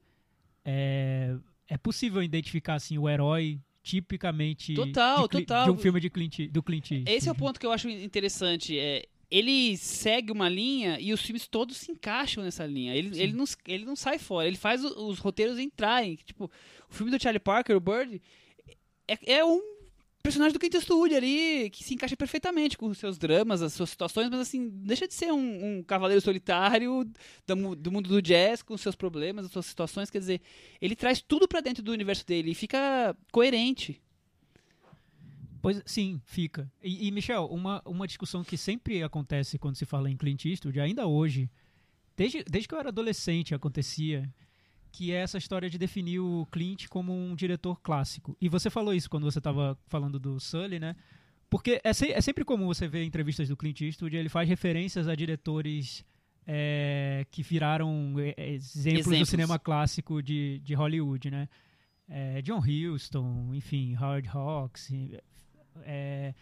é, 0.65 1.37
é 1.69 1.77
possível 1.77 2.23
identificar 2.23 2.75
assim, 2.75 2.97
o 2.97 3.07
herói 3.09 3.61
tipicamente 3.83 4.73
Total, 4.73 5.29
de, 5.29 5.41
total. 5.41 5.65
de 5.67 5.71
um 5.71 5.77
filme 5.77 6.01
de 6.01 6.09
Clint, 6.09 6.51
do 6.51 6.63
Clint 6.63 6.91
Esse 6.91 6.99
é 6.99 7.03
o 7.03 7.13
Eastwood. 7.13 7.39
ponto 7.39 7.61
que 7.61 7.67
eu 7.67 7.73
acho 7.73 7.87
interessante. 7.91 8.79
É, 8.79 9.05
ele 9.37 9.77
segue 9.77 10.31
uma 10.31 10.49
linha 10.49 10.99
e 11.01 11.13
os 11.13 11.21
filmes 11.21 11.49
todos 11.49 11.77
se 11.77 11.91
encaixam 11.91 12.45
nessa 12.45 12.65
linha. 12.65 12.95
Ele, 12.95 13.13
Sim. 13.15 13.21
ele, 13.21 13.33
não, 13.33 13.45
ele 13.67 13.85
não 13.85 13.97
sai 13.97 14.19
fora, 14.19 14.47
ele 14.47 14.57
faz 14.57 14.85
os 14.85 15.19
roteiros 15.19 15.59
entrarem. 15.59 16.17
Tipo, 16.25 16.51
o 16.89 16.95
filme 16.95 17.11
do 17.11 17.21
Charlie 17.21 17.41
Parker, 17.41 17.77
o 17.77 17.81
Bird, 17.81 18.23
é, 19.09 19.35
é 19.39 19.45
um 19.45 19.61
personagem 20.23 20.53
do 20.55 20.59
Clint 20.59 20.75
Eastwood 20.75 21.15
ali 21.15 21.69
que 21.71 21.83
se 21.85 21.93
encaixa 21.95 22.17
perfeitamente 22.17 22.79
com 22.79 22.87
os 22.87 22.97
seus 22.97 23.19
dramas, 23.19 23.61
as 23.61 23.73
suas 23.75 23.91
situações, 23.91 24.31
mas 24.31 24.41
assim, 24.41 24.71
deixa 24.73 25.07
de 25.09 25.13
ser 25.13 25.33
um, 25.33 25.79
um 25.79 25.83
cavaleiro 25.83 26.23
solitário 26.23 27.05
mu- 27.57 27.75
do 27.77 27.91
mundo 27.93 28.09
do 28.09 28.23
jazz 28.23 28.63
com 28.63 28.73
os 28.75 28.81
seus 28.81 28.95
problemas, 28.95 29.45
as 29.47 29.53
suas 29.53 29.67
situações. 29.67 30.11
Quer 30.11 30.21
dizer, 30.21 30.41
ele 30.81 30.95
traz 30.95 31.21
tudo 31.21 31.49
pra 31.49 31.61
dentro 31.61 31.83
do 31.83 31.93
universo 31.93 32.25
dele 32.25 32.53
e 32.53 32.55
fica 32.55 33.15
coerente. 33.33 34.01
Pois 35.65 35.83
sim, 35.87 36.21
fica. 36.27 36.71
E, 36.83 37.09
e, 37.09 37.11
Michel, 37.11 37.47
uma, 37.47 37.81
uma 37.87 38.07
discussão 38.07 38.45
que 38.45 38.57
sempre 38.57 39.03
acontece 39.03 39.59
quando 39.59 39.77
se 39.77 39.87
fala 39.87 40.11
em 40.11 40.17
Clint 40.17 40.45
Eastwood, 40.45 40.79
ainda 40.79 41.07
hoje, 41.07 41.51
desde, 42.17 42.45
desde 42.45 42.69
que 42.69 42.75
eu 42.75 42.79
era 42.79 42.91
adolescente 42.91 43.55
acontecia, 43.55 44.31
que 44.93 45.11
é 45.11 45.17
essa 45.17 45.39
história 45.39 45.71
de 45.71 45.79
definir 45.79 46.21
o 46.21 46.47
Clint 46.53 46.87
como 46.89 47.13
um 47.13 47.35
diretor 47.35 47.81
clássico. 47.81 48.37
E 48.41 48.49
você 48.49 48.69
falou 48.69 48.93
isso 48.93 49.09
quando 49.09 49.25
você 49.25 49.39
estava 49.39 49.77
falando 49.87 50.21
do 50.21 50.39
Sully, 50.39 50.79
né? 50.79 50.95
Porque 51.49 51.81
é, 51.83 51.93
se- 51.95 52.13
é 52.13 52.21
sempre 52.21 52.45
comum 52.45 52.67
você 52.67 52.87
ver 52.87 53.03
entrevistas 53.03 53.49
do 53.49 53.57
Clint 53.57 53.81
Eastwood, 53.81 54.15
ele 54.15 54.29
faz 54.29 54.47
referências 54.49 55.09
a 55.09 55.15
diretores 55.15 56.05
é, 56.47 57.27
que 57.31 57.43
viraram 57.43 58.15
é, 58.19 58.35
é, 58.37 58.51
exemplos, 58.53 59.07
do 59.07 59.11
Exemplos. 59.13 59.29
cinema 59.31 59.59
clássico 59.59 60.23
de, 60.23 60.61
de 60.63 60.75
Hollywood, 60.75 61.31
né? 61.31 61.49
É, 62.07 62.43
John 62.43 62.61
Huston, 62.61 63.55
enfim, 63.55 63.97
Howard 63.97 64.29
Hawks, 64.29 64.91
é, 65.83 66.35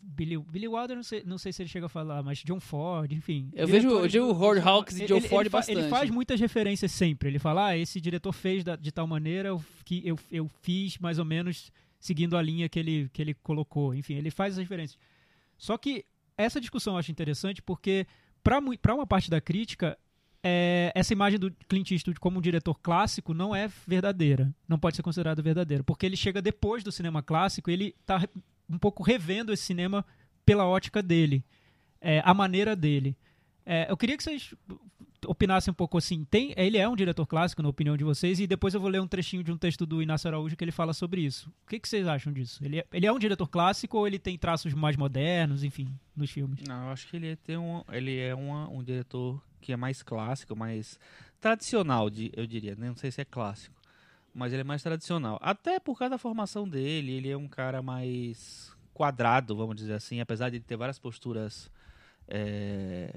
Billy, 0.00 0.38
Billy 0.38 0.68
Wilder, 0.68 0.96
não 0.96 1.02
sei, 1.02 1.22
não 1.24 1.38
sei 1.38 1.52
se 1.52 1.62
ele 1.62 1.68
chega 1.68 1.86
a 1.86 1.88
falar, 1.88 2.22
mas 2.22 2.38
John 2.38 2.60
Ford, 2.60 3.10
enfim. 3.12 3.50
Eu 3.52 3.66
vejo- 3.66 3.88
eu 3.90 4.08
o 4.28 4.32
Howard 4.32 4.60
Hawks 4.66 4.96
e 4.96 5.00
ele- 5.02 5.08
John 5.08 5.16
ele 5.16 5.28
Ford 5.28 5.42
Ele 5.46 5.50
bastante. 5.50 5.88
faz 5.88 6.08
muitas 6.10 6.40
referências 6.40 6.92
sempre. 6.92 7.28
Ele 7.28 7.38
fala, 7.38 7.68
ah, 7.68 7.76
esse 7.76 8.00
diretor 8.00 8.32
fez 8.32 8.62
da- 8.62 8.76
de 8.76 8.92
tal 8.92 9.06
maneira 9.06 9.50
que 9.84 10.00
eu, 10.06 10.18
eu 10.30 10.48
fiz 10.62 10.98
mais 10.98 11.18
ou 11.18 11.24
menos 11.24 11.72
seguindo 11.98 12.36
a 12.36 12.42
linha 12.42 12.68
que 12.68 12.78
ele, 12.78 13.10
que 13.12 13.20
ele 13.20 13.34
colocou. 13.34 13.92
Enfim, 13.94 14.14
ele 14.14 14.30
faz 14.30 14.52
as 14.54 14.58
referências. 14.58 14.98
Só 15.56 15.76
que 15.76 16.04
essa 16.36 16.60
discussão 16.60 16.94
eu 16.94 16.98
acho 16.98 17.10
interessante 17.10 17.60
porque, 17.60 18.06
para 18.42 18.94
uma 18.94 19.06
parte 19.06 19.28
da 19.28 19.40
crítica, 19.40 19.98
é, 20.42 20.92
essa 20.94 21.12
imagem 21.12 21.38
do 21.38 21.52
Clint 21.68 21.90
Eastwood 21.90 22.20
como 22.20 22.38
um 22.38 22.42
diretor 22.42 22.78
clássico 22.80 23.34
não 23.34 23.54
é 23.54 23.68
verdadeira. 23.86 24.52
Não 24.68 24.78
pode 24.78 24.96
ser 24.96 25.02
considerada 25.02 25.42
verdadeira. 25.42 25.82
Porque 25.82 26.06
ele 26.06 26.16
chega 26.16 26.40
depois 26.40 26.84
do 26.84 26.92
cinema 26.92 27.22
clássico 27.22 27.70
ele 27.70 27.94
está 28.00 28.26
um 28.68 28.78
pouco 28.78 29.02
revendo 29.02 29.52
esse 29.52 29.64
cinema 29.64 30.04
pela 30.44 30.66
ótica 30.66 31.02
dele, 31.02 31.44
é, 32.00 32.22
a 32.24 32.32
maneira 32.32 32.74
dele. 32.74 33.16
É, 33.66 33.90
eu 33.90 33.96
queria 33.96 34.16
que 34.16 34.22
vocês 34.22 34.54
opinassem 35.26 35.70
um 35.70 35.74
pouco 35.74 35.98
assim. 35.98 36.24
Tem, 36.24 36.54
ele 36.56 36.78
é 36.78 36.88
um 36.88 36.94
diretor 36.96 37.26
clássico, 37.26 37.62
na 37.62 37.68
opinião 37.68 37.96
de 37.96 38.04
vocês, 38.04 38.38
e 38.40 38.46
depois 38.46 38.74
eu 38.74 38.80
vou 38.80 38.88
ler 38.90 39.00
um 39.00 39.06
trechinho 39.06 39.42
de 39.42 39.50
um 39.52 39.56
texto 39.58 39.84
do 39.86 40.02
Inácio 40.02 40.28
Araújo 40.28 40.56
que 40.56 40.64
ele 40.64 40.70
fala 40.72 40.92
sobre 40.92 41.20
isso. 41.20 41.48
O 41.64 41.68
que, 41.68 41.78
que 41.80 41.88
vocês 41.88 42.06
acham 42.06 42.32
disso? 42.32 42.64
Ele 42.64 42.78
é, 42.80 42.86
ele 42.92 43.06
é 43.06 43.12
um 43.12 43.18
diretor 43.18 43.46
clássico 43.48 43.98
ou 43.98 44.06
ele 44.06 44.18
tem 44.18 44.36
traços 44.38 44.72
mais 44.74 44.96
modernos, 44.96 45.64
enfim, 45.64 45.88
nos 46.16 46.30
filmes? 46.30 46.60
Não, 46.66 46.84
eu 46.86 46.90
acho 46.92 47.06
que 47.08 47.16
ele 47.16 47.36
tem 47.36 47.56
um, 47.56 47.82
ele 47.90 48.18
é 48.18 48.34
uma- 48.34 48.68
um 48.68 48.82
diretor 48.82 49.42
que 49.60 49.72
é 49.72 49.76
mais 49.76 50.02
clássico, 50.02 50.54
mais 50.56 50.98
tradicional, 51.40 52.08
de- 52.10 52.30
eu 52.36 52.46
diria. 52.46 52.74
né? 52.76 52.88
Não 52.88 52.96
sei 52.96 53.10
se 53.10 53.20
é 53.20 53.24
clássico, 53.24 53.74
mas 54.34 54.52
ele 54.52 54.60
é 54.62 54.64
mais 54.64 54.82
tradicional. 54.82 55.38
Até 55.42 55.78
por 55.80 55.98
causa 55.98 56.10
da 56.10 56.18
formação 56.18 56.68
dele, 56.68 57.12
ele 57.12 57.28
é 57.30 57.36
um 57.36 57.48
cara 57.48 57.82
mais 57.82 58.72
quadrado, 58.94 59.54
vamos 59.56 59.76
dizer 59.76 59.92
assim, 59.94 60.20
apesar 60.20 60.50
de 60.50 60.58
ter 60.60 60.76
várias 60.76 60.98
posturas 60.98 61.70
é, 62.26 63.14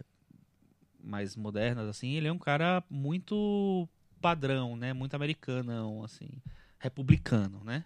mais 1.04 1.36
modernas, 1.36 1.88
assim, 1.88 2.14
ele 2.14 2.28
é 2.28 2.32
um 2.32 2.38
cara 2.38 2.84
muito 2.90 3.88
padrão, 4.22 4.76
né? 4.76 4.94
Muito 4.94 5.16
americanão, 5.16 6.04
assim, 6.04 6.30
republicano, 6.80 7.62
né? 7.64 7.84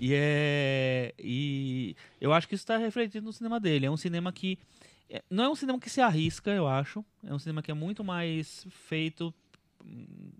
E 0.00 0.12
é 0.14 1.14
e 1.18 1.94
eu 2.20 2.32
acho 2.32 2.48
que 2.48 2.54
isso 2.54 2.62
está 2.62 2.76
refletido 2.76 3.26
no 3.26 3.32
cinema 3.32 3.60
dele. 3.60 3.86
É 3.86 3.90
um 3.90 3.96
cinema 3.96 4.32
que 4.32 4.58
é, 5.10 5.22
não 5.30 5.44
é 5.44 5.48
um 5.48 5.54
cinema 5.54 5.78
que 5.78 5.90
se 5.90 6.00
arrisca, 6.00 6.50
eu 6.50 6.66
acho. 6.66 7.04
É 7.24 7.32
um 7.32 7.38
cinema 7.38 7.62
que 7.62 7.70
é 7.70 7.74
muito 7.74 8.02
mais 8.02 8.66
feito 8.70 9.32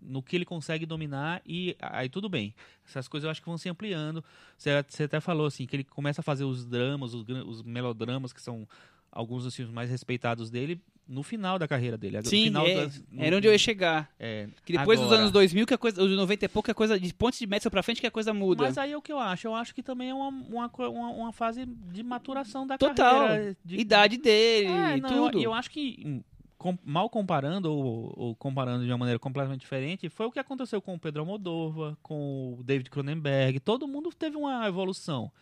no 0.03 0.23
que 0.23 0.37
ele 0.37 0.45
consegue 0.45 0.85
dominar 0.85 1.41
e 1.47 1.77
aí 1.81 2.09
tudo 2.09 2.29
bem. 2.29 2.55
Essas 2.87 3.09
coisas 3.09 3.25
eu 3.25 3.31
acho 3.31 3.41
que 3.41 3.49
vão 3.49 3.59
se 3.59 3.69
ampliando. 3.69 4.25
Você, 4.57 4.71
você 4.89 5.05
até 5.05 5.21
falou 5.21 5.47
assim 5.47 5.67
que 5.67 5.77
ele 5.77 5.85
começa 5.85 6.21
a 6.21 6.25
fazer 6.25 6.45
os 6.45 6.67
dramas, 6.67 7.15
os, 7.15 7.25
os 7.47 7.63
melodramas 7.63 8.33
que 8.33 8.43
são 8.43 8.69
alguns 9.11 9.45
dos 9.45 9.55
filmes 9.55 9.75
mais 9.75 9.91
respeitados 9.91 10.51
dele 10.51 10.81
no 11.07 11.23
final 11.23 11.59
da 11.59 11.67
carreira 11.67 11.97
dele. 11.97 12.21
Sim, 12.23 12.45
final 12.45 12.67
é, 12.67 12.75
das- 12.85 13.03
no- 13.11 13.23
era 13.25 13.35
onde 13.37 13.49
eu 13.49 13.53
ia 13.53 13.59
chegar. 13.59 14.11
é, 14.21 14.47
Que 14.67 14.77
depois 14.77 14.99
dos 14.99 15.07
agora. 15.07 15.23
anos 15.23 15.33
2000, 15.33 15.67
que 15.67 15.73
a 15.73 15.79
coisa, 15.79 16.03
os 16.03 16.11
90 16.15 16.45
e 16.45 16.49
pouco, 16.49 16.67
que 16.67 16.71
a 16.71 16.75
coisa 16.75 17.01
de 17.01 17.15
pontos 17.15 17.39
de 17.39 17.47
Madison 17.47 17.71
pra 17.71 17.83
frente, 17.83 17.99
que 18.03 18.07
a 18.07 18.11
coisa 18.11 18.35
muda. 18.35 18.65
Mas 18.65 18.77
aí 18.77 18.93
é 18.93 18.97
o 18.97 19.01
que 19.01 19.11
eu 19.11 19.19
acho. 19.19 19.47
Eu 19.47 19.55
acho 19.55 19.75
que 19.75 19.83
também 19.83 20.11
é 20.11 20.15
uma, 20.15 20.29
uma, 20.29 20.71
uma, 20.79 21.09
uma 21.11 21.33
fase 21.33 21.65
de 21.65 22.03
maturação 22.03 22.67
da 22.67 22.77
Total. 22.77 23.21
carreira. 23.29 23.57
De, 23.65 23.77
Idade 23.81 24.19
dele, 24.19 24.67
É, 24.69 24.97
não, 24.99 25.09
eu- 25.11 25.25
tudo. 25.31 25.43
Eu, 25.43 25.55
acho 25.55 25.71
que, 25.71 26.03
hum, 26.05 26.23
com- 26.59 26.77
mal 26.85 27.09
comparando 27.09 27.73
ou, 27.73 28.13
ou 28.15 28.35
comparando 28.35 28.85
de 28.85 28.91
uma 28.91 28.99
maneira 28.99 29.19
completamente 29.19 29.61
diferente, 29.61 30.11
foi 30.11 30.27
o 30.27 30.31
que 30.31 30.39
aconteceu 30.39 30.83
com 30.83 30.95
o 30.95 30.99
Pedro 30.99 31.23
Almodóvar, 31.23 31.97
com 32.03 32.57
o 32.59 32.63
David 32.63 32.91
Cronenberg. 32.91 33.61
Todo 33.61 33.89
mundo 33.89 34.11
teve 34.11 34.37
uma 34.37 34.69
evolução 34.69 35.33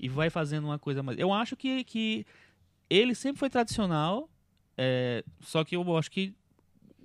e 0.00 0.08
vai 0.08 0.30
fazendo 0.30 0.64
uma 0.64 0.80
coisa 0.80 1.00
mais. 1.00 1.16
Eu 1.16 1.32
acho 1.32 1.54
que, 1.54 1.84
que 1.84 2.26
ele 2.88 3.14
sempre 3.14 3.38
foi 3.38 3.50
tradicional, 3.50 4.28
é, 4.76 5.24
só 5.40 5.64
que 5.64 5.76
eu 5.76 5.96
acho 5.96 6.10
que 6.10 6.34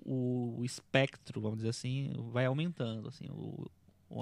o, 0.06 0.62
espectro, 0.64 1.42
vamos 1.42 1.58
dizer 1.58 1.70
assim, 1.70 2.14
vai 2.32 2.46
aumentando, 2.46 3.10
assim, 3.10 3.26
o, 3.30 3.70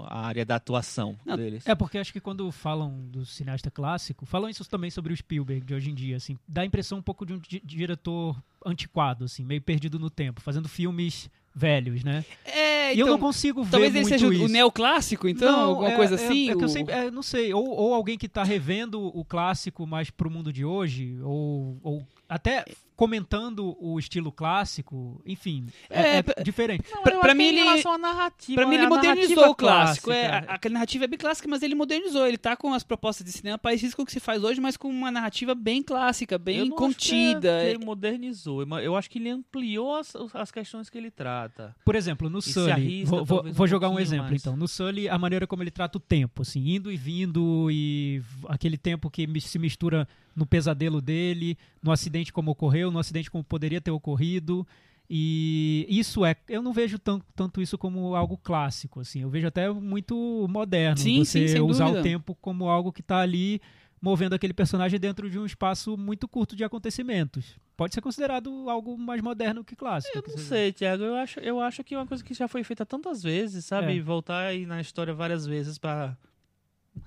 a 0.07 0.25
área 0.25 0.43
da 0.43 0.55
atuação 0.55 1.15
Não, 1.23 1.37
deles. 1.37 1.65
É 1.67 1.75
porque 1.75 1.97
acho 1.99 2.11
que 2.11 2.19
quando 2.19 2.51
falam 2.51 3.07
do 3.07 3.25
cineasta 3.25 3.69
clássico, 3.69 4.25
falam 4.25 4.49
isso 4.49 4.67
também 4.67 4.89
sobre 4.89 5.13
o 5.13 5.17
Spielberg 5.17 5.63
de 5.65 5.73
hoje 5.75 5.91
em 5.91 5.93
dia, 5.93 6.17
assim, 6.17 6.37
dá 6.47 6.61
a 6.61 6.65
impressão 6.65 6.97
um 6.97 7.03
pouco 7.03 7.25
de 7.25 7.33
um 7.33 7.39
di- 7.39 7.61
diretor 7.63 8.41
antiquado, 8.65 9.25
assim, 9.25 9.43
meio 9.45 9.61
perdido 9.61 9.99
no 9.99 10.09
tempo, 10.09 10.41
fazendo 10.41 10.67
filmes 10.67 11.29
velhos, 11.55 12.03
né? 12.03 12.25
É, 12.43 12.93
e 12.93 12.99
eu 12.99 13.05
não 13.07 13.13
então, 13.15 13.27
consigo 13.27 13.63
ver 13.63 13.71
talvez 13.71 13.95
ele 13.95 14.05
seja 14.05 14.27
o- 14.27 14.33
isso. 14.33 14.43
o 14.45 14.47
neoclássico, 14.49 15.27
então, 15.27 15.51
Não, 15.51 15.69
alguma 15.69 15.91
é- 15.91 15.95
coisa 15.95 16.15
é- 16.15 16.25
assim. 16.25 16.49
É, 16.49 16.53
eu 16.53 16.57
o- 16.57 16.67
sempre, 16.67 16.93
é, 16.93 17.09
não 17.09 17.23
sei, 17.23 17.53
ou, 17.53 17.65
ou 17.67 17.93
alguém 17.93 18.17
que 18.17 18.25
está 18.25 18.43
revendo 18.43 19.01
o 19.01 19.23
clássico 19.23 19.87
mais 19.87 20.09
pro 20.09 20.29
mundo 20.29 20.51
de 20.51 20.65
hoje, 20.65 21.17
ou, 21.23 21.77
ou 21.81 22.03
até 22.27 22.65
comentando 22.95 23.75
o 23.79 23.99
estilo 23.99 24.31
clássico, 24.31 25.21
enfim, 25.25 25.65
é, 25.89 26.01
É, 26.01 26.15
é 26.17 26.23
pra- 26.23 26.41
diferente. 26.41 26.85
Acho 26.93 27.35
mim 27.35 27.43
ele- 27.47 27.57
relação 27.61 27.91
à 27.91 27.97
narrativa, 27.97 28.55
Pra 28.61 28.65
mim, 28.69 28.77
né? 28.77 28.83
ele 28.83 28.89
modernizou 28.89 29.49
o 29.49 29.55
clássico. 29.55 30.11
É, 30.11 30.27
a- 30.27 30.37
aquela 30.55 30.73
narrativa 30.75 31.03
é 31.03 31.07
bem 31.07 31.19
clássica, 31.19 31.45
mas 31.49 31.61
ele 31.61 31.75
modernizou. 31.75 32.25
Ele 32.25 32.37
tá 32.37 32.55
com 32.55 32.73
as 32.73 32.83
propostas 32.83 33.25
de 33.25 33.33
cinema 33.33 33.57
parecidas 33.57 33.93
com 33.93 34.03
o 34.03 34.05
que 34.05 34.13
se 34.13 34.21
faz 34.21 34.41
hoje, 34.45 34.61
mas 34.61 34.77
com 34.77 34.87
uma 34.87 35.11
narrativa 35.11 35.53
bem 35.53 35.83
clássica, 35.83 36.35
Eu 36.35 36.39
bem 36.39 36.69
não 36.69 36.77
acho 36.77 36.95
que 36.97 37.13
é- 37.13 37.33
contida. 37.33 37.59
que 37.61 37.65
ele 37.69 37.85
modernizou. 37.85 38.61
Eu- 38.61 38.77
Eu 38.79 38.95
acho 38.95 39.09
que 39.09 39.19
ele 39.19 39.29
ampliou 39.29 39.95
as, 39.97 40.13
as 40.33 40.49
questões 40.51 40.89
que 40.89 40.97
ele 40.97 41.11
trata. 41.11 41.75
Por 41.83 41.95
exemplo, 41.95 42.29
no 42.29 42.41
se 42.41 42.53
Sully, 42.53 42.71
arrisca, 42.71 43.09
vou, 43.23 43.25
vou- 43.25 43.65
um 43.65 43.67
jogar 43.67 43.89
um 43.89 43.99
exemplo 43.99 44.27
mais. 44.29 44.41
então. 44.41 44.55
No 44.55 44.69
Sully, 44.69 45.09
a 45.09 45.17
maneira 45.17 45.45
como 45.45 45.61
ele 45.61 45.71
trata 45.71 45.97
o 45.97 46.01
tempo, 46.01 46.43
assim, 46.43 46.75
indo 46.75 46.89
e 46.89 46.95
vindo, 46.95 47.69
e 47.69 48.21
aquele 48.47 48.77
tempo 48.77 49.09
que 49.09 49.27
se 49.41 49.59
mistura 49.59 50.07
no 50.35 50.45
pesadelo 50.45 51.01
dele, 51.01 51.57
no 51.81 51.91
acidente 51.91 52.33
como 52.33 52.51
ocorreu, 52.51 52.91
no 52.91 52.99
acidente 52.99 53.31
como 53.31 53.43
poderia 53.43 53.79
ter 53.79 53.91
ocorrido. 53.91 54.67
E 55.09 55.85
isso 55.87 56.25
é. 56.25 56.35
Eu 56.49 56.61
não 56.61 56.73
vejo 56.73 56.97
tanto, 56.97 57.25
tanto 57.35 57.61
isso 57.61 57.77
como 57.77 58.15
algo 58.15 58.37
clássico, 58.37 58.99
assim. 58.99 59.21
Eu 59.21 59.29
vejo 59.29 59.47
até 59.47 59.71
muito 59.71 60.47
moderno. 60.49 60.97
Sim, 60.97 61.23
você 61.23 61.47
sim, 61.47 61.59
usar 61.59 61.85
dúvida. 61.85 62.01
o 62.01 62.03
tempo 62.03 62.35
como 62.41 62.67
algo 62.67 62.91
que 62.91 63.01
está 63.01 63.19
ali 63.19 63.61
movendo 64.01 64.33
aquele 64.33 64.53
personagem 64.53 64.99
dentro 64.99 65.29
de 65.29 65.39
um 65.39 65.45
espaço 65.45 65.97
muito 65.97 66.27
curto 66.27 66.55
de 66.55 66.63
acontecimentos. 66.63 67.57
Pode 67.75 67.93
ser 67.93 68.01
considerado 68.01 68.69
algo 68.69 68.97
mais 68.97 69.21
moderno 69.21 69.63
que 69.63 69.75
clássico. 69.75 70.17
Eu 70.17 70.23
que 70.23 70.29
não 70.29 70.37
seja. 70.37 70.49
sei, 70.49 70.71
Thiago. 70.71 71.03
Eu 71.03 71.15
acho, 71.15 71.39
eu 71.39 71.59
acho 71.59 71.83
que 71.83 71.93
é 71.95 71.97
uma 71.97 72.07
coisa 72.07 72.23
que 72.23 72.33
já 72.33 72.47
foi 72.47 72.63
feita 72.63 72.85
tantas 72.85 73.21
vezes, 73.21 73.65
sabe? 73.65 73.97
É. 73.97 74.01
Voltar 74.01 74.47
aí 74.47 74.65
na 74.65 74.79
história 74.79 75.13
várias 75.13 75.45
vezes 75.45 75.77
pra. 75.77 76.17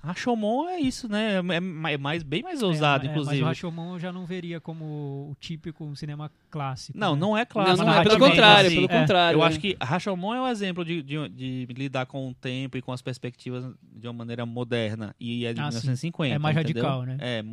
Rashomon 0.01 0.69
é 0.69 0.79
isso, 0.79 1.07
né? 1.09 1.35
É, 1.35 1.93
é 1.93 1.97
mais, 1.97 2.23
bem 2.23 2.41
mais 2.41 2.61
ousado, 2.63 3.05
É, 3.05 3.07
é, 3.07 3.11
inclusive. 3.11 3.35
Mas 3.37 3.43
o 3.43 3.45
Rashomon 3.45 3.93
eu 3.95 3.99
já 3.99 4.11
não 4.13 4.25
veria 4.25 4.59
como 4.61 4.85
o 5.31 5.35
típico 5.39 5.83
um 5.83 5.95
cinema 5.95 6.31
clássico. 6.49 6.97
Não, 6.97 7.13
né? 7.15 7.19
não 7.19 7.37
é 7.37 7.41
Não, 7.41 7.45
clássico. 7.47 7.85
não 7.85 7.93
é, 7.93 8.03
pelo 8.03 8.19
contrário, 8.19 8.67
assim. 8.67 8.75
pelo 8.75 8.87
É, 8.91 8.99
contrário. 9.01 9.37
Eu 9.39 9.43
é. 9.43 9.47
acho 9.47 9.59
que 9.59 9.77
Rashomon 9.81 10.33
é 10.35 10.41
um 10.41 10.47
exemplo 10.47 10.85
de, 10.85 11.01
de, 11.01 11.29
de 11.29 11.67
lidar 11.75 12.05
com 12.05 12.29
o 12.29 12.33
tempo 12.33 12.77
e 12.77 12.81
com 12.81 12.91
as 12.91 13.01
perspectivas 13.01 13.65
de 13.81 14.07
uma 14.07 14.13
maneira 14.13 14.45
moderna. 14.45 15.15
E 15.19 15.45
é 15.45 15.53
de 15.53 15.59
Ah, 15.59 15.71
sim. 15.71 15.77
1950. 15.79 16.35
É 16.35 16.39
mais 16.39 16.55
entendeu? 16.57 16.83
radical, 16.83 17.03
né? 17.03 17.17
É, 17.19 17.43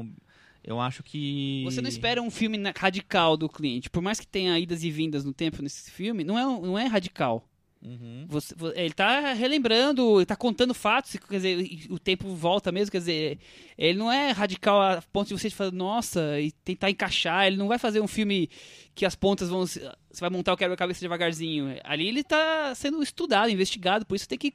eu 0.62 0.80
acho 0.80 1.02
que. 1.02 1.62
Você 1.64 1.80
não 1.80 1.88
espera 1.88 2.20
um 2.20 2.30
filme 2.30 2.58
radical 2.76 3.36
do 3.36 3.48
cliente. 3.48 3.88
Por 3.88 4.02
mais 4.02 4.18
que 4.20 4.26
tenha 4.26 4.58
idas 4.58 4.82
e 4.82 4.90
vindas 4.90 5.24
no 5.24 5.32
tempo 5.32 5.62
nesse 5.62 5.90
filme, 5.90 6.24
não 6.24 6.38
é, 6.38 6.42
não 6.44 6.78
é 6.78 6.86
radical. 6.86 7.48
Uhum. 7.86 8.26
Você- 8.28 8.52
vo- 8.56 8.72
ele 8.74 8.92
tá 8.92 9.32
relembrando, 9.32 10.18
ele 10.18 10.26
tá 10.26 10.34
contando 10.34 10.74
fatos, 10.74 11.12
quer 11.16 11.36
dizer, 11.36 11.86
o 11.88 12.00
tempo 12.00 12.34
volta 12.34 12.72
mesmo, 12.72 12.90
quer 12.90 12.98
dizer, 12.98 13.38
ele 13.78 13.96
não 13.96 14.10
é 14.10 14.32
radical 14.32 14.82
a 14.82 15.00
ponto 15.12 15.28
de 15.28 15.38
você 15.38 15.48
falar, 15.50 15.70
nossa, 15.70 16.40
e 16.40 16.50
tentar 16.50 16.90
encaixar, 16.90 17.46
ele 17.46 17.56
não 17.56 17.68
vai 17.68 17.78
fazer 17.78 18.00
um 18.00 18.08
filme 18.08 18.50
que 18.92 19.06
as 19.06 19.14
pontas 19.14 19.48
vão, 19.48 19.64
você 19.64 19.88
vai 20.18 20.30
montar 20.30 20.52
o 20.52 20.56
quebra-cabeça 20.56 21.00
devagarzinho. 21.00 21.78
Ali 21.84 22.08
ele 22.08 22.24
tá 22.24 22.74
sendo 22.74 23.00
estudado, 23.02 23.50
investigado, 23.50 24.04
por 24.04 24.16
isso 24.16 24.28
tem 24.28 24.38
que 24.38 24.52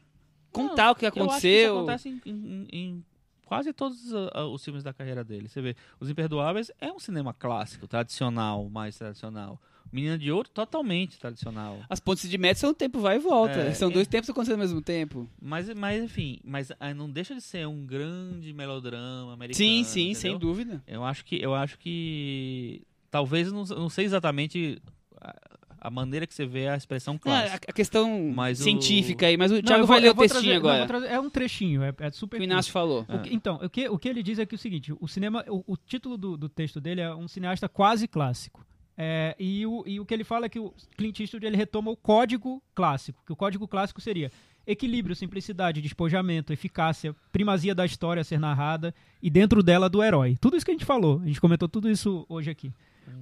contar 0.52 0.92
o 0.92 0.96
que 0.96 1.06
aconteceu. 1.06 1.78
acontece 1.78 2.10
em, 2.10 2.22
em- 2.26 2.68
em 2.74 3.06
quase 3.46 3.72
todos 3.72 4.14
ah, 4.14 4.32
ah, 4.34 4.46
os 4.48 4.62
filmes 4.62 4.84
da 4.84 4.92
carreira 4.94 5.24
dele. 5.24 5.48
Você 5.48 5.62
vê, 5.62 5.76
Os 6.02 6.10
Imperdoáveis 6.10 6.70
é 6.82 6.92
um 6.92 7.00
cinema 7.00 7.34
clássico, 7.34 7.88
tradicional, 7.88 8.70
mais 8.70 8.98
tradicional. 8.98 9.58
Menina 9.92 10.18
de 10.18 10.32
Ouro, 10.32 10.48
totalmente 10.50 11.20
tradicional. 11.20 11.80
As 11.90 12.00
pontes 12.00 12.30
de 12.30 12.38
Madison, 12.38 12.70
o 12.70 12.74
tempo 12.74 13.00
vai 13.00 13.18
e 13.18 13.20
volta. 13.20 13.60
É, 13.60 13.74
São 13.74 13.90
é. 13.90 13.94
dois 13.94 14.08
tempos 14.08 14.30
acontecendo 14.30 14.54
ao 14.56 14.60
mesmo 14.60 14.82
tempo. 14.82 15.28
Mas, 15.42 15.70
mas 15.74 16.02
enfim, 16.04 16.40
mas 16.44 16.72
ah, 16.80 16.94
não 16.94 17.10
deixa 17.10 17.36
de 17.36 17.42
ser 17.42 17.68
um 17.68 17.86
grande 17.86 18.54
melodrama 18.54 19.34
americano. 19.34 19.56
sim, 19.58 19.84
sim, 19.84 20.12
entendeu? 20.12 20.16
sem 20.32 20.38
dúvida. 20.40 20.84
Eu 20.88 21.04
acho 21.04 21.26
que 21.26 21.42
eu 21.42 21.54
acho 21.54 21.78
que 21.80 22.82
talvez 23.10 23.52
não, 23.52 23.64
não 23.66 23.90
sei 23.90 24.06
exatamente 24.06 24.82
a, 25.20 25.36
a 25.82 25.90
maneira 25.90 26.26
que 26.28 26.34
você 26.34 26.46
vê 26.46 26.68
a 26.68 26.76
expressão 26.78 27.16
Ah, 27.16 27.20
clássica. 27.20 27.68
a, 27.68 27.72
a 27.72 27.74
questão 27.74 28.32
Mas 28.34 28.60
o- 28.60 28.64
científica 28.64 29.26
aí, 29.28 29.36
mas 29.36 29.52
o 29.52 29.56
Não, 29.56 29.62
Thiago 29.62 29.80
vou- 29.80 29.88
vai 29.88 30.00
ler 30.00 30.10
o 30.12 30.16
textinho 30.16 30.42
trazer- 30.44 30.54
não, 30.54 30.70
agora. 30.70 30.78
vou 30.80 30.88
trazer- 30.88 31.08
é 31.08 31.20
um 31.20 31.30
trechinho, 31.30 31.84
é, 31.84 31.94
é 32.00 32.12
super 32.12 32.40
o. 32.40 32.44
Inácio 32.44 32.72
falou. 32.72 33.06
Ah. 33.10 33.18
O 33.18 33.22
que- 33.22 33.34
então, 33.34 33.60
o 33.62 33.70
que, 33.70 33.90
o 33.90 33.98
que 34.00 34.08
ele 34.08 34.24
diz 34.24 34.40
é 34.40 34.46
que 34.46 34.56
é 34.56 34.58
o 34.58 34.60
seguinte: 34.60 34.94
o 35.00 35.08
cinema, 35.08 35.44
o, 35.50 35.74
o 35.74 35.76
título 35.78 36.18
do, 36.18 36.38
do 36.38 36.48
texto 36.48 36.80
dele 36.80 37.02
é 37.02 37.14
um 37.14 37.28
cineasta 37.28 37.68
quase 37.68 38.08
clássico. 38.08 38.66
É, 38.98 39.36
e, 39.40 39.66
o, 39.66 39.84
e 39.86 40.00
o 40.00 40.06
que 40.06 40.14
ele 40.14 40.24
fala 40.24 40.46
é 40.46 40.50
que 40.50 40.60
o 40.60 40.74
Clint 40.98 41.20
Eastwood 41.20 41.46
ele 41.46 41.58
retoma 41.58 41.90
o 41.92 41.98
código 41.98 42.62
clássico, 42.76 43.24
que 43.26 43.34
o 43.34 43.36
código 43.36 43.68
clássico 43.68 44.02
seria 44.02 44.32
equilíbrio, 44.66 45.16
simplicidade, 45.16 45.82
despojamento, 45.82 46.54
eficácia, 46.54 47.16
primazia 47.32 47.74
da 47.74 47.86
história 47.86 48.22
a 48.22 48.24
ser 48.24 48.40
narrada 48.40 48.94
e 49.22 49.30
dentro 49.30 49.64
dela 49.64 49.90
do 49.90 50.04
herói. 50.04 50.38
Tudo 50.40 50.56
isso 50.56 50.66
que 50.66 50.72
a 50.72 50.76
gente 50.76 50.86
falou, 50.86 51.20
a 51.24 51.26
gente 51.26 51.42
comentou 51.42 51.68
tudo 51.68 51.90
isso 51.90 52.26
hoje 52.30 52.50
aqui. 52.50 52.72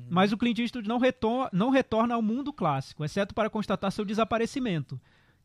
Mas 0.09 0.31
o 0.31 0.37
Clint 0.37 0.59
Eastwood 0.59 0.87
não, 0.87 0.97
retor 0.97 1.49
não 1.53 1.69
retorna 1.69 2.15
ao 2.15 2.21
mundo 2.21 2.51
clássico, 2.51 3.05
exceto 3.05 3.33
para 3.33 3.49
constatar 3.49 3.91
seu 3.91 4.03
desaparecimento, 4.03 4.99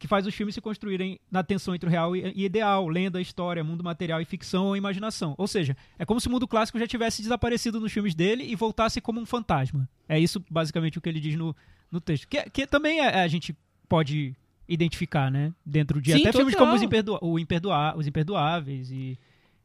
que 0.05 0.09
faz 0.09 0.27
os 0.27 0.35
filmes 0.35 0.55
se 0.55 0.61
construírem 0.61 1.19
na 1.31 1.43
tensão 1.43 1.75
entre 1.75 1.89
o 1.89 1.91
real 1.91 2.15
e, 2.15 2.31
e 2.37 2.45
ideal, 2.45 2.87
lenda, 2.87 3.23
história, 3.23 3.65
mundo 3.65 3.83
material 3.83 4.21
e 4.21 4.25
ficção 4.27 4.67
ou 4.67 4.77
imaginação. 4.77 5.35
Ou 5.39 5.47
seja, 5.49 5.75
é 5.99 6.05
como 6.05 6.21
se 6.21 6.29
o 6.29 6.31
mundo 6.31 6.47
clássico 6.47 6.79
já 6.79 6.87
tivesse 6.87 7.23
desaparecido 7.23 7.81
nos 7.81 7.91
filmes 7.91 8.15
dele 8.15 8.45
e 8.45 8.55
voltasse 8.55 9.01
como 9.01 9.19
um 9.19 9.25
fantasma. 9.25 9.89
É 10.07 10.21
isso 10.21 10.45
basicamente 10.51 10.99
o 10.99 11.01
que 11.01 11.09
ele 11.09 11.21
diz 11.21 11.37
no, 11.37 11.57
no 11.91 12.03
texto. 12.03 12.29
Que, 12.29 12.51
que 12.51 12.67
também 12.67 13.01
é- 13.01 13.23
a 13.23 13.27
gente 13.29 13.57
pode 13.89 14.37
identificar, 14.69 15.31
né? 15.31 15.55
Dentro 15.65 16.03
de 16.03 16.13
Sim, 16.13 16.21
até 16.21 16.33
filmes 16.33 16.55
como 16.55 16.75
os, 16.75 16.83
Imperdoa 16.83 17.19
o 17.23 17.39
Imperdoa 17.39 17.97
os 17.97 18.07
Imperdoáveis 18.07 18.91
e... 18.91 19.19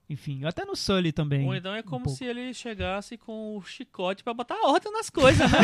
Enfim, 0.09 0.43
até 0.43 0.65
no 0.65 0.75
Sully 0.75 1.11
também. 1.11 1.45
Ou 1.45 1.53
então 1.53 1.71
é 1.75 1.83
como 1.83 2.05
pouco. 2.05 2.17
se 2.17 2.25
ele 2.25 2.51
chegasse 2.51 3.15
com 3.15 3.55
o 3.55 3.61
chicote 3.61 4.23
pra 4.23 4.33
botar 4.33 4.55
ordem 4.65 4.91
nas 4.91 5.07
coisas, 5.07 5.49
né? 5.51 5.59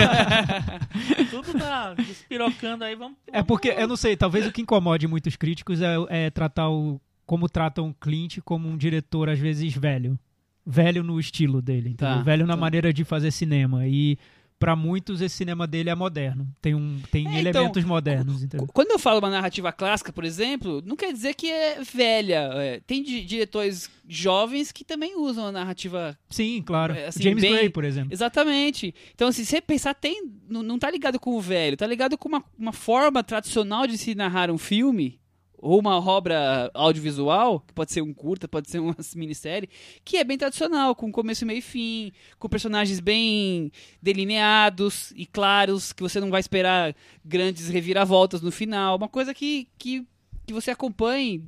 Tudo 1.31 1.57
tá 1.57 1.95
despirocando 1.95 2.83
aí, 2.83 2.95
vamos. 2.95 3.17
É 3.25 3.41
porque, 3.41 3.69
eu 3.69 3.87
não 3.87 3.97
sei, 3.97 4.15
talvez 4.15 4.45
o 4.45 4.51
que 4.51 4.61
incomode 4.61 5.07
muitos 5.07 5.35
críticos 5.35 5.81
é, 5.81 5.95
é 6.09 6.29
tratar 6.29 6.69
o. 6.69 7.01
como 7.25 7.49
tratam 7.49 7.89
o 7.89 7.93
Clint 7.95 8.37
como 8.45 8.69
um 8.69 8.77
diretor, 8.77 9.29
às 9.29 9.39
vezes, 9.39 9.73
velho. 9.73 10.19
Velho 10.63 11.03
no 11.03 11.19
estilo 11.19 11.59
dele, 11.59 11.89
entendeu? 11.89 12.17
Tá, 12.17 12.21
velho 12.21 12.45
na 12.45 12.53
tá. 12.53 12.59
maneira 12.59 12.93
de 12.93 13.03
fazer 13.03 13.31
cinema. 13.31 13.87
E 13.87 14.17
pra 14.65 14.75
muitos 14.75 15.21
esse 15.21 15.35
cinema 15.35 15.67
dele 15.67 15.91
é 15.91 15.95
moderno. 15.95 16.47
Tem, 16.59 16.73
um, 16.73 16.99
tem 17.11 17.27
É, 17.27 17.39
então, 17.39 17.39
elementos 17.61 17.83
modernos, 17.83 18.41
entendeu? 18.41 18.67
Quando 18.73 18.89
eu 18.89 18.97
falo 18.97 19.19
uma 19.19 19.29
narrativa 19.29 19.71
clássica, 19.71 20.11
por 20.11 20.23
exemplo, 20.25 20.81
não 20.83 20.95
quer 20.95 21.13
dizer 21.13 21.35
que 21.35 21.51
é 21.51 21.81
velha. 21.83 22.49
É, 22.55 22.79
tem 22.87 23.03
di- 23.03 23.23
diretores 23.23 23.87
jovens 24.07 24.71
que 24.71 24.83
também 24.83 25.15
usam 25.15 25.45
a 25.45 25.51
narrativa. 25.51 26.17
Sim, 26.31 26.63
claro. 26.65 26.93
é, 26.95 27.07
assim, 27.07 27.21
James 27.21 27.41
bem- 27.43 27.53
Gray, 27.53 27.69
por 27.69 27.83
exemplo. 27.83 28.11
Exatamente. 28.11 28.93
Então, 29.13 29.31
se 29.31 29.45
você 29.45 29.61
pensar, 29.61 29.93
tem, 29.93 30.23
não, 30.49 30.63
não 30.63 30.79
tá 30.79 30.89
ligado 30.89 31.19
com 31.19 31.35
o 31.35 31.41
velho, 31.41 31.77
tá 31.77 31.85
ligado 31.85 32.17
com 32.17 32.27
uma, 32.27 32.43
uma 32.57 32.73
forma 32.73 33.23
tradicional 33.23 33.85
de 33.85 33.99
se 33.99 34.15
narrar 34.15 34.49
um 34.49 34.57
filme. 34.57 35.19
Ou 35.57 35.79
uma 35.79 35.97
obra 35.97 36.69
audiovisual, 36.73 37.59
que 37.61 37.73
pode 37.73 37.91
ser 37.91 38.01
um 38.01 38.13
curta, 38.13 38.47
pode 38.47 38.69
ser 38.69 38.79
uma 38.79 38.95
minissérie, 39.15 39.69
que 40.03 40.17
é 40.17 40.23
bem 40.23 40.37
tradicional, 40.37 40.95
com 40.95 41.11
começo, 41.11 41.45
meio 41.45 41.59
e 41.59 41.61
fim, 41.61 42.11
com 42.37 42.49
personagens 42.49 42.99
bem 42.99 43.71
delineados 44.01 45.11
e 45.15 45.25
claros, 45.25 45.93
que 45.93 46.03
você 46.03 46.19
não 46.19 46.29
vai 46.29 46.39
esperar 46.39 46.95
grandes 47.23 47.69
reviravoltas 47.69 48.41
no 48.41 48.51
final. 48.51 48.97
Uma 48.97 49.09
coisa 49.09 49.33
que, 49.33 49.67
que, 49.77 50.05
que 50.45 50.53
você 50.53 50.71
acompanhe, 50.71 51.43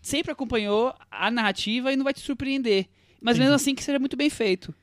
sempre 0.00 0.32
acompanhou 0.32 0.94
a 1.10 1.30
narrativa 1.30 1.92
e 1.92 1.96
não 1.96 2.04
vai 2.04 2.12
te 2.12 2.20
surpreender. 2.20 2.88
Mas 3.20 3.38
mesmo 3.38 3.54
assim 3.54 3.74
que 3.74 3.84
seja 3.84 4.00
muito 4.00 4.16
bem 4.16 4.28
feito. 4.28 4.74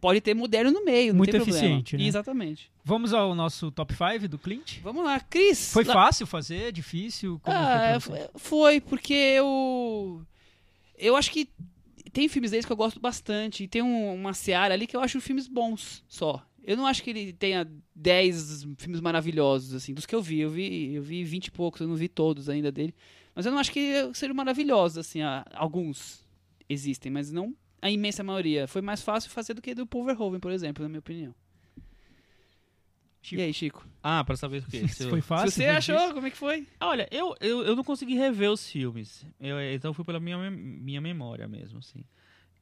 Pode 0.00 0.20
ter 0.20 0.34
moderno 0.34 0.70
no 0.70 0.84
meio, 0.84 1.12
não 1.12 1.18
Muito 1.18 1.34
eficiente, 1.36 1.96
né? 1.96 2.04
Exatamente. 2.04 2.70
Vamos 2.84 3.12
ao 3.12 3.34
nosso 3.34 3.70
top 3.72 3.94
5 3.94 4.28
do 4.28 4.38
Clint? 4.38 4.78
Vamos 4.80 5.04
lá, 5.04 5.18
Cris. 5.20 5.72
Foi 5.72 5.82
lá- 5.84 5.92
fácil 5.94 6.26
fazer? 6.26 6.70
Difícil? 6.72 7.40
Como 7.42 7.56
Ah, 7.56 7.98
foi 8.00 8.18
é, 8.18 8.28
foi- 8.28 8.30
foi, 8.40 8.80
porque 8.80 9.12
eu. 9.14 10.22
Eu 10.96 11.16
acho 11.16 11.30
que 11.30 11.48
tem 12.12 12.28
filmes 12.28 12.50
deles 12.52 12.64
que 12.66 12.72
eu 12.72 12.76
gosto 12.76 13.00
bastante. 13.00 13.64
E 13.64 13.68
tem 13.68 13.82
um- 13.82 14.14
uma 14.14 14.32
seara 14.32 14.74
ali 14.74 14.86
que 14.86 14.96
eu 14.96 15.00
acho 15.00 15.20
filmes 15.20 15.46
bons 15.48 16.04
só. 16.08 16.44
Eu 16.64 16.76
não 16.76 16.86
acho 16.86 17.02
que 17.02 17.10
ele 17.10 17.32
tenha 17.32 17.66
10 17.94 18.66
filmes 18.76 19.00
maravilhosos, 19.00 19.74
assim, 19.74 19.94
dos 19.94 20.04
que 20.06 20.14
eu 20.14 20.20
vi. 20.22 20.40
Eu 20.40 20.50
vi, 20.50 20.94
eu 20.94 21.02
vi 21.02 21.24
20 21.24 21.46
e 21.46 21.50
poucos, 21.50 21.80
eu 21.80 21.88
não 21.88 21.96
vi 21.96 22.08
todos 22.08 22.48
ainda 22.48 22.70
dele. 22.70 22.94
Mas 23.34 23.46
eu 23.46 23.52
não 23.52 23.58
acho 23.58 23.72
que 23.72 24.10
sejam 24.14 24.34
maravilhosos, 24.34 24.98
assim. 24.98 25.20
Alguns 25.54 26.24
existem, 26.68 27.10
mas 27.10 27.30
não 27.32 27.54
a 27.80 27.90
imensa 27.90 28.22
maioria. 28.24 28.66
Foi 28.68 28.80
mais 28.82 29.02
fácil 29.02 29.30
fazer 29.30 29.54
do 29.54 29.62
que 29.62 29.74
do 29.74 29.86
Paul 29.86 30.04
Verhoeven, 30.04 30.40
por 30.40 30.50
exemplo, 30.50 30.82
na 30.82 30.88
minha 30.88 30.98
opinião. 31.00 31.34
Chico. 33.20 33.40
E 33.40 33.44
aí, 33.44 33.52
Chico? 33.52 33.86
Ah, 34.02 34.24
pra 34.24 34.36
saber 34.36 34.62
o 34.62 34.70
quê? 34.70 34.86
Se 34.88 35.04
eu- 35.04 35.10
Foi 35.10 35.20
fácil? 35.20 35.50
Se 35.50 35.56
você 35.56 35.64
Foi 35.66 35.76
achou, 35.76 35.94
difícil? 35.96 36.14
como 36.14 36.26
é 36.26 36.30
que 36.30 36.36
foi? 36.36 36.66
Olha, 36.80 37.08
eu, 37.10 37.34
eu, 37.40 37.62
eu 37.62 37.76
não 37.76 37.84
consegui 37.84 38.14
rever 38.14 38.50
os 38.50 38.68
filmes. 38.70 39.26
Eu, 39.40 39.60
então 39.74 39.92
fui 39.92 40.04
pela 40.04 40.20
minha, 40.20 40.50
minha 40.50 41.00
memória 41.00 41.46
mesmo, 41.48 41.78
assim. 41.78 42.04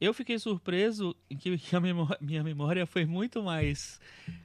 Eu 0.00 0.12
fiquei 0.12 0.38
surpreso 0.38 1.14
em 1.30 1.36
que, 1.38 1.58
a 1.74 1.80
memó- 1.80 2.08
minha 2.20 2.42
memória 2.42 2.84
foi 2.86 3.04
muito 3.06 3.42
mais. 3.42 4.00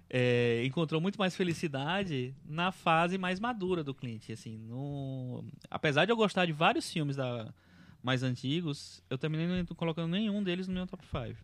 é, 0.09 0.63
encontrou 0.65 1.01
muito 1.01 1.17
mais 1.17 1.35
felicidade 1.35 2.33
na 2.45 2.71
fase 2.71 3.17
mais 3.17 3.39
madura 3.39 3.83
do 3.83 3.93
Clint. 3.93 4.29
Assim, 4.29 4.57
no, 4.57 5.43
apesar 5.69 6.05
de 6.05 6.11
eu 6.11 6.15
gostar 6.15 6.45
de 6.45 6.51
vários 6.53 6.91
filmes 6.91 7.15
da, 7.15 7.53
mais 8.03 8.23
antigos, 8.23 9.03
eu 9.09 9.17
terminei 9.17 9.47
não 9.47 9.65
colocando 9.75 10.09
nenhum 10.11 10.43
deles 10.43 10.67
no 10.67 10.73
meu 10.73 10.87
top 10.87 11.05
5. 11.05 11.37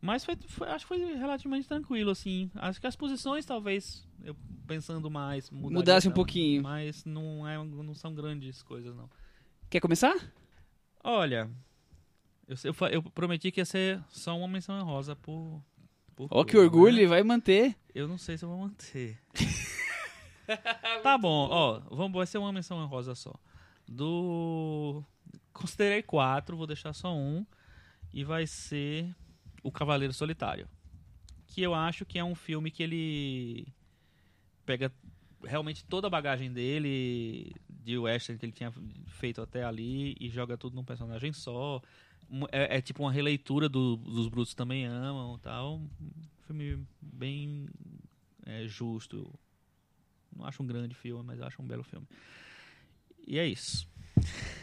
Mas 0.00 0.24
foi, 0.24 0.36
foi- 0.48 0.68
acho 0.68 0.84
que 0.84 0.88
foi 0.88 1.14
relativamente 1.14 1.68
tranquilo, 1.68 2.10
assim. 2.10 2.50
Acho 2.56 2.80
que 2.80 2.86
as 2.88 2.96
posições, 2.96 3.46
talvez, 3.46 4.04
eu 4.24 4.36
pensando 4.66 5.08
mais, 5.08 5.48
Mudasse 5.50 6.08
um 6.08 6.12
pouquinho. 6.12 6.62
Mas 6.62 7.04
não, 7.04 7.46
é, 7.46 7.56
não 7.56 7.94
são 7.94 8.12
grandes 8.12 8.62
coisas, 8.62 8.96
não. 8.96 9.08
Quer 9.70 9.80
começar? 9.80 10.14
Olha, 11.04 11.48
eu, 12.48 12.56
eu, 12.64 12.88
eu 12.88 13.02
prometi 13.02 13.52
que 13.52 13.60
ia 13.60 13.64
ser 13.64 14.02
só 14.08 14.36
uma 14.36 14.48
menção 14.48 14.78
honrosa 14.80 15.14
por. 15.14 15.62
por 16.16 16.26
Ó, 16.30 16.44
que 16.44 16.56
orgulho, 16.56 17.02
né? 17.02 17.06
vai 17.06 17.22
manter. 17.22 17.76
Eu 17.94 18.08
não 18.08 18.18
sei 18.18 18.36
se 18.36 18.44
eu 18.44 18.48
vou 18.48 18.58
manter. 18.58 19.18
tá 21.02 21.16
bom, 21.16 21.48
ó, 21.50 21.80
vamos, 21.90 22.12
vai 22.16 22.26
ser 22.26 22.38
uma 22.38 22.52
menção 22.52 22.78
honrosa 22.78 23.14
só. 23.14 23.34
Do. 23.88 25.04
Considerei 25.52 26.02
quatro, 26.02 26.56
vou 26.56 26.66
deixar 26.66 26.92
só 26.92 27.14
um. 27.14 27.46
E 28.12 28.24
vai 28.24 28.46
ser 28.46 29.14
O 29.62 29.70
Cavaleiro 29.70 30.12
Solitário. 30.12 30.68
Que 31.46 31.62
eu 31.62 31.74
acho 31.74 32.04
que 32.04 32.18
é 32.18 32.24
um 32.24 32.34
filme 32.34 32.70
que 32.70 32.82
ele 32.82 33.66
pega 34.64 34.92
realmente 35.44 35.84
toda 35.84 36.06
a 36.06 36.10
bagagem 36.10 36.52
dele, 36.52 37.54
de 37.68 37.98
western 37.98 38.38
que 38.38 38.46
ele 38.46 38.52
tinha 38.52 38.72
feito 39.06 39.42
até 39.42 39.64
ali, 39.64 40.16
e 40.20 40.28
joga 40.28 40.56
tudo 40.56 40.76
num 40.76 40.84
personagem 40.84 41.32
só. 41.32 41.82
É, 42.50 42.78
é 42.78 42.80
tipo 42.80 43.02
uma 43.02 43.12
releitura 43.12 43.68
do, 43.68 43.96
dos 43.96 44.28
Brutos 44.28 44.54
Também 44.54 44.86
Amam 44.86 45.38
tal. 45.38 45.76
Um 45.78 45.88
filme 46.46 46.86
bem 47.00 47.68
é, 48.46 48.66
justo. 48.66 49.32
Não 50.34 50.46
acho 50.46 50.62
um 50.62 50.66
grande 50.66 50.94
filme, 50.94 51.22
mas 51.22 51.40
acho 51.40 51.60
um 51.60 51.66
belo 51.66 51.82
filme. 51.82 52.06
E 53.26 53.38
é 53.38 53.46
isso. 53.46 53.86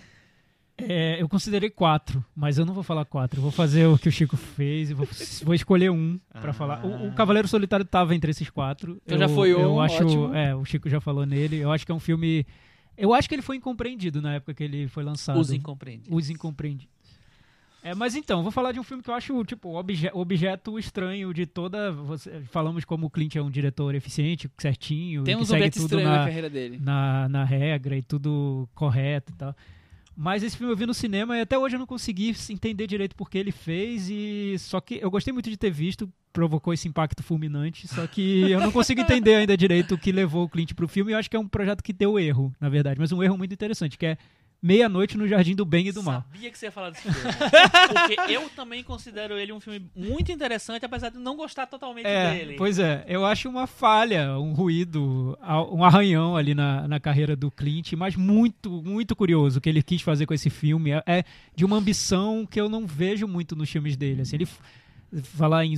É, 0.87 1.21
eu 1.21 1.27
considerei 1.27 1.69
quatro, 1.69 2.23
mas 2.35 2.57
eu 2.57 2.65
não 2.65 2.73
vou 2.73 2.83
falar 2.83 3.05
quatro. 3.05 3.39
Eu 3.39 3.41
vou 3.43 3.51
fazer 3.51 3.85
o 3.87 3.97
que 3.97 4.07
o 4.07 4.11
Chico 4.11 4.37
fez 4.37 4.89
e 4.89 4.93
vou, 4.93 5.07
vou 5.43 5.53
escolher 5.53 5.89
um 5.91 6.19
pra 6.31 6.51
Ah. 6.51 6.53
falar. 6.53 6.85
O, 6.85 7.07
o 7.09 7.13
Cavaleiro 7.13 7.47
Solitário 7.47 7.85
tava 7.85 8.15
entre 8.15 8.31
esses 8.31 8.49
quatro. 8.49 8.99
Então 9.05 9.17
eu, 9.17 9.19
já 9.27 9.29
foi 9.29 9.49
eu 9.51 9.73
um, 9.73 9.81
acho, 9.81 10.03
ótimo. 10.05 10.33
É, 10.35 10.55
o 10.55 10.63
Chico 10.65 10.89
já 10.89 11.01
falou 11.01 11.25
nele. 11.25 11.57
Eu 11.57 11.71
acho 11.71 11.85
que 11.85 11.91
é 11.91 11.95
um 11.95 11.99
filme. 11.99 12.45
Eu 12.97 13.13
acho 13.13 13.27
que 13.29 13.35
ele 13.35 13.41
foi 13.41 13.55
incompreendido 13.55 14.21
na 14.21 14.35
época 14.35 14.53
que 14.53 14.63
ele 14.63 14.87
foi 14.87 15.03
lançado. 15.03 15.39
Os 15.39 15.51
incompreendidos. 15.51 16.09
Os 16.17 16.29
incompreendidos. 16.29 16.99
É, 17.81 17.95
mas 17.95 18.13
então, 18.13 18.43
vou 18.43 18.51
falar 18.51 18.73
de 18.73 18.79
um 18.79 18.83
filme 18.83 19.01
que 19.01 19.09
eu 19.09 19.13
acho, 19.13 19.41
tipo, 19.45 19.69
obje 19.73 20.09
objeto 20.13 20.77
estranho 20.77 21.33
de 21.33 21.45
toda. 21.45 21.93
Você, 21.93 22.41
falamos 22.51 22.83
como 22.83 23.05
o 23.07 23.09
Clint 23.09 23.37
é 23.37 23.41
um 23.41 23.49
diretor 23.49 23.95
eficiente, 23.95 24.51
certinho, 24.57 25.23
Tem 25.23 25.37
uns 25.37 25.49
objetos 25.49 25.83
estranhos 25.83 26.09
na 26.09 26.17
na, 26.17 26.25
carreira 26.25 26.49
dele. 26.49 26.77
na, 26.81 27.29
na 27.29 27.43
regra 27.45 27.95
e 27.95 28.01
tudo 28.01 28.67
correto 28.75 29.31
e 29.31 29.35
tal. 29.35 29.55
Mas 30.21 30.43
esse 30.43 30.57
filme 30.57 30.73
eu 30.73 30.75
vi 30.75 30.85
no 30.85 30.93
cinema 30.93 31.37
e 31.37 31.39
até 31.39 31.57
hoje 31.57 31.77
eu 31.77 31.79
não 31.79 31.85
consegui 31.85 32.35
entender 32.49 32.85
direito 32.85 33.15
por 33.15 33.29
que 33.29 33.37
ele 33.37 33.53
fez 33.53 34.09
e 34.09 34.57
só 34.59 34.81
que 34.81 34.99
eu 35.01 35.09
gostei 35.09 35.31
muito 35.31 35.49
de 35.49 35.55
ter 35.55 35.71
visto, 35.71 36.11
provocou 36.33 36.73
esse 36.73 36.89
impacto 36.89 37.23
fulminante, 37.23 37.87
só 37.87 38.05
que 38.05 38.51
eu 38.51 38.59
não 38.59 38.69
consigo 38.69 38.99
entender 38.99 39.35
ainda 39.35 39.55
direito 39.55 39.95
o 39.95 39.97
que 39.97 40.11
levou 40.11 40.43
o 40.43 40.49
Clint 40.49 40.73
pro 40.73 40.89
filme. 40.89 41.11
E 41.11 41.13
eu 41.13 41.17
acho 41.17 41.29
que 41.29 41.37
é 41.37 41.39
um 41.39 41.47
projeto 41.47 41.81
que 41.81 41.93
deu 41.93 42.19
erro, 42.19 42.53
na 42.59 42.67
verdade, 42.67 42.99
mas 42.99 43.13
um 43.13 43.23
erro 43.23 43.37
muito 43.37 43.53
interessante, 43.53 43.97
que 43.97 44.07
é 44.07 44.17
Meia-Noite 44.61 45.17
no 45.17 45.27
Jardim 45.27 45.55
do 45.55 45.63
Bem 45.63 45.87
e 45.87 45.91
do 45.91 46.03
Mal. 46.03 46.23
Sabia 46.31 46.51
que 46.51 46.57
você 46.57 46.65
ia 46.65 46.71
falar 46.71 46.89
desse 46.89 47.03
filme. 47.03 47.19
Porque 48.17 48.31
eu 48.33 48.49
também 48.49 48.83
considero 48.83 49.37
ele 49.37 49.53
um 49.53 49.59
filme 49.59 49.89
muito 49.95 50.31
interessante, 50.31 50.85
apesar 50.85 51.09
de 51.09 51.17
não 51.17 51.37
gostar 51.37 51.65
totalmente 51.65 52.05
É, 52.05 52.33
dele. 52.33 52.55
pois 52.57 52.77
é, 52.77 53.05
eu 53.07 53.25
acho 53.25 53.47
uma 53.47 53.65
falha, 53.67 54.37
um 54.37 54.53
ruído, 54.53 55.37
um 55.71 55.83
arranhão 55.83 56.35
ali 56.35 56.53
na, 56.53 56.87
na 56.87 56.99
carreira 56.99 57.35
do 57.35 57.49
Clint, 57.49 57.93
mas 57.93 58.15
muito, 58.15 58.69
muito 58.83 59.15
curioso 59.15 59.59
o 59.59 59.61
que 59.61 59.69
ele 59.69 59.81
quis 59.81 60.01
fazer 60.01 60.25
com 60.25 60.33
esse 60.33 60.49
filme. 60.49 60.91
É, 60.91 61.03
é 61.07 61.23
de 61.55 61.63
uma 61.63 61.77
ambição 61.77 62.45
que 62.45 62.59
eu 62.59 62.67
não 62.67 62.85
vejo 62.85 63.27
muito 63.27 63.55
nos 63.55 63.69
filmes 63.69 63.95
dele. 63.95 64.23
Assim, 64.23 64.35
ele, 64.35 64.47
falar 65.23 65.65
em. 65.65 65.73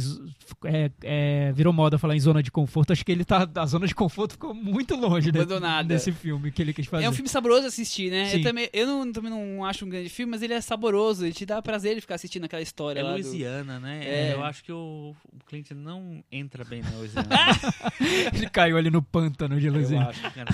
É, 0.66 0.92
é, 1.04 1.52
virou 1.54 1.72
moda 1.74 1.98
falar 1.98 2.16
em 2.16 2.20
zona 2.20 2.42
de 2.44 2.52
conforto. 2.52 2.92
Acho 2.94 3.06
que 3.06 3.12
ele 3.12 3.24
tá. 3.26 3.48
A 3.56 3.66
zona 3.66 3.88
de 3.88 3.96
conforto 3.96 4.34
ficou 4.34 4.54
muito 4.54 4.96
longe 4.96 5.32
de- 5.32 5.40
Abandonada. 5.40 5.88
desse 5.88 6.12
filme 6.12 6.52
que 6.52 6.62
ele 6.62 6.74
quis 6.74 6.86
fazer. 6.88 7.06
É 7.06 7.10
um 7.10 7.14
filme 7.14 7.30
saboroso 7.30 7.68
assistir, 7.68 8.12
né? 8.12 8.26
Sim. 8.26 8.38
Eu, 8.38 8.44
também, 8.44 8.70
eu 8.74 8.86
não, 8.88 9.12
também 9.12 9.32
não 9.32 9.64
acho 9.66 9.86
um 9.86 9.90
grande 9.90 10.10
filme, 10.10 10.32
mas 10.32 10.42
ele 10.42 10.54
é 10.54 10.62
saboroso. 10.62 11.26
Ele 11.26 11.34
te 11.34 11.46
dá 11.46 11.62
prazer 11.62 11.96
de 11.96 12.02
ficar 12.02 12.16
assistindo 12.16 12.44
aquela 12.46 12.62
história 12.62 13.00
É 13.00 13.04
lá. 13.04 13.10
do- 13.12 13.14
Louisiana, 13.22 13.80
né? 13.80 14.02
É. 14.04 14.34
Eu 14.34 14.44
acho 14.44 14.64
que 14.64 14.72
o, 14.72 15.16
o 15.32 15.46
Clint 15.48 15.72
não 15.72 16.24
entra 16.32 16.64
bem 16.64 16.82
na 16.82 16.90
Louisiana. 16.92 17.30
Ele 18.34 18.50
caiu 18.50 18.78
ali 18.78 18.90
no 18.90 19.02
pântano 19.02 19.60
de 19.60 19.68
eu 19.68 19.74
Luzinha. 19.74 20.08
acho, 20.08 20.22
cara. 20.32 20.50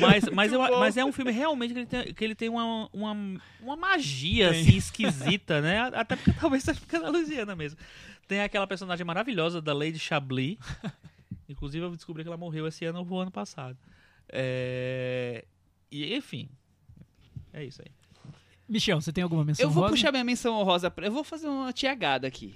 Mas, 0.00 0.24
mas, 0.32 0.52
eu, 0.52 0.60
mas 0.60 0.96
é 0.96 1.04
um 1.04 1.12
filme 1.12 1.30
realmente 1.30 1.72
que 1.72 1.78
ele 1.80 1.86
tem, 1.86 2.14
que 2.14 2.24
ele 2.24 2.34
tem 2.34 2.48
uma, 2.48 2.88
uma, 2.92 3.16
uma 3.62 3.76
magia 3.76 4.50
assim, 4.50 4.76
esquisita, 4.76 5.60
né? 5.60 5.90
Até 5.94 6.16
porque 6.16 6.32
talvez 6.32 6.62
seja 6.62 6.78
porque 6.80 6.96
é 6.96 6.98
na 7.00 7.08
Louisiana 7.08 7.54
mesmo. 7.54 7.78
Tem 8.26 8.40
aquela 8.40 8.66
personagem 8.66 9.04
maravilhosa 9.04 9.62
da 9.62 9.72
Lady 9.72 9.98
Chablis. 9.98 10.58
Inclusive, 11.48 11.84
eu 11.84 11.94
descobri 11.94 12.22
que 12.22 12.28
ela 12.28 12.36
morreu 12.36 12.66
esse 12.66 12.84
ano 12.84 13.06
ou 13.08 13.20
ano 13.20 13.30
passado. 13.30 13.78
É... 14.28 15.44
E, 15.90 16.14
enfim. 16.14 16.48
É 17.52 17.64
isso 17.64 17.80
aí. 17.82 17.95
Michel, 18.68 19.00
você 19.00 19.12
tem 19.12 19.22
alguma 19.22 19.44
menção 19.44 19.64
Eu 19.64 19.70
vou 19.70 19.82
rosa? 19.84 19.94
puxar 19.94 20.10
minha 20.10 20.24
menção 20.24 20.54
honrosa. 20.58 20.90
Pra... 20.90 21.06
Eu 21.06 21.12
vou 21.12 21.22
fazer 21.22 21.46
uma 21.48 21.72
tiagada 21.72 22.26
aqui. 22.26 22.52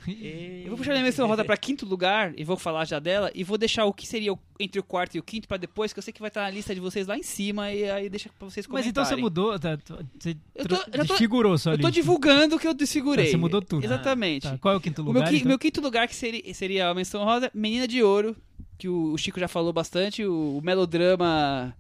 Eu 0.65 0.71
vou 0.71 0.77
puxar 0.79 0.91
minha 0.91 1.05
menção 1.05 1.25
honrosa 1.25 1.45
pra 1.45 1.57
quinto 1.57 1.87
lugar 1.87 2.33
e 2.37 2.43
vou 2.43 2.57
falar 2.57 2.85
já 2.85 2.99
dela. 2.99 3.31
E 3.35 3.45
vou 3.45 3.57
deixar 3.57 3.85
o 3.85 3.93
que 3.93 4.07
seria 4.07 4.33
o- 4.33 4.39
entre 4.59 4.81
o 4.81 4.83
quarto 4.83 5.15
e 5.15 5.21
o 5.21 5.23
quinto 5.23 5.47
pra 5.47 5.57
depois, 5.57 5.93
que 5.93 5.99
eu 5.99 6.03
sei 6.03 6.13
que 6.13 6.21
vai 6.21 6.29
estar 6.29 6.43
na 6.43 6.51
lista 6.51 6.75
de 6.75 6.81
vocês 6.81 7.07
lá 7.07 7.17
em 7.17 7.23
cima. 7.23 7.73
E 7.73 7.89
aí 7.89 8.09
deixa 8.11 8.29
pra 8.37 8.49
vocês 8.49 8.67
Mas 8.67 8.71
comentarem. 8.85 8.91
então 8.91 9.05
você 9.05 9.15
mudou, 9.17 9.59
tá, 9.59 9.77
tu- 9.77 9.99
você 10.19 10.37
Eu 10.55 10.67
tô- 10.67 10.77
tro- 10.79 11.05
desfigurou 11.05 11.57
sua 11.57 11.75
Eu 11.75 11.79
tô 11.81 11.91
divulgando 11.91 12.57
o 12.57 12.59
que 12.59 12.67
eu 12.67 12.75
desfigurei. 12.75 13.27
Tá, 13.27 13.31
você 13.31 13.37
mudou 13.37 13.63
tudo. 13.63 13.85
Exatamente. 13.85 14.43
Tá, 14.49 14.59
qual 14.59 14.75
é 14.75 14.77
o 14.77 14.81
quinto 14.81 15.03
O 15.03 15.05
lugar? 15.05 15.21
meu, 15.23 15.31
qui- 15.31 15.37
então? 15.37 15.49
meu 15.49 15.59
quinto 15.61 15.81
lugar 15.81 16.09
que 16.09 16.17
seria, 16.17 16.55
seria 16.55 16.89
a 16.89 16.95
menção 16.95 17.23
rosa, 17.25 17.51
Menina 17.55 17.87
de 17.87 18.03
Ouro, 18.03 18.37
que 18.77 18.89
o, 18.89 19.13
o 19.13 19.17
Chico 19.17 19.39
já 19.39 19.47
falou 19.47 19.73
bastante, 19.73 20.25
o, 20.25 20.59
o 20.59 20.61
melodrama 20.61 21.73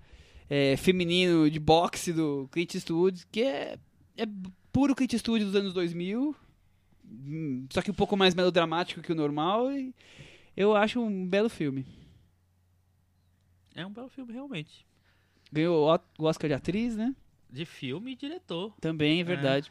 é, 0.48 0.76
feminino 0.76 1.50
de 1.50 1.58
boxe 1.58 2.12
do 2.12 2.48
Clint 2.52 2.74
Eastwood, 2.74 3.24
que 3.32 3.42
é, 3.42 3.76
é 4.16 4.24
puro 4.72 4.94
Clint 4.94 5.12
Eastwood 5.12 5.44
dos 5.44 5.54
anos 5.54 5.72
2000, 5.72 6.34
hum, 7.04 7.66
só 7.70 7.82
que 7.82 7.90
um 7.90 7.94
pouco 7.94 8.16
mais 8.16 8.34
melodramático 8.34 9.00
que 9.02 9.12
o 9.12 9.14
normal, 9.14 9.70
e 9.72 9.94
eu 10.56 10.74
acho 10.76 11.00
um 11.00 11.26
belo 11.26 11.48
filme. 11.48 11.86
É 13.74 13.86
um 13.86 13.92
belo 13.92 14.08
filme, 14.08 14.32
realmente. 14.32 14.86
Ganhou 15.52 15.88
o 16.18 16.24
Oscar 16.24 16.48
de 16.48 16.54
atriz, 16.54 16.96
né? 16.96 17.14
De 17.48 17.64
filme 17.64 18.12
e 18.12 18.16
diretor. 18.16 18.74
Também, 18.80 19.20
é 19.20 19.24
verdade. 19.24 19.70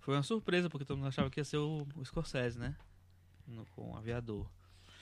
Foi 0.00 0.14
uma 0.14 0.22
surpresa, 0.22 0.70
porque 0.70 0.84
todo 0.84 0.96
mundo 0.96 1.08
achava 1.08 1.28
que 1.28 1.40
ia 1.40 1.44
ser 1.44 1.58
o, 1.58 1.86
o 1.96 2.04
Scorsese, 2.04 2.58
né? 2.58 2.74
No- 3.46 3.66
com 3.74 3.92
o 3.92 3.96
Aviador. 3.96 4.46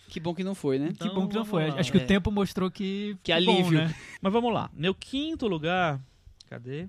Que 0.08 0.18
bom 0.20 0.34
que 0.34 0.42
não 0.44 0.54
foi, 0.54 0.78
né? 0.78 0.88
Que 0.88 1.04
Então, 1.04 1.14
bom 1.14 1.28
que 1.28 1.34
não 1.34 1.44
vamos 1.44 1.48
foi. 1.50 1.68
lá. 1.68 1.78
Acho 1.80 1.90
que 1.92 1.98
É. 1.98 2.04
o 2.04 2.06
tempo 2.06 2.30
mostrou 2.30 2.70
que. 2.70 3.16
Que 3.22 3.32
bom, 3.32 3.36
alívio. 3.58 3.78
né? 3.78 3.94
Mas 4.20 4.32
vamos 4.32 4.52
lá. 4.52 4.70
Meu 4.72 4.94
quinto 4.94 5.46
lugar. 5.48 6.00
Cadê? 6.48 6.88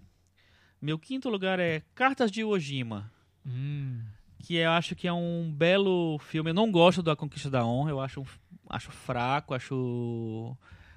Meu 0.82 0.98
quinto 0.99 1.30
lugar 1.30 1.60
é 1.60 1.82
Cartas 1.95 2.32
de 2.32 2.41
Iwo 2.41 2.58
Jima. 2.60 3.12
Hum. 3.45 4.02
Que 4.44 4.56
eu 4.56 4.70
acho 4.72 4.95
que 4.95 5.08
é 5.08 5.14
um 5.14 5.52
belo 5.52 6.20
filme. 6.20 6.52
Eu 6.52 6.54
não 6.54 6.72
gosto 6.72 7.02
da 7.02 7.16
Conquista 7.16 7.49
da 7.49 7.66
Honra. 7.66 7.90
Eu 7.90 7.99
acho, 7.99 8.24
acho 8.70 8.91
fraco, 8.91 9.54
acho 9.54 10.56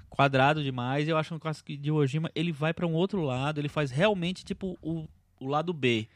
quadrado 0.09 0.63
demais. 0.63 1.09
Eu 1.09 1.17
acho 1.17 1.39
que 1.65 1.75
o 1.75 1.79
de 1.79 1.89
Iwo 1.89 2.07
Jima 2.07 2.31
ele 2.35 2.53
vai 2.53 2.75
pra 2.75 2.87
um 2.87 2.93
outro 2.93 3.23
lado. 3.23 3.59
Ele 3.59 3.69
faz 3.69 3.91
realmente 3.91 4.45
tipo 4.45 4.77
o, 4.83 5.09
o 5.41 5.47
lado 5.47 5.73
B 5.73 6.07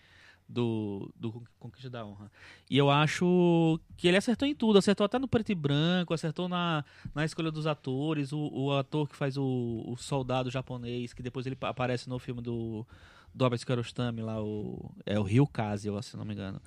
do, 0.46 1.10
do 1.16 1.42
Conquista 1.58 1.88
da 1.88 2.04
Honra. 2.04 2.30
E 2.70 2.76
eu 2.76 2.90
acho 2.90 3.80
que 3.96 4.06
ele 4.06 4.18
acertou 4.18 4.46
em 4.46 4.54
tudo. 4.54 4.78
Acertou 4.78 5.06
até 5.06 5.18
no 5.18 5.26
preto 5.26 5.50
e 5.50 5.54
branco, 5.54 6.12
acertou 6.12 6.46
na, 6.48 6.84
na 7.14 7.24
escolha 7.24 7.50
dos 7.50 7.66
atores. 7.66 8.32
O, 8.32 8.50
o 8.52 8.72
ator 8.76 9.08
que 9.08 9.16
faz 9.16 9.38
o, 9.38 9.82
o 9.86 9.96
soldado 9.96 10.50
japonês, 10.50 11.14
que 11.14 11.22
depois 11.22 11.46
ele 11.46 11.56
pa- 11.56 11.70
aparece 11.70 12.06
no 12.08 12.18
filme 12.18 12.42
do, 12.42 12.86
do 13.34 13.44
Albert 13.44 13.64
Kiarostami 13.66 14.22
lá, 14.22 14.42
o, 14.42 14.94
é 15.04 15.18
o 15.18 15.46
Kazi, 15.46 15.88
eu, 15.88 16.00
se 16.02 16.16
não 16.16 16.24
me 16.24 16.34
engano. 16.34 16.60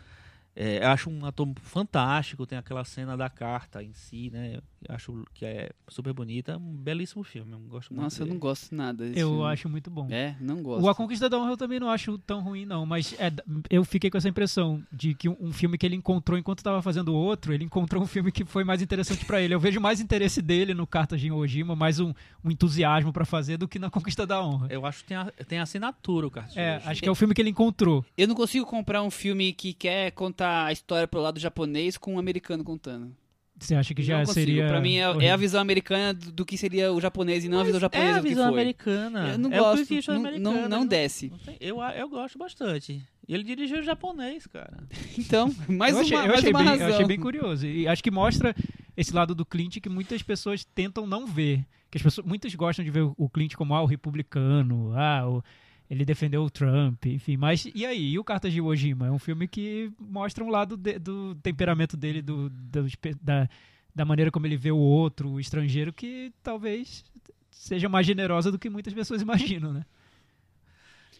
É, 0.56 0.84
eu 0.84 0.88
acho 0.89 1.10
um 1.10 1.23
ator 1.26 1.48
fantástico, 1.61 2.45
tem 2.48 2.57
aquela 2.57 2.84
cena 2.84 3.15
da 3.15 3.30
carta 3.30 3.84
em 3.84 3.94
si, 3.94 4.31
né? 4.31 4.60
Eu 4.88 4.95
acho 4.95 5.26
que 5.34 5.44
é 5.45 5.72
super 5.88 6.14
bonita. 6.14 6.58
Um 6.58 6.76
belíssimo 6.76 7.24
filme, 7.24 7.52
eu 7.54 7.60
gosto 7.60 7.91
muito 7.94 8.04
Nossa, 8.04 8.22
eu 8.22 8.26
dele. 8.26 8.34
não 8.34 8.40
gosto 8.40 8.76
nada 8.76 9.06
desse 9.06 9.20
Eu 9.20 9.30
filme. 9.30 9.45
acho 9.45 9.70
muito 9.70 9.90
bom. 9.90 10.08
É, 10.12 10.36
não 10.40 10.62
gosto. 10.62 10.84
O 10.86 10.90
A 10.90 10.94
Conquista 10.95 11.28
da 11.30 11.38
Honra 11.40 11.52
eu 11.52 11.58
também 11.58 11.80
não 11.80 11.90
acho 11.90 12.18
tão 12.20 12.41
ruim, 12.41 12.66
não. 12.66 12.86
Mas 12.86 13.14
é, 13.20 13.32
eu 13.70 13.84
fiquei 13.84 14.10
com 14.10 14.18
essa 14.18 14.30
impressão 14.30 14.84
de 14.91 15.14
que 15.16 15.28
um, 15.28 15.36
um 15.40 15.52
filme 15.52 15.78
que 15.78 15.86
ele 15.86 15.95
encontrou 15.95 16.38
enquanto 16.38 16.60
estava 16.60 16.82
fazendo 16.82 17.14
outro, 17.14 17.54
ele 17.54 17.64
encontrou 17.64 18.04
um 18.04 18.08
filme 18.08 18.32
que 18.32 18.45
foi 18.45 18.64
mais 18.64 18.82
interessante 18.82 19.26
pra 19.26 19.41
ele. 19.41 19.54
Eu 19.54 19.60
vejo 19.60 19.80
mais 19.82 19.99
interesse 19.99 20.41
dele 20.41 20.74
no 20.74 20.86
Cartas 20.86 21.20
de 21.20 21.32
Ojima, 21.32 21.76
mais 21.76 21.99
um, 21.99 22.14
um 22.44 22.52
entusiasmo 22.52 23.12
pra 23.12 23.26
fazer 23.26 23.58
do 23.58 23.68
que 23.68 23.80
na 23.80 23.90
Conquista 23.90 24.26
da 24.28 24.44
Honra. 24.44 24.68
Eu 24.70 24.86
acho 24.86 24.99
que 25.02 25.08
tem, 25.10 25.18
a, 25.18 25.26
tem 25.48 25.60
assinatura 25.60 26.28
o 26.28 26.32
Cartas 26.32 26.54
de 26.54 26.60
É, 26.60 26.82
acho 26.86 27.02
que 27.02 27.10
é 27.10 27.12
o 27.12 27.16
filme 27.16 27.34
que 27.34 27.41
ele 27.41 27.49
encontrou. 27.49 28.06
Eu 28.18 28.28
não 28.28 28.36
consigo 28.36 28.66
comprar 28.66 29.02
um 29.02 29.10
filme 29.12 29.54
que 29.54 29.74
quer 29.74 30.12
contar 30.12 30.66
a 30.66 30.72
história 30.72 31.08
pro 31.08 31.20
lado 31.22 31.40
japonês 31.40 31.98
com 31.98 32.14
um 32.16 32.20
americano 32.20 32.64
contando. 32.64 33.12
Você 33.60 33.74
acha 33.76 33.94
que 33.94 34.04
já 34.04 34.20
não 34.20 34.26
consigo. 34.26 34.46
seria. 34.46 34.68
Pra 34.68 34.80
mim 34.80 34.98
é, 34.98 35.26
é 35.26 35.32
a 35.32 35.36
visão 35.38 35.60
americana 35.60 36.14
do, 36.14 36.32
do 36.32 36.46
que 36.46 36.58
seria 36.58 36.94
o 36.94 37.02
japonês 37.02 37.44
e 37.44 37.50
não 37.50 37.60
a 37.60 37.64
visão 37.64 37.80
japonesa 37.80 38.10
é 38.10 38.14
a 38.14 38.18
do 38.18 38.24
que 38.24 38.30
visão 38.30 38.50
foi. 38.50 38.54
americana. 38.62 39.28
Eu 39.30 39.38
não 39.40 39.52
é 39.52 39.60
o 39.60 39.64
gosto, 39.64 39.86
Clint 39.88 40.08
não, 40.08 40.16
Eastwood 40.16 40.40
não, 40.40 40.70
não 40.70 40.80
ele 40.82 40.90
desce. 40.90 41.30
não 41.32 41.38
tem- 41.40 41.58
eu, 41.60 41.82
eu 41.82 42.08
gosto 42.10 42.38
bastante. 42.38 43.02
E 43.28 43.34
ele 43.34 43.44
dirigiu 43.44 43.82
japonês, 43.82 44.46
cara. 44.48 44.78
Então, 45.18 45.54
mais 45.68 45.94
eu 45.96 45.98
uma, 46.00 46.04
achei, 46.06 46.18
eu 46.18 46.22
mais 46.28 46.34
achei 46.40 46.50
uma 46.52 46.60
bem, 46.60 46.68
razão. 46.68 46.88
Eu 46.88 46.94
achei 46.94 47.06
bem 47.08 47.20
curioso. 47.20 47.66
E 47.68 47.88
acho 47.88 48.04
que 48.04 48.12
mostra 48.12 48.56
esse 48.96 49.14
lado 49.14 49.34
do 49.34 49.46
Clint 49.46 49.80
que 49.80 49.90
muitas 49.90 50.22
pessoas 50.22 50.64
tentam 50.64 51.08
não 51.08 51.26
ver. 51.26 51.66
Que 51.90 51.98
as 51.98 52.04
pessoas, 52.04 52.28
muitos 52.28 52.54
gostam 52.54 52.86
de 52.86 52.92
ver 52.92 53.02
o- 53.02 53.16
o 53.18 53.28
Clint 53.30 53.56
como 53.56 53.74
ah, 53.74 53.82
o 53.82 53.86
republicano, 53.86 54.94
ah, 54.96 55.28
o- 55.28 55.44
ele 55.89 56.03
defendeu 56.05 56.43
o 56.43 56.49
Trump, 56.49 57.05
enfim. 57.05 57.38
Mas 57.38 57.68
e 57.73 57.85
aí? 57.85 58.11
E 58.11 58.19
o 58.19 58.23
Cartas 58.23 58.51
de 58.51 58.57
Iwo 58.59 58.76
Jima? 58.76 59.07
É 59.07 59.11
um 59.11 59.19
filme 59.19 59.47
que 59.47 59.91
mostra 59.99 60.43
um 60.43 60.49
lado 60.49 60.76
de- 60.76 60.99
do 60.99 61.35
temperamento 61.35 61.95
dele, 61.95 62.22
do, 62.22 62.49
do 62.49 62.85
da, 63.22 63.49
da 63.95 64.05
maneira 64.05 64.30
como 64.31 64.45
ele 64.45 64.57
vê 64.57 64.72
o 64.72 64.77
outro, 64.77 65.30
o 65.30 65.39
estrangeiro, 65.39 65.93
que 65.93 66.31
talvez 66.43 67.03
seja 67.49 67.88
mais 67.89 68.05
generosa 68.05 68.51
do 68.51 68.59
que 68.59 68.69
muitas 68.69 68.93
pessoas 68.93 69.22
imaginam, 69.22 69.73
né? 69.73 69.85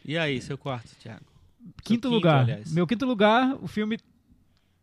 E 0.06 0.18
aí, 0.18 0.42
seu 0.42 0.58
quarto, 0.58 0.96
Thiago? 1.02 1.26
Quinto, 1.60 1.74
quinto, 1.84 2.10
lugar. 2.10 2.42
aliás. 2.42 2.72
Meu 2.72 2.88
quinto 2.88 3.06
lugar, 3.06 3.56
o 3.62 3.68
filme 3.68 3.98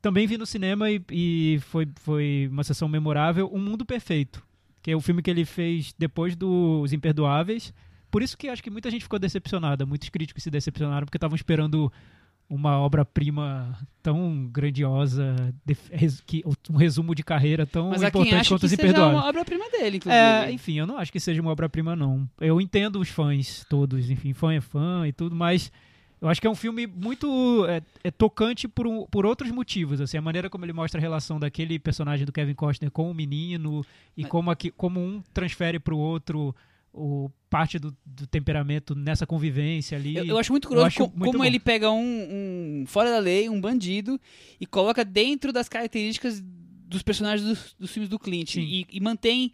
também 0.02 0.26
vi 0.26 0.36
no 0.36 0.44
cinema 0.44 0.90
e, 0.90 1.02
e 1.10 1.58
foi, 1.62 1.88
foi 1.96 2.48
uma 2.50 2.62
sessão 2.64 2.88
memorável, 2.88 3.50
Um 3.52 3.58
Mundo 3.58 3.86
Perfeito, 3.86 4.42
que 4.82 4.90
é 4.90 4.96
o 4.96 5.00
filme 5.00 5.22
que 5.22 5.30
ele 5.30 5.46
fez 5.46 5.94
depois 5.98 6.36
dos 6.36 6.92
Imperdoáveis. 6.92 7.72
Por 8.14 8.22
isso 8.22 8.38
que 8.38 8.46
acho 8.48 8.62
que 8.62 8.70
muita 8.70 8.88
gente 8.92 9.02
ficou 9.02 9.18
decepcionada, 9.18 9.84
muitos 9.84 10.08
críticos 10.08 10.40
se 10.44 10.48
decepcionaram 10.48 11.04
porque 11.04 11.16
estavam 11.16 11.34
esperando 11.34 11.92
uma 12.48 12.78
obra-prima 12.78 13.76
tão 14.00 14.46
grandiosa, 14.52 15.34
que, 16.24 16.44
um 16.70 16.76
resumo 16.76 17.12
de 17.12 17.24
carreira 17.24 17.66
tão 17.66 17.88
Mas 17.90 18.04
importante 18.04 18.48
quanto 18.48 18.68
seja 18.68 18.80
Imperdoáveis. 18.80 19.18
uma 19.18 19.28
obra-prima 19.28 19.68
dele, 19.68 19.96
inclusive. 19.96 20.22
É, 20.22 20.52
enfim, 20.52 20.74
eu 20.78 20.86
não 20.86 20.96
acho 20.96 21.10
que 21.10 21.18
seja 21.18 21.42
uma 21.42 21.50
obra-prima, 21.50 21.96
não. 21.96 22.30
Eu 22.40 22.60
entendo 22.60 23.00
os 23.00 23.08
fãs 23.08 23.66
todos, 23.68 24.08
enfim, 24.08 24.32
fã 24.32 24.52
é 24.54 24.60
fã 24.60 25.08
e 25.08 25.12
tudo, 25.12 25.34
mas 25.34 25.72
eu 26.20 26.28
acho 26.28 26.40
que 26.40 26.46
é 26.46 26.50
um 26.50 26.54
filme 26.54 26.86
muito 26.86 27.66
é, 27.68 27.82
é 28.04 28.12
tocante 28.12 28.68
por, 28.68 28.86
um- 28.86 29.06
por 29.06 29.26
outros 29.26 29.50
motivos, 29.50 30.00
assim, 30.00 30.16
a 30.16 30.22
maneira 30.22 30.48
como 30.48 30.64
ele 30.64 30.72
mostra 30.72 31.00
a 31.00 31.02
relação 31.02 31.40
daquele 31.40 31.80
personagem 31.80 32.24
do 32.24 32.30
Kevin 32.32 32.54
Costner 32.54 32.92
com 32.92 33.10
o 33.10 33.14
menino 33.14 33.84
e 34.16 34.22
Mas- 34.22 34.30
como, 34.30 34.52
aqui, 34.52 34.70
como 34.70 35.00
um 35.00 35.20
transfere 35.32 35.80
pro 35.80 35.98
outro 35.98 36.54
o 36.96 37.28
parte 37.54 37.78
do, 37.78 37.96
do 38.04 38.26
temperamento 38.26 38.96
nessa 38.96 39.24
convivência 39.24 39.96
ali. 39.96 40.16
Eu, 40.16 40.24
eu 40.24 40.38
acho 40.38 40.50
muito 40.50 40.66
curioso 40.66 40.88
acho 40.88 40.98
co- 40.98 41.12
muito 41.16 41.26
como 41.26 41.38
bom. 41.38 41.44
ele 41.44 41.60
pega 41.60 41.88
um, 41.88 42.02
um 42.82 42.84
fora 42.84 43.12
da 43.12 43.20
lei, 43.20 43.48
um 43.48 43.60
bandido, 43.60 44.20
e 44.60 44.66
coloca 44.66 45.04
dentro 45.04 45.52
das 45.52 45.68
características 45.68 46.42
dos 46.42 47.00
personagens 47.00 47.48
dos, 47.48 47.76
dos 47.78 47.92
filmes 47.92 48.10
do 48.10 48.18
Clint. 48.18 48.56
E, 48.56 48.84
e 48.90 49.00
mantém, 49.00 49.52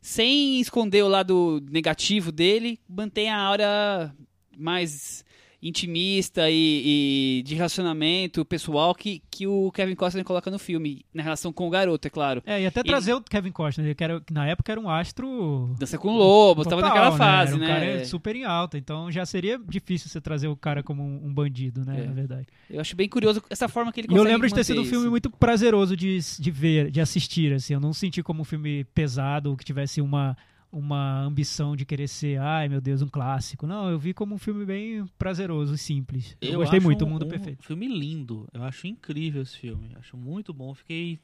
sem 0.00 0.62
esconder 0.62 1.02
o 1.02 1.08
lado 1.08 1.62
negativo 1.70 2.32
dele, 2.32 2.80
mantém 2.88 3.28
a 3.28 3.36
aura 3.36 4.16
mais 4.56 5.22
intimista 5.62 6.50
e, 6.50 7.38
e 7.38 7.42
de 7.44 7.54
relacionamento 7.54 8.44
pessoal 8.44 8.94
que, 8.94 9.22
que 9.30 9.46
o 9.46 9.70
Kevin 9.72 9.94
Costner 9.94 10.24
coloca 10.24 10.50
no 10.50 10.58
filme, 10.58 11.04
na 11.14 11.22
relação 11.22 11.52
com 11.52 11.66
o 11.68 11.70
garoto, 11.70 12.06
é 12.08 12.10
claro. 12.10 12.42
É, 12.44 12.60
e 12.62 12.66
até 12.66 12.80
Ele- 12.80 12.88
trazer 12.88 13.14
o 13.14 13.20
Kevin 13.20 13.52
Costner, 13.52 13.94
que, 13.94 14.02
era, 14.02 14.20
que 14.20 14.32
na 14.34 14.46
época 14.46 14.72
era 14.72 14.80
um 14.80 14.90
astro 14.90 15.74
Dança 15.78 15.96
com 15.98 16.08
o 16.08 16.16
Lobo, 16.16 16.64
tava 16.64 16.76
Total, 16.82 16.88
naquela 16.88 17.10
né? 17.12 17.16
fase, 17.16 17.52
Era 17.52 17.56
um 17.56 17.60
né? 17.60 17.66
cara 17.92 18.04
super 18.04 18.34
em 18.34 18.44
alta, 18.44 18.76
então 18.76 19.10
já 19.10 19.24
seria 19.24 19.58
difícil 19.68 20.08
você 20.08 20.20
trazer 20.20 20.48
o 20.48 20.56
cara 20.56 20.82
como 20.82 21.02
um, 21.02 21.26
um 21.26 21.32
bandido, 21.32 21.84
né, 21.84 22.02
É. 22.02 22.06
na 22.06 22.12
verdade. 22.12 22.46
Eu 22.68 22.80
acho 22.80 22.96
bem 22.96 23.08
curioso 23.08 23.42
essa 23.48 23.68
forma 23.68 23.92
que 23.92 24.00
ele 24.00 24.08
E 24.08 24.10
eu 24.10 24.16
consegue 24.16 24.32
lembro 24.32 24.48
de 24.48 24.54
ter 24.54 24.64
sido 24.64 24.80
um 24.80 24.84
filme 24.84 25.08
muito 25.08 25.30
prazeroso 25.30 25.96
de, 25.96 26.18
de 26.40 26.50
ver, 26.50 26.90
de 26.90 27.00
assistir, 27.00 27.52
assim, 27.52 27.74
eu 27.74 27.80
não 27.80 27.92
senti 27.92 28.22
como 28.22 28.42
um 28.42 28.44
filme 28.44 28.84
pesado, 28.94 29.50
ou 29.50 29.56
que 29.56 29.64
tivesse 29.64 30.00
uma, 30.00 30.36
uma 30.72 31.20
ambição 31.20 31.76
de 31.76 31.84
querer 31.84 32.08
ser, 32.08 32.40
ai 32.40 32.66
meu 32.66 32.80
Deus, 32.80 33.02
um 33.02 33.08
clássico. 33.08 33.66
Não, 33.66 33.90
eu 33.90 33.98
vi 33.98 34.14
como 34.14 34.34
um 34.34 34.38
filme 34.38 34.64
bem 34.64 35.04
prazeroso 35.18 35.74
e 35.74 35.78
simples. 35.78 36.34
Eu, 36.40 36.60
gostei 36.60 36.78
acho 36.78 36.86
muito, 36.86 37.04
O 37.04 37.08
Mundo 37.08 37.26
um 37.26 37.28
Perfeito. 37.28 37.62
filme 37.62 37.86
lindo. 37.86 38.48
Eu 38.54 38.64
acho 38.64 38.86
incrível 38.86 39.42
esse 39.42 39.58
filme. 39.58 39.90
Acho 39.98 40.16
muito 40.16 40.54
bom. 40.54 40.72
Fiquei 40.72 41.20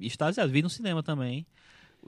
extasiado. 0.00 0.50
Vi 0.50 0.62
no 0.62 0.68
cinema 0.68 1.00
também. 1.00 1.46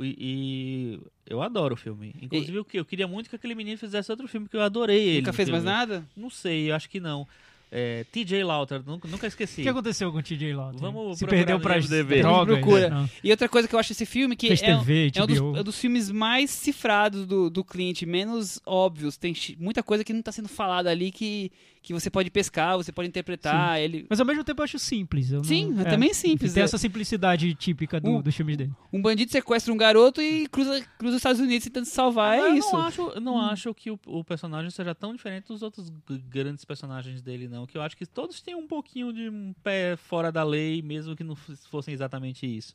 E, 0.00 0.16
e 0.18 1.00
eu 1.26 1.40
adoro 1.40 1.74
o 1.74 1.76
filme. 1.76 2.14
Inclusive, 2.20 2.56
eu, 2.56 2.66
eu 2.72 2.84
queria 2.84 3.06
muito 3.06 3.30
que 3.30 3.36
aquele 3.36 3.54
menino 3.54 3.78
fizesse 3.78 4.10
outro 4.10 4.26
filme, 4.26 4.48
que 4.48 4.56
eu 4.56 4.62
adorei 4.62 5.00
ele. 5.00 5.20
Nunca 5.20 5.32
fez 5.32 5.48
mais 5.48 5.62
filme. 5.62 5.78
nada? 5.78 6.04
Não 6.16 6.30
sei, 6.30 6.70
eu 6.70 6.74
acho 6.74 6.90
que 6.90 6.98
não. 6.98 7.28
É, 7.74 8.04
TJ 8.12 8.44
Lauter, 8.44 8.82
nunca, 8.84 9.08
nunca 9.08 9.24
O 9.24 9.28
esqueci. 9.28 9.62
que 9.62 9.68
aconteceu 9.68 10.12
com 10.12 10.18
o 10.18 10.22
TJ 10.22 10.52
Lauter? 10.52 10.78
Vamos 10.78 11.18
Se 11.18 11.26
perdeu 11.26 11.56
no 11.56 11.62
pra 11.62 11.78
IMDb. 11.78 12.20
drogas? 12.20 12.58
Procura. 12.58 12.90
Não. 12.90 13.08
E 13.24 13.30
outra 13.30 13.48
coisa 13.48 13.66
que 13.66 13.74
eu 13.74 13.78
acho 13.78 13.92
esse 13.92 14.04
filme 14.04 14.36
que 14.36 14.48
Fez 14.48 14.62
é, 14.62 14.76
um- 14.76 14.80
TV, 14.80 15.10
é 15.14 15.22
um 15.22 15.26
dos, 15.26 15.38
é 15.38 15.42
um 15.42 15.64
dos 15.64 15.78
filmes 15.78 16.10
mais 16.10 16.50
cifrados 16.50 17.26
do, 17.26 17.48
do 17.48 17.64
Clint, 17.64 18.02
menos 18.02 18.60
óbvios. 18.66 19.16
Tem 19.16 19.34
muita 19.58 19.82
coisa 19.82 20.04
que 20.04 20.12
não 20.12 20.20
tá 20.20 20.30
sendo 20.30 20.48
falada 20.50 20.90
ali 20.90 21.10
que, 21.10 21.50
que 21.82 21.94
você 21.94 22.10
pode 22.10 22.30
pescar, 22.30 22.76
você 22.76 22.92
pode 22.92 23.08
interpretar. 23.08 23.80
Ele, 23.80 24.04
Mas 24.10 24.20
ao 24.20 24.26
mesmo 24.26 24.44
tempo 24.44 24.60
eu 24.60 24.64
acho 24.64 24.78
simples. 24.78 25.30
eu 25.30 25.38
não- 25.38 25.44
Sim, 25.44 25.74
é 25.80 25.84
também 25.84 26.12
simples, 26.12 26.52
Tem 26.52 26.60
é. 26.60 26.64
essa 26.64 26.76
simplicidade 26.76 27.54
típica 27.54 27.98
do- 27.98 28.16
O- 28.18 28.22
dos 28.22 28.34
filmes 28.36 28.56
dele. 28.58 28.70
um 28.92 29.00
bandido 29.00 29.32
sequestra 29.32 29.72
um 29.72 29.78
garoto 29.78 30.20
e 30.20 30.46
cruza, 30.48 30.78
cruza 30.98 31.14
os 31.16 31.20
Estados 31.20 31.40
Unidos 31.40 31.64
tentando 31.64 31.86
salvar. 31.86 32.36
Mas 32.36 32.44
é 32.44 32.50
eu 32.50 32.54
isso. 32.56 32.72
Não 32.72 32.80
acho, 32.82 33.00
eu 33.14 33.20
não 33.22 33.38
acho 33.40 33.72
que 33.72 33.90
o, 33.90 33.98
o 34.06 34.22
personagem 34.22 34.70
seja 34.70 34.94
tão 34.94 35.14
diferente 35.16 35.48
dos 35.48 35.62
outros 35.62 35.90
grandes 36.28 36.66
personagens 36.66 37.22
dele, 37.22 37.48
não. 37.48 37.61
Que 37.66 37.76
eu 37.76 37.82
acho 37.82 37.96
que 37.96 38.06
todos 38.06 38.40
têm 38.40 38.54
um 38.54 38.66
pouquinho 38.66 39.12
de 39.12 39.28
um 39.28 39.52
pé 39.62 39.96
fora 39.96 40.30
da 40.32 40.42
lei, 40.44 40.82
mesmo 40.82 41.14
que 41.16 41.24
não 41.24 41.34
fossem 41.36 41.92
exatamente 41.94 42.46
isso. 42.46 42.74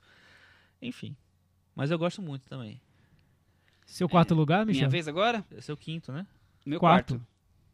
Enfim. 0.81 1.15
Mas 1.75 1.91
eu 1.91 1.97
gosto 1.97 2.21
muito 2.21 2.47
também. 2.47 2.79
Seu 3.85 4.09
quarto 4.09 4.35
lugar, 4.35 4.65
Minha 4.65 4.73
Michel? 4.73 4.89
vez 4.89 5.07
agora? 5.07 5.45
É 5.51 5.71
o 5.71 5.77
quinto, 5.77 6.11
né? 6.11 6.25
Meu 6.65 6.79
Quarto. 6.79 7.15
quarto. 7.15 7.27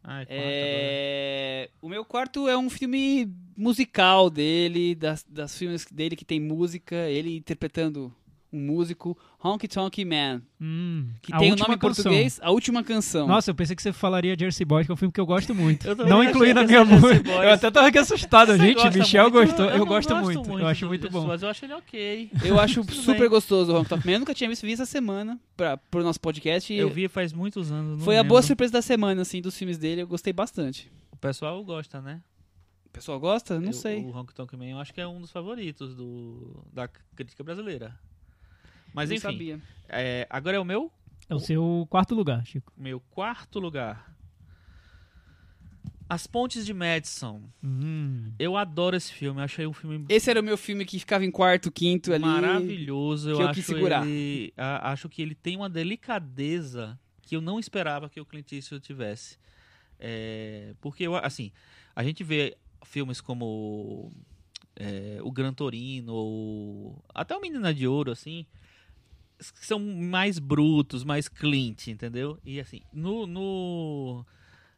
Ah, 0.04 0.20
é 0.22 0.26
quarto 0.26 0.38
agora. 0.38 0.52
É... 0.52 1.70
O 1.82 1.88
meu 1.88 2.04
quarto 2.04 2.48
é 2.48 2.56
um 2.56 2.70
filme 2.70 3.28
musical 3.56 4.30
dele, 4.30 4.94
das, 4.94 5.24
das 5.24 5.56
filmes 5.58 5.86
dele 5.90 6.14
que 6.14 6.24
tem 6.24 6.38
música, 6.38 6.94
ele 7.08 7.36
interpretando 7.36 8.14
um 8.54 8.60
músico, 8.60 9.16
Honky 9.42 9.66
Tonk 9.68 10.04
Man, 10.04 10.42
Hum, 10.60 11.08
que 11.20 11.32
a 11.34 11.38
tem 11.38 11.48
o 11.48 11.50
última 11.50 11.68
nome 11.68 11.76
em 11.76 11.78
português, 11.80 12.38
A 12.42 12.50
Última 12.50 12.82
Canção. 12.82 13.26
Nossa, 13.26 13.50
eu 13.50 13.54
pensei 13.54 13.74
que 13.76 13.82
você 13.82 13.92
falaria 13.92 14.34
Jersey 14.38 14.64
Boys, 14.64 14.86
que 14.86 14.92
é 14.92 14.94
um 14.94 14.96
filme 14.96 15.12
que 15.12 15.20
eu 15.20 15.26
gosto 15.26 15.54
muito. 15.54 15.86
Eu 15.86 15.96
não 15.96 16.22
incluí 16.24 16.54
na 16.54 16.62
minha 16.64 16.84
música. 16.84 17.30
Eu 17.30 17.52
até 17.52 17.70
tava 17.70 17.88
aqui 17.88 17.98
assustado, 17.98 18.52
Você 18.52 18.58
gente. 18.58 18.74
gosta 18.76 18.98
Michel 18.98 19.30
muito? 19.30 19.46
gostou. 19.46 19.66
Eu, 19.66 19.78
não 19.78 19.86
gosto 19.86 20.16
muito. 20.16 20.50
Eu 20.50 20.58
do 20.58 20.66
acho 20.66 20.86
muito 20.86 21.10
bom. 21.10 21.26
Mas 21.26 21.42
eu 21.42 21.48
acho 21.48 21.64
ele 21.64 21.74
ok. 21.74 22.30
Eu 22.44 22.58
acho 22.60 22.82
super 22.94 23.20
bem. 23.20 23.28
gostoso 23.28 23.72
o 23.72 23.76
Honky 23.78 23.88
Tonk 23.90 24.06
Man. 24.06 24.12
Eu 24.12 24.18
nunca 24.20 24.32
tinha 24.34 24.48
visto, 24.48 24.62
vi 24.62 24.72
essa 24.72 24.86
semana 24.86 25.38
pra, 25.56 25.76
pro 25.76 26.02
nosso 26.02 26.20
podcast. 26.20 26.72
Eu 26.72 26.88
vi 26.88 27.08
faz 27.08 27.32
muitos 27.32 27.70
anos. 27.70 27.98
não 27.98 28.04
Foi 28.04 28.14
a 28.16 28.20
lembro. 28.20 28.30
boa 28.30 28.42
surpresa 28.42 28.72
da 28.72 28.82
semana, 28.82 29.22
assim, 29.22 29.42
dos 29.42 29.56
filmes 29.58 29.76
dele. 29.76 30.02
Eu 30.02 30.06
gostei 30.06 30.32
bastante. 30.32 30.90
O 31.12 31.16
pessoal 31.16 31.62
gosta, 31.64 32.00
né? 32.00 32.20
O 32.86 32.90
pessoal 32.90 33.18
gosta? 33.20 33.58
Não 33.60 33.68
Eu- 33.68 33.72
sei. 33.72 34.00
O 34.04 34.16
Honky 34.16 34.32
Tonk 34.32 34.56
Man 34.56 34.66
eu 34.66 34.78
acho 34.78 34.94
que 34.94 35.00
é 35.00 35.06
um 35.06 35.20
dos 35.20 35.30
favoritos 35.32 35.94
do, 35.94 36.64
da 36.72 36.88
crítica 37.16 37.42
brasileira. 37.42 37.98
Mas 38.94 39.08
não 39.10 39.16
enfim, 39.16 39.22
sabia. 39.22 39.60
é, 39.88 40.26
agora 40.30 40.56
é 40.56 40.60
o 40.60 40.64
meu, 40.64 40.90
É 41.28 41.34
o 41.34 41.38
seu 41.40 41.86
quarto 41.90 42.14
lugar, 42.14 42.46
Chico. 42.46 42.72
meu 42.76 43.00
quarto 43.00 43.58
lugar. 43.58 44.14
As 46.08 46.26
Pontes 46.26 46.66
de 46.66 46.74
Madison. 46.74 47.42
Hum. 47.62 48.30
Eu 48.38 48.56
adoro 48.56 48.94
esse 48.94 49.12
filme. 49.12 49.40
Eu 49.40 49.44
achei 49.44 49.66
um 49.66 49.72
filme 49.72 50.04
Esse 50.08 50.30
era 50.30 50.40
o 50.40 50.44
meu 50.44 50.56
filme 50.56 50.84
que 50.84 50.98
ficava 50.98 51.24
em 51.24 51.30
quarto, 51.30 51.72
quinto 51.72 52.12
ali. 52.12 52.22
maravilhoso. 52.24 53.30
Eu 53.30 53.36
que 53.36 53.42
eu 53.42 53.46
acho 53.48 53.54
quis 53.54 53.66
segurar. 53.66 54.06
ele, 54.06 54.52
a- 54.56 54.92
acho 54.92 55.08
que 55.08 55.22
ele 55.22 55.34
tem 55.34 55.56
uma 55.56 55.68
delicadeza 55.68 56.98
que 57.22 57.34
eu 57.34 57.40
não 57.40 57.58
esperava 57.58 58.08
que 58.10 58.20
o 58.20 58.26
Clint 58.26 58.52
Eastwood 58.52 58.84
tivesse. 58.84 59.38
É, 59.98 60.74
porque 60.80 61.04
eu, 61.04 61.16
assim, 61.16 61.50
a 61.96 62.04
gente 62.04 62.22
vê 62.22 62.54
filmes 62.84 63.20
como 63.22 64.12
é, 64.76 65.18
o 65.22 65.32
Gran 65.32 65.54
Torino 65.54 66.12
ou 66.12 67.02
até 67.14 67.34
o 67.34 67.40
Menina 67.40 67.72
de 67.72 67.88
Ouro, 67.88 68.12
assim, 68.12 68.44
que 69.38 69.66
são 69.66 69.78
mais 69.78 70.38
brutos, 70.38 71.04
mais 71.04 71.28
Clint, 71.28 71.88
entendeu? 71.88 72.38
E 72.44 72.60
assim, 72.60 72.82
no, 72.92 73.26
no 73.26 74.24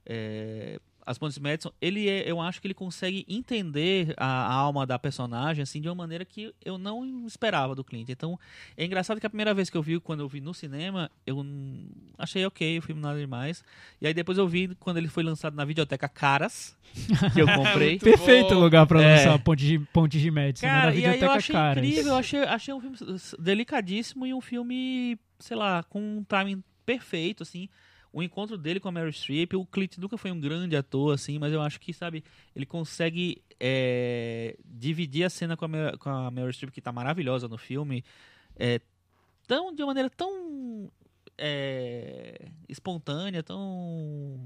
é, 0.05 0.81
As 1.07 1.17
Pontes 1.19 1.37
de 1.37 1.41
Madison, 1.41 1.71
ele 1.81 2.09
é, 2.09 2.29
eu 2.29 2.41
acho 2.41 2.61
que 2.61 2.67
ele 2.67 2.75
consegue 2.75 3.25
entender 3.29 4.13
a, 4.17 4.27
a 4.27 4.53
alma 4.53 4.85
da 4.85 4.99
personagem 4.99 5.63
assim 5.63 5.81
de 5.81 5.89
uma 5.89 5.95
maneira 5.95 6.25
que 6.25 6.53
eu 6.65 6.77
não 6.79 7.25
esperava 7.29 7.77
do 7.77 7.85
Clint. 7.85 8.09
Então, 8.09 8.37
é 8.77 8.85
engraçado 8.85 9.21
que 9.21 9.27
a 9.27 9.31
primeira 9.31 9.55
vez 9.55 9.71
que 9.71 9.77
eu 9.77 9.83
vi, 9.83 10.01
quando 10.01 10.21
eu 10.21 10.29
vi 10.29 10.41
no 10.41 10.53
cinema, 10.53 11.09
eu 11.25 11.47
achei 12.19 12.45
ok, 12.45 12.79
o 12.79 12.83
filme 12.83 13.01
nada 13.01 13.19
demais. 13.21 13.63
E 14.01 14.07
aí 14.09 14.13
depois 14.13 14.37
eu 14.37 14.49
vi 14.49 14.75
quando 14.81 14.97
ele 14.97 15.07
foi 15.09 15.23
lançado 15.23 15.55
na 15.55 15.65
videoteca 15.65 16.09
Caras, 16.09 16.77
que 17.33 17.41
eu 17.41 17.47
comprei. 17.55 17.99
Perfeito 18.01 18.55
bom. 18.55 18.61
lugar 18.61 18.85
pra 18.87 19.01
É. 19.01 19.17
lançar 19.17 19.39
Ponte 19.39 19.65
de, 19.65 19.79
Ponte 19.79 20.19
de 20.19 20.31
Madison. 20.31 20.67
né? 20.67 20.73
Cara, 20.73 20.87
na 20.91 20.93
e 20.93 20.97
aí 20.99 21.05
eu 21.05 21.13
videoteca 21.13 21.39
achei 21.39 21.53
Caras. 21.55 21.85
incrível, 21.85 22.13
eu 22.13 22.19
achei, 22.19 22.41
achei 22.43 22.75
um 22.75 22.81
filme 22.81 22.97
delicadíssimo 23.39 24.27
e 24.27 24.35
um 24.35 24.41
filme, 24.41 25.19
sei 25.39 25.57
lá, 25.57 25.83
com 25.85 26.01
um 26.19 26.25
timing 26.25 26.63
perfeito, 26.85 27.43
assim. 27.45 27.69
O 28.13 28.23
encontro 28.23 28.57
dele 28.57 28.81
com 28.81 28.89
a 28.89 28.93
Meryl 28.93 29.13
Streep, 29.13 29.53
o 29.55 29.67
Clint 29.67 29.99
nunca 29.99 30.17
foi 30.17 30.31
um 30.31 30.41
grande 30.41 30.77
ator, 30.77 31.15
assim, 31.15 31.39
mas 31.39 31.53
eu 31.53 31.61
acho 31.61 31.79
que, 31.79 31.93
sabe, 31.93 32.25
ele 32.55 32.65
consegue 32.65 33.43
é, 33.61 34.57
dividir 34.65 35.25
a 35.25 35.31
cena 35.31 35.57
com 35.57 35.65
a, 35.67 35.69
Mer- 35.69 35.99
com 35.99 36.09
a 36.09 36.31
Meryl 36.31 36.53
Streep, 36.53 36.73
que 36.73 36.81
tá 36.81 36.93
maravilhosa 36.93 37.47
no 37.47 37.59
filme, 37.59 38.05
é, 38.57 38.81
tão, 39.47 39.75
de 39.75 39.83
uma 39.83 39.89
maneira 39.89 40.09
tão 40.09 40.91
é, 41.37 42.49
espontânea, 42.69 43.43
tão... 43.43 44.41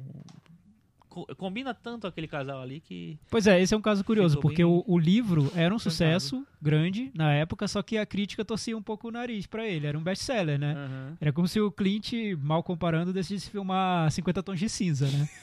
co- 1.11 1.27
Combina 1.37 1.75
tanto 1.75 2.07
aquele 2.07 2.27
casal 2.27 2.63
ali 2.63 2.81
que 2.81 3.19
Pois 3.29 3.47
é, 3.47 3.61
esse 3.61 3.75
é 3.75 3.77
um 3.77 3.83
caso 3.83 4.03
curioso, 4.03 4.39
porque 4.41 4.65
o, 4.65 4.83
o 4.87 4.99
livro 4.99 5.53
era 5.55 5.75
um 5.75 5.79
sucesso 5.79 6.47
grande 6.63 7.11
na 7.15 7.33
época, 7.35 7.69
só 7.69 7.83
que 7.83 7.99
a 7.99 8.07
crítica 8.07 8.43
torcia 8.45 8.75
um 8.77 8.81
pouco 8.83 9.09
o 9.09 9.11
nariz 9.11 9.47
pra 9.47 9.67
ele. 9.67 9.87
Era 9.87 9.99
um 9.99 10.03
best-seller, 10.03 10.59
né? 10.59 10.73
Aham. 10.75 11.17
Era 11.21 11.33
como 11.33 11.47
se 11.47 11.61
o 11.61 11.71
Clint, 11.71 12.13
mal 12.41 12.63
comparando, 12.63 13.13
decidisse 13.13 13.51
filmar 13.51 14.11
50 14.11 14.43
tons 14.43 14.59
de 14.59 14.69
cinza, 14.71 15.07
né? 15.11 15.29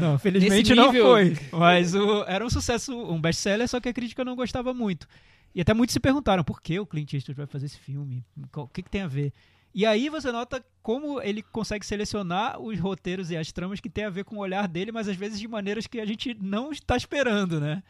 Não, 0.00 0.16
felizmente 0.16 0.74
não 0.76 0.92
foi. 0.92 1.36
Mas 1.50 1.92
o- 1.92 2.22
era 2.28 2.46
um 2.46 2.50
sucesso, 2.50 2.96
um 2.96 3.20
best-seller, 3.20 3.66
só 3.66 3.80
que 3.80 3.88
a 3.88 3.92
crítica 3.92 4.24
não 4.24 4.36
gostava 4.36 4.72
muito. 4.72 5.08
E 5.52 5.60
até 5.60 5.74
muitos 5.74 5.92
se 5.92 5.98
perguntaram 5.98 6.44
por 6.44 6.62
que 6.62 6.78
o 6.78 6.86
Clint 6.86 7.12
Eastwood 7.14 7.36
vai 7.36 7.46
fazer 7.46 7.66
esse 7.66 7.78
filme? 7.80 8.24
O 8.56 8.68
que, 8.68 8.80
que 8.82 8.88
tem 8.88 9.02
a 9.02 9.08
ver? 9.08 9.32
E 9.74 9.86
aí 9.86 10.08
você 10.08 10.30
nota 10.30 10.62
como 10.82 11.20
ele 11.22 11.42
consegue 11.42 11.86
selecionar 11.86 12.60
os 12.60 12.78
roteiros 12.78 13.30
e 13.30 13.36
as 13.36 13.50
tramas 13.52 13.80
que 13.80 13.88
tem 13.88 14.04
a 14.04 14.10
ver 14.10 14.24
com 14.24 14.36
o 14.36 14.40
olhar 14.40 14.68
dele, 14.68 14.92
mas 14.92 15.08
às 15.08 15.16
vezes 15.16 15.38
de 15.38 15.48
maneiras 15.48 15.86
que 15.86 16.00
a 16.00 16.04
gente 16.04 16.34
não 16.34 16.70
está 16.72 16.96
esperando, 16.96 17.60
né? 17.60 17.82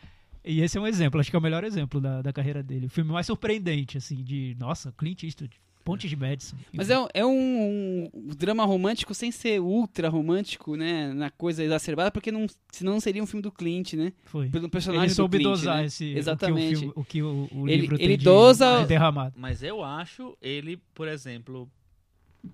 E 0.45 0.61
esse 0.61 0.77
é 0.77 0.81
um 0.81 0.87
exemplo, 0.87 1.21
acho 1.21 1.31
que 1.31 1.37
é 1.37 1.39
o 1.39 1.43
melhor 1.43 1.65
exemplo 1.65 2.01
da, 2.01 2.23
da 2.23 2.33
carreira 2.33 2.63
dele. 2.63 2.87
O 2.87 2.91
filme 2.91 3.13
mais 3.13 3.27
surpreendente, 3.27 3.99
assim, 3.99 4.23
de, 4.23 4.57
nossa, 4.59 4.93
Clint 4.93 5.23
Eastwood, 5.23 5.61
Pontes 5.85 6.09
de 6.09 6.17
Madison. 6.17 6.57
Mas 6.73 6.91
é, 6.91 6.99
um- 6.99 7.07
é 7.13 7.25
um, 7.27 8.09
um 8.15 8.29
drama 8.37 8.65
romântico 8.65 9.15
sem 9.15 9.31
ser 9.33 9.61
ultra 9.61 10.09
romântico, 10.09 10.77
né? 10.77 11.13
Na 11.13 11.31
coisa 11.31 11.65
exacerbada, 11.65 12.11
porque 12.11 12.31
não, 12.31 12.47
senão 12.71 12.93
não 12.93 13.01
seria 13.01 13.23
um 13.23 13.27
filme 13.27 13.43
do 13.43 13.51
Clint, 13.51 13.95
né? 13.95 14.13
Foi. 14.25 14.49
Pelo 14.49 14.69
personagem 14.69 15.07
Ele 15.07 15.15
soube 15.15 15.39
do 15.39 15.43
Clint, 15.45 15.51
dosar 15.57 15.77
né? 15.79 15.87
esse, 15.87 16.13
Exatamente. 16.17 16.87
o 16.95 17.05
que 17.05 17.23
o, 17.23 17.25
filme- 17.25 17.47
o, 17.47 17.49
que 17.49 17.57
o, 17.57 17.63
o 17.63 17.69
Ele- 17.69 17.81
livro 17.83 17.97
ele 17.97 18.09
tem 18.09 18.19
de- 18.19 18.25
dosa- 18.25 18.81
de 18.83 18.87
derramado. 18.87 19.35
Mas 19.37 19.63
eu 19.63 19.83
acho 19.83 20.37
ele, 20.41 20.81
por 20.95 21.09
exemplo, 21.09 21.69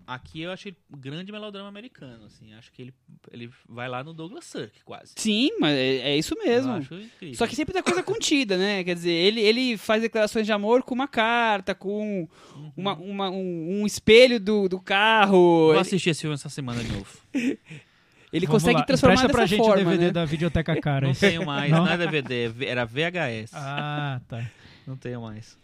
aqui 0.06 0.42
eu 0.42 0.52
um 0.92 0.98
grande 0.98 1.32
melodrama 1.32 1.68
americano, 1.68 2.26
assim, 2.26 2.52
acho 2.54 2.70
que 2.72 2.82
ele, 2.82 2.94
ele 3.32 3.50
vai 3.68 3.88
lá 3.88 4.04
no 4.04 4.12
Douglas 4.12 4.44
Sirk, 4.44 4.82
quase. 4.84 5.12
Sim, 5.16 5.50
mas 5.58 5.76
é, 5.76 6.10
é 6.10 6.16
isso 6.18 6.36
mesmo. 6.38 6.72
Eu 6.72 6.76
acho 6.76 6.94
incrível. 6.94 7.34
Só 7.36 7.46
que 7.46 7.56
sempre 7.56 7.72
tem 7.72 7.82
coisa 7.82 8.02
contida, 8.02 8.56
né? 8.56 8.84
Quer 8.84 8.94
dizer, 8.94 9.10
ele, 9.12 9.40
ele 9.40 9.76
faz 9.76 10.02
declarações 10.02 10.44
de 10.46 10.52
amor 10.52 10.82
com 10.82 10.94
uma 10.94 11.08
carta, 11.08 11.74
com 11.74 12.28
Uhum. 12.54 12.72
uma, 12.76 12.94
uma- 12.94 13.30
um, 13.30 13.80
um 13.82 13.86
espelho 13.86 14.38
do, 14.38 14.68
do 14.68 14.80
carro. 14.80 15.32
Vou 15.66 15.72
Ele, 15.72 15.80
assistir 15.80 16.10
esse 16.10 16.20
filme 16.20 16.34
essa 16.34 16.48
semana 16.48 16.82
de 16.82 16.92
novo. 16.92 17.18
ele 17.34 18.46
Vamos 18.46 18.62
consegue 18.62 18.80
lá. 18.80 18.84
transformar 18.84 19.14
Empresta 19.14 19.32
pra 19.32 19.42
dessa 19.44 19.56
gente 19.56 19.64
forma, 19.64 19.74
o 19.82 19.84
DVD 19.84 20.04
né? 20.06 20.10
da 20.12 20.24
Videoteca 20.24 20.80
Cara. 20.80 21.06
Não 21.06 21.14
tenho 21.14 21.46
mais, 21.46 21.70
Não? 21.70 21.84
não 21.84 21.92
é 21.92 21.96
DVD, 21.96 22.66
era 22.66 22.84
VHS. 22.84 23.50
Ah, 23.54 24.20
tá. 24.28 24.44
Não 24.86 24.96
tenho 24.96 25.20
mais. 25.22 25.56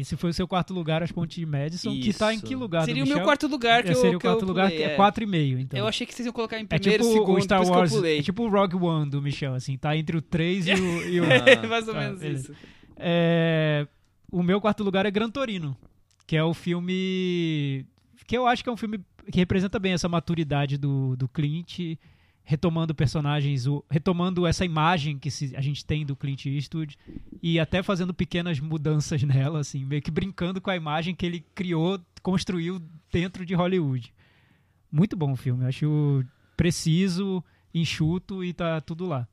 Esse 0.00 0.16
foi 0.16 0.30
o 0.30 0.34
seu 0.34 0.48
quarto 0.48 0.72
lugar, 0.74 1.02
as 1.02 1.12
Pontes 1.12 1.36
de 1.36 1.46
Madison, 1.46 1.90
que 2.00 2.12
tá 2.12 2.32
em 2.32 2.36
Isso. 2.36 2.46
que 2.46 2.54
lugar 2.56 2.84
Seria 2.84 3.04
o 3.04 3.06
meu 3.06 3.20
quarto 3.22 3.46
lugar 3.46 3.82
que 3.82 3.90
É, 3.90 3.92
eu 3.92 3.96
Seria 3.96 4.16
o 4.16 4.20
quarto 4.20 4.44
lugar, 4.44 4.68
pulei, 4.70 4.78
que 4.78 4.90
é 4.90 4.94
é. 4.94 4.96
4,5, 4.96 5.60
então. 5.60 5.78
Eu 5.78 5.86
achei 5.86 6.06
que 6.06 6.14
vocês 6.14 6.26
iam 6.26 6.32
colocar 6.32 6.58
em 6.58 6.64
É 6.64 6.78
primeiro, 6.78 7.02
tipo 7.04 7.14
segundo, 7.14 7.38
o 7.38 7.42
Star 7.42 7.58
por 7.58 7.62
isso 7.64 7.70
que 7.72 7.76
eu 7.76 7.80
Wars, 7.80 7.92
pulei. 7.92 8.18
é 8.18 8.22
tipo 8.22 8.42
o 8.44 8.48
Rogue 8.48 8.76
One 8.76 9.10
do 9.10 9.22
Michel, 9.22 9.54
assim, 9.54 9.76
tá 9.76 9.96
entre 9.96 10.16
o 10.16 10.22
3 10.22 10.66
e 10.66 10.72
o... 10.72 10.76
e 11.08 11.20
o- 11.20 11.24
Ah. 11.62 11.66
Mais 11.66 11.86
ou 11.88 11.94
Tá, 11.94 12.00
menos 12.00 12.20
beleza. 12.20 12.52
isso. 12.52 12.60
É, 12.96 13.86
o 14.32 14.42
meu 14.42 14.60
quarto 14.60 14.82
lugar 14.82 15.06
é 15.06 15.10
Gran 15.10 15.30
Torino, 15.30 15.76
que 16.26 16.36
é 16.36 16.42
o 16.42 16.54
filme 16.54 17.84
que 18.26 18.36
eu 18.36 18.46
acho 18.46 18.62
que 18.64 18.70
é 18.70 18.72
um 18.72 18.76
filme 18.76 18.98
que 19.30 19.38
representa 19.38 19.78
bem 19.78 19.92
essa 19.92 20.08
maturidade 20.08 20.76
do, 20.78 21.14
do 21.16 21.28
Clint, 21.28 21.78
retomando 22.44 22.94
personagens, 22.94 23.66
o- 23.66 23.82
retomando 23.90 24.46
essa 24.46 24.64
imagem 24.64 25.18
que 25.18 25.30
se- 25.30 25.56
a 25.56 25.60
gente 25.60 25.84
tem 25.84 26.04
do 26.04 26.14
Clint 26.14 26.44
Eastwood 26.46 26.96
e 27.42 27.58
até 27.58 27.82
fazendo 27.82 28.12
pequenas 28.12 28.60
mudanças 28.60 29.22
nela, 29.24 29.60
assim, 29.60 29.84
meio 29.84 30.02
que 30.02 30.10
brincando 30.10 30.60
com 30.60 30.70
a 30.70 30.76
imagem 30.76 31.14
que 31.14 31.24
ele 31.24 31.44
criou, 31.54 31.98
construiu 32.22 32.80
dentro 33.10 33.44
de 33.46 33.54
Hollywood. 33.54 34.12
Muito 34.92 35.16
bom 35.16 35.32
o 35.32 35.36
filme, 35.36 35.64
acho 35.64 36.22
preciso, 36.56 37.42
enxuto 37.72 38.44
e 38.44 38.52
tá 38.52 38.80
tudo 38.80 39.06
lá. 39.06 39.26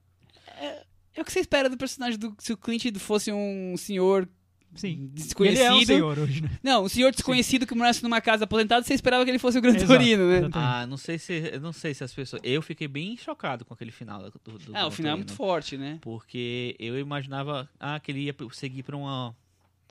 É 1.14 1.22
o 1.22 1.26
que 1.26 1.32
você 1.32 1.42
espera 1.42 1.70
do 1.70 1.78
personagem 1.78 2.18
do. 2.18 2.34
Se 2.40 2.54
o 2.54 2.58
Clint 2.58 2.86
fosse 2.98 3.32
um 3.32 3.76
senhor 3.78 4.28
Sim. 4.76 5.10
desconhecido. 5.14 5.60
Ele 5.60 5.68
é 5.68 5.74
um 5.74 5.86
senhor 5.86 6.20
hoje, 6.20 6.42
né? 6.42 6.50
Não, 6.64 6.84
um 6.86 6.90
senhor 6.90 7.12
desconhecido 7.12 7.68
que 7.68 7.76
morasse 7.76 8.02
numa 8.04 8.22
casa 8.22 8.46
aposentada, 8.46 8.84
você 8.84 8.94
esperava 8.94 9.24
que 9.24 9.32
ele 9.32 9.40
fosse 9.40 9.58
o 9.58 9.62
Gran 9.62 9.76
Torino, 9.76 10.28
né? 10.28 10.38
exatamente. 10.38 10.74
Ah, 10.74 10.88
não 10.88 10.98
sei 10.98 11.18
se, 11.20 11.34
eu 11.54 11.60
não 11.60 11.74
sei 11.74 11.94
se 11.94 12.04
as 12.04 12.14
pessoas. 12.14 12.42
Eu 12.44 12.62
fiquei 12.62 12.88
bem 12.88 13.18
chocado 13.18 13.66
com 13.66 13.74
aquele 13.74 13.92
final 13.92 14.22
do, 14.22 14.32
do 14.32 14.76
Ah, 14.76 14.88
o 14.88 14.92
final 14.92 15.14
é 15.14 15.16
muito 15.16 15.34
forte, 15.34 15.78
né? 15.78 16.00
Porque 16.02 16.76
eu 16.80 16.98
imaginava 16.98 17.70
ah, 17.80 18.00
que 18.00 18.12
ele 18.12 18.22
ia 18.22 18.36
seguir 18.52 18.84
para 18.84 18.96
uma 18.96 19.36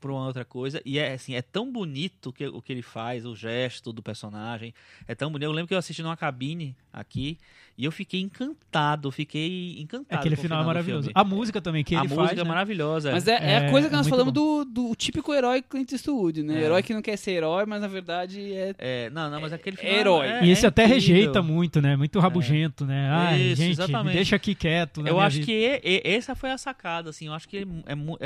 para 0.00 0.10
uma 0.10 0.26
outra 0.26 0.46
coisa 0.46 0.80
e 0.84 0.98
é 0.98 1.12
assim 1.12 1.34
é 1.34 1.42
tão 1.42 1.70
bonito 1.70 2.32
que, 2.32 2.46
o 2.46 2.62
que 2.62 2.72
ele 2.72 2.80
faz 2.80 3.26
o 3.26 3.36
gesto 3.36 3.92
do 3.92 4.02
personagem 4.02 4.72
é 5.06 5.14
tão 5.14 5.30
bonito 5.30 5.44
eu 5.44 5.52
lembro 5.52 5.68
que 5.68 5.74
eu 5.74 5.78
assisti 5.78 6.02
numa 6.02 6.16
cabine 6.16 6.74
aqui 6.90 7.38
e 7.80 7.84
eu 7.86 7.90
fiquei 7.92 8.20
encantado 8.20 9.10
fiquei 9.10 9.80
encantado 9.80 10.18
Aquele 10.20 10.36
final 10.36 10.62
é 10.62 10.66
maravilhoso. 10.66 11.10
A 11.14 11.24
música 11.24 11.60
também 11.60 11.82
que 11.82 11.94
a 11.94 12.00
ele 12.00 12.08
música 12.08 12.26
faz, 12.26 12.38
é 12.38 12.42
né? 12.42 12.48
maravilhosa 12.48 13.12
Mas 13.12 13.26
é, 13.26 13.32
é 13.32 13.56
a 13.56 13.60
É, 13.64 13.70
coisa 13.70 13.88
que 13.88 13.94
é 13.94 13.96
nós 13.96 14.06
falamos 14.06 14.32
do, 14.32 14.64
do 14.64 14.94
típico 14.94 15.32
herói 15.32 15.62
Clint 15.62 15.90
Eastwood, 15.92 16.42
né? 16.42 16.60
É. 16.60 16.64
Herói 16.64 16.82
que 16.82 16.92
não 16.92 17.00
quer 17.02 17.16
ser 17.16 17.32
herói, 17.32 17.64
mas 17.66 17.80
na 17.80 17.88
verdade 17.88 18.52
é. 18.52 18.74
É, 18.78 19.10
não, 19.10 19.30
não, 19.30 19.40
mas 19.40 19.52
aquele 19.52 19.76
É 19.76 19.80
final 19.80 19.96
herói. 19.98 20.26
é- 20.28 20.44
E 20.44 20.50
esse 20.50 20.64
é 20.64 20.68
até 20.68 20.84
incrível. 20.84 21.14
rejeita 21.16 21.42
muito, 21.42 21.80
né? 21.80 21.96
Muito 21.96 22.18
rabugento, 22.20 22.84
né? 22.84 23.08
Ai, 23.10 23.40
Isso, 23.40 23.56
gente, 23.56 23.66
me 23.66 23.72
exatamente. 23.72 24.14
deixa 24.14 24.36
aqui 24.36 24.54
quieto. 24.54 25.02
na 25.02 25.08
Eu 25.08 25.14
minha 25.14 25.26
acho 25.26 25.36
vida. 25.38 25.46
que 25.46 25.52
e- 25.82 26.02
e- 26.04 26.14
essa 26.14 26.34
foi 26.34 26.50
a 26.50 26.58
sacada, 26.58 27.10
assim. 27.10 27.26
Eu 27.28 27.32
acho 27.32 27.48
que 27.48 27.58
é, 27.58 27.62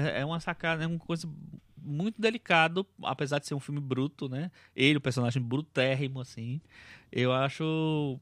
é 0.01 0.21
é 0.21 0.25
uma 0.25 0.41
sacada, 0.41 0.83
é 0.85 0.87
uma 0.87 0.99
coisa 0.99 1.29
muito 1.87 2.21
delicado, 2.21 2.87
apesar 3.03 3.39
de 3.39 3.47
ser 3.47 3.55
um 3.55 3.61
filme 3.61 3.81
bruto, 3.81 4.29
né? 4.29 4.51
Ele, 4.75 4.97
o 4.99 5.01
personagem 5.01 5.43
brutérrimo, 5.43 6.21
assim. 6.21 6.61
Eu 7.13 7.33
acho 7.33 8.19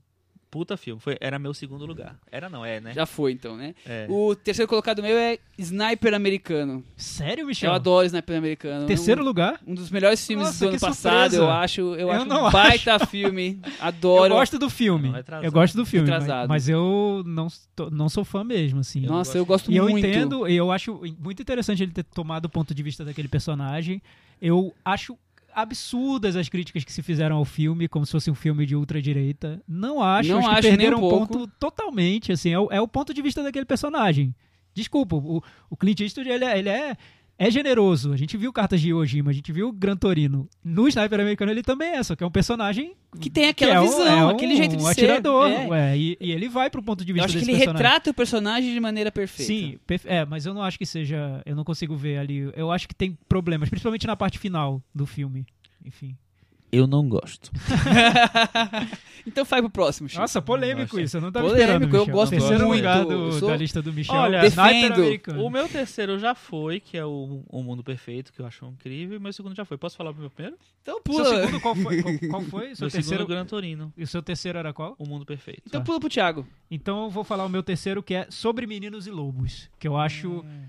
puta 0.53 0.77
filme. 0.77 1.01
Foi, 1.01 1.16
era 1.19 1.39
meu 1.39 1.55
segundo 1.55 1.87
lugar. 1.87 2.15
Era 2.31 2.51
não, 2.51 2.62
é, 2.62 2.79
né? 2.79 2.93
Já 2.93 3.07
foi, 3.07 3.33
então, 3.33 3.57
né? 3.57 3.74
É. 3.87 4.07
O 4.11 4.37
terceiro 4.37 4.69
colocado 4.69 5.03
meu 5.03 5.16
é 5.16 5.39
Sniper 5.59 6.12
Americano. 6.12 6.85
Sério, 6.95 7.47
Michel? 7.47 7.70
Eu 7.70 7.74
adoro 7.74 8.05
Sniper 8.07 8.37
Americano. 8.37 8.87
Terceiro 8.87 9.23
um, 9.23 9.24
lugar? 9.24 9.59
um 9.66 9.74
dos 9.74 9.91
melhores 9.91 10.24
filmes 10.27 10.49
Nossa, 10.49 10.66
do 10.66 10.69
ano 10.69 10.79
passado, 10.81 11.31
surpresa. 11.31 11.37
eu 11.43 11.51
acho. 11.51 11.81
Eu, 11.81 11.95
Eu 12.01 12.11
acho 12.12 12.27
não 12.27 12.49
um 12.49 12.51
baita 12.51 12.99
filme. 13.09 13.59
Adoro. 13.81 14.27
Eu 14.35 14.39
gosto 14.39 14.59
do 14.59 14.69
filme. 14.69 15.09
Não, 15.09 15.15
retrasado. 15.15 15.47
eu 15.47 15.53
gosto 15.53 15.74
do 15.74 15.87
filme, 15.87 16.11
mas, 16.11 16.20
Retrasado. 16.23 16.49
mas 16.51 16.69
eu 16.69 17.23
não, 17.24 17.49
tô- 17.74 17.89
não 17.91 18.11
sou 18.11 18.23
fã 18.24 18.45
mesmo, 18.45 18.81
assim. 18.81 19.05
Eu 19.05 19.09
Nossa, 19.11 19.39
eu 19.39 19.47
gosto 19.47 19.73
E 19.73 19.77
eu 19.79 19.89
muito. 19.89 20.07
entendo, 20.07 20.47
e 20.47 20.55
eu 20.55 20.70
acho 20.70 21.01
muito 21.19 21.41
interessante 21.41 21.83
ele 21.83 21.93
ter 21.93 22.05
tomado 22.05 22.45
o 22.45 22.51
ponto 22.51 22.74
de 22.74 22.83
vista 22.83 23.03
daquele 23.07 23.27
personagem. 23.29 24.03
Eu 24.41 24.74
acho 24.85 25.16
absurdas 25.55 26.37
as 26.37 26.49
críticas 26.49 26.85
que 26.85 26.93
se 26.93 27.03
fizeram 27.03 27.37
ao 27.37 27.45
filme, 27.45 27.89
como 27.89 28.05
se 28.07 28.12
fosse 28.12 28.31
um 28.31 28.35
filme 28.35 28.66
de 28.66 28.74
ultradireita. 28.77 29.62
Não 29.66 30.03
acho, 30.03 30.31
Não 30.31 30.39
acho 30.39 30.49
que 30.49 30.55
acho 30.55 30.69
nem 30.69 30.77
perderam 30.77 30.99
um 30.99 31.01
pouco. 31.01 31.27
ponto 31.27 31.47
totalmente, 31.59 32.33
assim, 32.33 32.51
é 32.51 32.59
o, 32.59 32.69
é 32.70 32.81
o 32.81 32.89
ponto 32.89 33.12
de 33.12 33.23
vista 33.23 33.43
daquele 33.43 33.65
personagem. 33.65 34.35
Desculpa, 34.74 35.16
o, 35.16 35.43
o 35.69 35.77
Clint 35.77 36.01
Eastwood, 36.01 36.31
ele 36.31 36.45
é, 36.45 36.59
ele 36.59 36.69
é, 36.69 36.97
é 37.47 37.51
generoso. 37.51 38.12
A 38.12 38.16
gente 38.16 38.36
viu 38.36 38.52
Cartas 38.52 38.81
de 38.81 38.89
Iwo 38.89 39.05
Jima, 39.06 39.31
a 39.31 39.35
gente 39.35 39.51
viu 39.52 39.73
Gran 39.73 39.97
Torino. 39.97 40.48
No 40.64 40.86
Sniper 40.89 41.20
Americano 41.20 41.51
ele 41.51 41.62
também 41.62 41.90
é, 41.90 42.02
só 42.02 42.14
que 42.16 42.23
é 42.23 42.27
um 42.27 42.31
personagem 42.31 42.94
Que 43.20 43.28
tem 43.31 43.48
aquela 43.48 43.74
é 43.74 43.81
um- 43.81 43.85
visão, 43.89 44.06
é 44.06 44.24
um 44.27 44.28
aquele 44.31 44.56
jeito 44.56 44.77
de 44.77 44.86
atirador, 44.86 45.48
ser. 45.48 45.55
É. 45.55 45.66
ué, 45.69 45.98
e, 45.98 46.16
e 46.20 46.32
ele 46.32 46.48
vai 46.48 46.70
pro 46.70 46.82
ponto 46.82 47.05
de 47.05 47.12
Eu 47.12 47.14
vista 47.14 47.27
acho 47.27 47.39
que 47.39 47.44
ele 47.44 47.52
personagem. 47.59 47.82
retrata 47.82 48.10
o 48.10 48.14
personagem 48.14 48.73
de 48.73 48.81
maneira 48.81 49.10
perfeita. 49.12 49.52
Sim, 49.52 49.78
é, 50.05 50.24
mas 50.24 50.47
eu 50.47 50.55
não 50.55 50.62
acho 50.62 50.78
que 50.78 50.86
seja. 50.86 51.43
Eu 51.44 51.55
não 51.56 51.64
consigo 51.64 51.97
ver 51.97 52.19
ali. 52.19 52.51
Eu 52.56 52.70
acho 52.70 52.86
que 52.89 52.94
tem 52.94 53.16
problemas, 53.28 53.69
principalmente 53.69 54.06
na 54.06 54.16
parte 54.16 54.39
final 54.39 54.82
do 54.94 55.06
filme. 55.06 55.44
Enfim. 55.85 56.16
Eu 56.73 56.86
não 56.86 57.07
gosto. 57.07 57.51
então 59.27 59.44
vai 59.44 59.61
pro 59.61 59.70
próximo, 59.70 60.09
Chico. 60.09 60.20
Nossa, 60.20 60.40
polêmico 60.40 60.97
Nossa. 60.97 61.03
isso. 61.03 61.16
Eu 61.16 61.20
não 61.20 61.31
tava 61.31 61.47
Polêmico, 61.49 61.70
esperando. 61.70 61.94
eu 61.94 62.01
Michel. 62.01 62.15
gosto 62.15 62.31
Terceiro 62.31 62.66
muito. 62.66 62.78
lugar 62.78 63.05
do- 63.05 63.12
Eu 63.12 63.32
sou- 63.32 63.49
da 63.51 63.57
lista 63.57 63.82
do 63.82 63.93
Michel. 63.93 64.15
Olha, 64.16 64.40
defendo. 64.40 65.03
O 65.44 65.51
meu 65.51 65.69
terceiro 65.69 66.19
já 66.19 66.35
foi, 66.35 66.81
que 66.81 66.97
é 66.97 67.05
o, 67.05 67.43
o 67.49 67.62
Mundo 67.62 67.85
Perfeito, 67.85 68.32
que 68.32 68.40
eu 68.40 68.47
acho 68.47 68.65
incrível, 68.66 69.15
e 69.15 69.19
o 69.19 69.20
meu 69.20 69.32
segundo 69.32 69.55
já 69.55 69.65
foi. 69.65 69.77
Posso 69.77 69.97
falar 69.97 70.12
pro 70.12 70.20
meu 70.23 70.31
primeiro? 70.31 70.57
Então 70.82 70.94
Seu 70.94 71.03
pula. 71.03 71.40
segundo 71.40 71.61
qual 71.61 71.74
foi? 71.77 72.03
Qual, 72.03 72.19
qual 72.31 72.43
foi? 72.43 72.73
O 72.73 72.77
seu 72.77 72.85
meu 72.86 72.90
terceiro. 72.90 73.03
segundo 73.05 73.27
Gran 73.27 73.44
Torino, 73.44 73.93
E 73.97 74.03
o 74.03 74.07
seu 74.07 74.23
terceiro 74.23 74.59
era 74.59 74.73
qual? 74.73 74.94
O 74.99 75.07
Mundo 75.07 75.24
Perfeito. 75.27 75.62
Então 75.66 75.85
pula 75.85 76.01
pro 76.01 76.09
Thiago. 76.09 76.47
Então 76.70 77.05
eu 77.05 77.11
vou 77.11 77.23
falar 77.23 77.44
o 77.44 77.49
meu 77.51 77.62
terceiro, 77.62 78.03
que 78.03 78.15
é 78.15 78.27
Sobre 78.31 78.66
Meninos 78.66 79.07
e 79.07 79.11
Lobos. 79.11 79.69
Que 79.78 79.86
eu 79.86 79.97
acho. 79.97 80.28
Hum. 80.40 80.62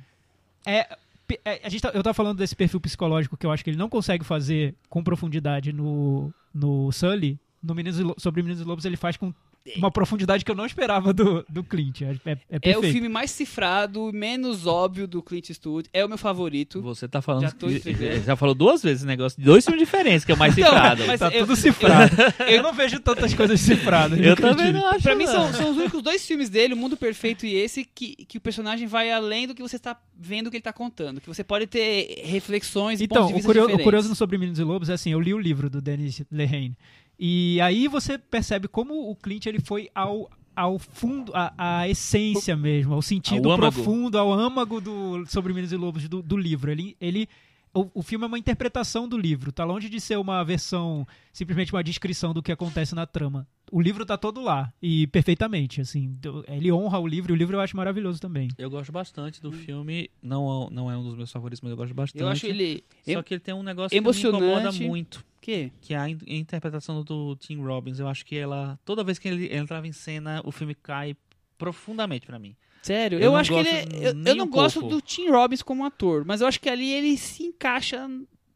É, 0.66 0.80
é, 0.80 0.98
a 1.46 1.70
gente 1.70 1.82
tá- 1.82 1.92
eu 1.94 2.04
tava 2.04 2.14
falando 2.14 2.38
desse 2.38 2.56
perfil 2.56 2.80
psicológico 2.82 3.38
que 3.38 3.46
eu 3.46 3.52
acho 3.52 3.64
que 3.64 3.70
ele 3.70 3.78
não 3.78 3.90
consegue 3.90 4.24
fazer 4.26 4.76
com 4.90 5.04
profundidade 5.04 5.72
no, 5.74 6.34
no 6.54 6.92
Sully. 6.92 7.40
No 7.62 7.74
Meninos 7.74 8.00
e 8.00 8.04
Lo- 8.04 8.16
Sobre 8.18 8.42
Meninos 8.44 8.62
e 8.62 8.66
Lobos 8.68 8.84
ele 8.86 8.98
faz 8.98 9.16
com 9.16 9.34
uma 9.78 9.90
profundidade 9.90 10.44
que 10.44 10.52
eu 10.52 10.56
não 10.56 10.66
esperava 10.66 11.14
do, 11.14 11.46
do 11.50 11.64
Clint. 11.64 12.02
É, 12.02 12.06
é, 12.26 12.32
é 12.32 12.38
É 12.52 12.60
perfeito. 12.60 12.80
o 12.88 12.92
filme 12.92 13.08
mais 13.10 13.32
cifrado, 13.32 14.12
menos 14.14 14.68
óbvio 14.68 15.08
do 15.08 15.22
Clint 15.24 15.50
Eastwood. 15.50 15.90
É 15.94 16.04
o 16.04 16.10
meu 16.10 16.18
favorito. 16.18 16.82
Você 16.82 17.08
tá 17.08 17.22
falando. 17.22 17.44
Já 17.44 17.52
tô 17.52 17.68
que- 17.68 18.20
já 18.22 18.36
falou 18.36 18.54
duas 18.54 18.82
vezes 18.84 19.00
esse 19.00 19.08
negócio. 19.08 19.42
Dois 19.42 19.64
filmes 19.64 19.80
diferentes, 19.82 20.26
que 20.26 20.32
é 20.32 20.36
o 20.36 20.38
mais 20.38 20.58
Então, 20.58 20.70
cifrado. 20.72 21.04
mas 21.08 21.20
Tá 21.20 21.30
eu- 21.30 21.42
tudo 21.46 21.56
cifrado. 21.56 22.16
Eu, 22.48 22.62
não 22.62 22.74
vejo 22.74 23.00
tantas 23.00 23.34
coisas 23.34 23.60
cifradas. 23.62 24.20
Eu 24.20 24.30
não 24.30 24.36
também 24.36 24.52
acredito. 24.68 24.74
não 24.82 24.88
acho. 24.90 25.02
Pra 25.04 25.16
mim 25.16 25.26
são, 25.28 25.46
não. 25.46 25.54
são 25.54 25.72
os 25.72 25.78
únicos 25.78 26.02
dois 26.02 26.26
filmes 26.26 26.50
dele, 26.50 26.74
O 26.74 26.78
Mundo 26.78 26.98
Perfeito 26.98 27.46
e 27.46 27.56
esse, 27.56 27.86
que, 27.86 28.16
que 28.26 28.38
o 28.38 28.42
personagem 28.42 28.88
vai 28.88 29.12
além 29.12 29.48
do 29.48 29.56
que 29.56 29.62
você 29.62 29.78
está 29.78 29.98
vendo 30.18 30.50
que 30.52 30.58
ele 30.58 30.62
tá 30.64 30.74
contando. 30.74 31.22
Que 31.22 31.28
você 31.28 31.44
pode 31.44 31.68
ter 31.68 32.22
reflexões 32.26 33.00
e 33.02 33.06
Então, 33.06 33.28
pontos 33.28 33.36
de 33.36 33.42
o, 33.42 33.46
curio- 33.46 33.76
o 33.76 33.80
curioso 33.84 34.14
Sobre 34.16 34.38
Meninos 34.38 34.60
e 34.60 34.64
Lobos 34.64 34.90
é 34.90 34.94
assim, 34.94 35.12
eu 35.12 35.20
li 35.20 35.34
o 35.34 35.40
livro 35.40 35.70
do 35.70 35.82
Denis 35.82 36.22
Lehane. 36.32 36.76
E 37.20 37.60
aí 37.62 37.88
você 37.88 38.18
percebe 38.18 38.68
como 38.68 39.10
o 39.10 39.16
Clint 39.16 39.46
ele 39.46 39.60
foi 39.60 39.90
ao, 39.94 40.30
ao 40.56 40.80
fundo, 40.80 41.32
à, 41.36 41.54
à 41.82 41.90
essência 41.90 42.56
mesmo, 42.56 42.94
ao 42.94 43.02
sentido 43.02 43.52
Ao 43.52 43.58
profundo, 43.58 44.18
ao 44.18 44.32
âmago 44.32 44.82
do 44.82 45.26
Sobre 45.28 45.54
Meninos 45.54 45.72
e 45.72 45.78
Lobos 45.78 46.08
do, 46.10 46.22
do 46.22 46.38
livro. 46.38 46.72
Ele, 46.72 46.98
ele 47.00 47.30
o, 47.74 47.90
o 47.96 48.04
filme 48.04 48.24
é 48.24 48.28
uma 48.28 48.38
interpretação 48.38 49.08
do 49.08 49.18
livro, 49.18 49.52
tá 49.52 49.66
longe 49.66 49.90
de 49.90 50.00
ser 50.00 50.18
uma 50.18 50.44
versão, 50.44 51.08
simplesmente 51.32 51.74
uma 51.74 51.84
descrição 51.84 52.34
do 52.34 52.44
que 52.44 52.52
acontece 52.52 52.94
na 52.94 53.08
trama. 53.08 53.48
O 53.72 53.82
livro 53.82 54.06
tá 54.06 54.16
todo 54.16 54.42
lá, 54.42 54.72
e 54.80 55.08
perfeitamente, 55.08 55.82
assim, 55.82 56.16
ele 56.48 56.72
honra 56.72 57.00
o 57.00 57.08
livro, 57.08 57.34
e 57.34 57.36
o 57.36 57.36
livro 57.36 57.56
eu 57.56 57.62
acho 57.62 57.76
maravilhoso 57.76 58.22
também. 58.22 58.50
Eu 58.60 58.70
gosto 58.70 58.92
bastante 58.92 59.42
do 59.42 59.52
filme. 59.52 60.12
Não, 60.22 60.70
não 60.70 60.92
é 60.92 60.96
um 60.96 61.04
dos 61.04 61.16
meus 61.16 61.32
favoritos, 61.32 61.62
mas 61.62 61.72
eu 61.72 61.78
gosto 61.78 61.96
bastante. 61.96 62.22
Eu 62.22 62.28
acho 62.28 62.46
ele 62.46 62.84
Só 63.12 63.24
que 63.24 63.34
ele 63.34 63.42
tem 63.42 63.56
um 63.56 63.64
negócio 63.64 63.90
que 63.90 63.96
me 64.00 64.06
emocionante. 64.06 64.46
incomoda 64.46 64.72
muito. 64.72 65.26
Que 65.44 65.72
Que 65.82 65.94
é 65.94 65.98
a 65.98 66.10
in- 66.10 66.18
interpretação 66.26 67.04
do 67.04 67.36
Tim 67.36 67.58
Robbins. 67.62 68.00
Eu 68.00 68.08
acho 68.08 68.26
que 68.26 68.36
ela. 68.38 68.80
Toda 68.86 69.04
vez 69.04 69.20
que 69.20 69.28
ele 69.28 69.54
entrava 69.56 69.88
em 69.88 69.92
cena, 69.92 70.42
o 70.46 70.52
filme 70.52 70.74
cai 70.74 71.16
profundamente 71.58 72.26
pra 72.26 72.40
mim. 72.40 72.56
Sério, 72.82 73.18
Eu 73.18 73.26
eu, 73.32 73.36
acho 73.36 73.52
que 73.52 73.60
ele 73.60 73.70
é- 73.70 73.86
eu, 73.94 74.14
eu 74.26 74.36
não 74.36 74.46
um 74.46 74.50
gosto 74.50 74.80
pouco. 74.82 74.96
do 74.96 75.02
Tim 75.02 75.30
Robbins 75.30 75.62
como 75.62 75.86
ator, 75.86 76.26
mas 76.26 76.42
eu 76.42 76.48
acho 76.48 76.60
que 76.60 76.68
ali 76.70 76.92
ele 76.92 77.16
se 77.18 77.44
encaixa 77.44 78.10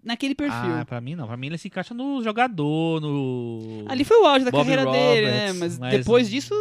naquele 0.03 0.35
perfil. 0.35 0.73
Ah, 0.75 0.83
pra 0.85 0.99
mim 0.99 1.15
não. 1.15 1.25
Pra 1.27 1.37
mim 1.37 1.47
ele 1.47 1.57
se 1.57 1.67
encaixa 1.69 1.93
no 1.93 2.21
jogador, 2.21 2.99
no. 2.99 3.85
ali 3.87 4.03
foi 4.03 4.17
o 4.21 4.25
auge 4.25 4.43
da 4.43 4.51
Bob 4.51 4.61
carreira 4.63 4.85
dele, 4.91 5.27
né? 5.27 5.37
Roberts, 5.47 5.59
Mas, 5.59 5.79
mas- 5.79 5.97
depois 5.99 6.29
disso, 6.29 6.53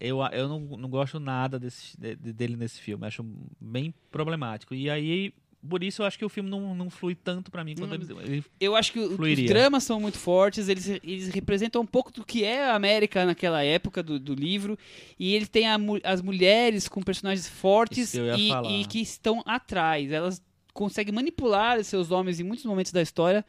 Eu, 0.00 0.20
eu 0.32 0.46
não, 0.48 0.60
não 0.60 0.88
gosto 0.88 1.18
nada 1.18 1.58
desse, 1.58 2.00
de- 2.00 2.14
de- 2.14 2.32
dele 2.32 2.54
nesse 2.56 2.80
filme. 2.80 3.04
Acho 3.04 3.24
bem 3.60 3.92
problemático. 4.12 4.72
E 4.72 4.88
aí, 4.88 5.32
por 5.66 5.82
isso 5.82 6.02
eu 6.02 6.06
acho 6.06 6.18
que 6.18 6.24
o 6.24 6.28
filme 6.28 6.48
não, 6.48 6.74
não 6.74 6.88
flui 6.90 7.14
tanto 7.14 7.50
pra 7.50 7.64
mim 7.64 7.74
quando 7.76 7.92
Hum, 7.92 8.20
ele, 8.20 8.32
ele- 8.34 8.44
eu 8.60 8.76
acho 8.76 8.92
que 8.92 8.98
o- 9.00 9.08
os 9.10 9.16
Fluiria. 9.16 9.48
dramas 9.48 9.84
são 9.84 9.98
muito 10.00 10.18
fortes, 10.18 10.68
eles, 10.68 10.88
eles 10.88 11.28
representam 11.28 11.82
um 11.82 11.86
pouco 11.86 12.12
do 12.12 12.24
que 12.24 12.44
é 12.44 12.64
a 12.64 12.74
América 12.74 13.24
naquela 13.24 13.62
época 13.64 14.02
do, 14.02 14.18
do 14.20 14.34
livro, 14.34 14.78
e 15.18 15.34
ele 15.34 15.46
tem 15.46 15.66
a 15.68 15.76
as 16.04 16.20
mulheres 16.22 16.88
com 16.88 17.02
personagens 17.02 17.48
fortes 17.48 18.14
e, 18.14 18.80
e 18.80 18.84
que 18.86 19.00
estão 19.00 19.42
atrás. 19.46 20.10
Elas 20.12 20.42
conseguem 20.72 21.12
manipular 21.14 21.82
seus 21.82 22.10
homens 22.10 22.38
em 22.38 22.44
muitos 22.44 22.64
momentos 22.64 22.92
da 22.92 23.02
história, 23.02 23.44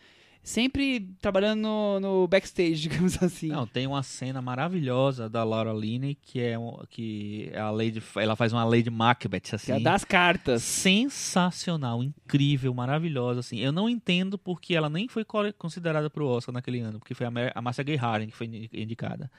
sempre 0.49 1.07
trabalhando 1.21 1.61
no, 1.61 1.99
no 1.99 2.27
backstage, 2.27 2.75
digamos 2.89 3.21
assim. 3.21 3.47
Não, 3.49 3.67
tem 3.67 3.85
uma 3.85 4.01
cena 4.03 4.41
maravilhosa 4.41 5.29
da 5.29 5.43
Laura 5.43 5.71
Linney, 5.71 6.15
que 6.15 6.39
é 6.39 6.55
que 6.89 7.49
é 7.53 7.59
a 7.59 7.69
Lady, 7.69 8.01
ela 8.15 8.35
faz 8.35 8.51
uma 8.51 8.63
Lady 8.63 8.89
Macbeth 8.89 9.41
Que 9.41 9.55
assim. 9.55 9.71
é 9.73 9.79
das 9.79 10.03
cartas. 10.03 10.63
sensacional, 10.63 12.03
incrível, 12.03 12.73
maravilhosa 12.73 13.41
assim. 13.41 13.59
Eu 13.59 13.71
não 13.71 13.87
entendo 13.87 14.37
porque 14.37 14.75
ela 14.75 14.89
nem 14.89 15.07
foi 15.07 15.23
co- 15.23 15.53
considerada 15.57 16.09
pro 16.09 16.27
Oscar 16.27 16.53
naquele 16.53 16.79
ano, 16.79 16.99
porque 16.99 17.13
foi 17.13 17.25
a, 17.27 17.31
Mar 17.31 17.51
a 17.53 17.61
Marcia 17.61 17.83
Gay 17.83 17.95
Harden 17.95 18.29
que 18.29 18.35
foi 18.35 18.47
indi- 18.47 18.69
indicada. 18.73 19.29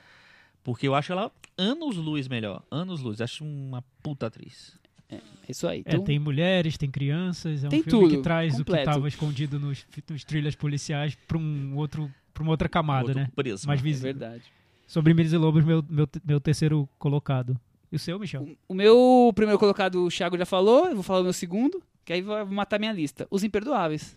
Porque 0.62 0.86
eu 0.86 0.94
acho 0.94 1.10
ela 1.12 1.32
anos 1.56 1.96
luz 1.96 2.28
melhor, 2.28 2.62
anos 2.70 3.00
luz. 3.00 3.20
Acho 3.20 3.44
uma 3.44 3.82
puta 4.02 4.26
atriz. 4.26 4.78
É 5.12 5.20
isso 5.50 5.66
aí. 5.66 5.78
É, 5.84 5.94
Então, 5.94 6.04
tem 6.04 6.18
mulheres, 6.18 6.76
tem 6.78 6.90
crianças, 6.90 7.64
é 7.64 7.66
um 7.66 7.70
Tem 7.70 7.82
filme 7.82 8.04
que 8.08 8.10
tudo, 8.14 8.22
traz 8.22 8.54
o 8.54 8.58
que 8.58 8.64
completo. 8.64 8.88
estava 8.90 9.08
escondido 9.08 9.58
nos, 9.58 9.84
nos 10.08 10.24
trilhas 10.24 10.54
policiais 10.54 11.16
para 11.26 11.36
um 11.38 11.76
outro, 11.76 12.10
pra 12.32 12.42
uma 12.42 12.52
outra 12.52 12.68
camada, 12.68 13.08
Outro 13.08 13.20
né? 13.20 13.28
prisma. 13.34 13.68
Mais 13.68 13.80
é 13.80 13.82
visível. 13.82 14.12
verdade. 14.14 14.44
Sobre 14.86 15.12
Meninos 15.14 15.32
e 15.32 15.36
Lobos, 15.36 15.64
meu, 15.64 15.84
meu, 15.88 16.08
meu 16.24 16.40
terceiro 16.40 16.88
colocado. 16.98 17.58
E 17.92 17.96
o 17.96 17.98
seu, 17.98 18.18
Michel? 18.18 18.48
O 18.68 18.74
meu 18.74 19.32
primeiro 19.34 19.58
colocado, 19.58 20.04
o 20.04 20.08
Thiago 20.08 20.38
já 20.38 20.46
falou, 20.46 20.86
eu 20.88 20.94
vou 20.94 21.02
falar 21.02 21.20
o 21.20 21.24
meu 21.24 21.32
segundo, 21.32 21.82
que 22.04 22.12
aí 22.12 22.22
vai 22.22 22.44
matar 22.44 22.78
minha 22.78 22.92
lista. 22.92 23.26
Os 23.30 23.42
Imperdoáveis. 23.42 24.16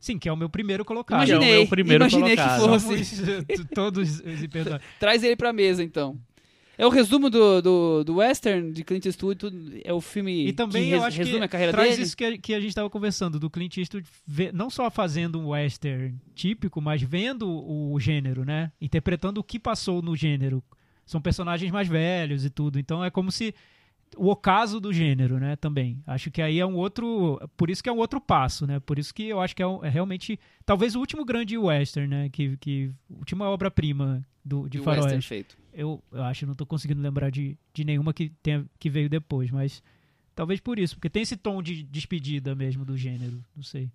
Sim, 0.00 0.18
que 0.18 0.28
é 0.28 0.32
o 0.32 0.36
meu 0.36 0.48
primeiro 0.48 0.84
colocado. 0.84 1.24
Que 1.24 1.32
é 1.32 1.34
o 1.34 1.38
Imaginei, 1.38 1.58
meu 1.60 1.66
primeiro 1.68 2.04
imaginei 2.04 2.36
colocado. 2.36 2.60
que 2.60 2.68
fosse. 2.68 3.64
Todos 3.74 4.20
os 4.20 4.42
imperdoáveis. 4.44 4.88
Traz 5.00 5.24
ele 5.24 5.34
pra 5.34 5.52
mesa, 5.52 5.82
então. 5.82 6.16
É 6.78 6.86
o 6.86 6.90
resumo 6.90 7.28
do, 7.28 7.60
do, 7.60 8.04
do 8.04 8.14
western 8.16 8.70
de 8.70 8.84
Clint 8.84 9.04
Eastwood, 9.04 9.36
tudo, 9.38 9.72
é 9.84 9.92
o 9.92 10.00
filme 10.00 10.46
E 10.46 10.52
também 10.52 10.84
que 10.84 10.90
eu 10.92 10.98
res- 10.98 11.08
acho 11.08 11.18
resume 11.18 11.38
que 11.38 11.44
a 11.44 11.48
carreira 11.48 11.72
traz 11.72 11.90
dele. 11.90 12.02
isso 12.02 12.16
que 12.16 12.24
a, 12.24 12.38
que 12.38 12.54
a 12.54 12.60
gente 12.60 12.68
estava 12.68 12.88
conversando, 12.88 13.40
do 13.40 13.50
Clint 13.50 13.76
Eastwood 13.78 14.06
não 14.54 14.70
só 14.70 14.88
fazendo 14.88 15.40
um 15.40 15.48
western 15.48 16.14
típico, 16.36 16.80
mas 16.80 17.02
vendo 17.02 17.48
o 17.50 17.98
gênero, 17.98 18.44
né? 18.44 18.70
Interpretando 18.80 19.38
o 19.38 19.44
que 19.44 19.58
passou 19.58 20.00
no 20.00 20.14
gênero. 20.14 20.62
São 21.04 21.20
personagens 21.20 21.72
mais 21.72 21.88
velhos 21.88 22.44
e 22.44 22.50
tudo. 22.50 22.78
Então 22.78 23.04
é 23.04 23.10
como 23.10 23.32
se 23.32 23.52
o 24.16 24.28
ocaso 24.30 24.78
do 24.78 24.92
gênero, 24.92 25.38
né? 25.40 25.56
Também. 25.56 26.00
Acho 26.06 26.30
que 26.30 26.40
aí 26.40 26.60
é 26.60 26.64
um 26.66 26.76
outro. 26.76 27.40
Por 27.56 27.70
isso 27.70 27.82
que 27.82 27.88
é 27.88 27.92
um 27.92 27.96
outro 27.98 28.20
passo, 28.20 28.66
né? 28.68 28.78
Por 28.78 28.98
isso 29.00 29.12
que 29.12 29.24
eu 29.24 29.40
acho 29.40 29.56
que 29.56 29.62
é, 29.62 29.66
um- 29.66 29.84
é 29.84 29.88
realmente. 29.88 30.38
Talvez 30.64 30.94
o 30.94 31.00
último 31.00 31.24
grande 31.24 31.58
western, 31.58 32.08
né? 32.08 32.28
Que, 32.28 32.56
que 32.58 32.92
última 33.10 33.48
obra-prima 33.50 34.22
do, 34.44 34.68
de 34.68 34.78
de 34.78 34.78
western 34.78 35.22
faroeste. 35.22 35.56
Eu, 35.80 36.02
eu 36.10 36.24
acho, 36.24 36.44
não 36.44 36.54
tô 36.56 36.66
conseguindo 36.66 37.00
lembrar 37.00 37.30
de, 37.30 37.56
de 37.72 37.84
nenhuma 37.84 38.12
que, 38.12 38.30
tenha, 38.42 38.66
que 38.80 38.90
veio 38.90 39.08
depois, 39.08 39.48
mas 39.52 39.80
talvez 40.34 40.58
por 40.58 40.76
isso, 40.76 40.96
porque 40.96 41.08
tem 41.08 41.22
esse 41.22 41.36
tom 41.36 41.62
de 41.62 41.84
despedida 41.84 42.52
mesmo 42.54 42.84
do 42.84 42.96
gênero, 42.96 43.40
não 43.54 43.62
sei. 43.62 43.88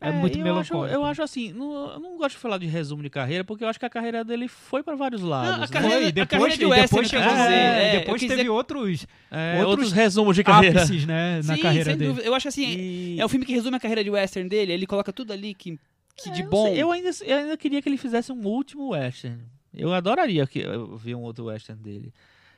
É, 0.00 0.12
muito 0.12 0.36
eu 0.38 0.42
acho, 0.58 0.74
melancólico. 0.74 0.94
eu 0.94 1.02
acho 1.06 1.22
assim, 1.22 1.50
não- 1.54 1.92
eu 1.94 1.98
não 2.00 2.18
gosto 2.18 2.32
de 2.34 2.40
falar 2.42 2.58
de 2.58 2.66
resumo 2.66 3.02
de 3.02 3.08
carreira, 3.08 3.42
porque 3.42 3.64
eu 3.64 3.68
acho 3.68 3.78
que 3.80 3.86
a 3.86 3.88
carreira 3.88 4.22
dele 4.22 4.46
foi 4.46 4.82
pra 4.82 4.94
vários 4.94 5.22
lados. 5.22 5.48
Não, 5.48 5.56
a 5.56 5.60
né? 5.60 5.66
carreira- 5.68 5.96
Foi, 5.96 6.06
a 6.08 6.10
depois, 6.10 6.28
carreira 6.28 6.56
de 6.58 6.64
western, 6.66 6.82
depois 6.86 7.04
eu 7.06 7.08
chegou, 7.18 7.28
quis 7.32 7.38
dizer, 7.42 7.54
é, 7.54 7.86
é, 7.94 7.98
depois 8.00 8.20
teve 8.20 8.34
dizer- 8.36 8.48
outros 8.50 9.06
É, 9.30 9.52
outros 9.56 9.70
outros 9.70 9.92
resumos 9.92 10.36
de 10.36 10.44
carreira. 10.44 10.82
ápices, 10.82 11.06
né, 11.06 11.36
na 11.42 11.56
Sim, 11.56 11.62
carreira 11.62 11.84
sem 11.90 11.96
dele. 11.96 12.10
dúvida. 12.10 12.26
Eu 12.28 12.34
acho 12.34 12.48
assim, 12.48 12.66
E- 12.68 13.16
é 13.18 13.24
o 13.24 13.28
filme 13.30 13.46
que 13.46 13.54
resume 13.54 13.76
a 13.78 13.80
carreira 13.80 14.04
de 14.04 14.10
western 14.10 14.46
dele, 14.46 14.72
ele 14.72 14.86
coloca 14.86 15.10
tudo 15.10 15.32
ali 15.32 15.54
que, 15.54 15.78
que 16.16 16.30
de 16.30 16.42
É, 16.42 16.44
eu 16.44 16.50
bom. 16.50 16.66
sei, 16.66 16.82
Eu 16.82 16.92
ainda, 16.92 17.10
eu 17.24 17.36
ainda 17.38 17.56
queria 17.56 17.80
que 17.80 17.88
ele 17.88 17.96
fizesse 17.96 18.30
um 18.30 18.46
último 18.46 18.90
western. 18.90 19.40
Eu 19.76 19.92
adoraria 19.92 20.46
que 20.46 20.60
eu 20.60 20.96
ver 20.96 21.14
um 21.14 21.22
outro 21.22 21.46
western 21.46 21.82
dele. 21.82 22.12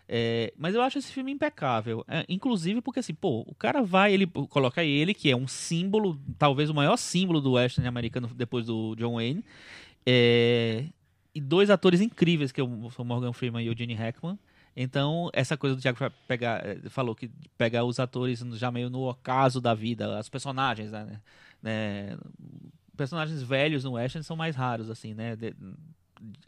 É, 0.09 0.53
mas 0.57 0.75
eu 0.75 0.83
acho 0.83 0.99
esse 0.99 1.13
filme 1.13 1.33
impecável. 1.33 2.05
É, 2.07 2.25
inclusive 2.29 2.81
porque, 2.81 3.01
assim, 3.01 3.15
pô, 3.15 3.45
o 3.47 3.55
cara 3.55 3.83
vai, 3.83 4.13
ele 4.13 4.27
coloca 4.27 4.85
ele, 4.85 5.13
que 5.15 5.31
é 5.31 5.37
um 5.37 5.49
símbolo, 5.49 6.21
talvez 6.39 6.71
o 6.71 6.75
maior 6.75 6.97
símbolo 6.97 7.41
do 7.41 7.53
western 7.53 7.89
americano 7.89 8.29
depois 8.35 8.67
do 8.67 8.95
John 8.97 9.15
Wayne. 9.15 9.45
É, 10.05 10.85
e 11.35 11.41
dois 11.41 11.71
atores 11.71 12.01
incríveis, 12.01 12.53
que 12.53 12.61
é 12.61 12.65
o 12.65 12.89
o 12.97 13.05
Morgan 13.05 13.33
Freeman 13.33 13.65
e 13.65 13.71
o 13.71 13.77
Gene 13.77 13.95
Hackman. 13.95 14.39
Então, 14.77 15.31
essa 15.33 15.57
coisa 15.57 15.75
do 15.75 15.81
Thiago 15.83 15.99
pegar, 16.29 16.65
eh, 16.65 16.79
falou 16.91 17.15
que 17.15 17.31
pegar 17.57 17.85
os 17.85 17.99
atores 17.99 18.41
já 18.55 18.71
meio 18.71 18.91
no 18.91 19.09
ocaso 19.09 19.59
da 19.61 19.73
vida, 19.75 20.19
as 20.19 20.29
personagens, 20.29 20.93
né? 20.93 21.21
né, 21.63 22.19
personagens 22.97 23.43
velhos 23.43 23.85
no 23.85 23.93
western 23.93 24.25
são 24.25 24.37
mais 24.37 24.55
raros 24.55 24.89
assim 24.91 25.15
né 25.15 25.35
de- 25.37 25.55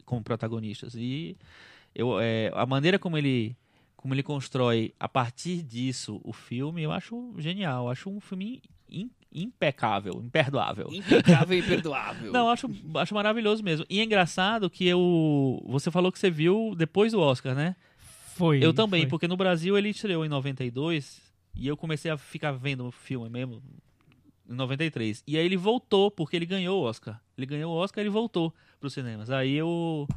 como 0.05 0.23
protagonistas 0.23 0.93
e 0.95 1.37
eu 1.95 2.19
é, 2.19 2.51
a 2.55 2.65
maneira 2.65 2.97
como 2.99 3.17
ele 3.17 3.55
como 3.95 4.13
ele 4.13 4.23
constrói 4.23 4.93
a 4.99 5.07
partir 5.09 5.61
disso 5.61 6.19
o 6.23 6.31
filme 6.33 6.81
eu 6.83 6.91
acho 6.91 7.33
genial 7.37 7.85
eu 7.85 7.91
acho 7.91 8.09
um 8.09 8.19
filme 8.19 8.61
im- 8.89 9.11
impecável 9.33 10.13
imperdoável 10.23 10.87
Impecável 10.91 11.57
e 11.57 11.59
imperdoável. 11.61 12.31
não, 12.33 12.49
acho, 12.49 12.69
acho 12.95 13.13
maravilhoso 13.13 13.63
mesmo. 13.63 13.85
E 13.89 13.99
é 13.99 14.03
engraçado 14.03 14.69
que 14.69 14.87
eu. 14.87 15.61
Você 15.67 15.91
falou 15.91 16.11
que 16.11 16.17
você 16.17 16.31
viu 16.31 16.73
depois 16.75 17.11
do 17.11 17.19
Oscar, 17.19 17.53
né? 17.53 17.75
Foi. 18.35 18.63
Eu 18.63 18.73
também, 18.73 19.01
foi. 19.01 19.09
porque 19.09 19.27
no 19.27 19.37
Brasil 19.37 19.77
ele 19.77 19.89
estreou 19.89 20.25
em 20.25 20.29
92 20.29 21.21
e 21.55 21.67
eu 21.67 21.77
comecei 21.77 22.09
a 22.09 22.17
ficar 22.17 22.53
vendo 22.53 22.87
o 22.87 22.91
filme 22.91 23.29
mesmo 23.29 23.61
em 24.49 24.53
93. 24.55 25.23
E 25.27 25.37
aí 25.37 25.45
ele 25.45 25.57
voltou, 25.57 26.09
porque 26.09 26.35
ele 26.35 26.45
ganhou 26.45 26.81
o 26.81 26.83
Oscar. 26.85 27.21
Ele 27.37 27.45
ganhou 27.45 27.73
o 27.73 27.77
Oscar 27.77 28.01
e 28.01 28.03
ele 28.03 28.09
voltou 28.09 28.53
pros 28.79 28.93
cinemas. 28.93 29.29
Aí 29.29 29.53
eu 29.53 30.07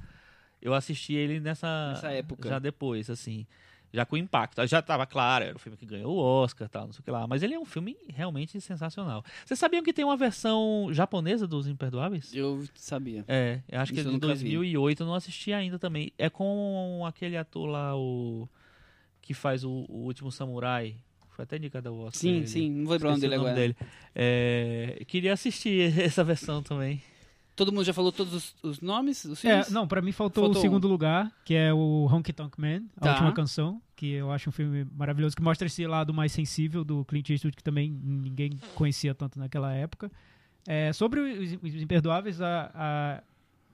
eu 0.60 0.72
assisti 0.74 1.12
ele 1.14 1.40
nessa 1.40 1.90
Nessa 1.90 2.10
época. 2.12 2.48
já 2.48 2.58
depois, 2.58 3.10
assim, 3.10 3.46
já 3.92 4.06
com 4.06 4.16
impacto. 4.16 4.64
Já 4.66 4.80
tava 4.80 5.04
claro, 5.06 5.44
era 5.44 5.56
o 5.56 5.58
filme 5.58 5.76
que 5.76 5.84
ganhou 5.84 6.14
o 6.16 6.18
Oscar, 6.18 6.68
tal, 6.68 6.86
não 6.86 6.92
sei 6.92 7.00
o 7.00 7.02
que 7.02 7.10
lá, 7.10 7.26
mas 7.26 7.42
ele 7.42 7.54
é 7.54 7.58
um 7.58 7.64
filme 7.64 7.96
realmente 8.08 8.60
sensacional. 8.60 9.24
Vocês 9.44 9.58
sabiam 9.58 9.82
que 9.82 9.92
tem 9.92 10.04
uma 10.04 10.16
versão 10.16 10.88
japonesa 10.92 11.46
dos 11.46 11.66
Imperdoáveis? 11.66 12.32
Eu 12.34 12.64
sabia. 12.74 13.24
É, 13.28 13.60
eu 13.68 13.80
acho 13.80 13.92
que 13.92 14.00
Isso 14.00 14.10
nunca 14.10 14.28
vi. 14.28 14.56
2008, 14.56 15.02
eu 15.02 15.06
não 15.06 15.14
assisti 15.14 15.52
ainda 15.52 15.78
também. 15.78 16.12
É 16.16 16.30
com 16.30 17.04
aquele 17.06 17.36
ator 17.36 17.66
lá, 17.66 17.94
o 17.96 18.48
que 19.20 19.34
faz 19.34 19.62
o, 19.64 19.84
o 19.88 20.04
Último 20.04 20.32
Samurai. 20.32 20.96
Foi 21.34 21.44
até 21.44 21.56
indicado 21.56 21.88
ao 21.88 21.96
Oscar. 21.98 22.20
Sim, 22.20 22.36
ele. 22.36 22.46
sim, 22.46 22.70
não 22.70 22.84
vou 22.84 22.92
lembrar 22.92 23.08
o 23.08 23.10
nome 23.12 23.20
dele 23.22 23.34
o 23.36 23.40
agora. 23.40 23.54
dele. 23.54 23.76
É, 24.14 25.02
queria 25.06 25.32
assistir 25.32 25.92
essa 26.00 26.22
versão 26.22 26.62
também. 26.62 27.02
Todo 27.54 27.70
mundo 27.70 27.84
já 27.84 27.92
falou 27.92 28.10
todos 28.10 28.32
os, 28.32 28.54
os 28.62 28.80
nomes 28.80 29.24
dos 29.26 29.44
É, 29.44 29.48
filmes? 29.50 29.70
não, 29.70 29.86
pra 29.86 30.00
mim 30.00 30.12
faltou, 30.12 30.44
Faltou 30.44 30.56
o 30.56 30.58
um. 30.58 30.62
segundo 30.62 30.88
lugar, 30.88 31.30
que 31.44 31.54
é 31.54 31.72
o 31.72 32.06
Honky 32.10 32.32
Tonk 32.32 32.58
Man, 32.60 32.82
a 32.96 33.00
Tá. 33.00 33.10
última 33.10 33.32
canção, 33.32 33.80
que 33.94 34.10
eu 34.12 34.30
acho 34.32 34.48
um 34.48 34.52
filme 34.52 34.86
maravilhoso, 34.96 35.36
que 35.36 35.42
mostra 35.42 35.66
esse 35.66 35.86
lado 35.86 36.14
mais 36.14 36.32
sensível 36.32 36.82
do 36.82 37.04
Clint 37.04 37.28
Eastwood, 37.28 37.56
que 37.56 37.62
também 37.62 37.90
ninguém 37.90 38.58
conhecia 38.74 39.14
tanto 39.14 39.38
naquela 39.38 39.72
época. 39.74 40.10
É, 40.66 40.92
sobre 40.94 41.20
os, 41.20 41.52
os 41.62 41.74
Imperdoáveis, 41.82 42.40
a, 42.40 42.70
a- 42.74 43.22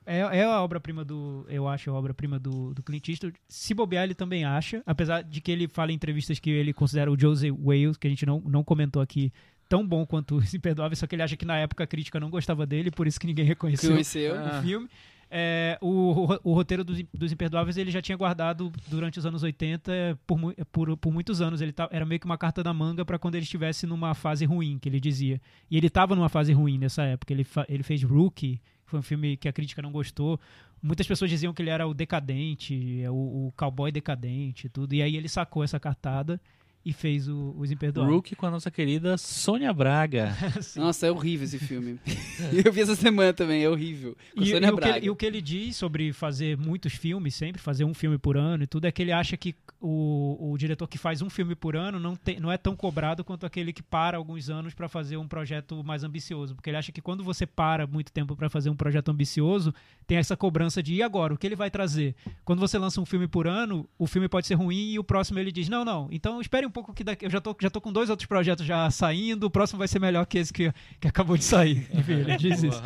é, 0.09 0.39
é 0.39 0.44
a 0.44 0.60
obra-prima 0.62 1.05
do, 1.05 1.44
eu 1.48 1.68
acho, 1.68 1.90
a 1.90 1.94
obra-prima 1.94 2.39
do, 2.39 2.72
do 2.74 2.82
Clint 2.82 3.09
Eastwood. 3.09 3.36
Se 3.48 3.74
bobear, 3.74 4.05
ele 4.05 4.14
também 4.14 4.44
acha, 4.44 4.82
apesar 4.86 5.22
de 5.22 5.40
que 5.40 5.51
ele 5.52 5.68
fala 5.68 5.93
em 5.93 5.94
entrevistas 5.94 6.39
que 6.39 6.51
ele 6.51 6.72
considera 6.72 7.10
o 7.12 7.18
Joseph 7.20 7.55
Wales, 7.59 7.97
que 7.97 8.06
a 8.06 8.10
gente 8.10 8.24
não, 8.26 8.40
não 8.40 8.64
comentou 8.64 9.02
aqui, 9.02 9.32
tão 9.68 9.86
bom 9.86 10.06
quanto 10.06 10.36
os 10.36 10.52
Imperdoáveis, 10.55 10.98
só 10.98 11.06
que 11.06 11.14
ele 11.14 11.22
acha 11.22 11.36
que 11.36 11.44
na 11.44 11.59
época 11.59 11.85
a 11.85 11.86
crítica 11.86 12.18
não 12.18 12.30
gostava 12.30 12.64
dele, 12.66 12.90
por 12.90 13.06
isso 13.06 13.20
que 13.20 13.26
ninguém 13.26 13.44
reconheceu 13.44 13.90
Conheceu. 13.93 14.35
o 14.35 14.62
filme. 14.62 14.89
É, 15.30 15.76
o, 15.82 16.12
ro- 16.12 16.40
o 16.43 16.55
roteiro 16.55 16.82
dos, 16.82 17.02
dos 17.12 17.30
Imperdoáveis 17.30 17.76
ele 17.76 17.90
já 17.90 18.01
tinha 18.01 18.16
guardado 18.16 18.72
durante 18.86 19.18
os 19.18 19.26
anos 19.26 19.43
80 19.43 20.18
por, 20.26 20.55
por, 20.72 20.97
por 20.97 21.12
muitos 21.12 21.43
anos. 21.43 21.60
Ele 21.60 21.70
tá- 21.70 21.86
era 21.93 22.06
meio 22.06 22.18
que 22.18 22.24
uma 22.24 22.39
carta 22.39 22.62
da 22.62 22.72
manga 22.72 23.05
para 23.05 23.18
quando 23.18 23.35
ele 23.35 23.44
estivesse 23.44 23.86
numa 23.86 24.14
fase 24.14 24.47
ruim, 24.47 24.78
que 24.78 24.89
ele 24.89 24.98
dizia. 24.98 25.39
E 25.70 25.76
ele 25.76 25.89
estava 25.89 26.16
numa 26.16 26.30
fase 26.30 26.55
ruim 26.55 26.78
nessa 26.78 27.02
época. 27.02 27.30
Ele, 27.35 27.47
ele 27.68 27.82
fez 27.82 28.02
Rookie, 28.02 28.59
foi 28.89 28.98
um 28.98 29.02
filme 29.02 29.36
que 29.36 29.48
a 29.48 29.52
crítica 29.52 29.82
não 29.82 29.93
gostou. 29.93 30.40
Muitas 30.82 31.06
pessoas 31.06 31.31
diziam 31.31 31.52
que 31.52 31.60
ele 31.60 31.70
era 31.70 31.86
o 31.86 31.94
decadente, 31.94 33.02
é 33.02 33.10
o, 33.10 33.48
o 33.48 33.52
cowboy 33.56 33.93
decadente 33.93 34.69
tudo. 34.69 34.94
E 34.94 35.02
aí 35.02 35.16
ele 35.16 35.28
sacou 35.28 35.62
essa 35.62 35.78
cartada 35.78 36.40
e 36.84 36.92
fez 36.92 37.28
o- 37.28 37.55
os 37.59 37.70
Imperdoáveis. 37.70 38.14
Rookie 38.14 38.34
com 38.36 38.46
a 38.46 38.50
nossa 38.50 38.70
querida 38.70 39.18
Sônia 39.18 39.72
Braga. 39.72 40.34
Nossa, 40.76 41.06
é 41.06 41.10
horrível 41.12 41.44
esse 41.44 41.59
filme. 41.59 41.98
eu 42.64 42.72
vi 42.72 42.80
essa 42.80 42.96
semana 42.96 43.32
também, 43.32 43.62
é 43.62 43.68
horrível. 43.68 44.16
Com 44.34 44.40
a 44.40 44.44
E, 44.44 44.46
Sônia 44.50 44.68
e 44.68 44.70
o 44.70 44.74
que, 44.74 44.80
Braga. 44.80 44.96
ele- 44.98 45.06
e 45.06 45.10
o 45.10 45.16
que 45.16 45.26
ele 45.26 45.40
diz 45.42 45.76
sobre 45.76 46.12
fazer 46.12 46.56
muitos 46.56 46.94
filmes 46.94 47.34
sempre, 47.34 47.60
fazer 47.60 47.84
um 47.84 47.92
filme 47.94 48.16
por 48.18 48.36
ano 48.36 48.62
e 48.64 48.66
tudo, 48.66 48.86
é 48.86 48.92
que 48.92 49.02
ele 49.02 49.12
acha 49.12 49.36
que 49.36 49.55
o, 49.80 50.52
o 50.52 50.56
diretor 50.59 50.88
que 50.88 50.98
faz 50.98 51.20
um 51.22 51.30
filme 51.30 51.55
por 51.55 51.76
ano 51.76 52.00
não, 52.00 52.16
tem, 52.16 52.40
não 52.40 52.50
é 52.50 52.56
tão 52.56 52.74
cobrado 52.74 53.22
quanto 53.24 53.44
aquele 53.46 53.72
que 53.72 53.82
para 53.82 54.16
alguns 54.16 54.48
anos 54.50 54.74
para 54.74 54.88
fazer 54.88 55.16
um 55.16 55.28
projeto 55.28 55.84
mais 55.84 56.02
ambicioso. 56.05 56.55
Porque 56.55 56.70
ele 56.70 56.76
acha 56.76 56.90
que 56.90 57.00
quando 57.00 57.22
você 57.22 57.46
para 57.46 57.86
muito 57.86 58.10
tempo 58.12 58.34
para 58.34 58.48
fazer 58.48 58.70
um 58.70 58.76
projeto 58.76 59.10
ambicioso, 59.10 59.74
tem 60.06 60.16
essa 60.18 60.36
cobrança 60.36 60.82
de 60.82 60.94
e 60.94 61.02
agora? 61.02 61.34
O 61.34 61.38
que 61.38 61.46
ele 61.46 61.55
vai 61.56 61.70
trazer? 61.70 62.14
Quando 62.44 62.60
você 62.60 62.78
lança 62.78 63.00
um 63.00 63.06
filme 63.06 63.28
por 63.28 63.46
ano, 63.46 63.88
o 63.98 64.06
filme 64.06 64.28
pode 64.28 64.46
ser 64.46 64.55
ruim 64.55 64.92
e 64.92 64.98
o 64.98 65.05
próximo 65.05 65.38
ele 65.38 65.52
diz: 65.52 65.68
não, 65.68 65.84
não, 65.84 66.09
então 66.10 66.40
espere 66.40 66.66
um 66.69 66.70
pouco 66.70 66.93
que 66.95 67.03
daqui, 67.03 67.27
eu 67.27 67.31
já 67.31 67.40
tô, 67.40 67.57
já 67.61 67.69
tô 67.70 67.81
com 67.81 67.93
dois 67.93 68.09
outros 68.11 68.27
projetos 68.27 68.65
já 68.65 68.90
saindo, 68.90 69.45
o 69.45 69.51
próximo 69.51 69.78
vai 69.78 69.89
ser 69.89 69.99
melhor 69.99 70.24
que 70.27 70.39
esse 70.39 70.53
que, 70.53 70.73
que 71.01 71.09
acabou 71.09 71.36
de 71.36 71.45
sair. 71.45 71.89
Enfim, 71.93 72.12
ele 72.12 72.36
diz 72.36 72.62
isso. 72.62 72.82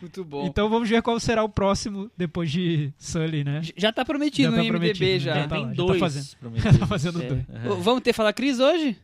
Muito 0.00 0.24
bom. 0.24 0.46
Então 0.46 0.68
vamos 0.68 0.88
ver 0.88 1.00
qual 1.02 1.18
será 1.20 1.44
o 1.44 1.48
próximo 1.48 2.10
depois 2.16 2.50
de 2.50 2.92
Sully, 2.98 3.44
né? 3.44 3.60
Já 3.76 3.92
tá 3.92 4.04
prometido 4.04 4.50
Já 4.50 4.56
tá 4.56 4.62
no 4.62 4.68
prometido, 4.68 5.18
já. 5.20 5.34
né? 5.34 5.40
Já 5.42 5.48
tá 5.48 5.54
tem 5.56 5.64
já 5.64 5.68
tá 5.70 5.74
dois. 5.74 6.00
fazendo. 6.00 6.26
prometidos. 6.40 6.78
Tá 6.78 6.86
fazendo 6.86 7.22
É, 7.22 7.28
dois. 7.28 7.44
é. 7.64 7.68
Ô, 7.70 7.76
Vamos 7.76 8.02
ter 8.02 8.12
Fala 8.12 8.32
Cris 8.32 8.58
hoje? 8.58 8.96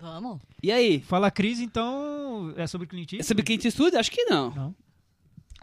Vamos. 0.00 0.40
E 0.62 0.72
aí? 0.72 1.00
Fala 1.00 1.30
Cris, 1.30 1.60
então, 1.60 2.52
é 2.56 2.66
sobre 2.66 2.86
Clint 2.88 3.12
É 3.12 3.16
Eastwood? 3.16 3.26
sobre 3.28 3.42
Clint 3.44 3.64
Eastwood? 3.64 3.96
Acho 3.96 4.10
que 4.10 4.24
não. 4.24 4.50
Não. 4.50 4.74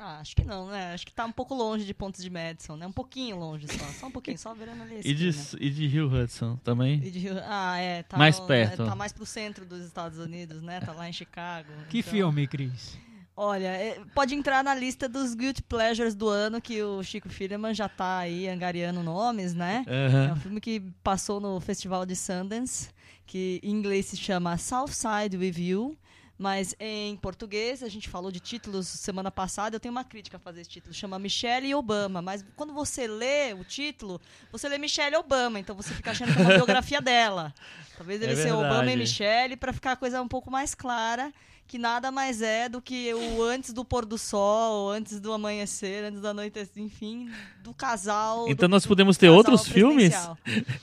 Ah, 0.01 0.19
acho 0.19 0.35
que 0.35 0.43
não, 0.45 0.67
né? 0.67 0.93
Acho 0.93 1.05
que 1.05 1.11
tá 1.13 1.25
um 1.25 1.31
pouco 1.31 1.53
longe 1.53 1.83
de 1.85 1.93
Pontos 1.93 2.23
de 2.23 2.29
Madison, 2.29 2.75
né? 2.77 2.87
Um 2.87 2.91
pouquinho 2.91 3.37
longe 3.37 3.67
só. 3.67 3.85
Só 3.99 4.07
um 4.07 4.11
pouquinho, 4.11 4.37
só 4.37 4.53
virando 4.53 4.83
ali 4.83 4.95
a 4.95 4.99
E 4.99 5.13
de, 5.13 5.29
e 5.59 5.69
de 5.69 5.99
Hugh 5.99 6.13
Hudson 6.23 6.55
também. 6.63 7.01
E 7.03 7.11
de 7.11 7.19
Rio- 7.19 7.41
Ah, 7.45 7.77
é. 7.77 8.03
Tá 8.03 8.17
Mais 8.17 8.39
no- 8.39 8.47
perto. 8.47 8.85
Tá 8.85 8.95
mais 8.95 9.11
pro 9.11 9.25
centro 9.25 9.65
dos 9.65 9.81
Estados 9.85 10.17
Unidos, 10.17 10.61
né? 10.61 10.79
Tá 10.79 10.93
lá 10.93 11.09
em 11.09 11.13
Chicago. 11.13 11.67
Que 11.89 11.99
então- 11.99 12.11
filme, 12.11 12.47
Cris? 12.47 12.97
Olha, 13.35 13.67
é, 13.67 14.01
pode 14.13 14.35
entrar 14.35 14.61
na 14.63 14.75
lista 14.75 15.07
dos 15.07 15.33
Guilty 15.33 15.61
Pleasures 15.63 16.13
do 16.13 16.27
ano, 16.27 16.59
que 16.59 16.83
o 16.83 17.01
Chico 17.01 17.29
Firman 17.29 17.73
já 17.73 17.87
tá 17.87 18.17
aí 18.19 18.49
angariando 18.49 19.01
nomes, 19.01 19.53
né? 19.53 19.85
É 19.87 20.07
Aham. 20.07 20.33
um 20.33 20.35
filme 20.35 20.59
que 20.61 20.81
passou 21.01 21.39
no 21.39 21.57
Festival 21.61 22.05
de 22.05 22.17
Sundance, 22.17 22.89
que 23.25 23.61
em 23.63 23.71
inglês 23.71 24.07
se 24.07 24.17
chama 24.17 24.57
South 24.57 24.89
Side 24.89 25.37
With 25.37 25.57
You, 25.57 25.97
mas 26.39 26.73
em 26.79 27.17
português, 27.17 27.83
a 27.83 27.89
gente 27.89 28.07
falou 28.07 28.31
de 28.31 28.39
títulos 28.39 28.87
semana 28.87 29.29
passada, 29.29 29.75
eu 29.75 29.79
tenho 29.79 29.91
uma 29.91 30.05
crítica 30.05 30.37
a 30.37 30.39
fazer 30.39 30.61
esse 30.61 30.69
título, 30.69 30.93
chama 30.93 31.19
Michelle 31.19 31.75
Obama, 31.75 32.21
mas 32.21 32.45
quando 32.55 32.73
você 32.73 33.05
lê 33.07 33.53
o 33.53 33.65
título, 33.65 34.21
você 34.49 34.69
lê 34.69 34.77
Michelle 34.77 35.17
Obama, 35.17 35.59
então 35.59 35.75
você 35.75 35.93
fica 35.93 36.11
achando 36.11 36.33
que 36.33 36.39
é 36.39 36.41
uma 36.41 36.53
biografia 36.55 37.01
dela. 37.01 37.53
Talvez 37.97 38.21
É 38.21 38.27
deve 38.27 38.41
ser 38.41 38.53
Obama 38.53 38.89
e. 38.89 38.95
Michelle, 38.95 39.57
para 39.57 39.73
ficar 39.73 39.91
a 39.91 39.95
coisa 39.97 40.21
um 40.21 40.29
pouco 40.29 40.49
mais 40.49 40.73
clara, 40.73 41.33
que 41.69 41.77
nada 41.77 42.11
mais 42.11 42.41
é 42.41 42.67
do 42.67 42.81
que 42.81 43.13
o 43.13 43.43
antes 43.43 43.71
do 43.71 43.85
pôr 43.85 44.03
do 44.03 44.17
sol, 44.17 44.89
antes 44.91 45.19
do 45.19 45.31
amanhecer, 45.31 46.03
antes 46.03 46.19
da 46.19 46.33
noite, 46.33 46.59
enfim, 46.75 47.29
do 47.63 47.73
casal. 47.75 48.49
Então 48.49 48.67
do- 48.67 48.71
nós 48.71 48.85
podemos 48.87 49.17
ter 49.17 49.29
outros 49.29 49.67
filmes? 49.67 50.13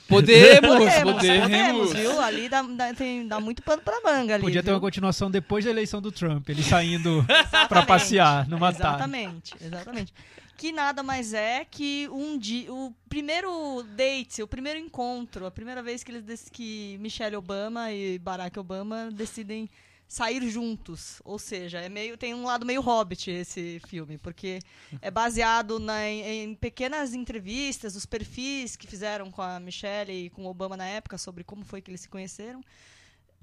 Podemos, 0.07 0.67
Podemos, 0.77 0.93
podemos. 1.03 1.41
podemos, 1.43 1.93
viu? 1.93 2.19
Ali 2.21 2.47
dá, 2.49 2.61
dá- 2.61 2.93
tem- 2.93 3.27
dá 3.27 3.39
muito 3.39 3.61
pano 3.61 3.81
pra 3.81 3.99
manga 4.01 4.35
ali. 4.35 4.43
Podia 4.43 4.63
ter 4.63 4.69
uma 4.71 4.77
viu? 4.77 4.81
continuação 4.87 5.29
depois 5.29 5.65
da 5.65 5.71
eleição 5.71 6.01
do 6.01 6.11
Trump, 6.11 6.47
ele 6.49 6.63
saindo 6.63 7.25
pra 7.67 7.85
passear 7.85 8.47
numa 8.47 8.71
tarde. 8.71 8.87
Exatamente, 8.97 9.53
exatamente. 9.61 10.13
Que 10.57 10.71
nada 10.71 11.03
mais 11.03 11.33
é 11.33 11.65
que 11.69 12.07
um 12.11 12.37
dia, 12.37 12.71
o 12.73 12.91
primeiro 13.07 13.83
date, 13.95 14.41
o 14.41 14.47
primeiro 14.47 14.79
encontro, 14.79 15.45
a 15.45 15.51
primeira 15.51 15.83
vez 15.83 16.03
que 16.03 16.11
eles 16.11 16.49
que 16.51 16.97
Michelle 16.99 17.35
Obama 17.35 17.91
e 17.91 18.17
Barack 18.17 18.57
Obama 18.57 19.09
decidem 19.11 19.69
sair 20.07 20.47
juntos. 20.49 21.21
Ou 21.25 21.37
seja, 21.37 21.79
é 21.79 21.89
meio 21.89 22.17
tem 22.17 22.33
um 22.33 22.43
lado 22.45 22.65
meio 22.65 22.81
Hobbit 22.81 23.29
esse 23.29 23.81
filme, 23.87 24.17
porque 24.17 24.59
é 25.01 25.11
baseado 25.11 25.79
na- 25.79 26.07
em, 26.07 26.43
em 26.43 26.55
pequenas 26.55 27.13
entrevistas, 27.13 27.95
os 27.95 28.05
perfis 28.05 28.75
que 28.75 28.87
fizeram 28.87 29.29
com 29.31 29.41
a 29.41 29.59
Michelle 29.59 30.11
e 30.11 30.29
com 30.29 30.45
o 30.45 30.49
Obama 30.49 30.77
na 30.77 30.85
época 30.85 31.17
sobre 31.17 31.43
como 31.43 31.65
foi 31.65 31.81
que 31.81 31.91
eles 31.91 32.01
se 32.01 32.09
conheceram 32.09 32.61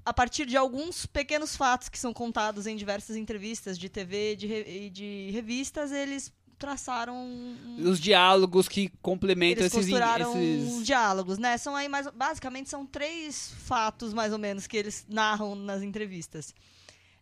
a 0.03 0.13
partir 0.13 0.45
de 0.45 0.55
alguns 0.55 1.07
pequenos 1.07 1.55
fatos 1.55 1.89
que 1.89 1.97
são 1.97 2.13
contados 2.13 2.67
em 2.67 2.75
diversas 2.75 3.15
entrevistas 3.15 3.75
de 3.75 3.89
TV 3.89 4.33
e 4.33 4.35
de, 4.35 4.45
re- 4.47 4.85
e 4.85 4.89
de 4.91 5.29
revistas, 5.31 5.91
eles 5.91 6.31
traçaram 6.57 7.55
Os 7.79 7.99
diálogos 7.99 8.67
que 8.67 8.89
complementam 9.01 9.63
eles 9.63 9.73
esses, 9.73 9.93
esses... 9.93 10.85
diálogos, 10.85 11.37
né? 11.37 11.57
São 11.57 11.75
aí 11.75 11.87
mais 11.87 12.07
basicamente 12.07 12.69
são 12.69 12.85
três 12.85 13.53
fatos 13.59 14.13
mais 14.13 14.31
ou 14.31 14.39
menos 14.39 14.67
que 14.67 14.77
eles 14.77 15.05
narram 15.09 15.55
nas 15.55 15.81
entrevistas. 15.81 16.53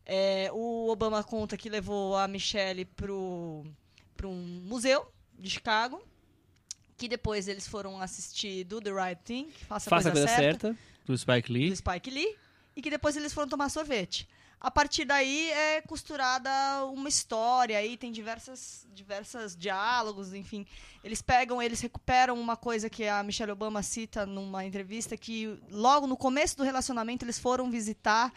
É, 0.05 0.49
o 0.51 0.89
Obama 0.89 1.23
conta 1.23 1.55
que 1.57 1.69
levou 1.69 2.15
a 2.15 2.27
Michelle 2.27 2.85
pro 2.85 3.63
para 4.15 4.27
um 4.27 4.61
museu 4.65 5.05
de 5.37 5.49
Chicago, 5.49 6.01
que 6.97 7.07
depois 7.07 7.47
eles 7.47 7.67
foram 7.67 7.99
assistir 8.01 8.63
Do 8.63 8.79
the 8.79 8.91
Right 8.91 9.21
Thing, 9.23 9.49
faça, 9.67 9.89
Faça 9.89 10.09
a 10.09 10.11
a 10.11 10.13
coisa, 10.13 10.27
coisa 10.27 10.41
certa 10.41 10.67
certa. 10.67 10.79
Do 11.05 11.17
Spike 11.17 11.51
Lee. 11.51 11.69
do 11.69 11.75
Spike 11.75 12.09
Lee 12.09 12.35
e 12.75 12.81
que 12.81 12.89
depois 12.89 13.17
eles 13.17 13.33
foram 13.33 13.49
tomar 13.49 13.69
sorvete. 13.69 14.27
A 14.63 14.71
partir 14.71 15.03
daí 15.03 15.51
é 15.51 15.81
costurada 15.81 16.49
uma 16.85 17.09
história 17.09 17.77
aí 17.77 17.97
tem 17.97 18.13
diversas 18.13 18.87
diversas 18.93 19.57
diálogos, 19.57 20.33
enfim. 20.33 20.65
Eles 21.03 21.21
pegam, 21.21 21.61
eles 21.61 21.81
recuperam 21.81 22.39
uma 22.39 22.55
coisa 22.55 22.89
que 22.89 23.05
a 23.05 23.21
Michelle 23.23 23.51
Obama 23.51 23.83
cita 23.83 24.25
numa 24.25 24.63
entrevista 24.63 25.17
que 25.17 25.59
logo 25.69 26.07
no 26.07 26.15
começo 26.15 26.55
do 26.55 26.63
relacionamento 26.63 27.25
eles 27.25 27.37
foram 27.37 27.69
visitar 27.69 28.31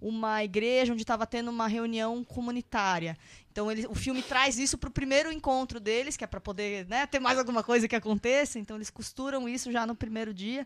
uma 0.00 0.44
igreja 0.44 0.92
onde 0.92 1.02
estava 1.02 1.26
tendo 1.26 1.50
uma 1.50 1.66
reunião 1.66 2.22
comunitária. 2.22 3.18
Então 3.50 3.70
ele, 3.70 3.84
o 3.88 3.94
filme 3.94 4.22
traz 4.22 4.58
isso 4.58 4.78
para 4.78 4.88
o 4.88 4.92
primeiro 4.92 5.32
encontro 5.32 5.80
deles, 5.80 6.16
que 6.16 6.22
é 6.22 6.28
para 6.28 6.40
poder 6.40 6.86
né, 6.86 7.06
ter 7.06 7.18
mais 7.18 7.38
alguma 7.38 7.62
coisa 7.64 7.88
que 7.88 7.96
aconteça. 7.96 8.56
Então 8.56 8.76
eles 8.76 8.88
costuram 8.88 9.48
isso 9.48 9.72
já 9.72 9.84
no 9.84 9.96
primeiro 9.96 10.32
dia 10.32 10.64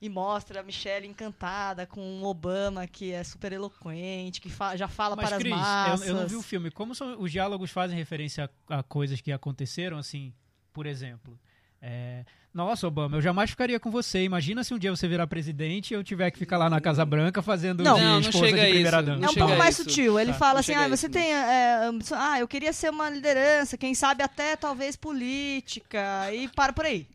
e 0.00 0.08
mostra 0.08 0.60
a 0.60 0.62
Michelle 0.62 1.06
encantada 1.06 1.86
com 1.86 2.00
o 2.22 2.24
Obama, 2.24 2.86
que 2.86 3.12
é 3.12 3.24
super 3.24 3.52
eloquente, 3.52 4.40
que 4.40 4.48
fa- 4.50 4.76
já 4.76 4.88
fala 4.88 5.16
Mas, 5.16 5.28
para 5.28 5.38
Cris, 5.38 5.52
as 5.52 5.58
massas. 5.58 6.06
eu, 6.08 6.14
eu 6.14 6.20
não 6.20 6.28
vi 6.28 6.36
o 6.36 6.42
filme. 6.42 6.70
Como 6.70 6.94
são- 6.94 7.20
os 7.20 7.30
diálogos 7.32 7.70
fazem 7.70 7.96
referência 7.96 8.50
a, 8.68 8.78
a 8.78 8.82
coisas 8.82 9.20
que 9.20 9.32
aconteceram, 9.32 9.96
assim, 9.98 10.32
por 10.72 10.86
exemplo? 10.86 11.38
é, 11.80 12.24
Nossa, 12.52 12.86
Obama, 12.88 13.16
eu 13.18 13.20
jamais 13.22 13.50
ficaria 13.50 13.78
com 13.78 13.90
você. 13.90 14.24
Imagina 14.24 14.64
se 14.64 14.72
um 14.72 14.78
dia 14.78 14.90
você 14.90 15.06
virar 15.06 15.26
presidente 15.26 15.90
e 15.90 15.94
eu 15.94 16.02
tiver 16.02 16.30
que 16.30 16.38
ficar 16.38 16.56
lá 16.56 16.70
na 16.70 16.80
Casa 16.80 17.04
Branca 17.04 17.42
fazendo 17.42 17.84
Não, 17.84 17.94
de 17.96 18.00
não, 18.02 18.12
não 18.14 18.20
esposa 18.20 18.46
chega 18.46 18.56
de 18.64 18.70
primeira 18.72 18.96
isso. 18.96 19.06
dama. 19.06 19.18
É 19.18 19.20
Não 19.20 19.30
um 19.30 19.34
pouco 19.34 19.56
mais 19.56 19.74
isso. 19.78 19.84
sutil. 19.84 20.18
Ele 20.18 20.32
Tá, 20.32 20.38
fala 20.38 20.52
não 20.54 20.60
assim: 20.60 20.72
ah, 20.74 20.88
você 20.88 21.06
isso, 21.06 21.10
tem. 21.10 21.32
é, 21.34 21.90
ah, 22.14 22.40
eu 22.40 22.48
queria 22.48 22.72
ser 22.72 22.90
uma 22.90 23.10
liderança, 23.10 23.76
quem 23.76 23.94
sabe 23.94 24.22
até 24.22 24.56
talvez 24.56 24.96
política. 24.96 26.32
E 26.32 26.48
para 26.48 26.72
por 26.72 26.84
aí. 26.86 27.06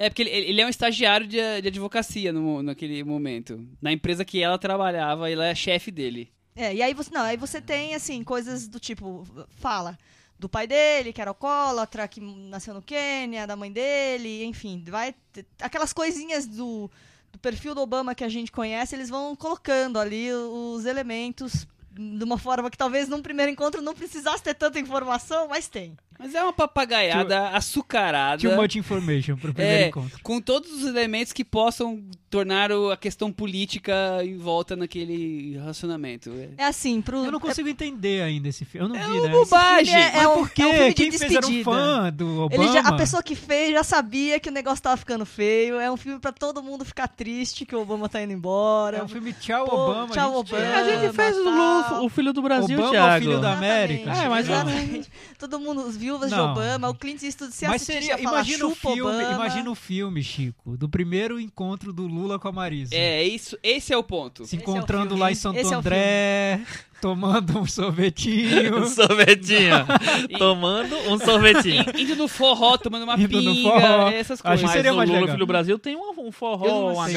É, 0.00 0.08
porque 0.08 0.22
ele, 0.22 0.30
ele 0.30 0.60
é 0.62 0.64
um 0.64 0.70
estagiário 0.70 1.26
de, 1.26 1.36
de 1.60 1.68
advocacia 1.68 2.32
no, 2.32 2.62
naquele 2.62 3.04
momento. 3.04 3.62
Na 3.82 3.92
empresa 3.92 4.24
que 4.24 4.42
ela 4.42 4.58
trabalhava, 4.58 5.30
ele 5.30 5.42
é 5.42 5.54
chefe 5.54 5.90
dele. 5.90 6.32
É, 6.56 6.74
e 6.74 6.80
aí 6.80 6.94
você. 6.94 7.10
Não, 7.12 7.20
aí 7.20 7.36
você 7.36 7.60
tem, 7.60 7.94
assim, 7.94 8.24
coisas 8.24 8.66
do 8.66 8.80
tipo. 8.80 9.26
Fala 9.58 9.98
do 10.38 10.48
pai 10.48 10.66
dele, 10.66 11.12
que 11.12 11.20
era 11.20 11.28
alcoólatra, 11.32 12.08
que 12.08 12.18
nasceu 12.18 12.72
no 12.72 12.80
Quênia, 12.80 13.46
da 13.46 13.54
mãe 13.54 13.70
dele, 13.70 14.42
enfim, 14.46 14.82
vai. 14.88 15.14
Aquelas 15.60 15.92
coisinhas 15.92 16.46
do, 16.46 16.90
do 17.30 17.38
perfil 17.38 17.74
do 17.74 17.82
Obama 17.82 18.14
que 18.14 18.24
a 18.24 18.28
gente 18.30 18.50
conhece, 18.50 18.96
eles 18.96 19.10
vão 19.10 19.36
colocando 19.36 19.98
ali 19.98 20.32
os 20.32 20.86
elementos 20.86 21.68
de 21.92 22.24
uma 22.24 22.38
forma 22.38 22.70
que 22.70 22.78
talvez 22.78 23.06
num 23.06 23.20
primeiro 23.20 23.52
encontro 23.52 23.82
não 23.82 23.94
precisasse 23.94 24.42
ter 24.42 24.54
tanta 24.54 24.80
informação, 24.80 25.48
mas 25.48 25.68
tem. 25.68 25.94
Mas 26.20 26.34
é 26.34 26.42
uma 26.42 26.52
papagaiada 26.52 27.48
açucarada. 27.48 28.42
Too 28.48 28.54
much 28.60 28.76
information 28.76 29.36
pro 29.36 29.54
primeiro 29.54 29.84
É, 29.84 29.88
encontro. 29.88 30.18
com 30.22 30.40
todos 30.40 30.70
os 30.70 30.84
elementos 30.84 31.32
que 31.32 31.42
possam 31.44 32.02
tornar 32.28 32.70
o- 32.70 32.90
a 32.90 32.96
questão 32.96 33.32
política 33.32 33.92
em 34.22 34.36
volta 34.36 34.76
naquele 34.76 35.54
relacionamento. 35.58 36.30
É, 36.58 36.62
É 36.62 36.66
assim, 36.66 37.00
pro. 37.00 37.24
Eu 37.24 37.32
não 37.32 37.40
consigo 37.40 37.68
entender 37.68 38.22
ainda 38.22 38.48
esse 38.48 38.64
filme. 38.64 38.86
Eu 38.86 38.88
não 38.94 38.96
é 38.96 39.04
vi, 39.06 39.18
uma 39.18 39.26
né? 39.26 39.32
bobagem. 39.32 39.94
filme 39.94 40.00
é- 40.10 40.12
Mas 40.16 40.26
um- 40.26 40.34
por 40.34 40.50
quê? 40.50 40.62
é 40.62 40.66
um 40.66 40.72
filme 40.72 40.88
de 40.90 40.94
Quem 40.94 41.10
fez 41.10 41.22
era 41.22 41.30
um 41.30 41.40
despedida. 41.40 41.64
fã 41.70 42.12
do 42.12 42.40
Obama? 42.42 42.64
Ele 42.64 42.72
já- 42.72 42.80
a 42.80 42.92
pessoa 42.92 43.22
que 43.22 43.34
fez 43.34 43.72
já 43.72 43.82
sabia 43.82 44.38
que 44.38 44.48
o 44.48 44.52
negócio 44.52 44.82
tava 44.82 44.96
ficando 44.96 45.24
feio. 45.26 45.80
É 45.80 45.90
um 45.90 45.96
filme 45.96 46.18
pra 46.20 46.32
todo 46.32 46.62
mundo 46.62 46.84
ficar 46.84 47.08
triste 47.08 47.64
que 47.64 47.74
o 47.74 47.80
Obama 47.80 48.08
tá 48.08 48.22
indo 48.22 48.32
embora. 48.32 48.98
É 48.98 49.02
um 49.02 49.08
filme 49.08 49.32
Tchau 49.32 49.66
Pô, 49.66 49.76
Obama. 49.76 50.08
tchau, 50.12 50.38
gente. 50.44 50.54
Obama. 50.54 50.74
A 50.76 50.84
gente 50.84 51.12
fez 51.14 51.36
o, 51.36 51.44
Natal. 51.44 52.04
o 52.04 52.08
Filho 52.08 52.32
do 52.32 52.42
Brasil, 52.42 52.78
Obama 52.78 52.96
é 52.96 53.00
o 53.00 53.04
Thiago. 53.04 53.24
filho 53.24 53.40
da 53.40 53.52
América. 53.54 54.10
É, 54.12 54.28
mas 54.28 54.48
exatamente. 54.48 55.10
Todo 55.38 55.58
mundo, 55.58 55.82
os 55.82 55.96
viúvas 56.10 56.30
de 56.30 56.36
Não. 56.36 56.52
Obama, 56.52 56.88
o 56.88 56.94
Clint 56.94 57.22
Eastwood 57.22 57.54
se 57.54 57.66
Mas 57.66 57.82
seria, 57.82 58.18
falar, 58.18 58.20
imagina 58.40 58.66
o 58.66 58.70
"Chupa 58.70 58.92
filme, 58.94 59.02
Obama". 59.22 59.32
imagina 59.34 59.70
o 59.70 59.74
filme, 59.74 60.22
Chico, 60.22 60.76
do 60.76 60.88
primeiro 60.88 61.38
encontro 61.40 61.92
do 61.92 62.06
Lula 62.06 62.38
com 62.38 62.48
a 62.48 62.52
Marisa. 62.52 62.94
é 62.94 63.22
isso, 63.24 63.56
esse 63.62 63.92
é 63.92 63.96
o 63.96 64.02
ponto. 64.02 64.44
Se 64.44 64.56
Esse 64.56 64.56
é 64.56 64.58
o 64.58 64.62
encontrando 64.62 65.08
filme. 65.08 65.20
lá 65.20 65.30
em 65.32 65.34
Santo 65.34 65.58
Esse 65.58 65.72
é 65.72 65.76
o 65.76 65.80
André, 65.80 66.60
tomando 67.00 67.58
um 67.58 67.66
sorvetinho. 67.66 68.78
Um 68.80 68.86
sorvetinho. 68.86 69.74
Tomando 70.38 70.94
um 71.10 71.18
sorvetinho. 71.18 71.84
Indo 71.98 72.16
no 72.16 72.28
forró, 72.28 72.76
tomando 72.76 73.02
uma 73.04 73.14
Indo 73.14 73.40
no 73.42 73.54
pinga, 73.54 73.70
forró. 73.70 74.08
essas 74.08 74.40
Acho 74.40 74.42
coisas. 74.42 74.60
que 74.60 74.66
Mas 74.66 74.72
seria 74.72 74.92
o 74.92 74.96
mais 74.96 75.08
Lula 75.08 75.20
legal. 75.20 75.34
Filho 75.34 75.46
do 75.46 75.46
Brasil 75.46 75.78
tem 75.78 75.96
um, 75.96 76.00
um 76.00 76.16
Eu 76.18 76.24
não 76.24 76.32
forró, 76.32 76.92
uma 76.92 77.10
esse 77.10 77.16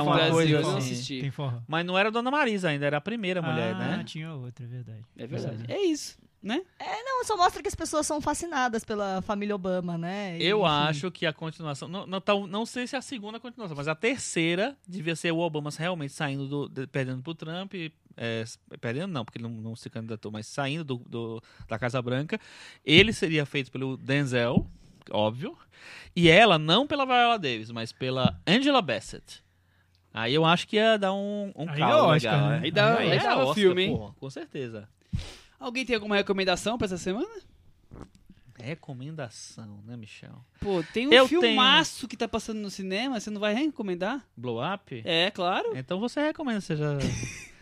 uma 0.00 0.14
Brasil, 0.14 0.32
coisa 0.32 0.50
eu 0.52 0.62
não 0.62 0.76
assim. 0.78 0.92
assisti. 0.92 1.20
Tem 1.20 1.30
forró. 1.30 1.58
Mas 1.66 1.84
não 1.86 1.96
era 1.98 2.08
a 2.08 2.12
Dona 2.12 2.30
Marisa 2.30 2.68
ainda, 2.68 2.86
era 2.86 2.96
a 2.98 3.00
primeira 3.00 3.40
mulher, 3.42 3.74
ah, 3.74 3.78
né? 3.96 4.02
tinha 4.04 4.32
outra, 4.32 4.64
é 4.64 4.68
verdade. 4.68 4.98
É 5.16 5.26
verdade. 5.26 5.64
É 5.68 5.80
isso, 5.84 6.16
né? 6.44 6.60
Não, 7.04 7.24
só 7.24 7.36
mostra 7.36 7.62
que 7.62 7.68
as 7.68 7.74
pessoas 7.74 8.06
são 8.06 8.20
fascinadas 8.20 8.84
pela 8.84 9.22
família 9.22 9.54
Obama, 9.54 9.96
né? 9.96 10.36
E, 10.38 10.44
Eu 10.44 10.58
enfim. 10.60 10.68
acho 10.68 11.10
que 11.10 11.24
a 11.26 11.32
continuação. 11.32 11.88
Não, 11.88 12.06
não, 12.06 12.20
tal- 12.20 12.46
não 12.46 12.66
sei 12.66 12.86
se 12.86 12.94
é 12.94 12.98
a 12.98 13.02
segunda 13.02 13.40
continuação, 13.40 13.76
mas 13.76 13.88
a 13.88 13.94
terceira 13.94 14.76
devia 14.86 15.16
ser 15.16 15.32
o 15.32 15.38
Obama 15.38 15.70
realmente 15.76 16.12
saindo 16.12 16.46
do. 16.46 16.68
de- 16.68 16.86
perdendo 16.86 17.22
pro 17.22 17.34
Trump. 17.34 17.72
é, 18.16 18.42
s- 18.42 18.58
perdendo 18.80 19.10
não, 19.12 19.24
porque 19.24 19.38
ele 19.38 19.48
não, 19.48 19.54
não 19.54 19.74
se 19.74 19.88
candidatou, 19.90 20.30
mas 20.30 20.46
saindo 20.46 20.84
do, 20.84 20.96
do- 20.98 21.42
da 21.66 21.78
Casa 21.78 22.00
Branca. 22.02 22.38
Ele 22.84 23.12
seria 23.12 23.44
feito 23.46 23.72
pelo 23.72 23.96
Denzel, 23.96 24.66
óbvio. 25.10 25.56
E 26.14 26.28
ela, 26.28 26.58
não 26.58 26.86
pela 26.86 27.04
Viola 27.04 27.38
Davis, 27.38 27.70
mas 27.72 27.90
pela 27.90 28.40
Angela 28.46 28.80
Bassett. 28.82 29.42
Aí 30.12 30.32
eu 30.32 30.44
acho 30.44 30.68
que 30.68 30.76
ia 30.76 30.96
dar 30.96 31.12
um, 31.12 31.52
um 31.56 31.68
Aí 31.68 31.80
é 31.82 31.86
Oscar, 31.86 32.32
legal. 32.34 32.48
né? 32.50 32.56
é. 32.58 32.60
Aí 32.64 32.70
dá- 32.70 32.98
Aí 32.98 33.10
aí 33.12 33.18
é 33.18 33.34
Oscar, 33.34 33.54
filme, 33.54 33.82
hein? 33.82 33.96
porra, 33.96 34.14
com 34.20 34.30
certeza. 34.30 34.88
Alguém 35.58 35.84
tem 35.86 35.94
alguma 35.94 36.16
recomendação 36.16 36.76
pra 36.76 36.86
essa 36.86 36.98
semana? 36.98 37.28
Recomendação, 38.58 39.80
né, 39.84 39.96
Michel? 39.96 40.30
Pô, 40.60 40.82
tem 40.92 41.08
um 41.08 41.12
Eu 41.12 41.26
filmaço 41.26 42.06
que 42.06 42.16
tá 42.16 42.28
passando 42.28 42.60
no 42.60 42.70
cinema, 42.70 43.18
você 43.18 43.28
não 43.28 43.40
vai 43.40 43.52
recomendar? 43.52 44.24
Blow 44.36 44.58
Up? 44.64 45.02
É, 45.04 45.30
claro. 45.32 45.72
Então 45.76 45.98
você 45.98 46.20
recomenda, 46.20 46.60
você 46.60 46.76
já. 46.76 46.96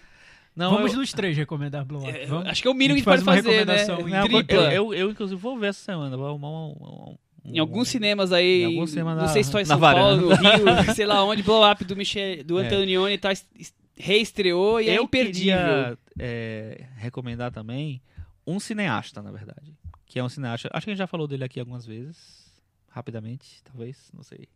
Não, 0.55 0.70
Vamos 0.70 0.93
eu, 0.93 0.98
nos 0.98 1.10
três 1.14 1.35
recomendar 1.35 1.82
Blow 1.82 2.02
Up. 2.02 2.10
É, 2.10 2.27
Vamos? 2.27 2.47
Acho 2.47 2.60
que 2.60 2.69
é 2.69 2.70
o 2.70 2.74
mínimo 2.74 3.01
A 3.01 3.02
que 3.02 3.09
a 3.09 3.16
gente 3.16 3.24
pode 3.24 3.43
faz 3.43 3.47
uma 3.47 3.52
fazer, 3.52 3.64
né? 3.66 3.73
recomendação 3.74 4.06
em 4.06 4.10
não, 4.12 4.19
eu, 4.39 4.44
Tripla. 4.44 4.74
eu, 4.74 4.94
eu, 4.94 5.10
inclusive, 5.10 5.40
vou 5.40 5.59
ver 5.59 5.69
essa 5.69 5.82
semana. 5.82 6.14
Vou 6.14 6.27
arrumar 6.28 6.48
um, 6.51 6.77
um- 6.78 7.16
um- 7.47 7.55
Em 7.55 7.59
alguns 7.59 7.89
cinemas 7.89 8.32
aí, 8.32 8.60
Em 8.62 8.66
alguns 8.66 8.90
cinemas 8.90 9.16
não 9.16 9.23
na- 9.23 9.28
sei 9.28 9.43
se 9.43 9.51
só 9.51 9.59
em 9.59 9.62
na 9.62 9.66
São 9.69 9.81
Paulo, 9.81 10.16
no. 10.20 10.28
Rio, 10.35 10.35
sei 10.94 11.06
lá 11.06 11.24
onde, 11.24 11.43
Blow 11.43 11.69
Up 11.70 11.82
do, 11.86 11.97
Michel, 11.97 12.44
do 12.44 12.60
É. 12.60 12.66
Antonioni 12.66 13.16
tá, 13.16 13.32
es- 13.32 13.48
es- 13.59 13.74
reestreou 13.97 14.78
e 14.78 14.90
é 14.90 14.98
eu 14.98 15.05
imperdível. 15.05 15.56
queria 15.59 15.98
é, 16.19 16.87
recomendar 16.97 17.51
também 17.51 18.03
um 18.47 18.59
cineasta, 18.59 19.23
na 19.23 19.31
verdade. 19.31 19.77
Que 20.07 20.19
é 20.19 20.25
um 20.25 20.29
cineasta. 20.29 20.69
Acho 20.73 20.85
que 20.85 20.91
a 20.91 20.95
gente 20.95 20.99
já 20.99 21.07
falou 21.07 21.27
dele 21.27 21.45
aqui 21.45 21.59
algumas 21.61 21.87
vezes. 21.87 22.43
Rapidamente, 22.89 23.63
talvez, 23.65 24.11
não 24.13 24.23
sei. 24.23 24.49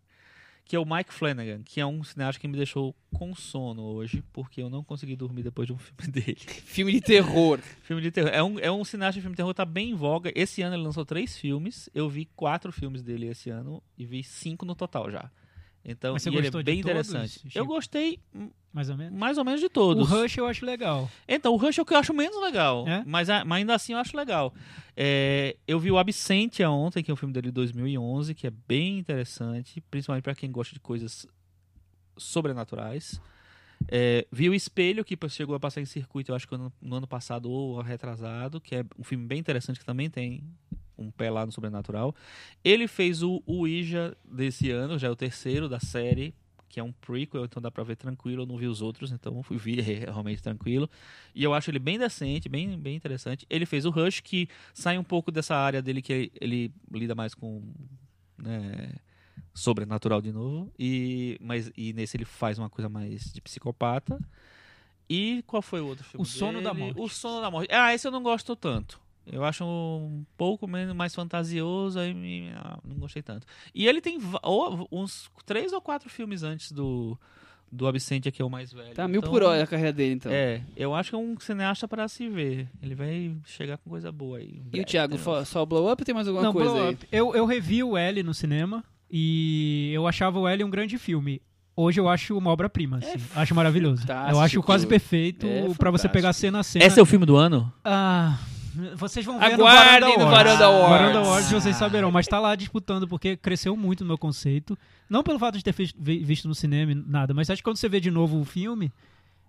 Que 0.64 0.74
é 0.74 0.78
o 0.78 0.84
Mike 0.84 1.14
Flanagan, 1.14 1.62
que 1.62 1.80
é 1.80 1.86
um 1.86 2.02
cineasta 2.02 2.40
que 2.40 2.48
me 2.48 2.56
deixou 2.56 2.94
com 3.14 3.34
sono 3.34 3.82
hoje, 3.82 4.22
porque 4.32 4.60
eu 4.60 4.68
não 4.68 4.82
consegui 4.82 5.14
dormir 5.14 5.44
depois 5.44 5.66
de 5.66 5.72
um 5.72 5.78
filme 5.78 6.12
dele. 6.12 6.40
Filme 6.40 6.92
de 6.92 7.00
terror. 7.00 7.60
Filme 7.82 8.02
de 8.02 8.10
terror. 8.10 8.30
É 8.32 8.42
um, 8.42 8.58
é 8.58 8.70
um 8.70 8.84
cineasta 8.84 9.14
de 9.14 9.22
filme 9.22 9.34
de 9.34 9.36
terror 9.36 9.52
que 9.52 9.56
tá 9.56 9.64
bem 9.64 9.90
em 9.90 9.94
voga. 9.94 10.32
Esse 10.34 10.62
ano 10.62 10.74
ele 10.74 10.82
lançou 10.82 11.06
três 11.06 11.38
filmes. 11.38 11.88
Eu 11.94 12.10
vi 12.10 12.26
quatro 12.36 12.72
filmes 12.72 13.02
dele 13.02 13.28
esse 13.28 13.48
ano 13.48 13.82
e 13.96 14.04
vi 14.04 14.22
cinco 14.24 14.66
no 14.66 14.74
total 14.74 15.10
já. 15.10 15.30
Então, 15.88 16.14
Mas 16.14 16.22
você 16.22 16.30
ele 16.30 16.48
é 16.48 16.62
bem 16.64 16.80
interessante. 16.80 17.46
Eu 17.54 17.64
gostei 17.64 18.18
Mais 18.72 18.90
ou 18.90 18.96
menos. 18.96 19.16
mais 19.16 19.38
ou 19.38 19.44
menos 19.44 19.60
de 19.60 19.66
O 19.66 19.70
todos. 19.70 20.08
Rush 20.08 20.36
eu 20.36 20.46
acho 20.46 20.66
legal. 20.66 21.08
Então, 21.28 21.54
o 21.54 21.56
Rush 21.56 21.78
é 21.78 21.82
o 21.82 21.84
que 21.84 21.94
eu 21.94 21.98
acho 21.98 22.12
menos 22.12 22.40
legal. 22.42 22.86
É? 22.88 23.04
Mas, 23.06 23.28
mas 23.28 23.58
ainda 23.58 23.74
assim 23.74 23.92
eu 23.92 23.98
acho 24.00 24.16
legal. 24.16 24.52
É, 24.96 25.56
eu 25.66 25.78
vi 25.78 25.92
o 25.92 25.96
Absentia 25.98 26.68
ontem, 26.68 27.04
que 27.04 27.10
é 27.10 27.14
um 27.14 27.16
filme 27.16 27.32
dele 27.32 27.48
de 27.48 27.52
2011, 27.52 28.34
que 28.34 28.48
é 28.48 28.50
bem 28.50 28.98
interessante, 28.98 29.80
principalmente 29.88 30.24
para 30.24 30.34
quem 30.34 30.50
gosta 30.50 30.74
de 30.74 30.80
coisas 30.80 31.24
sobrenaturais. 32.16 33.20
É, 33.88 34.26
vi 34.32 34.48
o 34.48 34.54
Espelho, 34.54 35.04
que 35.04 35.16
chegou 35.28 35.54
a 35.54 35.60
passar 35.60 35.80
em 35.80 35.84
circuito, 35.84 36.30
eu 36.30 36.36
acho 36.36 36.48
que 36.48 36.56
no, 36.56 36.72
no 36.80 36.96
ano 36.96 37.06
passado 37.06 37.50
ou 37.50 37.80
retrasado, 37.80 38.60
que 38.60 38.74
é 38.74 38.84
um 38.98 39.04
filme 39.04 39.26
bem 39.26 39.38
interessante, 39.38 39.78
que 39.78 39.84
também 39.84 40.10
tem 40.10 40.42
um 40.98 41.10
pé 41.10 41.30
lá 41.30 41.44
no 41.44 41.52
sobrenatural. 41.52 42.14
Ele 42.64 42.88
fez 42.88 43.22
o 43.22 43.42
Ouija 43.46 44.16
desse 44.24 44.70
ano, 44.70 44.98
já 44.98 45.08
é 45.08 45.10
o 45.10 45.16
terceiro 45.16 45.68
da 45.68 45.78
série, 45.78 46.34
que 46.68 46.80
é 46.80 46.82
um 46.82 46.92
prequel, 46.92 47.44
então 47.44 47.62
dá 47.62 47.70
pra 47.70 47.84
ver 47.84 47.96
tranquilo. 47.96 48.42
Eu 48.42 48.46
não 48.46 48.56
vi 48.56 48.66
os 48.66 48.82
outros, 48.82 49.12
então 49.12 49.42
fui 49.42 49.56
ver 49.56 49.80
realmente 50.10 50.42
tranquilo. 50.42 50.88
E 51.34 51.42
eu 51.42 51.54
acho 51.54 51.70
ele 51.70 51.78
bem 51.78 51.98
decente, 51.98 52.48
bem, 52.48 52.78
bem 52.78 52.96
interessante. 52.96 53.46
Ele 53.48 53.66
fez 53.66 53.84
o 53.84 53.90
Rush, 53.90 54.20
que 54.20 54.48
sai 54.74 54.98
um 54.98 55.04
pouco 55.04 55.30
dessa 55.30 55.54
área 55.54 55.80
dele 55.80 56.02
que 56.02 56.12
ele, 56.12 56.32
ele 56.40 56.72
lida 56.92 57.14
mais 57.14 57.34
com 57.34 57.62
né, 58.38 58.94
sobrenatural 59.56 60.20
de 60.20 60.30
novo. 60.32 60.70
E, 60.78 61.38
mas, 61.40 61.72
e 61.76 61.92
nesse 61.92 62.16
ele 62.16 62.24
faz 62.24 62.58
uma 62.58 62.68
coisa 62.68 62.88
mais 62.88 63.32
de 63.32 63.40
psicopata. 63.40 64.18
E 65.08 65.42
qual 65.46 65.62
foi 65.62 65.80
o 65.80 65.86
outro 65.86 66.04
filme? 66.04 66.22
O 66.22 66.26
Sono 66.28 66.60
da 66.60 66.72
dele? 66.72 66.84
Morte. 66.86 67.00
O 67.00 67.08
Sono 67.08 67.40
da 67.40 67.50
Morte. 67.50 67.72
Ah, 67.72 67.94
esse 67.94 68.06
eu 68.06 68.10
não 68.12 68.22
gosto 68.22 68.54
tanto. 68.54 69.00
Eu 69.26 69.44
acho 69.44 69.64
um 69.64 70.24
pouco 70.36 70.68
menos 70.68 70.94
mais 70.94 71.12
fantasioso, 71.14 71.98
aí 71.98 72.14
me- 72.14 72.50
ah, 72.54 72.78
não 72.84 72.96
gostei 72.96 73.22
tanto. 73.22 73.44
E 73.74 73.86
ele 73.88 74.00
tem 74.00 74.18
ou- 74.42 74.86
uns 74.92 75.28
três 75.44 75.72
ou 75.72 75.80
quatro 75.80 76.08
filmes 76.08 76.44
antes 76.44 76.70
do, 76.70 77.18
do 77.70 77.88
Absentia, 77.88 78.30
que 78.30 78.40
é 78.40 78.44
o 78.44 78.50
mais 78.50 78.72
velho. 78.72 78.94
Tá 78.94 79.08
mil 79.08 79.18
Então, 79.20 79.30
por 79.32 79.42
hora 79.42 79.64
a 79.64 79.66
carreira 79.66 79.92
dele, 79.92 80.14
então. 80.14 80.30
É, 80.30 80.62
eu 80.76 80.94
acho 80.94 81.10
que 81.10 81.16
é 81.16 81.18
um 81.18 81.38
cineasta 81.40 81.88
para 81.88 82.06
se 82.06 82.28
ver. 82.28 82.68
Ele 82.80 82.94
vai 82.94 83.36
chegar 83.44 83.78
com 83.78 83.90
coisa 83.90 84.12
boa 84.12 84.38
aí. 84.38 84.62
E 84.72 84.80
o 84.80 84.84
Thiago, 84.84 85.16
só 85.44 85.62
o 85.62 85.66
Blow 85.66 85.90
Up 85.90 86.00
ou 86.02 86.04
tem 86.06 86.14
mais 86.14 86.28
alguma 86.28 86.44
Não, 86.44 86.52
coisa 86.52 86.70
Blow 86.70 86.86
aí? 86.88 86.94
Up. 86.94 87.08
Eu, 87.10 87.34
eu 87.34 87.46
revi 87.46 87.82
o 87.82 87.96
L 87.96 88.22
no 88.22 88.32
cinema 88.34 88.84
e 89.10 89.90
eu 89.94 90.06
achava 90.06 90.38
o 90.38 90.48
L 90.48 90.64
um 90.64 90.70
grande 90.70 90.98
filme. 90.98 91.40
Hoje 91.74 92.00
eu 92.00 92.08
acho 92.08 92.36
uma 92.38 92.50
obra-prima, 92.50 92.98
assim. 92.98 93.22
acho 93.34 93.54
maravilhoso. 93.54 94.06
Eu 94.30 94.40
acho 94.40 94.62
quase 94.62 94.86
perfeito 94.86 95.46
É 95.46 95.74
pra 95.74 95.90
você 95.90 96.08
pegar 96.08 96.32
cena 96.32 96.60
a 96.60 96.62
cena. 96.62 96.84
Esse 96.84 96.98
é 96.98 97.02
o 97.02 97.06
filme 97.06 97.26
do 97.26 97.36
ano? 97.36 97.70
Ah, 97.84 98.38
vocês 98.94 99.24
vão 99.24 99.38
ver 99.38 99.52
Aguardem 99.52 100.16
no 100.16 100.24
no 100.24 100.30
Varanda 100.30 100.30
Varanda 100.30 100.64
Awards. 100.64 100.84
Awards. 100.84 100.90
Varanda 100.90 101.18
Awards 101.18 101.50
vocês 101.50 101.76
saberão, 101.76 102.10
mas 102.10 102.26
tá 102.26 102.38
lá 102.40 102.54
disputando 102.54 103.06
porque 103.06 103.36
cresceu 103.36 103.76
muito 103.76 104.04
no 104.04 104.08
meu 104.08 104.18
conceito. 104.18 104.76
Não 105.08 105.22
pelo 105.22 105.38
fato 105.38 105.58
de 105.58 105.64
ter 105.64 105.74
visto 105.98 106.48
no 106.48 106.54
cinema 106.54 106.92
e 106.92 106.94
nada, 106.94 107.34
mas 107.34 107.50
acho 107.50 107.60
que 107.60 107.64
quando 107.64 107.76
você 107.76 107.88
vê 107.88 108.00
de 108.00 108.10
novo 108.10 108.40
o 108.40 108.44
filme, 108.44 108.90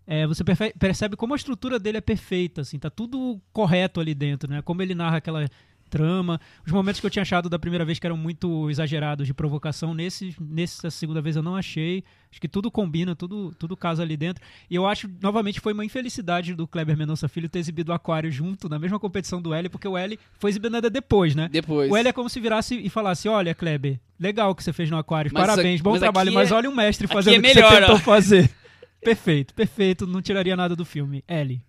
é, 0.06 0.26
você 0.26 0.44
percebe 0.78 1.16
como 1.16 1.34
a 1.34 1.38
estrutura 1.38 1.78
dele 1.78 1.98
é 1.98 2.02
perfeita, 2.02 2.62
assim, 2.62 2.80
tá 2.80 2.90
tudo 2.90 3.42
correto 3.52 4.00
ali 4.00 4.14
dentro, 4.14 4.50
né? 4.50 4.62
Como 4.62 4.82
ele 4.82 4.96
narra 4.96 5.18
aquela 5.18 5.46
trama, 5.88 6.40
os 6.66 6.72
momentos 6.72 7.00
que 7.00 7.06
eu 7.06 7.10
tinha 7.10 7.22
achado 7.22 7.50
da 7.50 7.58
primeira 7.58 7.84
vez 7.86 7.98
que 8.00 8.06
eram 8.06 8.18
muito 8.18 8.70
exagerados 8.70 9.26
de 9.26 9.34
provocação, 9.34 9.94
nesse, 9.94 10.36
nessa 10.40 10.90
segunda 10.92 11.22
vez 11.22 11.36
eu 11.36 11.44
não 11.44 11.56
achei. 11.56 12.04
Acho 12.30 12.42
que 12.42 12.48
tudo 12.48 12.70
combina, 12.70 13.16
tudo, 13.16 13.56
tudo 13.58 13.76
casa 13.78 14.04
ali 14.04 14.18
dentro. 14.18 14.44
E 14.70 14.76
eu 14.76 14.86
acho, 14.86 15.10
novamente, 15.22 15.60
foi 15.60 15.74
uma 15.74 15.86
infelicidade 15.86 16.54
do 16.54 16.68
Kleber 16.68 16.98
Mendonça 16.98 17.28
Filho 17.28 17.50
ter 17.50 17.60
exibido 17.60 17.92
o 17.92 17.96
Aquário 17.96 18.32
junto 18.32 18.68
na 18.68 18.78
mesma 18.78 19.00
competição 19.00 19.42
do 19.42 19.54
L, 19.54 19.70
porque 19.70 19.88
o 19.88 19.98
L 19.98 20.20
foi 20.38 20.50
exibido 20.50 20.80
depois, 20.90 21.34
né? 21.34 21.48
Depois. 21.50 21.90
O 21.92 21.96
L 21.96 22.10
é 22.10 22.14
como 22.14 22.30
se 22.30 22.40
virasse 22.40 22.76
e 22.76 22.90
falasse: 22.90 23.30
Olha, 23.30 23.56
Kleber, 23.56 24.00
legal 24.20 24.52
o 24.52 24.56
que 24.56 24.64
você 24.64 24.74
fez 24.74 24.90
no 24.90 24.98
Aquário, 24.98 25.32
Mas 25.34 25.46
parabéns, 25.46 25.82
bom 25.82 25.92
mas 25.92 26.00
trabalho, 26.00 26.30
aqui 26.30 26.36
mas 26.36 26.52
é- 26.52 26.54
olha 26.54 26.70
o 26.70 26.76
mestre 26.76 27.06
aqui 27.06 27.14
fazendo 27.14 27.36
é 27.36 27.38
o 27.40 27.42
que 27.42 27.48
melhor, 27.48 27.72
você 27.72 27.80
tentou 27.80 27.96
ó." 27.96 28.00
fazer. 28.00 28.52
perfeito, 29.02 29.54
perfeito, 29.54 30.06
não 30.06 30.22
tiraria 30.22 30.56
nada 30.56 30.76
do 30.76 30.84
filme. 30.84 31.24
L. 31.28 31.62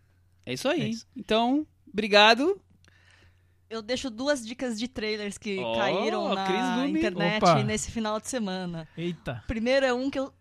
É 0.45 0.53
isso 0.55 0.69
aí. 0.69 0.81
É 0.81 0.89
isso. 0.89 1.07
Então, 1.17 1.67
obrigado. 1.93 2.61
Eu 3.71 3.83
deixo 3.83 4.09
duas 4.09 4.47
dicas 4.47 4.79
de 4.79 4.89
trailers 4.89 5.37
que 5.37 5.59
Ó, 5.59 5.77
caíram 5.77 6.35
na 6.35 6.89
internet 6.89 7.43
Opa. 7.43 7.63
nesse 7.63 7.91
final 7.91 8.19
de 8.19 8.29
semana. 8.29 8.89
Eita. 8.97 9.45
Primeiro 9.47 9.85
é 9.85 9.93
um 9.93 10.09
que 10.09 10.19
eu 10.19 10.33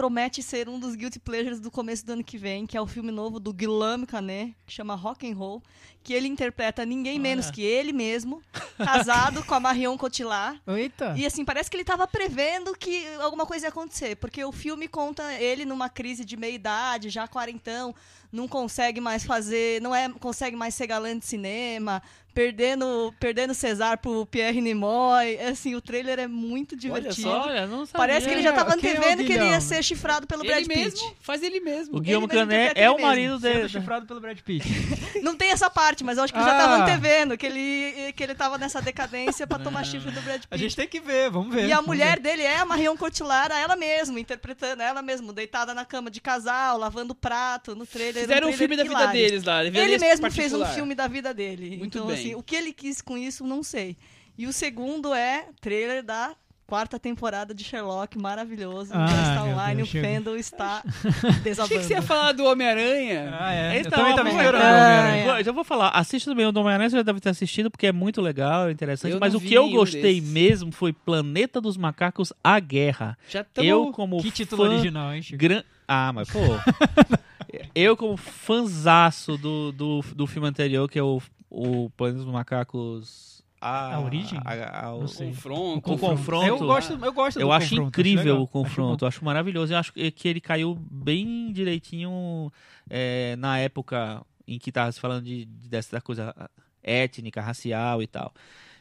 promete 0.00 0.42
ser 0.42 0.68
um 0.68 0.78
dos 0.78 0.94
guilty 0.94 1.18
pleasures 1.18 1.60
do 1.60 1.70
começo 1.70 2.06
do 2.06 2.12
ano 2.12 2.24
que 2.24 2.38
vem, 2.38 2.66
que 2.66 2.76
é 2.76 2.80
o 2.80 2.86
filme 2.86 3.10
novo 3.10 3.38
do 3.38 3.52
Guillaume 3.52 4.06
Canet, 4.06 4.56
que 4.66 4.72
chama 4.72 4.94
Rock 4.94 5.30
and 5.30 5.36
Roll, 5.36 5.62
que 6.02 6.14
ele 6.14 6.26
interpreta 6.26 6.86
ninguém 6.86 7.18
menos 7.18 7.50
que 7.50 7.60
ele 7.60 7.92
mesmo, 7.92 8.40
casado 8.78 9.44
com 9.44 9.54
a 9.54 9.60
Marion 9.60 9.98
Cotillard. 9.98 10.58
Eita. 10.66 11.14
E 11.18 11.26
assim, 11.26 11.44
parece 11.44 11.68
que 11.68 11.76
ele 11.76 11.82
estava 11.82 12.06
prevendo 12.06 12.72
que 12.74 13.06
alguma 13.20 13.44
coisa 13.44 13.66
ia 13.66 13.68
acontecer, 13.68 14.16
porque 14.16 14.42
o 14.42 14.52
filme 14.52 14.88
conta 14.88 15.34
ele 15.34 15.66
numa 15.66 15.90
crise 15.90 16.24
de 16.24 16.36
meia 16.36 16.54
idade, 16.54 17.10
já 17.10 17.28
quarentão, 17.28 17.94
não 18.32 18.48
consegue 18.48 19.00
mais 19.00 19.24
fazer, 19.24 19.82
não 19.82 19.94
é, 19.94 20.08
consegue 20.08 20.56
mais 20.56 20.74
ser 20.74 20.86
galã 20.86 21.18
de 21.18 21.26
cinema, 21.26 22.02
perdendo, 22.34 23.12
perdendo 23.20 23.54
César 23.54 23.96
pro 23.98 24.26
Pierre 24.26 24.60
Nimoy. 24.60 25.38
Assim, 25.40 25.74
o 25.74 25.80
trailer 25.80 26.18
é 26.18 26.26
muito 26.26 26.76
divertido. 26.76 27.28
Olha, 27.28 27.66
não 27.66 27.86
sabia. 27.86 27.92
Parece 27.98 28.26
que 28.28 28.34
ele 28.34 28.42
já 28.42 28.52
tava 28.52 28.70
é 28.70 28.74
antevendo 28.74 29.24
que 29.24 29.32
ele 29.32 29.46
ia 29.48 29.60
ser 29.60 29.82
chifrado 29.82 30.26
pelo 30.26 30.42
Ele 30.42 30.50
Brad 30.52 30.66
Pitt. 30.66 30.78
mesmo, 30.78 31.16
faz 31.20 31.42
ele 31.42 31.60
mesmo. 31.60 31.96
O 31.96 32.00
Guilherme 32.00 32.26
mesmo 32.26 32.40
Canet 32.40 32.72
é 32.78 32.80
ele 32.82 32.88
o 32.88 32.92
mesmo, 32.94 33.06
marido 33.06 33.40
Sendo 33.40 33.52
dele. 33.54 33.68
chifrado 33.68 34.06
pelo 34.06 34.20
Brad 34.20 34.38
Pitt. 34.40 34.66
Não 35.22 35.36
tem 35.36 35.50
essa 35.50 35.68
parte, 35.68 36.02
mas 36.02 36.16
eu 36.18 36.24
acho 36.24 36.32
que 36.32 36.38
ele 36.38 36.46
já 36.46 36.54
Ah. 36.54 36.58
tava 36.58 36.82
antevendo 36.82 37.36
que 37.36 37.46
ele, 37.46 38.12
que 38.14 38.22
ele 38.22 38.34
tava 38.34 38.56
nessa 38.58 38.80
decadência 38.80 39.46
pra 39.46 39.58
tomar 39.58 39.84
chifre 39.84 40.10
do 40.10 40.20
Brad 40.22 40.40
Pitt. 40.40 40.48
A 40.50 40.56
gente 40.56 40.74
tem 40.76 40.88
que 40.88 41.00
ver, 41.00 41.30
vamos 41.30 41.54
ver. 41.54 41.66
E 41.66 41.72
a 41.72 41.82
mulher 41.82 42.16
ver. 42.16 42.22
dele 42.22 42.42
é 42.42 42.56
a 42.58 42.64
Marion 42.64 42.96
Cotillard, 42.96 43.52
ela 43.52 43.76
mesma, 43.76 44.18
interpretando 44.18 44.82
ela 44.82 45.02
mesma, 45.02 45.32
deitada 45.32 45.74
na 45.74 45.84
cama 45.84 46.10
de 46.10 46.20
casal, 46.20 46.78
lavando 46.78 47.14
prato 47.14 47.74
no 47.74 47.86
trailer. 47.86 48.22
Fizeram 48.22 48.48
um 48.48 48.52
trailer 48.52 48.58
filme 48.58 48.76
da 48.76 48.82
vida 48.84 48.94
hilário. 48.94 49.12
deles 49.20 49.44
lá. 49.44 49.62
vida 49.62 49.78
Ele 49.78 49.98
mesmo 49.98 50.30
fez 50.30 50.52
um 50.52 50.58
particular. 50.58 50.74
filme 50.74 50.94
da 50.94 51.06
vida 51.08 51.34
dele. 51.34 51.76
Muito 51.78 51.98
então, 51.98 52.06
bem. 52.06 52.16
Assim, 52.20 52.34
o 52.34 52.42
que 52.42 52.54
ele 52.56 52.72
quis 52.72 53.00
com 53.00 53.16
isso, 53.18 53.44
não 53.44 53.62
sei. 53.62 53.96
E 54.38 54.46
o 54.46 54.52
segundo 54.52 55.12
é 55.14 55.46
trailer 55.60 56.02
da 56.02 56.34
quarta 56.66 57.00
temporada 57.00 57.52
de 57.52 57.64
Sherlock, 57.64 58.16
maravilhoso. 58.16 58.92
Ah, 58.94 59.04
já 59.08 59.22
está 59.30 59.42
online, 59.44 59.76
Deus, 59.82 59.88
o. 59.88 59.92
Fendel 59.92 60.36
está 60.36 60.82
Achei 60.86 61.32
que 61.32 61.40
desabando. 61.40 61.82
você 61.82 61.94
ia 61.94 62.00
falar 62.02 62.30
do 62.30 62.44
Homem-Aranha. 62.44 63.36
Ah, 63.40 63.52
é. 63.52 63.76
eu 63.76 63.80
Então, 63.80 63.90
também 63.90 64.14
tava 64.14 64.28
vamos 64.30 64.40
esperando. 64.40 64.62
lembrar. 64.62 64.78
Homem-Aranha. 64.78 65.24
Vou- 65.34 65.42
Já 65.44 65.52
vou 65.52 65.64
falar, 65.64 65.88
assista 65.88 66.30
também 66.30 66.46
o 66.46 66.52
do 66.52 66.60
Homem-Aranha, 66.60 66.88
você 66.88 66.96
já 66.98 67.02
deve 67.02 67.18
ter 67.18 67.28
assistido, 67.30 67.72
porque 67.72 67.88
é 67.88 67.92
muito 67.92 68.20
legal, 68.22 68.68
é 68.68 68.72
interessante. 68.72 69.12
Eu 69.12 69.18
mas 69.18 69.34
o 69.34 69.40
que 69.40 69.52
eu 69.52 69.68
gostei 69.68 70.20
desses. 70.20 70.30
mesmo 70.30 70.70
foi 70.70 70.92
Planeta 70.92 71.60
dos 71.60 71.76
Macacos, 71.76 72.32
A 72.42 72.60
Guerra. 72.60 73.18
Já. 73.28 73.44
Eu, 73.56 73.90
como 73.90 74.22
Que 74.22 74.30
título 74.30 74.64
fã 74.64 74.70
original, 74.70 75.12
hein, 75.12 75.22
Chico? 75.22 75.38
gran... 75.38 75.64
Ah, 75.88 76.12
mas 76.12 76.30
pô... 76.30 76.38
eu, 77.74 77.96
como 77.96 78.16
fanzaço 78.16 79.36
do, 79.36 79.72
do, 79.72 80.04
do 80.14 80.26
filme 80.26 80.46
anterior, 80.48 80.88
que 80.88 80.98
é 80.98 81.02
o, 81.02 81.20
o 81.50 81.90
Planeta 81.90 82.22
dos 82.24 82.32
Macacos... 82.32 83.40
A, 83.62 83.96
A 83.96 84.00
origem? 84.00 84.40
a- 84.42 84.86
a- 84.86 84.94
o-. 84.94 85.00
Confronto. 85.00 85.92
O 85.92 85.98
confronto. 85.98 86.46
Eu 86.46 86.58
gosto, 86.60 86.92
eu 87.04 87.12
gosto 87.12 87.38
Eu 87.40 87.48
do 87.48 87.52
acho 87.52 87.68
confronto, 87.70 87.88
incrível 88.00 88.22
legal, 88.24 88.38
o 88.40 88.42
acho 88.44 88.52
confronto, 88.52 89.04
eu 89.04 89.08
acho 89.08 89.22
maravilhoso. 89.22 89.72
Eu 89.74 89.76
acho 89.76 89.92
que 89.92 90.28
ele 90.28 90.40
caiu 90.40 90.74
bem 90.90 91.52
direitinho 91.52 92.50
é, 92.88 93.36
na 93.36 93.58
época 93.58 94.24
em 94.48 94.58
que 94.58 94.70
estava 94.70 94.90
se 94.90 94.98
falando 94.98 95.24
de, 95.24 95.44
de- 95.44 95.68
dessa 95.68 96.00
coisa 96.00 96.34
étnica, 96.82 97.42
racial 97.42 98.02
e 98.02 98.06
tal. 98.06 98.32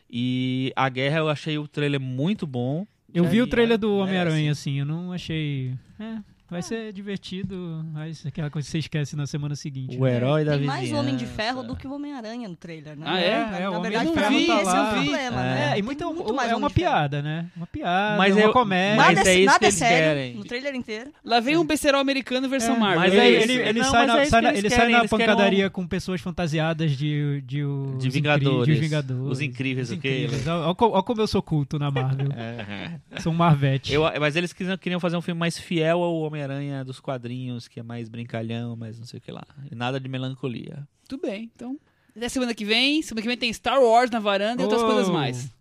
E 0.09 0.71
a 0.77 0.87
guerra 0.87 1.17
eu 1.17 1.27
achei 1.29 1.57
o 1.57 1.67
trailer 1.67 1.99
muito 1.99 2.47
bom. 2.47 2.87
Eu 3.13 3.25
vi 3.25 3.37
E 3.37 3.41
o 3.41 3.47
trailer 3.47 3.77
do 3.77 3.99
é, 3.99 4.03
Homem-Aranha, 4.03 4.51
assim. 4.53 4.71
assim, 4.71 4.79
eu 4.79 4.85
não 4.85 5.11
achei. 5.11 5.75
É, 5.99 6.19
vai 6.49 6.61
ser 6.61 6.91
divertido, 6.93 7.85
mas 7.93 8.25
aquela 8.25 8.49
coisa 8.49 8.65
que 8.65 8.71
você 8.71 8.79
esquece 8.79 9.15
na 9.15 9.27
semana 9.27 9.55
seguinte. 9.55 9.97
O 9.97 10.03
né? 10.05 10.15
herói 10.15 10.43
da 10.45 10.51
Tem 10.51 10.61
vizinhança. 10.61 10.79
mais 10.81 10.93
Homem 10.93 11.15
de 11.15 11.25
Ferro 11.25 11.63
do 11.63 11.75
que 11.75 11.87
o 11.87 11.93
Homem-Aranha 11.93 12.47
no 12.47 12.55
trailer, 12.55 12.97
né? 12.97 13.05
Ah, 13.07 13.19
é? 13.19 13.29
Na, 13.45 13.59
É, 13.59 13.69
o 13.69 13.71
na 13.71 13.77
Homem 13.79 13.91
verdade, 13.91 14.07
de 14.07 14.13
pra 14.13 14.21
Ferro 14.23 14.35
mim, 14.35 14.47
tá 14.47 14.61
lá. 14.61 14.77
é 14.77 14.81
o 14.89 14.93
problema, 15.03 15.41
É. 15.41 15.55
né? 15.55 15.71
É, 15.75 15.79
e 15.79 15.81
muito, 15.81 16.13
muito 16.13 16.33
mais 16.33 16.49
é 16.51 16.55
uma 16.55 16.57
Homem 16.57 16.67
de 16.69 16.73
piada, 16.75 17.21
né? 17.21 17.45
Uma 17.55 17.67
piada, 17.67 18.17
Mas 18.17 18.33
uma 18.35 18.41
eu- 18.43 18.51
comédia. 18.53 18.95
mas 18.97 19.15
Nada, 19.17 19.29
é 19.29 19.35
isso 19.35 19.45
nada 19.45 19.59
que 19.59 19.65
é 19.65 19.71
sério 19.71 19.97
querem. 19.97 20.35
no 20.35 20.43
trailer 20.45 20.75
inteiro. 20.75 21.11
Lá 21.23 21.39
vem 21.39 21.57
um 21.57 21.65
besterol 21.65 22.01
americano 22.01 22.49
versão 22.49 22.75
É, 22.75 22.79
Marvel. 22.79 22.99
mas 22.99 23.13
ele, 23.13 23.21
é 23.21 23.29
ele, 23.43 23.53
isso. 23.53 23.61
ele 23.61 23.79
Não, 23.79 23.91
sai, 23.91 24.07
mas 24.07 24.15
na, 24.15 24.21
é 24.21 24.25
sai 24.25 24.41
na- 24.41 24.53
ele 24.53 24.69
sai 24.69 24.89
na 24.89 25.07
pancadaria 25.07 25.67
um- 25.67 25.69
com 25.69 25.87
pessoas 25.87 26.21
fantasiadas 26.21 26.91
de, 26.91 27.41
de, 27.45 27.63
os 27.63 28.01
De 28.01 28.09
Vingadores. 28.09 28.65
de 28.65 28.71
os 28.73 28.79
Vingadores. 28.79 29.31
Os 29.31 29.41
incríveis, 29.41 29.89
Os 29.91 29.97
o 29.97 29.99
quê? 30.01 30.23
incríveis. 30.25 30.47
Olha 30.47 30.75
co- 30.75 30.89
olha 30.91 31.03
como 31.03 31.21
eu 31.21 31.27
sou 31.27 31.41
culto 31.41 31.77
na 31.77 31.91
Marvel. 31.91 32.29
Sou 33.21 33.31
um 33.33 33.35
Marvete. 33.35 33.93
Eu, 33.93 34.03
mas 34.19 34.35
eles 34.35 34.53
queriam, 34.53 34.99
fazer 34.99 35.17
um 35.17 35.21
filme 35.21 35.39
mais 35.39 35.57
fiel 35.57 36.01
ao 36.01 36.13
Homem-Aranha 36.43 36.85
dos 36.85 36.99
quadrinhos, 36.99 37.67
que 37.67 37.79
é 37.79 37.83
mais 37.83 38.07
brincalhão, 38.07 38.75
mais 38.75 38.97
não 38.97 39.05
sei 39.05 39.19
o 39.19 39.21
que 39.21 39.31
lá. 39.31 39.43
E 39.69 39.75
nada 39.75 39.99
de 39.99 40.07
melancolia. 40.07 40.87
Tudo 41.07 41.21
bem, 41.21 41.51
então. 41.53 41.77
Até 42.15 42.29
semana 42.29 42.53
que 42.53 42.63
vem. 42.65 43.01
Semana 43.01 43.21
que 43.21 43.27
vem 43.27 43.37
tem 43.37 43.51
Star 43.53 43.81
Wars 43.81 44.09
na 44.09 44.19
varanda 44.19 44.61
e 44.61 44.65
outras 44.65 44.81
Oh. 44.81 44.85
coisas 44.85 45.09
mais. 45.09 45.51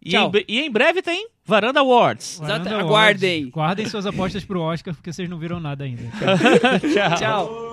E 0.00 0.10
Tchau. 0.10 0.30
em, 0.34 0.44
e 0.46 0.60
em 0.60 0.70
breve 0.70 1.02
tem 1.02 1.28
Varanda 1.44 1.80
Awards. 1.80 2.38
Varanda 2.38 2.70
Awards. 2.70 2.86
aguardem. 2.88 3.50
Guardem 3.50 3.86
suas 3.86 4.06
apostas 4.06 4.44
pro 4.44 4.60
Oscar, 4.60 4.94
porque 4.94 5.12
vocês 5.12 5.28
não 5.28 5.38
viram 5.38 5.58
nada 5.58 5.84
ainda. 5.84 6.02
Tchau. 7.18 7.68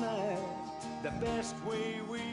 night 0.00 0.38
the 1.02 1.10
best 1.20 1.54
way 1.64 2.00
we. 2.08 2.31